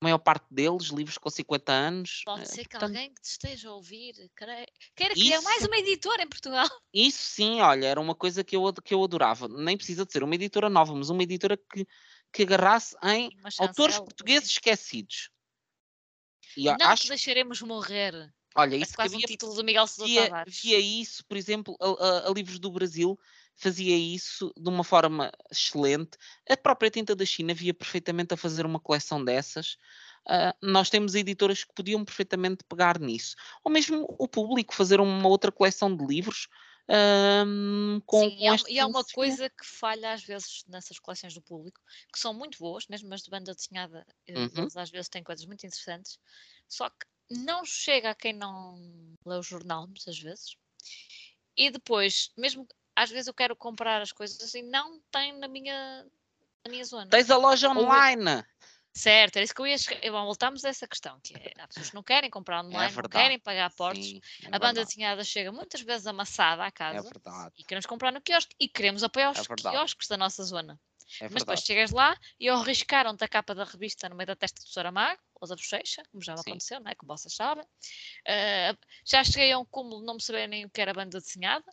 A 0.00 0.04
maior 0.04 0.18
parte 0.18 0.46
deles, 0.48 0.86
livros 0.88 1.18
com 1.18 1.28
50 1.28 1.72
anos. 1.72 2.22
Pode 2.24 2.42
eh, 2.42 2.44
ser 2.46 2.62
que 2.62 2.70
portanto, 2.70 2.90
alguém 2.90 3.12
que 3.12 3.20
te 3.20 3.30
esteja 3.30 3.68
a 3.68 3.74
ouvir 3.74 4.14
queira, 4.36 4.66
queira 4.94 5.14
criar 5.14 5.42
mais 5.42 5.64
uma 5.64 5.76
editora 5.76 6.22
em 6.22 6.28
Portugal. 6.28 6.68
Isso 6.94 7.18
sim, 7.18 7.60
olha, 7.60 7.86
era 7.86 8.00
uma 8.00 8.14
coisa 8.14 8.44
que 8.44 8.54
eu, 8.54 8.72
que 8.74 8.94
eu 8.94 9.02
adorava. 9.02 9.48
Nem 9.48 9.76
precisa 9.76 10.06
de 10.06 10.12
ser 10.12 10.22
uma 10.22 10.34
editora 10.36 10.70
nova, 10.70 10.94
mas 10.94 11.10
uma 11.10 11.22
editora 11.22 11.56
que, 11.56 11.84
que 12.32 12.42
agarrasse 12.44 12.94
em 13.02 13.30
autores 13.58 13.96
chancela, 13.96 14.04
portugueses 14.04 14.50
esquecidos. 14.50 15.30
E 16.56 16.68
Não 16.68 16.78
acho, 16.86 17.02
te 17.02 17.08
deixaremos 17.08 17.60
morrer. 17.62 18.14
olha, 18.56 18.70
Parece 18.70 18.82
isso 18.82 18.90
que 18.92 18.96
quase 18.96 19.14
um 19.14 19.16
havia 19.16 19.26
título 19.26 19.54
do 19.54 19.64
Miguel 19.64 19.86
Sousa 19.86 20.08
via, 20.08 20.22
Tavares. 20.28 20.60
via 20.62 20.78
isso, 20.78 21.24
por 21.26 21.36
exemplo, 21.36 21.76
a, 21.80 21.86
a- 21.86 22.28
a 22.28 22.32
Livros 22.32 22.58
do 22.60 22.70
Brasil 22.70 23.18
fazia 23.58 23.96
isso 23.96 24.52
de 24.56 24.68
uma 24.68 24.84
forma 24.84 25.30
excelente. 25.50 26.18
A 26.48 26.56
própria 26.56 26.90
Tinta 26.90 27.14
da 27.16 27.24
China 27.26 27.54
via 27.54 27.74
perfeitamente 27.74 28.34
a 28.34 28.36
fazer 28.36 28.64
uma 28.66 28.80
coleção 28.80 29.24
dessas. 29.24 29.76
Ah, 30.28 30.54
nós 30.62 30.90
temos 30.90 31.14
editoras 31.14 31.64
que 31.64 31.74
podiam 31.74 32.04
perfeitamente 32.04 32.64
pegar 32.68 32.98
nisso. 33.00 33.36
Ou 33.64 33.72
mesmo 33.72 34.06
o 34.18 34.28
público 34.28 34.74
fazer 34.74 35.00
uma 35.00 35.28
outra 35.28 35.50
coleção 35.52 35.94
de 35.94 36.04
livros 36.06 36.48
ahm, 36.88 38.00
com, 38.06 38.30
Sim, 38.30 38.36
com 38.40 38.54
e 38.68 38.78
há, 38.80 38.86
uma 38.86 39.04
coisa 39.04 39.48
que 39.50 39.64
falha 39.64 40.12
às 40.12 40.22
vezes 40.24 40.64
nessas 40.66 40.98
coleções 40.98 41.34
do 41.34 41.42
público, 41.42 41.80
que 42.12 42.18
são 42.18 42.32
muito 42.34 42.58
boas, 42.58 42.86
mesmo 42.88 43.12
as 43.14 43.22
de 43.22 43.30
banda 43.30 43.54
desenhada, 43.54 44.04
eh, 44.26 44.32
Uhum. 44.34 44.52
eles 44.56 44.76
às 44.76 44.90
vezes 44.90 45.08
têm 45.10 45.22
coisas 45.22 45.44
muito 45.46 45.64
interessantes, 45.66 46.18
só 46.68 46.88
que 46.90 47.06
não 47.30 47.64
chega 47.66 48.10
a 48.10 48.14
quem 48.14 48.32
não 48.32 48.76
lê 49.26 49.36
o 49.36 49.42
jornal, 49.42 49.86
muitas 49.86 50.18
vezes. 50.18 50.56
E 51.56 51.70
depois, 51.70 52.30
mesmo 52.36 52.66
às 53.02 53.10
vezes 53.10 53.28
eu 53.28 53.34
quero 53.34 53.54
comprar 53.54 54.02
as 54.02 54.12
coisas 54.12 54.52
e 54.54 54.62
não 54.62 55.00
tem 55.10 55.36
na 55.38 55.46
minha, 55.48 56.04
na 56.64 56.70
minha 56.70 56.84
zona. 56.84 57.08
Tens 57.10 57.30
a 57.30 57.36
loja 57.36 57.68
Ou- 57.70 57.78
online. 57.78 58.44
Certo, 58.92 59.36
era 59.36 59.44
isso 59.44 59.54
que 59.54 59.60
eu 59.60 59.66
ia 59.66 59.78
chegar. 59.78 60.00
Bom, 60.10 60.24
voltamos 60.24 60.64
a 60.64 60.70
essa 60.70 60.88
questão, 60.88 61.20
que 61.22 61.32
é, 61.36 61.52
há 61.58 61.68
pessoas 61.68 61.90
que 61.90 61.94
não 61.94 62.02
querem 62.02 62.28
comprar 62.28 62.60
online, 62.64 62.78
não 62.78 62.84
É 62.84 62.88
verdade. 62.88 63.22
querem 63.22 63.38
pagar 63.38 63.72
portos. 63.74 64.04
Sim, 64.04 64.20
é 64.42 64.46
a 64.48 64.50
banda 64.52 64.64
verdade. 64.72 64.86
desenhada 64.88 65.22
chega 65.24 65.52
muitas 65.52 65.80
vezes 65.82 66.06
amassada 66.08 66.64
à 66.64 66.66
É 66.66 66.70
casa 66.72 67.08
e 67.56 67.62
queremos 67.62 67.86
comprar 67.86 68.10
no 68.10 68.20
quiosque 68.20 68.56
e 68.58 68.66
queremos 68.66 69.04
apoiar 69.04 69.30
os 69.30 69.38
É 69.38 69.54
quiosques 69.54 70.08
da 70.08 70.16
nossa 70.16 70.42
zona. 70.42 70.80
É 71.20 71.28
Mas 71.28 71.42
depois 71.42 71.60
chegas 71.60 71.90
lá 71.92 72.16
e 72.40 72.48
arriscaram-te 72.48 73.22
a 73.24 73.28
capa 73.28 73.54
da 73.54 73.64
revista 73.64 74.08
no 74.08 74.16
meio 74.16 74.26
da 74.26 74.34
testa 74.36 74.60
do 74.62 74.68
Saramago 74.68 75.20
ou 75.40 75.46
da 75.48 75.54
bochecha, 75.54 76.02
como 76.10 76.22
já 76.22 76.32
me 76.32 76.38
Sim. 76.42 76.50
aconteceu, 76.50 76.80
não 76.80 76.90
é? 76.90 76.94
Como 76.96 77.16
vocês 77.16 77.34
sabem. 77.34 77.64
Ah, 78.26 78.76
já 79.04 79.22
cheguei 79.22 79.52
a 79.52 79.58
um 79.58 79.64
cúmulo 79.64 80.00
de 80.00 80.06
não 80.06 80.14
me 80.14 80.22
saber 80.22 80.48
nem 80.48 80.64
o 80.64 80.70
que 80.70 80.80
era 80.80 80.92
banda 80.92 81.20
desenhada. 81.20 81.64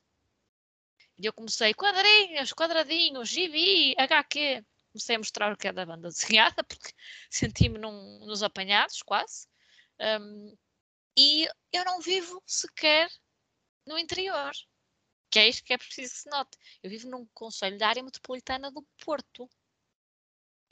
E 1.18 1.26
eu 1.26 1.34
comecei 1.34 1.74
quadrinhos, 1.74 2.54
quadradinhos, 2.54 3.30
gibi, 3.30 3.96
HQ. 3.98 4.66
Comecei 4.92 5.16
a 5.16 5.20
mostrar 5.20 5.54
o 5.54 5.58
que 5.58 5.68
é 5.68 5.74
da 5.74 5.86
banda 5.86 6.10
desenhada, 6.10 6.64
porque 6.68 6.94
senti-me 7.30 7.78
nos 7.80 8.44
apanhados, 8.44 9.02
quase. 9.02 9.48
Ahm, 10.00 10.54
e 11.18 11.48
eu 11.72 11.86
não 11.86 12.02
vivo 12.02 12.42
sequer 12.46 13.10
no 13.86 13.98
interior. 13.98 14.52
Que 15.30 15.40
é 15.40 15.50
isto 15.50 15.64
que 15.64 15.74
é 15.74 15.78
preciso 15.78 16.14
que 16.14 16.20
se 16.20 16.30
note. 16.30 16.58
Eu 16.84 16.90
vivo 16.90 17.10
num 17.10 17.26
conselho 17.34 17.78
da 17.78 17.88
área 17.90 18.04
metropolitana 18.04 18.72
do 18.72 18.86
Porto. 19.04 19.50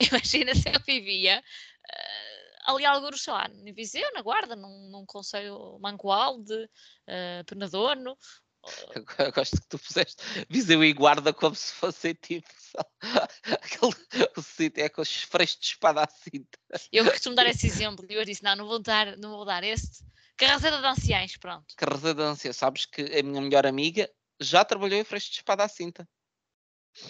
Imagina 0.00 0.54
se 0.54 0.68
eu 0.68 0.80
vivia 0.86 1.42
ah, 1.90 2.72
ali 2.72 2.84
alguns, 2.84 3.22
sei 3.22 3.32
lá, 3.32 3.46
em 3.48 3.72
Viseu, 3.72 4.10
na 4.12 4.22
Guarda, 4.22 4.56
num, 4.56 4.90
num 4.90 5.06
conselho 5.06 5.78
mancoalde, 5.80 6.54
uh, 6.54 7.44
Penadono. 7.46 8.16
Eu 9.18 9.32
gosto 9.32 9.60
que 9.60 9.68
tu 9.68 9.78
puseste 9.78 10.22
Viseu 10.48 10.82
e 10.82 10.92
Guarda 10.92 11.32
como 11.32 11.54
se 11.54 11.72
fosse 11.74 12.14
tipo 12.14 12.48
aquele, 13.62 13.94
o 14.36 14.42
sítio 14.42 14.84
é 14.84 14.88
com 14.88 15.02
os 15.02 15.22
frescos 15.22 15.60
de 15.60 15.66
espada 15.66 16.02
à 16.02 16.08
cinta. 16.08 16.58
Eu 16.92 17.04
costumo 17.04 17.36
dar 17.36 17.46
esse 17.46 17.66
exemplo 17.66 18.06
e 18.08 18.14
eu 18.14 18.24
disse: 18.24 18.42
não, 18.42 18.56
não 18.56 18.66
vou 18.66 18.80
dar, 18.80 19.16
não 19.16 19.30
vou 19.30 19.44
dar 19.44 19.62
este. 19.62 20.04
Carrazeira 20.36 20.80
de 20.80 20.86
anciães, 20.86 21.36
pronto. 21.36 21.66
Carrazeira 21.76 22.14
de 22.14 22.22
anciães, 22.22 22.56
sabes 22.56 22.86
que 22.86 23.02
a 23.02 23.22
minha 23.22 23.40
melhor 23.40 23.66
amiga 23.66 24.10
já 24.40 24.64
trabalhou 24.64 24.98
em 24.98 25.04
fresco 25.04 25.30
de 25.30 25.36
espada 25.36 25.64
à 25.64 25.68
cinta. 25.68 26.08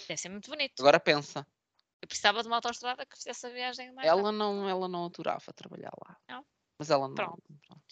Deve 0.08 0.16
ser 0.16 0.28
muito 0.28 0.50
bonito. 0.50 0.80
Agora 0.80 1.00
pensa. 1.00 1.46
Eu 2.02 2.08
precisava 2.08 2.42
de 2.42 2.48
uma 2.48 2.56
autostrada 2.56 3.06
que 3.06 3.16
fizesse 3.16 3.46
a 3.46 3.50
viagem 3.50 3.92
mais 3.92 4.06
ela 4.06 4.30
não 4.30 4.68
Ela 4.68 4.88
não 4.88 5.06
adorava 5.06 5.52
trabalhar 5.54 5.92
lá. 6.06 6.18
Não? 6.28 6.44
Mas 6.78 6.90
ela 6.90 7.08
não. 7.08 7.14
Pronto. 7.14 7.42
Pronto. 7.66 7.83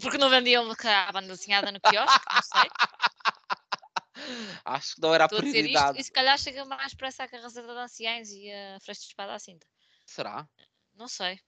Porque 0.00 0.18
não 0.18 0.30
vendiam 0.30 0.70
a 0.70 1.12
banda 1.12 1.28
desenhada 1.28 1.72
no 1.72 1.80
quiosque, 1.80 2.24
não 2.34 2.42
sei. 2.42 2.70
Acho 4.64 4.94
que 4.94 5.00
não 5.00 5.14
era 5.14 5.24
a 5.24 5.26
Estou 5.26 5.38
prioridade. 5.38 5.76
A 5.76 5.92
dizer 5.92 5.92
isto, 5.92 6.00
e 6.00 6.04
se 6.04 6.12
calhar 6.12 6.38
chega 6.38 6.64
mais 6.64 6.94
para 6.94 7.08
essa 7.08 7.28
carraceira 7.28 7.72
de 7.72 7.78
anciães 7.78 8.30
e 8.30 8.50
a 8.50 8.80
fresta 8.80 9.02
de 9.02 9.08
espada 9.08 9.34
à 9.34 9.38
cinta. 9.38 9.66
Será? 10.04 10.48
Não 10.94 11.08
sei. 11.08 11.38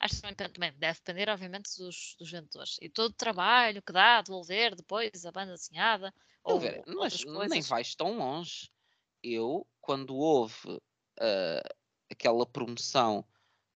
Acho 0.00 0.16
que 0.20 0.34
também 0.34 0.72
deve 0.72 0.98
depender, 0.98 1.28
obviamente, 1.28 1.76
dos, 1.78 2.16
dos 2.18 2.30
vendedores. 2.30 2.76
E 2.80 2.88
todo 2.88 3.10
o 3.10 3.16
trabalho 3.16 3.82
que 3.82 3.92
dá 3.92 4.18
a 4.18 4.22
devolver 4.22 4.74
depois 4.74 5.24
a 5.24 5.32
banda 5.32 5.54
desenhada. 5.54 6.12
Ou 6.42 6.60
ver, 6.60 6.82
mas 6.86 7.24
coisas. 7.24 7.50
nem 7.50 7.62
vais 7.62 7.94
tão 7.94 8.18
longe. 8.18 8.70
Eu, 9.22 9.66
quando 9.80 10.14
houve 10.16 10.68
uh, 10.68 11.74
aquela 12.10 12.46
promoção 12.46 13.24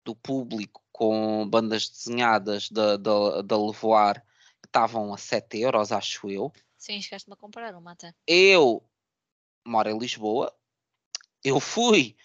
do 0.05 0.15
público 0.15 0.83
com 0.99 1.49
bandas 1.49 1.89
desenhadas 1.89 2.69
da, 2.69 2.97
da, 2.97 3.41
da 3.43 3.57
Levoar 3.57 4.21
que 4.61 4.67
estavam 4.67 5.15
a 5.15 5.17
7 5.17 5.61
euros, 5.61 5.93
acho 5.93 6.29
eu. 6.29 6.53
Sim, 6.77 7.01
chegaste-me 7.01 7.35
a 7.35 7.37
comprar 7.37 7.73
uma 7.77 7.93
até. 7.93 8.13
Eu 8.27 8.85
moro 9.65 9.89
em 9.89 9.97
Lisboa. 9.97 10.53
Eu 11.45 11.61
fui 11.61 12.17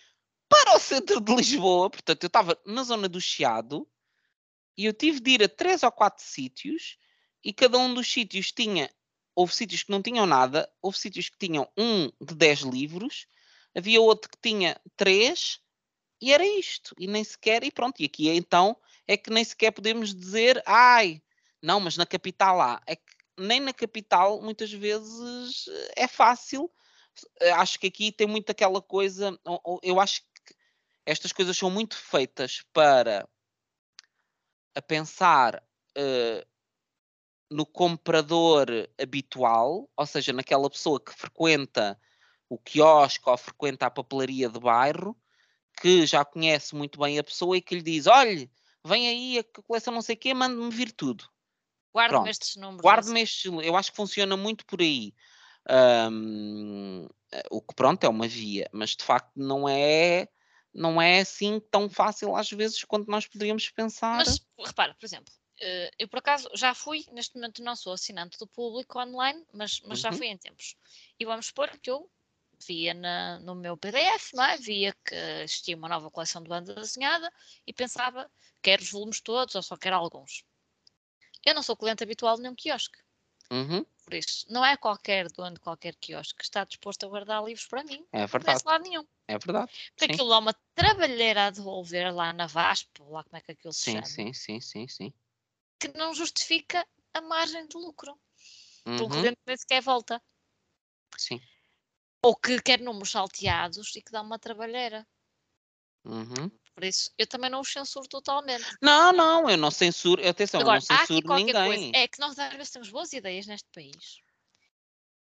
para 0.49 0.75
o 0.75 0.79
centro 0.79 1.21
de 1.21 1.35
Lisboa, 1.35 1.87
portanto, 1.91 2.23
eu 2.23 2.27
estava 2.27 2.59
na 2.65 2.81
zona 2.81 3.07
do 3.07 3.21
Chiado 3.21 3.87
e 4.75 4.85
eu 4.85 4.93
tive 4.93 5.19
de 5.19 5.29
ir 5.29 5.43
a 5.43 5.47
três 5.47 5.83
ou 5.83 5.91
quatro 5.91 6.25
sítios 6.25 6.97
e 7.43 7.53
cada 7.53 7.77
um 7.77 7.93
dos 7.93 8.11
sítios 8.11 8.51
tinha. 8.51 8.89
Houve 9.35 9.53
sítios 9.53 9.83
que 9.83 9.91
não 9.91 10.01
tinham 10.01 10.25
nada, 10.25 10.67
houve 10.81 10.97
sítios 10.97 11.29
que 11.29 11.37
tinham 11.37 11.69
um 11.77 12.09
de 12.19 12.33
10 12.33 12.61
livros, 12.61 13.27
havia 13.75 14.01
outro 14.01 14.31
que 14.31 14.37
tinha 14.41 14.81
três 14.97 15.59
e 16.21 16.33
era 16.33 16.45
isto. 16.45 16.95
E 16.97 17.07
nem 17.07 17.23
sequer, 17.23 17.63
e 17.63 17.71
pronto, 17.71 18.01
e 18.01 18.05
aqui 18.05 18.29
então 18.29 18.77
é 19.07 19.17
que 19.17 19.29
nem 19.29 19.43
sequer 19.43 19.71
podemos 19.71 20.13
dizer, 20.13 20.61
ai, 20.65 21.21
não, 21.61 21.79
mas 21.79 21.97
na 21.97 22.05
capital 22.05 22.61
há. 22.61 22.81
É 22.87 22.95
que 22.95 23.13
nem 23.37 23.59
na 23.59 23.73
capital 23.73 24.41
muitas 24.41 24.71
vezes 24.71 25.65
é 25.95 26.07
fácil. 26.07 26.71
Acho 27.55 27.79
que 27.79 27.87
aqui 27.87 28.11
tem 28.11 28.27
muito 28.27 28.49
aquela 28.49 28.81
coisa, 28.81 29.37
eu 29.83 29.99
acho 29.99 30.21
que 30.21 30.55
estas 31.05 31.31
coisas 31.31 31.57
são 31.57 31.69
muito 31.69 31.95
feitas 31.95 32.63
para 32.73 33.27
a 34.75 34.81
pensar 34.81 35.63
uh, 35.97 36.47
no 37.51 37.65
comprador 37.65 38.67
habitual, 38.99 39.89
ou 39.95 40.05
seja, 40.05 40.33
naquela 40.33 40.69
pessoa 40.69 40.99
que 40.99 41.13
frequenta 41.13 41.99
o 42.49 42.57
quiosque 42.57 43.29
ou 43.29 43.37
frequenta 43.37 43.85
a 43.85 43.91
papelaria 43.91 44.49
de 44.49 44.59
bairro, 44.59 45.15
que 45.81 46.05
já 46.05 46.23
conhece 46.25 46.75
muito 46.75 46.99
bem 46.99 47.19
a 47.19 47.23
pessoa 47.23 47.57
e 47.57 47.61
que 47.61 47.75
lhe 47.75 47.81
diz: 47.81 48.07
olhe, 48.07 48.51
vem 48.85 49.07
aí 49.07 49.39
a 49.39 49.43
coleção 49.63 49.93
não 49.93 50.01
sei 50.01 50.15
o 50.15 50.19
quê, 50.19 50.33
manda-me 50.33 50.69
vir 50.71 50.91
tudo. 50.91 51.25
Guarde-me 51.95 52.29
estes 52.29 52.55
números. 52.55 52.83
Guarde-me 52.83 53.21
estes, 53.21 53.45
eu 53.45 53.75
acho 53.75 53.91
que 53.91 53.97
funciona 53.97 54.35
muito 54.37 54.65
por 54.65 54.81
aí. 54.81 55.13
Um, 56.11 57.07
o 57.51 57.61
que 57.61 57.73
pronto 57.75 58.03
é 58.03 58.09
uma 58.09 58.27
via, 58.27 58.69
mas 58.73 58.91
de 58.95 59.03
facto 59.03 59.31
não 59.35 59.67
é 59.69 60.27
não 60.73 61.01
é 61.01 61.19
assim 61.21 61.59
tão 61.71 61.89
fácil 61.89 62.35
às 62.35 62.49
vezes 62.51 62.83
quanto 62.83 63.09
nós 63.09 63.27
poderíamos 63.27 63.69
pensar. 63.69 64.25
Mas 64.25 64.39
repara, 64.65 64.93
por 64.95 65.05
exemplo, 65.05 65.33
eh, 65.59 65.91
eu 65.99 66.07
por 66.07 66.19
acaso 66.19 66.49
já 66.55 66.73
fui, 66.73 67.05
neste 67.11 67.35
momento 67.35 67.63
não 67.63 67.75
sou 67.75 67.93
assinante 67.93 68.37
do 68.37 68.47
público 68.47 68.99
online, 68.99 69.45
mas, 69.53 69.81
mas 69.81 69.99
já 69.99 70.11
Uhum. 70.11 70.17
fui 70.17 70.27
em 70.27 70.37
tempos. 70.37 70.75
E 71.19 71.25
vamos 71.25 71.47
supor 71.47 71.69
que 71.79 71.89
eu 71.91 72.09
via 72.67 72.93
na- 72.93 73.39
no 73.39 73.55
meu 73.55 73.77
PDF, 73.77 74.35
não 74.35 74.43
é? 74.43 74.57
Via 74.57 74.93
que 75.05 75.15
existia 75.43 75.75
uma 75.77 75.89
nova 75.89 76.09
coleção 76.11 76.41
de 76.43 76.49
banda 76.49 76.73
desenhada 76.75 77.31
e 77.67 77.73
pensava, 77.73 78.29
quero 78.61 78.81
os 78.83 78.91
volumes 78.91 79.21
todos 79.21 79.55
ou 79.55 79.63
só 79.63 79.77
quero 79.77 79.95
alguns. 79.95 80.43
Eu 81.45 81.53
não 81.55 81.63
sou 81.63 81.77
cliente 81.77 82.03
habitual 82.03 82.35
de 82.35 82.41
nenhum 82.41 82.55
quiosque, 82.55 82.99
Uhum, 83.51 83.85
por 84.05 84.13
isso 84.13 84.45
não 84.49 84.65
é 84.65 84.77
qualquer 84.77 85.29
dono 85.31 85.55
de 85.55 85.59
qualquer 85.59 85.95
quiosque 85.97 86.37
que 86.37 86.43
está 86.45 86.63
disposto 86.63 87.05
a 87.05 87.09
guardar 87.09 87.43
livros 87.43 87.65
para 87.67 87.83
mim, 87.83 88.05
é 88.11 88.25
não 88.41 88.53
verdade, 88.53 88.63
lado 88.65 88.83
nenhum. 88.83 89.05
é 89.27 89.37
verdade. 89.37 89.73
Porque 89.95 90.05
Sim. 90.05 90.13
aquilo 90.13 90.29
dá 90.29 90.39
uma 90.39 90.53
trabalheira 90.75 91.47
a 91.47 91.51
devolver 91.51 92.13
lá 92.15 92.33
na 92.33 92.47
VASP, 92.47 93.01
lá 93.03 93.23
como 93.23 93.37
é 93.37 93.41
que 93.41 93.51
aquilo 93.53 93.73
se 93.73 93.85
Sim, 93.85 93.91
chama, 93.91 94.05
sim, 94.05 94.33
sim, 94.33 94.61
sim, 94.61 94.87
sim. 94.87 95.13
que 95.79 95.87
não 95.95 96.15
justifica 96.15 96.83
a 97.13 97.21
margem 97.21 97.67
de 97.67 97.77
lucro. 97.77 98.19
Uhum, 98.87 99.09
cliente 99.09 99.39
nem 99.47 99.57
sequer 99.57 99.81
volta. 99.81 100.21
sim. 101.17 101.39
Ou 102.23 102.35
que 102.35 102.61
quer 102.61 102.79
números 102.79 103.11
salteados 103.11 103.95
e 103.95 104.01
que 104.01 104.11
dá 104.11 104.21
uma 104.21 104.39
trabalheira. 104.39 105.05
Uhum. 106.05 106.49
Por 106.73 106.83
isso, 106.83 107.11
eu 107.17 107.27
também 107.27 107.49
não 107.49 107.61
os 107.61 107.71
censuro 107.71 108.07
totalmente. 108.07 108.65
Não, 108.81 109.13
não, 109.13 109.49
eu 109.49 109.57
não 109.57 109.69
censuro, 109.69 110.27
atenção, 110.27 110.61
Agora, 110.61 110.79
eu 110.79 110.85
não 110.89 110.95
há 110.95 110.99
aqui 111.03 111.13
censuro 111.13 111.35
ninguém. 111.35 111.53
coisa. 111.53 111.91
É 111.93 112.07
que 112.07 112.19
nós 112.19 112.37
às 112.39 112.53
vezes 112.53 112.71
temos 112.71 112.89
boas 112.89 113.13
ideias 113.13 113.45
neste 113.45 113.69
país. 113.71 114.21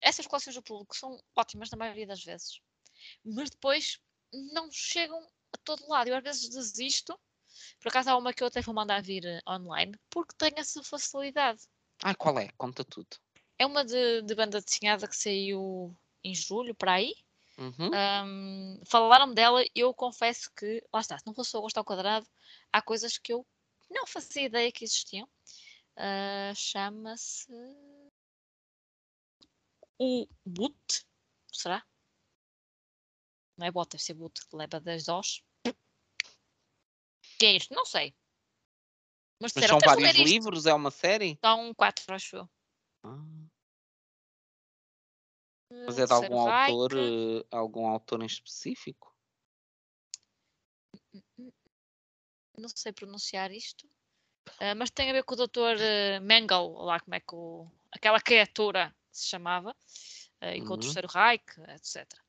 Essas 0.01 0.25
coleções 0.25 0.55
do 0.55 0.63
público 0.63 0.95
são 0.95 1.21
ótimas 1.35 1.69
na 1.69 1.77
maioria 1.77 2.07
das 2.07 2.23
vezes. 2.23 2.59
Mas 3.23 3.49
depois 3.49 3.99
não 4.53 4.71
chegam 4.71 5.19
a 5.53 5.57
todo 5.63 5.87
lado. 5.87 6.07
Eu 6.09 6.15
às 6.15 6.23
vezes 6.23 6.49
desisto. 6.49 7.17
Por 7.79 7.89
acaso 7.89 8.09
há 8.09 8.17
uma 8.17 8.33
que 8.33 8.43
eu 8.43 8.47
até 8.47 8.61
vou 8.61 8.73
mandar 8.73 9.01
vir 9.01 9.25
eh, 9.25 9.41
online 9.47 9.97
porque 10.09 10.35
tem 10.37 10.51
essa 10.57 10.83
facilidade. 10.83 11.61
Ai, 12.03 12.15
qual 12.15 12.37
é? 12.37 12.49
Conta 12.57 12.83
tudo. 12.83 13.17
É 13.57 13.65
uma 13.65 13.85
de, 13.85 14.21
de 14.23 14.35
banda 14.35 14.61
desenhada 14.61 15.07
que 15.07 15.15
saiu 15.15 15.95
em 16.25 16.33
julho, 16.35 16.73
para 16.75 16.93
aí. 16.93 17.13
Uhum. 17.57 17.89
Um, 18.25 18.81
falaram-me 18.85 19.33
dela 19.33 19.63
e 19.63 19.69
eu 19.75 19.93
confesso 19.93 20.51
que, 20.53 20.83
lá 20.93 20.99
está, 20.99 21.17
se 21.17 21.25
não 21.25 21.33
fosse 21.33 21.55
o 21.55 21.61
gosto 21.61 21.77
ao 21.77 21.85
quadrado, 21.85 22.27
há 22.73 22.81
coisas 22.81 23.17
que 23.17 23.31
eu 23.31 23.45
não 23.89 24.05
fazia 24.05 24.43
ideia 24.43 24.71
que 24.71 24.83
existiam. 24.83 25.29
Ah, 25.95 26.51
Chama-se 26.55 27.47
o 29.97 30.27
boot, 30.45 31.05
será? 31.51 31.85
Não 33.57 33.67
é 33.67 33.71
bot, 33.71 33.89
deve 33.89 34.03
ser 34.03 34.15
boot, 34.15 34.45
que 34.45 34.55
leva 34.55 34.81
10 34.81 35.05
dós. 35.05 35.41
Que 37.37 37.45
é 37.45 37.53
isto? 37.53 37.73
Não 37.73 37.85
sei. 37.85 38.13
Mas, 39.39 39.53
Mas 39.53 39.53
disseram, 39.53 39.79
são 39.79 39.79
"Tens 39.79 39.95
de 39.97 40.03
vários 40.03 40.17
ler 40.17 40.23
isto." 40.23 40.33
livros? 40.33 40.65
É 40.65 40.73
uma 40.73 40.91
série? 40.91 41.37
São 41.41 41.73
4, 41.73 42.13
acho 42.15 42.35
eu. 42.37 42.49
Ah, 43.03 43.23
Mas 45.87 45.97
é 45.97 46.05
de 46.05 46.13
algum 46.13 46.39
autor, 46.39 46.91
eh, 46.93 47.45
algum 47.51 47.87
autor 47.87 48.21
em 48.21 48.25
específico? 48.27 49.15
não 52.57 52.69
sei 52.69 52.91
pronunciar 52.93 53.51
isto, 53.51 53.87
ah, 54.59 54.75
mas 54.75 54.91
tem 54.91 55.09
a 55.09 55.13
ver 55.13 55.23
com 55.25 55.35
o 55.35 55.37
Dr. 55.37 55.77
uh, 55.77 56.21
Mengel, 56.21 56.73
lá 56.73 56.99
como 57.01 57.15
é 57.15 57.19
que 57.21 57.35
o, 57.35 57.71
aquela 57.91 58.21
criatura 58.21 58.95
se 59.11 59.27
chamava, 59.29 59.75
ah, 60.41 60.55
e 60.55 60.61
com 60.63 60.75
o 60.75 60.77
Uhum. 60.77 60.79
terceiro 60.79 61.07
Reich, 61.09 61.45
etc. 61.69 62.21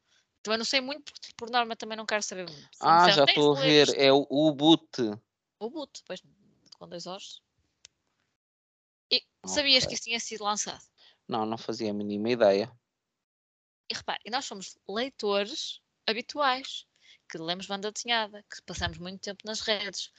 Também 0.43 0.59
não 0.59 0.65
sei 0.67 0.81
muito, 0.83 1.13
porque 1.13 1.33
por 1.39 1.51
norma 1.51 1.77
também 1.77 1.97
não 1.99 2.07
quero 2.07 2.23
saber 2.25 2.49
muito. 2.51 2.69
Se 2.77 2.93
Ah, 2.93 2.97
disseram, 2.97 3.19
já 3.19 3.25
"Tens 3.25 3.45
de 3.47 3.51
estou 3.51 3.57
a 3.57 3.61
ver. 3.61 3.89
isto", 3.89 3.99
É 3.99 4.13
o 4.13 4.27
Ubut. 4.31 4.89
O 5.61 5.69
boot, 5.69 5.93
depois 6.01 6.23
com 6.79 6.89
dois 6.89 7.07
horas. 7.07 7.43
E 9.17 9.19
sabias 9.55 9.85
que 9.87 9.95
isso 9.95 10.05
tinha 10.05 10.21
sido 10.21 10.45
lançado? 10.45 10.85
Não, 11.29 11.47
não 11.47 11.57
fazia 11.59 11.91
a 11.91 11.95
mínima 11.95 12.31
ideia. 12.31 12.77
E 13.89 13.95
repare, 13.95 14.21
e 14.25 14.31
nós 14.31 14.45
somos 14.45 14.77
leitores 14.89 15.81
habituais, 16.07 16.87
que 17.29 17.39
lemos 17.39 17.67
banda 17.67 17.91
desenhada, 17.93 18.43
que 18.45 18.63
passamos 18.63 18.99
muito 18.99 19.21
tempo 19.21 19.43
nas 19.45 19.61
redes, 19.61 20.13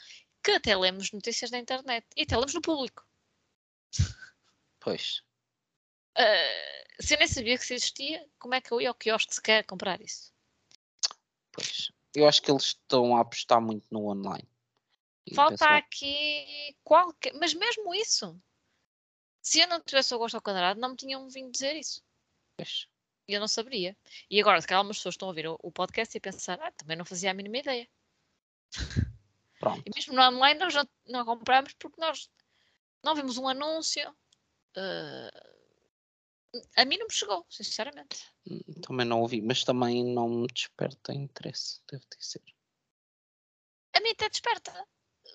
que 0.43 0.51
até 0.51 0.75
lemos 0.75 1.11
notícias 1.11 1.51
na 1.51 1.57
internet 1.57 2.05
e 2.15 2.23
até 2.23 2.35
lemos 2.35 2.53
no 2.53 2.61
público. 2.61 3.05
Pois. 4.79 5.21
Ah, 6.17 6.83
se 6.99 7.13
eu 7.13 7.19
nem 7.19 7.27
sabia 7.27 7.57
que 7.57 7.63
isso 7.63 7.73
existia, 7.73 8.27
como 8.39 8.55
é 8.55 8.61
que 8.61 8.71
eu 8.71 8.81
ia 8.81 8.89
ao 8.89 8.95
quiosque 8.95 9.35
sequer 9.35 9.65
comprar 9.65 10.01
isso? 10.01 10.33
Pois. 11.51 11.91
Eu 12.15 12.27
acho 12.27 12.41
que 12.41 12.49
eles 12.49 12.63
estão 12.63 13.15
a 13.15 13.21
apostar 13.21 13.61
muito 13.61 13.85
no 13.91 14.07
online. 14.07 14.47
E 15.25 15.35
Falta 15.35 15.57
pensam, 15.57 15.75
aqui 15.75 16.77
qualquer. 16.83 17.33
Mas 17.33 17.53
mesmo 17.53 17.93
isso, 17.93 18.41
se 19.41 19.59
eu 19.59 19.67
não 19.67 19.81
tivesse 19.81 20.15
o 20.15 20.17
gosto 20.17 20.35
ao 20.35 20.41
quadrado, 20.41 20.79
não 20.79 20.89
me 20.89 20.95
tinham 20.95 21.29
vindo 21.29 21.51
dizer 21.51 21.75
isso. 21.75 22.01
"Pois, 22.55 22.87
E 23.27 23.33
eu 23.33 23.39
não 23.39 23.47
saberia. 23.47 23.95
E 24.29 24.39
agora, 24.39 24.61
se 24.61 24.67
calhar, 24.67 24.79
algumas 24.79 24.97
pessoas 24.97 25.13
estão 25.13 25.27
a 25.27 25.31
ouvir 25.31 25.47
o, 25.47 25.59
o 25.61 25.71
podcast 25.71 26.15
e 26.15 26.19
a 26.19 26.21
pensar, 26.21 26.59
ah, 26.61 26.71
também 26.71 26.95
não 26.95 27.05
fazia 27.05 27.31
a 27.31 27.33
mínima 27.33 27.57
ideia. 27.57 27.87
Pronto. 29.59 29.83
E 29.85 29.91
mesmo 29.93 30.13
no 30.13 30.21
online 30.21 30.59
nós 30.59 30.73
não, 30.73 30.87
não 31.07 31.25
compramos 31.25 31.73
porque 31.73 31.99
nós 31.99 32.29
não 33.03 33.15
vimos 33.15 33.37
um 33.37 33.47
anúncio. 33.47 34.09
Uh, 34.77 35.57
a 36.75 36.85
mim 36.85 36.97
não 36.97 37.07
me 37.07 37.13
chegou, 37.13 37.45
sinceramente. 37.49 38.23
Hum, 38.49 38.61
também 38.81 39.05
não 39.05 39.21
ouvi, 39.21 39.41
mas 39.41 39.63
também 39.63 40.03
não 40.03 40.29
me 40.29 40.47
desperta 40.47 41.13
interesse, 41.13 41.81
devo 41.91 42.05
dizer. 42.17 42.43
A 43.93 43.99
mim 43.99 44.11
até 44.11 44.29
desperta, 44.29 44.87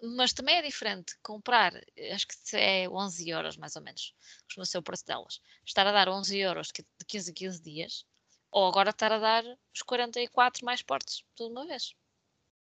mas 0.02 0.32
também 0.32 0.56
é 0.56 0.62
diferente 0.62 1.16
comprar, 1.22 1.72
acho 2.12 2.26
que 2.26 2.56
é 2.56 2.88
11 2.88 3.28
euros 3.28 3.56
mais 3.56 3.76
ou 3.76 3.82
menos, 3.82 4.14
costuma 4.44 4.66
ser 4.66 4.78
o 4.78 4.82
preço 4.82 5.06
delas. 5.06 5.40
Estar 5.64 5.86
a 5.86 5.92
dar 5.92 6.08
11 6.08 6.36
euros 6.38 6.68
de 6.68 6.84
15 7.06 7.30
a 7.30 7.34
15 7.34 7.62
dias, 7.62 8.04
ou 8.50 8.66
agora 8.66 8.90
estar 8.90 9.12
a 9.12 9.18
dar 9.18 9.44
os 9.72 9.82
44 9.82 10.64
mais 10.64 10.82
portes, 10.82 11.24
tudo 11.36 11.54
de 11.54 11.60
uma 11.60 11.66
vez. 11.66 11.94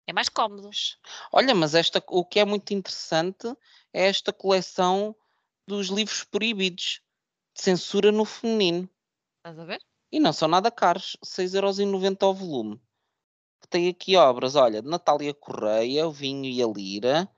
É 0.07 0.13
mais 0.13 0.29
cómodo. 0.29 0.71
Olha, 1.33 1.53
mas 1.53 1.75
esta, 1.75 2.03
o 2.09 2.25
que 2.25 2.39
é 2.39 2.45
muito 2.45 2.73
interessante 2.73 3.49
é 3.93 4.07
esta 4.07 4.33
coleção 4.33 5.17
dos 5.67 5.89
livros 5.89 6.23
proibidos 6.23 7.03
de 7.55 7.63
censura 7.63 8.13
no 8.13 8.25
feminino. 8.25 8.89
Estás 9.39 9.59
a 9.59 9.65
ver? 9.65 9.83
E 10.13 10.21
não 10.21 10.33
são 10.33 10.47
nada 10.47 10.71
caros, 10.71 11.17
6,90€ 11.25 12.23
ao 12.23 12.33
volume. 12.33 12.81
Tem 13.69 13.89
aqui 13.89 14.17
obras, 14.17 14.55
olha, 14.55 14.81
de 14.81 14.89
Natália 14.89 15.35
Correia, 15.35 16.07
O 16.07 16.13
Vinho 16.13 16.45
e 16.45 16.63
a 16.63 16.67
Lira. 16.67 17.29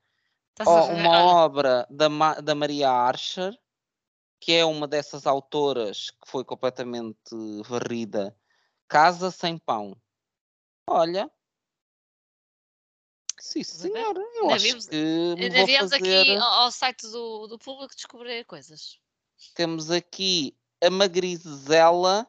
Oh, 0.61 0.71
uma 0.93 1.11
olha. 1.11 1.19
obra 1.45 1.87
da, 1.89 2.09
da 2.41 2.55
Maria 2.55 2.91
Archer, 2.91 3.57
que 4.41 4.53
é 4.53 4.65
uma 4.65 4.89
dessas 4.89 5.27
autoras 5.27 6.11
que 6.11 6.29
foi 6.29 6.45
completamente 6.45 7.19
varrida. 7.65 8.37
Casa 8.89 9.31
Sem 9.31 9.57
Pão. 9.59 9.97
Olha, 10.89 11.31
Sim, 13.41 13.63
senhora. 13.63 14.21
Eu 14.35 14.51
acho 14.51 14.65
vimos, 14.65 14.87
que 14.87 14.97
me 14.97 15.51
vou 15.51 15.67
fazer... 15.79 15.95
aqui 15.97 16.37
ao 16.37 16.71
site 16.71 17.07
do, 17.09 17.47
do 17.47 17.59
público 17.59 17.95
descobrir 17.95 18.45
coisas. 18.45 18.99
Temos 19.55 19.91
aqui 19.91 20.57
a 20.83 20.91
Magrizela 20.91 22.29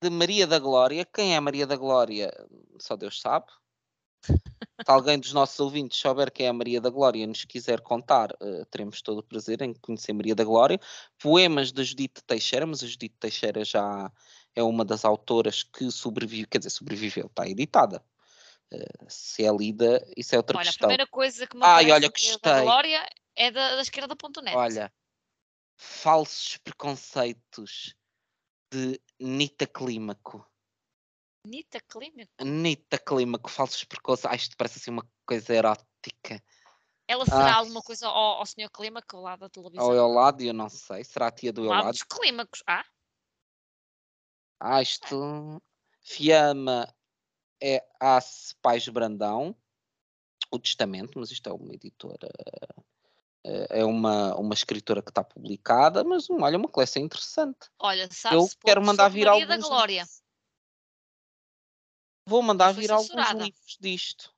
de 0.00 0.10
Maria 0.10 0.46
da 0.46 0.58
Glória. 0.58 1.04
Quem 1.04 1.34
é 1.34 1.40
Maria 1.40 1.66
da 1.66 1.76
Glória? 1.76 2.30
Só 2.78 2.96
Deus 2.96 3.20
sabe. 3.20 3.46
Se 4.26 4.90
alguém 4.90 5.18
dos 5.18 5.32
nossos 5.32 5.58
ouvintes 5.58 5.98
souber 5.98 6.30
quem 6.30 6.46
é 6.46 6.48
a 6.48 6.52
Maria 6.52 6.80
da 6.80 6.90
Glória 6.90 7.22
e 7.22 7.26
nos 7.26 7.44
quiser 7.44 7.80
contar, 7.80 8.30
uh, 8.32 8.64
teremos 8.66 9.00
todo 9.00 9.18
o 9.18 9.22
prazer 9.22 9.62
em 9.62 9.72
conhecer 9.74 10.12
Maria 10.12 10.34
da 10.34 10.44
Glória. 10.44 10.80
Poemas 11.18 11.72
da 11.72 11.82
Judite 11.82 12.22
Teixeira, 12.24 12.66
mas 12.66 12.82
a 12.82 12.86
Judite 12.86 13.14
Teixeira 13.18 13.64
já 13.64 14.10
é 14.54 14.62
uma 14.62 14.84
das 14.84 15.04
autoras 15.04 15.62
que 15.62 15.90
sobreviveu, 15.90 16.46
quer 16.50 16.58
dizer, 16.58 16.70
sobreviveu, 16.70 17.26
está 17.26 17.48
editada. 17.48 18.04
Uh, 18.72 19.06
se 19.08 19.44
é 19.44 19.52
lida, 19.52 20.04
isso 20.16 20.34
é 20.34 20.38
outra 20.38 20.58
olha, 20.58 20.66
questão. 20.66 20.86
A 20.86 20.88
primeira 20.88 21.10
coisa 21.10 21.46
que 21.46 21.56
me 21.56 21.62
Ai, 21.64 21.90
olha, 21.90 22.08
gostei. 22.08 22.36
da 22.42 22.62
Glória 22.62 23.08
é 23.36 23.50
da, 23.50 23.76
da 23.76 23.82
esquerda.net. 23.82 24.56
Olha, 24.56 24.92
falsos 25.76 26.58
preconceitos 26.58 27.94
de 28.70 29.00
Nita 29.18 29.66
Clímaco. 29.66 30.46
Nita 31.44 31.80
Clímaco? 31.80 32.44
Nita 32.44 32.98
Clímaco, 32.98 33.50
falsos 33.50 33.84
preconceitos. 33.84 34.32
Ah, 34.32 34.36
isto 34.36 34.56
parece 34.56 34.78
assim 34.78 34.90
uma 34.90 35.08
coisa 35.24 35.54
erótica. 35.54 36.42
Ela 37.08 37.24
será 37.24 37.54
ah. 37.54 37.56
alguma 37.56 37.82
coisa 37.82 38.08
ao, 38.08 38.38
ao 38.38 38.46
Sr. 38.46 38.68
Clímaco, 38.70 39.16
ao 39.16 39.22
lado 39.22 39.40
da 39.40 39.48
televisão? 39.48 39.98
Ao 39.98 40.10
lado, 40.10 40.42
eu 40.42 40.52
não 40.52 40.68
sei. 40.68 41.04
Será 41.04 41.28
a 41.28 41.30
tia 41.30 41.52
do 41.52 41.64
Eulado? 41.64 41.92
dos 41.92 42.02
Clímacos, 42.02 42.62
ah? 42.66 42.84
Ah, 44.60 44.82
isto... 44.82 45.62
Fiamma 46.02 46.92
é 47.60 47.84
Ace 48.00 48.54
Pais 48.62 48.88
Brandão. 48.88 49.56
O 50.52 50.58
Testamento, 50.58 51.18
mas 51.18 51.32
isto 51.32 51.48
é 51.48 51.52
uma 51.52 51.74
editora 51.74 52.28
é 53.70 53.84
uma, 53.84 54.34
uma 54.36 54.54
escritora 54.54 55.00
que 55.00 55.10
está 55.10 55.22
publicada, 55.22 56.02
mas 56.02 56.28
olha, 56.28 56.58
uma 56.58 56.68
coleção 56.68 57.02
interessante. 57.02 57.70
Olha, 57.78 58.08
Eu 58.32 58.48
quero 58.64 58.84
mandar 58.84 59.08
vir 59.08 59.26
Maria 59.26 59.44
alguns. 59.44 59.62
Da 59.62 59.68
Glória. 59.68 60.08
Vou 62.26 62.42
mandar 62.42 62.72
vir 62.72 62.90
alguns 62.90 63.32
livros 63.32 63.76
disto. 63.80 64.34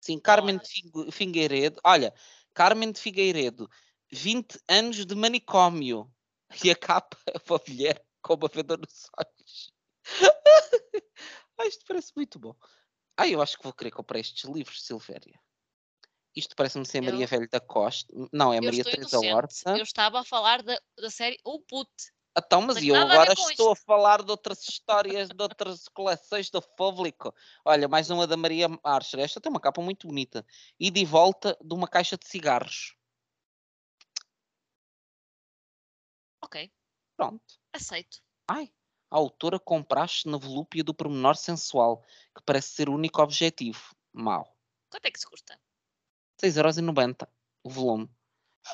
Sim, 0.00 0.18
Carmen 0.18 0.58
de 0.58 1.10
Figueiredo. 1.10 1.80
Olha, 1.84 2.14
Carmen 2.54 2.92
de 2.92 3.00
Figueiredo, 3.00 3.68
20 4.12 4.60
anos 4.68 5.04
de 5.04 5.14
manicômio. 5.14 6.12
E 6.62 6.70
a 6.70 6.76
capa 6.76 7.16
é 7.26 7.32
uma 7.50 7.60
mulher 7.66 8.04
com 8.20 8.34
uma 8.34 8.48
venda 8.48 8.76
nos 8.76 9.08
olhos. 9.18 9.72
ah, 11.58 11.66
isto 11.66 11.84
parece 11.86 12.12
muito 12.14 12.38
bom. 12.38 12.54
Ah, 13.16 13.28
eu 13.28 13.42
acho 13.42 13.56
que 13.56 13.64
vou 13.64 13.72
querer 13.72 13.90
comprar 13.90 14.20
estes 14.20 14.48
livros, 14.48 14.84
Silvéria. 14.84 15.40
Isto 16.34 16.56
parece-me 16.56 16.86
ser 16.86 17.02
Maria 17.02 17.26
Velho 17.26 17.48
da 17.48 17.60
Costa. 17.60 18.12
Não, 18.32 18.52
é 18.52 18.60
Maria 18.60 18.84
Teresa 18.84 19.18
Horta. 19.18 19.76
Eu 19.76 19.82
estava 19.82 20.20
a 20.20 20.24
falar 20.24 20.62
da, 20.62 20.80
da 20.98 21.10
série 21.10 21.38
O 21.44 21.60
Put. 21.60 21.90
Então, 22.36 22.62
mas 22.62 22.82
eu 22.82 22.96
agora 22.96 23.30
a 23.30 23.34
estou 23.34 23.50
isto. 23.50 23.70
a 23.72 23.76
falar 23.76 24.22
de 24.22 24.30
outras 24.30 24.62
histórias, 24.66 25.28
de 25.28 25.42
outras 25.42 25.86
coleções 25.88 26.48
do 26.48 26.62
público. 26.62 27.34
Olha, 27.62 27.86
mais 27.86 28.08
uma 28.08 28.26
da 28.26 28.38
Maria 28.38 28.68
Archer. 28.82 29.20
Esta 29.20 29.40
tem 29.40 29.50
uma 29.50 29.60
capa 29.60 29.82
muito 29.82 30.06
bonita. 30.06 30.44
E 30.80 30.90
de 30.90 31.04
volta 31.04 31.56
de 31.60 31.74
uma 31.74 31.86
caixa 31.86 32.16
de 32.16 32.26
cigarros. 32.26 32.96
Ok. 36.42 36.72
Pronto. 37.16 37.44
Aceito. 37.74 38.22
Ai, 38.48 38.72
a 39.10 39.16
autora 39.16 39.60
compraste 39.60 40.26
na 40.26 40.38
volúpia 40.38 40.82
do 40.82 40.94
pormenor 40.94 41.36
sensual, 41.36 42.02
que 42.34 42.42
parece 42.46 42.68
ser 42.68 42.88
o 42.88 42.94
único 42.94 43.20
objetivo. 43.20 43.94
Mal. 44.10 44.56
Quanto 44.88 45.04
é 45.04 45.10
que 45.10 45.20
se 45.20 45.26
custa? 45.26 45.60
6,90€ 46.42 47.28
o 47.64 47.70
volume. 47.70 48.10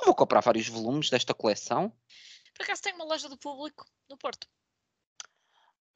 Eu 0.01 0.07
vou 0.07 0.15
comprar 0.15 0.41
vários 0.41 0.69
volumes 0.69 1.11
desta 1.11 1.35
coleção. 1.35 1.93
Por 2.55 2.63
acaso 2.65 2.83
tem 2.83 2.95
uma 2.95 3.05
loja 3.05 3.29
do 3.29 3.37
público 3.37 3.85
no 4.09 4.17
Porto. 4.17 4.49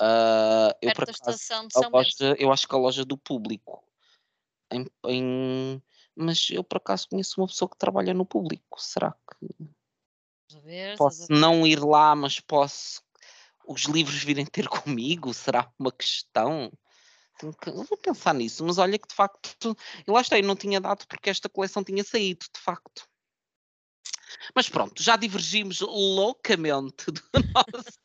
Uh, 0.00 0.74
eu, 0.80 0.92
por 0.92 1.04
acaso, 1.04 1.70
a 1.76 1.88
loja, 1.88 2.36
eu 2.38 2.52
acho 2.52 2.66
que 2.66 2.74
a 2.74 2.78
loja 2.78 3.04
do 3.04 3.16
público. 3.16 3.84
Em, 4.70 4.86
em, 5.06 5.82
mas 6.14 6.48
eu 6.50 6.64
por 6.64 6.78
acaso 6.78 7.08
conheço 7.08 7.40
uma 7.40 7.46
pessoa 7.46 7.68
que 7.68 7.76
trabalha 7.76 8.12
no 8.12 8.26
público. 8.26 8.80
Será 8.80 9.12
que 9.12 10.58
ver, 10.60 10.96
posso 10.96 11.26
não 11.30 11.66
ir 11.66 11.78
lá, 11.80 12.14
mas 12.14 12.40
posso 12.40 13.02
os 13.66 13.82
livros 13.82 14.22
virem 14.22 14.46
ter 14.46 14.68
comigo? 14.68 15.32
Será 15.32 15.72
uma 15.78 15.92
questão? 15.92 16.72
Vou 17.42 17.96
pensar 17.98 18.34
nisso, 18.34 18.64
mas 18.64 18.78
olha 18.78 18.98
que 18.98 19.08
de 19.08 19.14
facto, 19.14 19.76
eu 20.06 20.14
lá 20.14 20.20
está, 20.20 20.38
eu 20.38 20.44
não 20.44 20.56
tinha 20.56 20.80
dado 20.80 21.06
porque 21.06 21.30
esta 21.30 21.48
coleção 21.48 21.82
tinha 21.82 22.04
saído, 22.04 22.46
de 22.54 22.60
facto. 22.60 23.08
Mas 24.54 24.68
pronto, 24.68 25.02
já 25.02 25.16
divergimos 25.16 25.80
loucamente 25.80 27.10
do 27.10 27.22
nosso. 27.54 27.98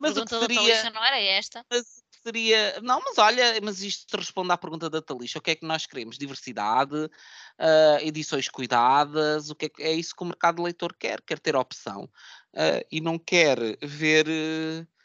Mas 0.00 0.16
o 0.16 0.24
que 0.24 0.38
seria, 0.38 0.90
não 0.90 1.04
era 1.04 1.20
esta. 1.20 1.64
Mas 1.70 2.02
seria. 2.22 2.80
Não, 2.82 3.00
mas 3.00 3.18
olha, 3.18 3.60
mas 3.62 3.82
isto 3.82 4.16
responde 4.16 4.52
à 4.52 4.58
pergunta 4.58 4.90
da 4.90 5.00
Talixa. 5.00 5.38
O 5.38 5.42
que 5.42 5.52
é 5.52 5.54
que 5.54 5.66
nós 5.66 5.86
queremos? 5.86 6.18
Diversidade, 6.18 6.96
uh, 6.96 7.98
edições 8.00 8.48
cuidadas, 8.48 9.50
o 9.50 9.54
que 9.54 9.66
é, 9.66 9.90
é, 9.90 9.92
isso 9.92 10.14
que 10.14 10.22
o 10.22 10.26
mercado 10.26 10.62
leitor 10.62 10.94
quer? 10.98 11.20
Quer 11.22 11.38
ter 11.38 11.56
opção. 11.56 12.04
Uh, 12.54 12.84
e 12.90 13.00
não 13.00 13.18
quer 13.18 13.58
ver. 13.82 14.26
Uh, 14.26 14.95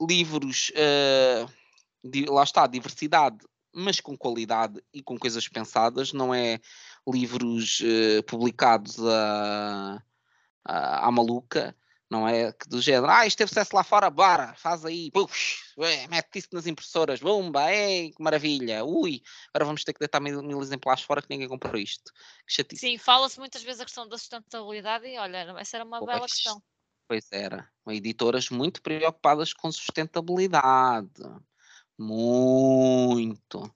livros, 0.00 0.70
uh, 0.70 1.50
de, 2.04 2.26
lá 2.26 2.42
está, 2.42 2.66
diversidade, 2.66 3.38
mas 3.72 4.00
com 4.00 4.16
qualidade 4.16 4.82
e 4.92 5.02
com 5.02 5.18
coisas 5.18 5.46
pensadas, 5.48 6.12
não 6.12 6.34
é 6.34 6.58
livros 7.06 7.80
uh, 7.80 8.22
publicados 8.24 8.98
a, 8.98 10.02
a, 10.64 11.06
à 11.06 11.10
maluca, 11.10 11.76
não 12.08 12.26
é 12.26 12.52
que 12.52 12.68
do 12.68 12.80
género, 12.80 13.10
ah, 13.10 13.26
isto 13.26 13.36
teve 13.36 13.48
sucesso 13.48 13.74
lá 13.74 13.82
fora, 13.82 14.08
bora, 14.08 14.54
faz 14.54 14.84
aí, 14.84 15.10
pux, 15.10 15.74
mete 16.08 16.38
isso 16.38 16.48
nas 16.52 16.66
impressoras, 16.66 17.20
bomba, 17.20 17.72
ei, 17.72 18.12
que 18.12 18.22
maravilha, 18.22 18.84
ui, 18.84 19.22
agora 19.52 19.64
vamos 19.64 19.82
ter 19.82 19.92
que 19.92 19.98
deitar 19.98 20.20
mil, 20.20 20.42
mil 20.42 20.62
exemplares 20.62 21.02
fora 21.02 21.20
que 21.20 21.28
ninguém 21.28 21.48
comprou 21.48 21.76
isto. 21.76 22.12
Sim, 22.76 22.96
fala-se 22.96 23.38
muitas 23.40 23.62
vezes 23.62 23.80
a 23.80 23.84
questão 23.84 24.08
da 24.08 24.16
sustentabilidade 24.16 25.06
e 25.06 25.18
olha, 25.18 25.54
essa 25.58 25.78
era 25.78 25.84
uma 25.84 25.98
pois. 25.98 26.14
bela 26.14 26.26
questão. 26.26 26.62
Pois 27.08 27.30
era. 27.30 27.70
Editoras 27.86 28.50
muito 28.50 28.82
preocupadas 28.82 29.52
com 29.52 29.70
sustentabilidade. 29.70 31.22
Muito. 31.96 33.74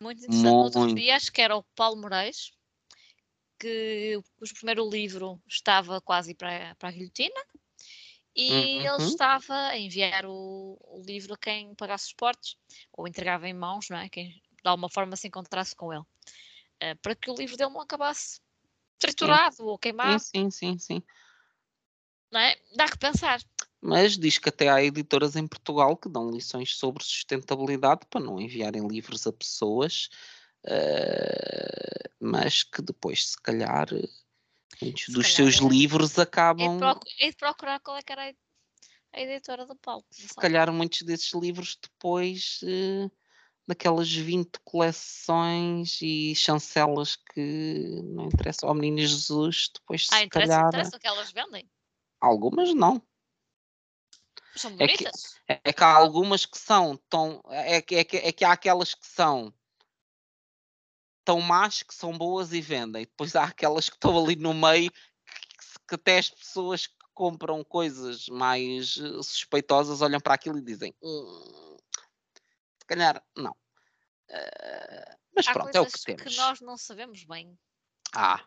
Muito 0.00 0.24
interessante. 0.24 0.44
Muito. 0.44 0.74
No 0.74 0.80
outro 0.82 0.94
dia, 0.94 1.16
acho 1.16 1.32
que 1.32 1.42
era 1.42 1.56
o 1.56 1.64
Paulo 1.74 2.00
Moraes, 2.00 2.52
que 3.58 4.16
o 4.16 4.54
primeiro 4.54 4.88
livro 4.88 5.40
estava 5.46 6.00
quase 6.00 6.34
para, 6.34 6.74
para 6.76 6.88
a 6.88 6.92
guilhotina 6.92 7.44
e 8.34 8.78
uhum. 8.78 8.94
ele 8.94 9.04
estava 9.04 9.54
a 9.54 9.78
enviar 9.78 10.24
o, 10.24 10.78
o, 10.80 11.02
livro 11.04 11.34
a 11.34 11.36
quem 11.36 11.74
pagasse 11.74 12.06
os 12.06 12.12
portes 12.14 12.56
ou 12.92 13.06
entregava 13.06 13.48
em 13.48 13.52
mãos, 13.52 13.88
não 13.90 13.98
é? 13.98 14.08
Quem 14.08 14.30
de 14.62 14.68
alguma 14.68 14.88
forma 14.88 15.16
se 15.16 15.26
encontrasse 15.26 15.74
com 15.74 15.92
ele, 15.92 16.02
uh, 16.02 16.96
para 17.02 17.14
que 17.14 17.30
o 17.30 17.34
livro 17.34 17.56
dele 17.56 17.70
não 17.70 17.80
acabasse 17.80 18.40
triturado 18.98 19.56
sim. 19.56 19.62
ou 19.62 19.78
queimado. 19.78 20.20
Sim, 20.20 20.50
sim, 20.50 20.78
sim, 20.78 20.78
sim 20.78 21.02
não 22.30 22.40
é? 22.40 22.56
Dá 22.76 22.86
que 22.88 22.98
pensar. 22.98 23.40
Mas 23.80 24.18
diz 24.18 24.38
que 24.38 24.48
até 24.50 24.68
há 24.68 24.82
editoras 24.82 25.36
em 25.36 25.46
Portugal 25.46 25.96
que 25.96 26.08
dão 26.08 26.30
lições 26.30 26.76
sobre 26.76 27.02
sustentabilidade 27.02 28.02
para 28.10 28.20
não 28.20 28.40
enviarem 28.40 28.86
livros 28.86 29.26
a 29.26 29.32
pessoas 29.32 30.08
uh, 30.66 32.10
mas 32.20 32.62
que 32.62 32.82
depois, 32.82 33.28
se 33.30 33.40
calhar, 33.42 33.88
muitos 34.82 35.04
Se 35.04 35.12
dos 35.12 35.22
calhar 35.22 35.36
seus 35.36 35.54
era- 35.56 35.64
livros 35.68 36.18
É 36.18 36.22
acabam. 36.22 36.78
procu- 36.78 37.08
é 37.20 37.30
de 37.30 37.36
procurar 37.36 37.80
qual 37.80 37.96
é 37.96 38.02
que 38.02 38.12
era 38.12 38.34
a, 39.14 39.20
editora 39.20 39.66
do 39.66 39.74
Paulo. 39.76 40.04
não 40.10 40.28
Se 40.28 40.34
sabe? 40.34 40.40
calhar, 40.42 40.72
muitos 40.72 41.02
desses 41.02 41.32
livros 41.32 41.78
depois. 41.82 42.60
eh, 42.64 43.10
daquelas 43.66 44.10
20 44.12 44.58
coleções 44.64 46.00
e 46.02 46.34
chancelas 46.34 47.14
que 47.14 48.02
não 48.02 48.26
interessa 48.26 48.66
ao 48.66 48.74
menino 48.74 48.98
Jesus, 48.98 49.70
depois 49.72 50.06
se 50.08 50.14
Ah, 50.14 50.22
interessa, 50.24 50.52
calhar 50.54 50.68
interessa 50.68 50.98
que 50.98 51.06
elas 51.06 51.30
vendem. 51.30 51.70
Algumas 52.20 52.74
não. 52.74 53.02
São 54.56 54.70
É 54.78 54.86
que- 54.88 55.04
bonitas. 55.04 55.40
É 55.48 55.60
é 55.64 55.72
que 55.72 55.82
há 55.84 55.92
algumas 55.92 56.46
que 56.46 56.56
são 56.58 56.96
tão. 57.08 57.40
É 57.50 57.82
que, 57.82 57.96
é 57.96 58.04
que, 58.04 58.16
é 58.18 58.32
que 58.32 58.44
há 58.44 58.52
aquelas 58.52 58.94
que 58.94 59.06
são 59.06 59.52
tão 61.24 61.40
más 61.40 61.82
que 61.82 61.94
são 61.94 62.16
boas 62.16 62.52
e 62.52 62.60
vendem. 62.60 63.04
Depois 63.04 63.34
há 63.36 63.44
aquelas 63.44 63.88
que 63.88 63.96
estão 63.96 64.18
ali 64.22 64.36
no 64.36 64.54
meio 64.54 64.90
que, 64.90 65.78
que 65.88 65.94
até 65.94 66.18
as 66.18 66.30
pessoas 66.30 66.86
que 66.86 66.94
compram 67.14 67.62
coisas 67.64 68.28
mais 68.28 68.96
eh, 68.96 69.22
suspeitosas 69.22 70.00
olham 70.02 70.20
para 70.20 70.34
aquilo 70.34 70.58
e 70.58 70.62
dizem. 70.64 70.94
"Hum, 71.02 71.76
se 72.78 72.86
calhar 72.86 73.22
não. 73.36 73.54
Eh, 74.30 75.16
mas 75.34 75.46
Há 75.46 75.52
pronto, 75.52 75.74
é 75.74 75.80
o 75.80 75.84
coisas 75.84 75.92
que 76.04 76.04
temos. 76.16 76.36
nós 76.36 76.60
não 76.60 76.76
sabemos 76.76 77.24
bem. 77.24 77.58
Ah, 78.14 78.40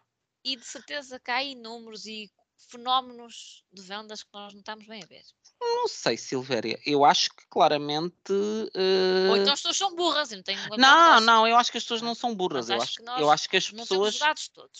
E 0.45 0.55
de 0.55 0.63
certeza 0.65 1.19
que 1.19 1.31
há 1.31 1.37
aí 1.37 1.55
números 1.55 2.05
e 2.05 2.31
fenómenos 2.69 3.63
de 3.71 3.81
vendas 3.81 4.23
que 4.23 4.29
nós 4.33 4.53
não 4.53 4.59
estamos 4.59 4.85
bem 4.85 5.03
a 5.03 5.05
ver. 5.05 5.23
não 5.61 5.87
sei, 5.87 6.17
Silvéria. 6.17 6.79
Eu 6.85 7.03
acho 7.05 7.29
que 7.31 7.45
claramente. 7.49 8.31
Ou 8.31 8.69
eh, 8.75 9.37
então 9.39 9.53
as 9.53 9.61
pessoas 9.61 9.77
são 9.77 9.95
burras 9.95 10.31
e 10.31 10.35
não 10.35 10.43
uma 10.67 10.77
Não, 10.77 11.21
não, 11.21 11.47
eu 11.47 11.55
acho 11.55 11.71
que 11.71 11.77
as 11.77 11.83
pessoas 11.83 12.01
não 12.01 12.15
são 12.15 12.35
burras. 12.35 12.69
Eu 12.69 12.75
acho 12.75 12.83
acho, 12.83 12.95
que 12.95 13.03
nós 13.03 13.21
eu 13.21 13.31
acho 13.31 13.49
que 13.49 13.57
as 13.57 13.69
pessoas. 13.69 14.19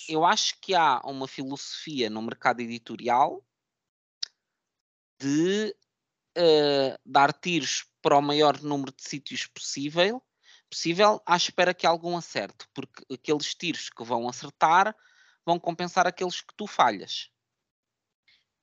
Eu 0.08 0.26
acho 0.26 0.60
que 0.60 0.74
há 0.74 1.02
uma 1.06 1.28
filosofia 1.28 2.10
no 2.10 2.22
mercado 2.22 2.62
editorial 2.62 3.46
de 5.20 5.76
eh, 6.36 7.00
dar 7.06 7.32
tiros 7.32 7.86
para 8.02 8.18
o 8.18 8.22
maior 8.22 8.62
número 8.62 8.92
de 8.92 9.04
sítios 9.04 9.46
possível, 9.48 10.22
possível 10.70 11.22
à 11.26 11.38
espera 11.38 11.74
que 11.74 11.86
algum 11.86 12.18
acerte, 12.18 12.68
porque 12.74 13.06
aqueles 13.14 13.54
tiros 13.54 13.90
que 13.90 14.04
vão 14.04 14.28
acertar 14.28 14.96
vão 15.46 15.60
compensar 15.60 16.08
aqueles 16.08 16.42
que 16.42 16.54
tu 16.56 16.66
falhas. 16.66 17.30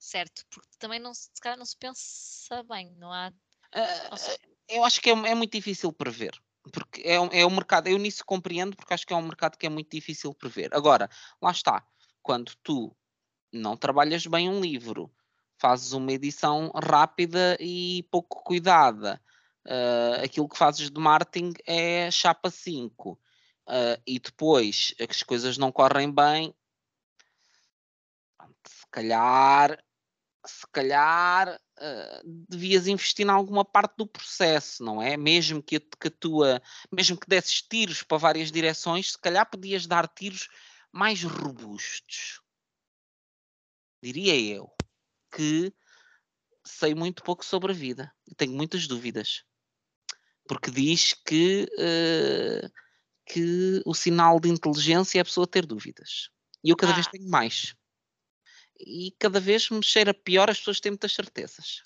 Certo, 0.01 0.45
porque 0.51 0.71
também 0.79 0.99
não 0.99 1.13
se, 1.13 1.29
se 1.33 1.41
calhar 1.41 1.59
não 1.59 1.67
se 1.67 1.77
pensa 1.77 2.63
bem, 2.65 2.91
não 2.97 3.13
há. 3.13 3.31
Seja, 4.17 4.39
eu 4.67 4.83
acho 4.83 5.01
que 5.01 5.11
é, 5.11 5.13
é 5.13 5.35
muito 5.35 5.53
difícil 5.53 5.93
prever. 5.93 6.33
Porque 6.73 7.03
é, 7.05 7.21
um- 7.21 7.29
é 7.33 7.45
um 7.47 7.51
mercado, 7.51 7.87
eu 7.89 7.99
nisso 7.99 8.25
compreendo, 8.25 8.77
porque 8.77 8.93
acho 8.95 9.07
que 9.07 9.13
é 9.13 9.17
um 9.17 9.23
mercado 9.23 9.57
que 9.57 9.67
é 9.67 9.69
muito 9.69 9.91
difícil 9.91 10.33
prever. 10.35 10.75
Agora, 10.75 11.09
lá 11.41 11.51
está, 11.51 11.87
quando 12.23 12.55
tu 12.63 12.97
não 13.53 13.77
trabalhas 13.77 14.27
bem 14.27 14.49
um 14.49 14.61
livro, 14.61 15.13
fazes 15.59 15.93
uma 15.93 16.13
edição 16.13 16.71
rápida 16.75 17.57
e 17.61 18.03
pouco 18.11 18.43
cuidada, 18.43 19.23
ah, 19.67 20.23
aquilo 20.25 20.49
que 20.49 20.57
fazes 20.57 20.91
de 20.91 21.01
marketing 21.01 21.53
é 21.67 22.11
chapa 22.11 22.51
5, 22.51 23.19
ah, 23.67 24.01
e 24.07 24.19
depois 24.19 24.95
as 24.99 25.23
coisas 25.23 25.59
não 25.59 25.71
correm 25.73 26.11
bem, 26.11 26.55
se 28.67 28.87
calhar 28.91 29.83
se 30.47 30.67
calhar 30.73 31.61
ah, 31.79 32.23
devias 32.49 32.87
investir 32.87 33.27
em 33.27 33.31
alguma 33.31 33.65
parte 33.65 33.97
do 33.97 34.07
processo, 34.07 34.83
não 34.85 35.03
é? 35.03 35.17
Mesmo 35.17 35.63
que 35.63 35.81
que 35.81 36.09
a 36.09 36.11
tua, 36.11 36.63
mesmo 36.93 37.19
que 37.19 37.29
desses 37.29 37.63
tiros 37.63 38.03
para 38.03 38.19
várias 38.19 38.51
direções, 38.51 39.13
se 39.13 39.19
calhar 39.19 39.49
podias 39.49 39.87
dar 39.87 40.09
tiros 40.09 40.49
mais 40.93 41.23
robustos. 41.23 42.41
Diria 44.03 44.39
eu 44.39 44.71
que 45.35 45.73
sei 46.67 46.95
muito 46.95 47.23
pouco 47.23 47.45
sobre 47.45 47.73
a 47.73 47.75
vida 47.75 48.13
e 48.29 48.35
tenho 48.35 48.53
muitas 48.53 48.87
dúvidas. 48.87 49.45
Porque 50.49 50.71
diz 50.71 51.15
que, 51.15 51.69
ah, 51.79 52.69
que 53.27 53.83
o 53.87 53.95
sinal 53.95 54.41
de 54.41 54.49
inteligência 54.49 55.19
é 55.19 55.23
a 55.23 55.25
pessoa 55.25 55.47
ter 55.47 55.67
dúvidas. 55.67 56.31
E 56.65 56.71
eu 56.71 56.77
cada 56.77 56.93
vez 56.93 57.07
Ah. 57.07 57.11
tenho 57.11 57.29
mais 57.29 57.75
e 58.81 59.15
cada 59.19 59.41
vez 59.41 59.69
me 59.71 59.83
cheira 59.83 60.15
pior, 60.15 60.51
as 60.51 60.59
pessoas 60.59 60.81
têm 60.81 60.93
muitas 60.93 61.13
certezas. 61.13 61.83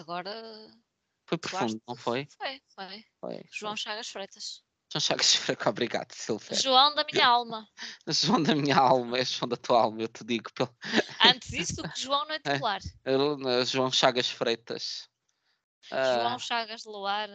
agora. 0.00 0.32
Foi 1.26 1.38
profundo, 1.38 1.80
não 1.86 1.94
foi? 1.94 2.26
Foi, 2.36 2.60
foi. 2.74 3.04
Foi. 3.20 3.44
João 3.52 3.76
Chagas 3.76 4.08
Freitas. 4.08 4.64
João 4.92 5.00
Chagas 5.00 5.34
Freco, 5.36 5.68
obrigado, 5.70 6.12
Silvério. 6.12 6.60
João 6.60 6.94
da 6.94 7.04
minha 7.04 7.26
alma. 7.26 7.68
João 8.08 8.42
da 8.42 8.54
minha 8.54 8.76
alma, 8.76 9.18
é 9.18 9.24
João 9.24 9.48
da 9.48 9.56
tua 9.56 9.82
alma, 9.82 10.02
eu 10.02 10.08
te 10.08 10.24
digo. 10.24 10.52
Pelo... 10.52 10.74
Antes 11.22 11.52
isso 11.52 11.82
que 11.82 12.00
João 12.00 12.26
não 12.26 12.34
é 12.34 12.38
titular. 12.40 12.80
João 13.66 13.92
Chagas 13.92 14.28
Freitas. 14.28 15.08
Ah, 15.92 16.14
João 16.14 16.38
Chagas 16.38 16.82
de 16.82 16.88
Luar 16.88 17.28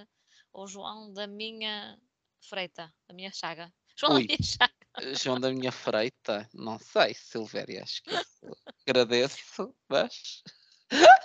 ou 0.51 0.67
João 0.67 1.13
da 1.13 1.27
minha 1.27 1.97
Freita, 2.41 2.93
da 3.07 3.13
minha 3.13 3.31
Chaga. 3.31 3.73
João 3.97 4.15
Ui. 4.15 4.27
da 4.27 4.27
minha 4.27 4.43
Chaga. 4.43 4.84
João 5.21 5.39
da 5.39 5.51
minha 5.51 5.71
Freita, 5.71 6.49
não 6.53 6.79
sei, 6.79 7.13
Silvério, 7.13 7.81
acho 7.83 8.01
que 8.03 8.11
agradeço, 8.87 9.75
mas 9.89 10.43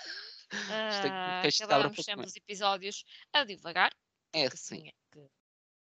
é 0.52 0.70
Ah, 0.72 1.42
para 1.66 1.90
sempre 1.92 2.26
os 2.26 2.36
episódios 2.36 3.05
a 3.32 3.44
divagar. 3.44 3.92
é 4.32 4.48
que 4.48 4.55
assim. 4.55 4.76
sim, 4.82 4.88
é 4.88 4.92
que, 5.12 5.30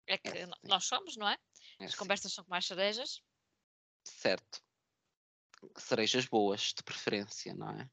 é 0.09 0.19
que 0.19 0.29
É 0.39 0.47
no- 0.47 0.53
assim. 0.53 0.69
nós 0.69 0.85
somos, 0.85 1.17
não 1.17 1.29
é? 1.29 1.37
É 1.79 1.85
As 1.85 1.91
assim, 1.91 1.99
conversas 1.99 2.33
são 2.33 2.45
com 2.45 2.51
mais 2.51 2.67
cerejas. 2.67 3.23
certo. 4.05 4.63
Cerejas 5.77 6.27
boas, 6.27 6.73
de 6.77 6.83
preferência, 6.83 7.55
não 7.55 7.71
é? 7.71 7.89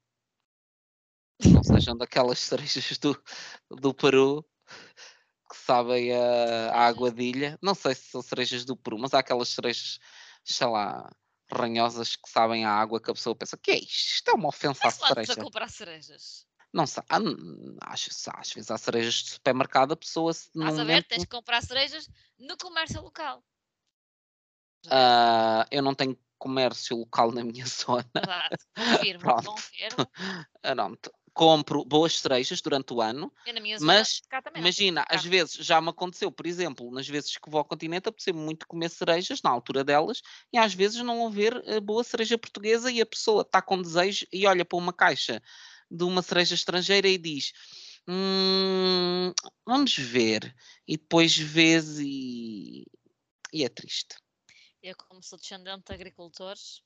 Não 1.53 1.63
sejam 1.63 1.95
daquelas 1.95 2.39
cerejas 2.39 2.97
do, 2.97 3.21
do 3.69 3.93
Peru 3.93 4.43
que 5.47 5.55
sabem 5.55 6.13
a, 6.13 6.71
a 6.71 6.87
aguadilha. 6.87 7.57
Não 7.61 7.73
sei 7.75 7.95
se 7.95 8.11
são 8.11 8.21
cerejas 8.21 8.65
do 8.65 8.75
Peru, 8.75 8.97
mas 8.99 9.13
há 9.13 9.19
aquelas 9.19 9.49
cerejas, 9.49 9.99
sei 10.43 10.67
lá, 10.67 11.09
ranhosas 11.51 12.15
que 12.15 12.29
sabem 12.29 12.65
a 12.65 12.71
água 12.71 13.01
que 13.01 13.09
a 13.09 13.13
pessoa 13.13 13.35
pensa: 13.35 13.57
que 13.57 13.71
é 13.71 13.77
isto? 13.77 14.15
Isto 14.15 14.31
é 14.31 14.33
uma 14.33 14.49
ofensa 14.49 14.87
à 14.87 14.91
Mas 14.91 15.07
cereja. 15.07 15.35
comprar 15.35 15.69
cerejas. 15.69 16.47
Não 16.73 16.85
sei, 16.85 17.01
ah, 17.09 17.19
hum, 17.19 17.77
acho, 17.81 18.09
às 18.35 18.51
vezes 18.51 18.69
há 18.69 18.77
cerejas 18.77 19.13
de 19.15 19.29
supermercado, 19.31 19.93
a 19.93 19.97
pessoa 19.97 20.33
se 20.33 20.49
Estás 20.49 20.73
a 20.77 20.83
ver? 20.83 20.83
momento. 20.91 21.07
Tens 21.07 21.23
que 21.23 21.29
comprar 21.29 21.61
cerejas 21.61 22.09
no 22.37 22.57
comércio 22.57 23.01
local. 23.01 23.43
Ah, 24.89 25.65
eu 25.71 25.81
não 25.81 25.95
tenho 25.95 26.17
comércio 26.37 26.97
local 26.97 27.31
na 27.31 27.43
minha 27.43 27.65
zona. 27.67 28.05
Verdade. 28.13 28.55
Confirmo, 28.75 29.33
confirmo. 29.43 30.09
Ah, 30.63 30.75
Pronto. 30.75 31.11
Compro 31.37 31.85
boas 31.85 32.17
cerejas 32.17 32.61
durante 32.61 32.91
o 32.95 32.99
ano. 32.99 33.31
Mas, 33.79 34.23
Imagina, 34.55 35.05
às 35.07 35.23
vezes 35.23 35.53
já 35.53 35.79
me 35.79 35.89
aconteceu, 35.89 36.31
por 36.31 36.47
exemplo, 36.47 36.89
nas 36.91 37.07
vezes 37.07 37.37
que 37.37 37.47
vou 37.47 37.59
ao 37.59 37.65
continente, 37.65 38.09
apeteceu 38.09 38.33
muito 38.33 38.67
comer 38.67 38.89
cerejas 38.89 39.43
na 39.43 39.51
altura 39.51 39.83
delas 39.83 40.23
e 40.51 40.57
às 40.57 40.73
vezes 40.73 40.99
não 41.03 41.27
haver 41.27 41.53
eh, 41.67 41.79
boa 41.79 42.03
cereja 42.03 42.39
portuguesa 42.39 42.91
e 42.91 42.99
a 43.01 43.05
pessoa 43.05 43.43
está 43.43 43.61
com 43.61 43.79
desejo 43.79 44.25
e 44.33 44.47
olha 44.47 44.65
para 44.65 44.79
uma 44.79 44.91
caixa 44.91 45.39
de 45.91 46.03
uma 46.03 46.23
cereja 46.23 46.55
estrangeira 46.55 47.07
e 47.07 47.19
diz: 47.19 47.53
"Hum, 48.07 49.31
vamos 49.63 49.95
ver. 49.95 50.55
E 50.87 50.97
depois 50.97 51.37
vês 51.37 51.99
e, 51.99 52.83
e 53.53 53.63
é 53.63 53.69
triste. 53.69 54.15
Eu, 54.81 54.95
como 54.95 55.21
sou 55.21 55.37
descendente 55.37 55.83
de 55.85 55.93
agricultores, 55.93 56.81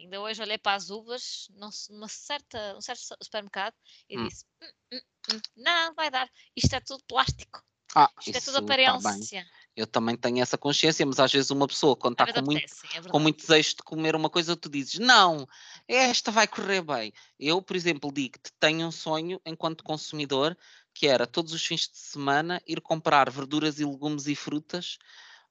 ainda 0.00 0.20
hoje 0.20 0.42
olhei 0.42 0.58
para 0.58 0.76
as 0.76 0.90
uvas 0.90 1.46
numa 1.90 2.08
certa, 2.08 2.80
certo 2.80 3.00
su- 3.00 3.16
supermercado 3.22 3.74
e 4.08 4.16
Hum. 4.16 4.28
disse: 4.28 4.44
"Hum, 4.62 4.68
hum, 4.94 5.00
hum, 5.36 5.40
Não, 5.56 5.94
vai 5.94 6.10
dar. 6.10 6.30
Isto 6.56 6.74
é 6.76 6.80
tudo 6.80 7.04
plástico. 7.06 7.62
Ah, 7.94 8.10
Isto 8.20 8.36
é 8.38 8.40
tudo 8.40 8.58
bem. 9.02 9.28
aparência. 9.28 9.46
Eu 9.76 9.86
também 9.86 10.16
tenho 10.16 10.40
essa 10.40 10.56
consciência, 10.58 11.04
mas 11.06 11.18
às 11.18 11.32
vezes 11.32 11.50
uma 11.50 11.66
pessoa, 11.66 11.96
quando 11.96 12.14
está 12.14 12.26
vezes 12.26 12.36
com 12.36 12.40
muito 12.40 12.64
apetece, 12.64 12.88
é 12.92 13.00
com 13.08 13.18
muito 13.18 13.38
desejo 13.40 13.70
de 13.76 13.82
comer 13.82 14.14
uma 14.16 14.30
coisa, 14.30 14.56
tu 14.56 14.68
dizes, 14.68 14.98
não, 14.98 15.46
esta 15.86 16.30
vai 16.32 16.46
correr 16.48 16.82
bem. 16.82 17.12
Eu, 17.38 17.60
por 17.62 17.76
exemplo, 17.76 18.12
digo-te, 18.12 18.50
tenho 18.58 18.86
um 18.86 18.92
sonho 18.92 19.40
enquanto 19.46 19.84
consumidor, 19.84 20.56
que 20.94 21.06
era 21.06 21.26
todos 21.26 21.52
os 21.52 21.64
fins 21.64 21.88
de 21.88 21.98
semana 21.98 22.60
ir 22.66 22.80
comprar 22.80 23.30
verduras 23.30 23.78
e 23.80 23.84
legumes 23.84 24.26
e 24.26 24.34
frutas 24.36 24.98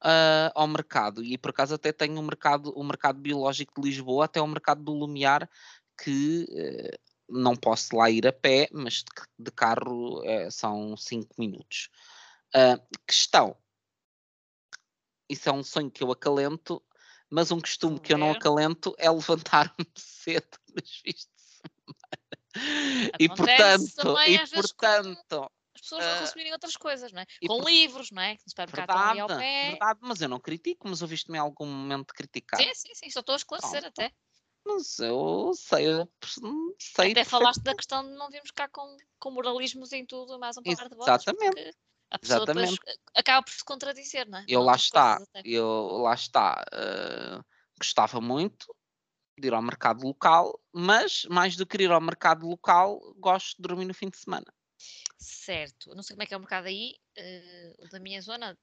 ah, 0.04 0.52
ao 0.54 0.68
mercado. 0.68 1.24
E 1.24 1.38
por 1.38 1.52
acaso 1.52 1.76
até 1.76 1.94
tenho 1.94 2.20
um 2.20 2.24
mercado, 2.24 2.74
o 2.76 2.84
mercado 2.84 3.20
biológico 3.20 3.82
de 3.82 3.88
Lisboa, 3.88 4.26
até 4.26 4.42
o 4.42 4.48
mercado 4.48 4.84
do 4.84 4.94
Lumiar, 4.94 5.50
que 5.98 6.46
eh, 6.52 7.00
não 7.30 7.56
posso 7.56 7.96
lá 7.96 8.10
ir 8.10 8.28
a 8.28 8.34
pé, 8.34 8.68
mas 8.74 8.96
de, 8.96 9.06
de 9.40 9.52
carro 9.52 10.22
eh, 10.26 10.50
são 10.52 10.98
5 10.98 11.36
minutos. 11.38 11.90
Ah, 12.54 12.80
questão. 13.08 13.56
Isso 15.30 15.48
é 15.48 15.52
um 15.54 15.64
sonho 15.64 15.90
que 15.90 16.04
eu 16.04 16.12
acalento, 16.12 16.84
mas 17.30 17.50
um 17.52 17.62
costume 17.62 18.00
que 18.00 18.14
eu 18.14 18.18
não 18.18 18.32
acalento 18.32 18.94
é 18.98 19.10
levantar-me 19.10 19.88
cedo 19.96 20.60
nos 20.76 20.98
fins 20.98 21.28
de 21.28 21.42
semana. 21.42 23.14
E 23.20 23.26
Acontece 23.26 23.96
portanto, 23.96 24.16
também, 24.16 24.36
e 24.36 24.48
portanto, 24.50 25.52
pessoas 25.84 26.08
a 26.08 26.16
Ah, 26.16 26.18
consumirem 26.18 26.52
outras 26.53 26.76
coisas, 26.78 27.12
não 27.14 27.22
é? 27.22 27.26
Com 27.44 27.60
por- 27.60 27.68
livros, 27.68 28.12
não 28.12 28.22
é? 28.24 28.36
Que 28.38 28.44
no 28.45 28.50
supermercado 28.52 28.88
estão 28.88 29.03
ali 29.03 29.20
Verdade, 29.20 29.22
ao 29.22 29.32
pé. 29.32 29.82
verdade, 29.82 30.00
mas 30.03 30.22
eu 30.22 30.30
não 30.30 30.40
critico, 30.40 30.88
mas 30.88 31.02
ouviste-me 31.02 31.38
em 31.38 31.42
algum 31.42 31.66
momento 31.68 32.14
criticar. 32.14 32.66
Sim, 32.66 32.74
sim, 32.74 32.94
sim, 32.95 33.10
só 33.12 33.20
estou 33.20 33.34
a 33.34 33.36
esclarecer 33.38 33.84
Pronto. 33.86 33.86
até. 33.86 34.12
Mas 34.66 35.00
eu 35.00 35.53
sei, 35.56 35.88
eu 35.90 36.12
sei 36.80 37.16
Até 37.16 37.24
falaste 37.24 37.62
da 37.64 37.76
questão 37.76 38.03
de 38.03 38.16
não 38.16 38.30
virmos 38.32 38.50
cá 38.52 38.68
com, 38.68 38.98
com 39.20 39.30
moralismos 39.32 39.92
em 39.94 40.06
tudo, 40.08 40.40
mais 40.40 40.58
um 40.58 40.64
par 40.64 40.90
de 40.90 40.95
botas, 40.95 41.24
Exatamente, 41.24 41.62
a 42.12 42.20
pessoa 42.20 42.48
depois 42.48 42.72
exatamente. 42.72 42.84
acaba 43.16 43.44
por 43.44 43.52
se 43.53 43.66
contradizer, 43.66 44.28
não 44.30 44.40
é? 44.40 44.48
Eu 44.48 44.62
lá 44.62 44.76
está, 44.76 45.22
eu 45.44 45.98
lá 46.03 46.14
está. 46.14 46.64
eh, 46.74 47.40
gostava 47.80 48.20
muito 48.22 48.74
de 49.40 49.48
ir 49.50 49.53
ao 49.56 49.62
mercado 49.64 50.03
local, 50.06 50.60
mas 50.74 51.26
mais 51.30 51.56
do 51.58 51.66
que 51.68 51.78
ir 51.84 51.92
ao 51.92 52.02
mercado 52.02 52.48
local, 52.48 53.00
gosto 53.18 53.58
de 53.58 53.64
dormir 53.68 53.86
no 53.86 53.94
fim 53.95 54.10
de 54.10 54.18
semana. 54.18 54.45
Certo. 55.24 55.95
Não 55.95 56.03
sei 56.03 56.16
como 56.16 56.24
é 56.24 56.26
que 56.26 56.34
é 56.34 56.38
o 56.38 56.40
mercado 56.40 56.68
aí, 56.68 56.95
eh, 57.16 57.74
o 57.80 57.88
da 57.90 58.00
minha 58.00 58.22
zona. 58.22 58.58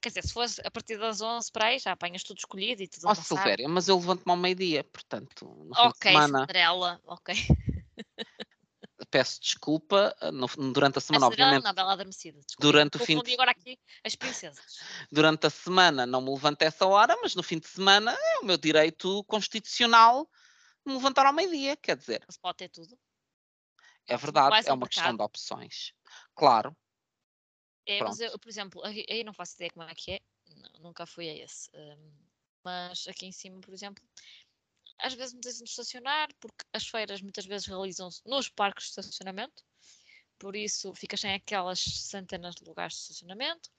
Quer 0.00 0.10
dizer, 0.10 0.22
se 0.26 0.32
fosse 0.32 0.60
a 0.64 0.70
partir 0.70 0.98
das 0.98 1.20
11 1.20 1.50
para 1.50 1.66
aí, 1.66 1.78
já 1.78 1.92
apanhas 1.92 2.22
tudo 2.22 2.38
escolhido 2.38 2.82
e 2.82 2.88
tudo 2.88 3.06
Ó 3.06 3.12
amassado. 3.12 3.40
Silvéria, 3.40 3.68
mas 3.68 3.88
eu 3.88 3.96
levanto-me 3.96 4.30
ao 4.30 4.36
meio-dia, 4.36 4.84
portanto, 4.84 5.68
Ok, 5.78 6.10
semana 6.10 6.40
Cinderela, 6.40 7.00
ok. 7.06 7.34
peço 9.10 9.40
desculpa 9.40 10.14
eh, 10.20 10.30
no- 10.30 10.46
durante 10.72 10.98
a 10.98 10.98
A 10.98 11.00
semana, 11.00 11.24
Cinderela 11.26 11.26
obviamente. 11.50 11.64
não, 11.64 11.74
Bela 11.74 11.92
Adormecida. 11.92 12.38
Desculpa, 12.38 12.62
Durante 12.62 12.96
o 12.96 13.00
fim 13.00 13.22
de 13.22 13.32
agora 13.34 13.50
aqui 13.52 13.78
as 14.04 14.14
princesas. 14.14 14.78
durante 15.10 15.46
a 15.46 15.50
semana 15.50 16.04
não 16.06 16.20
me 16.20 16.30
levanto 16.30 16.62
a 16.62 16.66
essa 16.66 16.86
hora, 16.86 17.16
mas 17.22 17.34
no 17.34 17.42
fim 17.42 17.58
de 17.58 17.68
semana 17.68 18.12
é 18.12 18.38
o 18.40 18.44
meu 18.44 18.58
direito 18.58 19.24
constitucional 19.24 20.28
me 20.84 20.94
levantar 20.94 21.26
ao 21.26 21.32
meio-dia, 21.32 21.76
quer 21.76 21.96
dizer, 21.96 22.24
se 22.28 22.38
pode 22.38 22.58
ter 22.58 22.68
tudo. 22.68 22.96
É 24.08 24.16
verdade, 24.16 24.58
é 24.64 24.72
uma 24.72 24.88
questão 24.88 25.16
de 25.16 25.22
opções. 25.22 25.92
Claro, 26.34 26.76
É, 27.88 28.02
mas 28.02 28.18
eu, 28.20 28.38
por 28.38 28.48
exemplo, 28.48 28.82
aí 28.84 29.22
não 29.24 29.32
faço 29.32 29.54
ideia 29.54 29.70
como 29.70 29.88
é 29.88 29.94
que 29.94 30.12
é, 30.12 30.20
nu- 30.48 30.80
nunca 30.84 31.06
fui 31.06 31.28
a 31.28 31.34
esse. 31.36 31.70
hum, 31.74 32.12
mas 32.64 33.06
aqui 33.06 33.26
em 33.26 33.32
cima, 33.32 33.60
por 33.60 33.72
exemplo, 33.72 34.02
às 34.98 35.14
vezes 35.14 35.32
não 35.34 35.40
tens 35.40 35.60
onde 35.60 35.70
estacionar, 35.70 36.28
porque 36.40 36.64
as 36.72 36.86
feiras 36.88 37.22
muitas 37.22 37.46
vezes 37.46 37.66
realizam-se 37.66 38.20
nos 38.26 38.48
parques 38.50 38.84
de 38.86 38.90
estacionamento, 38.90 39.64
por 40.38 40.56
isso 40.56 40.94
ficas 40.94 41.20
sem 41.20 41.34
aquelas 41.34 41.80
centenas 41.80 42.54
de 42.56 42.64
lugares 42.64 42.94
de 42.96 43.02
estacionamento. 43.02 43.70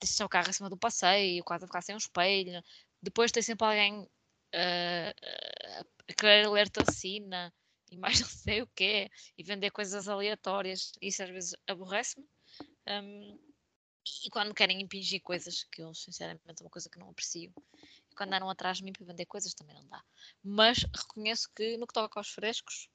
Deixas 0.00 0.20
o 0.20 0.28
carro 0.28 0.50
em 0.50 0.52
cima 0.52 0.68
do 0.70 0.76
passeio, 0.76 1.44
quase 1.44 1.64
a 1.64 1.68
ficar 1.68 1.80
sem 1.82 1.94
um 1.94 1.98
espelho. 1.98 2.62
Depois 3.00 3.30
tem 3.32 3.42
sempre 3.42 3.66
alguém 3.66 4.08
ah, 4.54 5.12
a 6.08 6.14
querer 6.14 6.48
ler 6.50 6.68
tacina 6.68 7.52
e 7.92 7.98
mais 7.98 8.20
não 8.20 8.28
sei 8.28 8.62
o 8.62 8.66
quê, 8.74 9.10
e 9.36 9.42
vender 9.42 9.70
coisas 9.70 10.08
aleatórias. 10.08 10.92
Isso 11.00 11.22
às 11.22 11.30
vezes 11.30 11.54
aborrece-me. 11.68 12.26
Um, 12.88 13.38
e 14.24 14.30
quando 14.30 14.54
querem 14.54 14.80
impingir 14.82 15.20
coisas, 15.22 15.64
que 15.70 15.82
eu 15.82 15.94
sinceramente 15.94 16.44
é 16.60 16.64
uma 16.64 16.70
coisa 16.70 16.88
que 16.90 16.98
não 16.98 17.10
aprecio, 17.10 17.52
e 18.10 18.14
quando 18.16 18.32
andam 18.34 18.50
atrás 18.50 18.78
de 18.78 18.84
mim 18.84 18.92
para 18.92 19.06
vender 19.06 19.26
coisas 19.26 19.54
também 19.54 19.74
não 19.76 19.86
dá. 19.88 20.02
Mas 20.42 20.78
reconheço 20.94 21.48
que 21.54 21.76
no 21.76 21.86
que 21.86 21.94
toca 21.94 22.18
aos 22.18 22.30
frescos, 22.30 22.88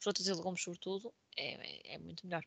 frutas 0.00 0.26
e 0.26 0.32
legumes 0.34 0.62
sobretudo, 0.62 1.12
é, 1.36 1.92
é- 1.92 1.94
é 1.94 1.98
muito 1.98 2.26
melhor. 2.26 2.44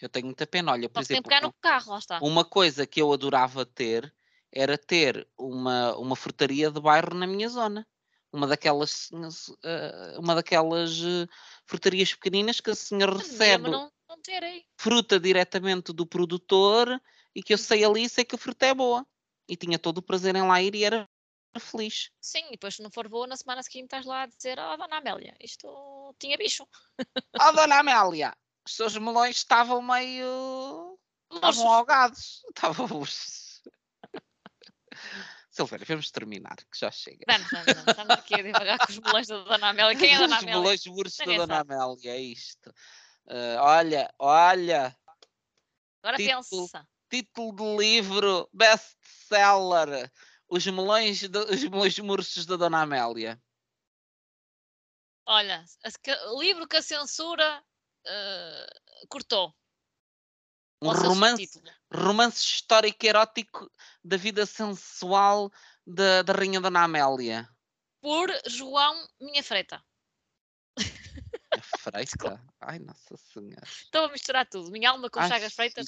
eu 0.00 0.08
tenho 0.08 0.26
muita 0.26 0.46
pena. 0.46 0.72
Olha, 0.72 0.88
por 0.88 1.00
Só 1.00 1.02
que 1.02 1.06
que 1.08 1.12
exemplo, 1.14 1.32
no 1.42 1.52
carro, 1.60 1.92
lá 1.92 1.98
está. 1.98 2.18
uma 2.20 2.44
coisa 2.44 2.86
que 2.86 3.00
eu 3.00 3.12
adorava 3.12 3.64
ter 3.66 4.14
era 4.52 4.78
ter 4.78 5.28
uma, 5.38 5.96
uma 5.96 6.16
frutaria 6.16 6.70
de 6.70 6.80
bairro 6.80 7.14
na 7.14 7.26
minha 7.26 7.48
zona. 7.48 7.86
Uma 8.32 8.46
daquelas, 8.46 9.10
eh, 9.62 10.16
uma 10.18 10.34
daquelas 10.34 10.98
eh, 10.98 11.26
frutarias 11.64 12.12
pequeninas 12.12 12.60
que 12.60 12.70
a 12.70 12.74
senhora 12.74 13.14
Mas 13.14 13.28
recebe 13.28 13.70
não, 13.70 13.90
não 14.08 14.16
fruta 14.76 15.18
diretamente 15.18 15.92
do 15.92 16.06
produtor 16.06 17.00
e 17.34 17.42
que 17.42 17.54
eu 17.54 17.58
sei 17.58 17.84
ali 17.84 18.08
sei 18.08 18.24
que 18.24 18.34
a 18.34 18.38
fruta 18.38 18.66
é 18.66 18.74
boa. 18.74 19.06
E 19.48 19.56
tinha 19.56 19.78
todo 19.78 19.98
o 19.98 20.02
prazer 20.02 20.34
em 20.34 20.42
lá 20.42 20.60
ir 20.60 20.74
e 20.74 20.84
era 20.84 21.08
feliz. 21.58 22.10
Sim, 22.20 22.46
e 22.48 22.52
depois 22.52 22.76
se 22.76 22.82
não 22.82 22.90
for 22.90 23.08
boa, 23.08 23.26
na 23.26 23.36
semana 23.36 23.62
seguinte 23.62 23.84
estás 23.84 24.04
lá 24.04 24.22
a 24.22 24.26
dizer, 24.26 24.58
oh, 24.58 24.76
dona 24.76 24.98
Amélia, 24.98 25.34
isto 25.40 26.14
tinha 26.18 26.36
bicho. 26.36 26.66
Oh, 27.40 27.52
dona 27.52 27.78
Amélia, 27.80 28.34
os 28.66 28.74
seus 28.74 28.96
melões 28.96 29.36
estavam 29.36 29.82
meio. 29.82 30.98
estavam 31.30 31.72
ahogados. 31.72 32.42
Estavam. 32.56 33.02
Silveira, 35.56 35.84
vamos 35.88 36.10
terminar, 36.10 36.56
que 36.56 36.78
já 36.78 36.90
chega. 36.90 37.24
vamos, 37.26 37.50
vamos, 37.50 37.66
vamos. 37.66 37.88
Estamos 37.88 38.10
aqui 38.14 38.34
a 38.34 38.42
devagar 38.42 38.78
com 38.78 38.92
os 38.92 38.98
melões 38.98 39.26
da 39.26 39.38
dona 39.42 39.68
Amélia. 39.70 39.98
Quem 39.98 40.10
é 40.12 40.16
a 40.16 40.18
dona 40.18 40.36
Os 40.36 40.42
Amélia? 40.42 40.60
melões 40.60 40.84
burros 40.84 41.16
da 41.16 41.24
Dona 41.24 41.56
sabe. 41.56 41.74
Amélia, 41.74 42.10
é 42.10 42.20
isto. 42.20 42.74
Ah, 43.28 43.58
olha, 43.62 44.14
olha, 44.18 44.96
Agora 46.02 46.16
título. 46.18 46.62
pensa. 46.68 46.88
título 47.10 47.56
de 47.56 47.76
livro 47.76 48.48
best-seller. 48.52 50.12
Os 50.48 50.64
melões, 50.66 51.20
de- 51.28 51.38
os 51.38 51.62
melões 51.64 51.98
murchos 51.98 52.44
da 52.46 52.56
Dona 52.56 52.82
Amélia. 52.82 53.40
Olha, 55.26 55.64
a- 55.84 55.90
que- 56.02 56.14
o 56.28 56.40
livro 56.40 56.68
que 56.68 56.76
a 56.76 56.82
censura 56.82 57.62
eh, 58.06 58.66
cortou. 59.08 59.52
Um 60.82 60.92
romance, 60.92 61.62
romance 61.92 62.44
histórico 62.44 63.06
erótico 63.06 63.70
da 64.04 64.16
vida 64.16 64.44
sensual 64.44 65.50
da, 65.86 66.22
da 66.22 66.32
Rainha 66.32 66.60
Dona 66.60 66.84
Amélia. 66.84 67.48
Por 68.00 68.28
João 68.46 68.94
Minha 69.20 69.42
Freita. 69.42 69.82
A 70.78 71.60
Freita? 71.78 72.44
Ai, 72.60 72.78
Nossa 72.78 73.16
Senhora. 73.16 73.64
Estou 73.64 74.04
a 74.04 74.12
misturar 74.12 74.46
tudo. 74.46 74.70
Minha 74.70 74.90
alma 74.90 75.08
com 75.08 75.20
Ai, 75.20 75.28
Chagas 75.28 75.54
Freitas. 75.54 75.86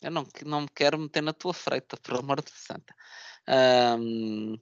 Eu 0.00 0.10
não, 0.10 0.26
não 0.46 0.62
me 0.62 0.68
quero 0.68 0.98
meter 0.98 1.22
na 1.22 1.32
tua 1.32 1.52
freita, 1.52 1.96
por 1.98 2.18
amor 2.18 2.42
de 2.42 2.50
santa. 2.50 2.94
Ahm. 3.46 4.56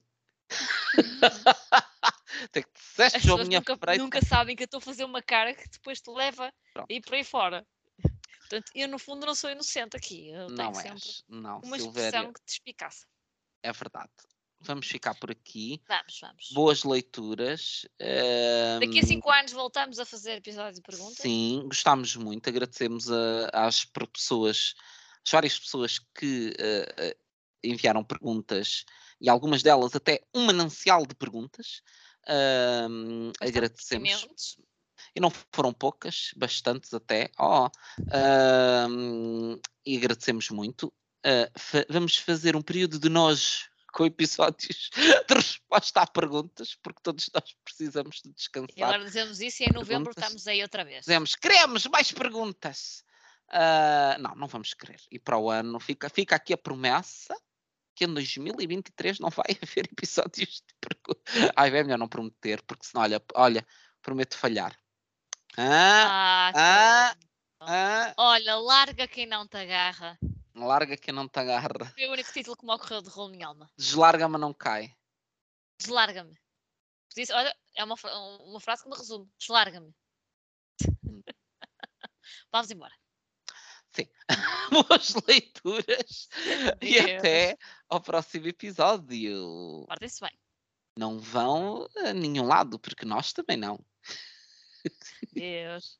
Tem 2.50 2.62
que 2.62 2.70
disseste, 2.74 3.20
João, 3.20 3.44
minha 3.44 3.60
nunca, 3.60 3.76
freita. 3.76 4.02
nunca 4.02 4.24
sabem 4.24 4.56
que 4.56 4.62
eu 4.62 4.66
estou 4.66 4.78
a 4.78 4.82
fazer 4.82 5.04
uma 5.04 5.22
cara 5.22 5.54
que 5.54 5.68
depois 5.68 6.00
te 6.00 6.10
leva 6.10 6.52
Pronto. 6.72 6.90
ir 6.90 7.00
por 7.02 7.14
aí 7.14 7.24
fora. 7.24 7.66
Portanto, 8.48 8.72
eu 8.74 8.88
no 8.88 8.98
fundo 8.98 9.26
não 9.26 9.34
sou 9.34 9.50
inocente 9.50 9.96
aqui. 9.96 10.28
Eu 10.30 10.48
Não 10.48 10.56
tenho 10.56 10.74
sempre 10.74 10.92
és, 11.08 11.24
não, 11.28 11.60
uma 11.60 11.78
Silvéria, 11.78 12.08
expressão 12.08 12.32
que 12.32 12.40
te 12.44 12.48
espicaça. 12.52 13.06
é 13.62 13.72
verdade. 13.72 14.10
Vamos 14.60 14.88
ficar 14.88 15.14
por 15.14 15.30
aqui. 15.30 15.80
Vamos, 15.86 16.18
vamos. 16.20 16.48
Boas 16.52 16.82
leituras. 16.82 17.86
Daqui 18.80 18.98
a 18.98 19.06
cinco 19.06 19.30
anos 19.30 19.52
voltamos 19.52 19.98
a 20.00 20.04
fazer 20.04 20.32
episódios 20.38 20.76
de 20.76 20.82
perguntas. 20.82 21.18
Sim, 21.18 21.62
gostámos 21.66 22.16
muito. 22.16 22.48
Agradecemos 22.48 23.08
a- 23.10 23.50
às 23.52 23.84
pessoas, 23.84 24.74
às 25.24 25.30
várias 25.30 25.58
pessoas 25.58 26.00
que 26.18 26.54
eh, 26.58 27.16
enviaram 27.62 28.02
perguntas 28.02 28.84
e 29.20 29.28
algumas 29.28 29.62
delas 29.62 29.94
até 29.94 30.22
um 30.34 30.46
manancial 30.46 31.06
de 31.06 31.14
perguntas. 31.14 31.82
Bastante 32.26 33.38
agradecemos. 33.40 34.56
E 35.18 35.20
não 35.20 35.32
foram 35.52 35.72
poucas, 35.72 36.30
bastantes 36.36 36.94
até. 36.94 37.28
Oh, 37.40 37.68
e 39.84 39.96
agradecemos 39.96 40.48
muito. 40.50 40.92
Ah, 41.24 41.50
fa- 41.58 41.84
vamos 41.90 42.16
fazer 42.18 42.54
um 42.54 42.62
período 42.62 43.00
de 43.00 43.08
nojo 43.08 43.66
com 43.92 44.06
episódios 44.06 44.90
de 45.28 45.34
resposta 45.34 46.02
a 46.02 46.06
perguntas, 46.06 46.76
porque 46.80 47.00
todos 47.02 47.28
nós 47.34 47.56
precisamos 47.64 48.20
de 48.22 48.30
E 48.30 48.32
descansar. 48.32 48.84
agora 48.84 49.04
dizemos 49.04 49.40
isso 49.40 49.64
e 49.64 49.66
em 49.66 49.72
novembro 49.72 50.04
Perguntas? 50.14 50.22
estamos 50.24 50.46
aí 50.46 50.62
outra 50.62 50.84
vez. 50.84 51.00
Dizemos, 51.00 51.34
queremos 51.34 51.84
mais 51.86 52.12
perguntas. 52.12 53.02
Ah, 53.50 54.16
não, 54.20 54.36
não 54.36 54.46
vamos 54.46 54.72
querer. 54.72 55.00
E 55.10 55.18
para 55.18 55.36
o 55.36 55.50
ano 55.50 55.80
fica, 55.80 56.08
fica 56.08 56.36
aqui 56.36 56.52
a 56.52 56.58
promessa 56.58 57.34
que 57.96 58.04
em 58.04 58.14
2023 58.14 59.18
não 59.18 59.30
vai 59.30 59.46
haver 59.60 59.88
episódios 59.90 60.62
de 60.64 60.74
perguntas. 60.80 61.50
Ai, 61.56 61.76
é 61.76 61.82
melhor 61.82 61.98
não 61.98 62.06
prometer, 62.08 62.62
porque 62.62 62.86
senão, 62.86 63.02
olha, 63.02 63.20
olha 63.34 63.66
prometo 64.00 64.36
falhar. 64.38 64.78
Ah, 65.56 66.52
Ah, 66.54 67.14
ah, 67.14 67.16
ah, 67.60 68.14
Olha, 68.16 68.56
larga 68.56 69.08
quem 69.08 69.26
não 69.26 69.46
te 69.46 69.56
agarra. 69.56 70.18
larga 70.54 70.96
que 70.96 71.12
não 71.12 71.28
te 71.28 71.38
agarra. 71.38 71.68
Foi 71.94 72.06
o 72.06 72.12
único 72.12 72.32
título 72.32 72.56
que 72.56 72.66
me 72.66 72.72
ocorreu 72.72 73.02
de 73.02 73.08
rolo 73.08 73.30
minha 73.30 73.46
alma. 73.46 73.70
Deslarga-me 73.76 74.38
não 74.38 74.52
cai. 74.52 74.94
Deslarga-me. 75.80 76.34
Olha, 77.32 77.56
é 77.74 77.84
uma, 77.84 77.96
uma 78.42 78.60
frase 78.60 78.82
que 78.82 78.88
me 78.88 78.96
resume. 78.96 79.28
Deslarga-me. 79.38 79.94
Vamos 82.52 82.70
embora. 82.70 82.94
Boas 84.70 85.14
leituras 85.26 86.28
e 86.80 86.98
até 86.98 87.56
ao 87.88 88.00
próximo 88.00 88.46
episódio. 88.46 89.84
Portem-se 89.88 90.20
bem. 90.20 90.38
Não 90.96 91.18
vão 91.18 91.88
a 91.96 92.12
nenhum 92.12 92.44
lado, 92.46 92.78
porque 92.78 93.04
nós 93.04 93.32
também 93.32 93.56
não. 93.56 93.78
Deus. 95.34 95.98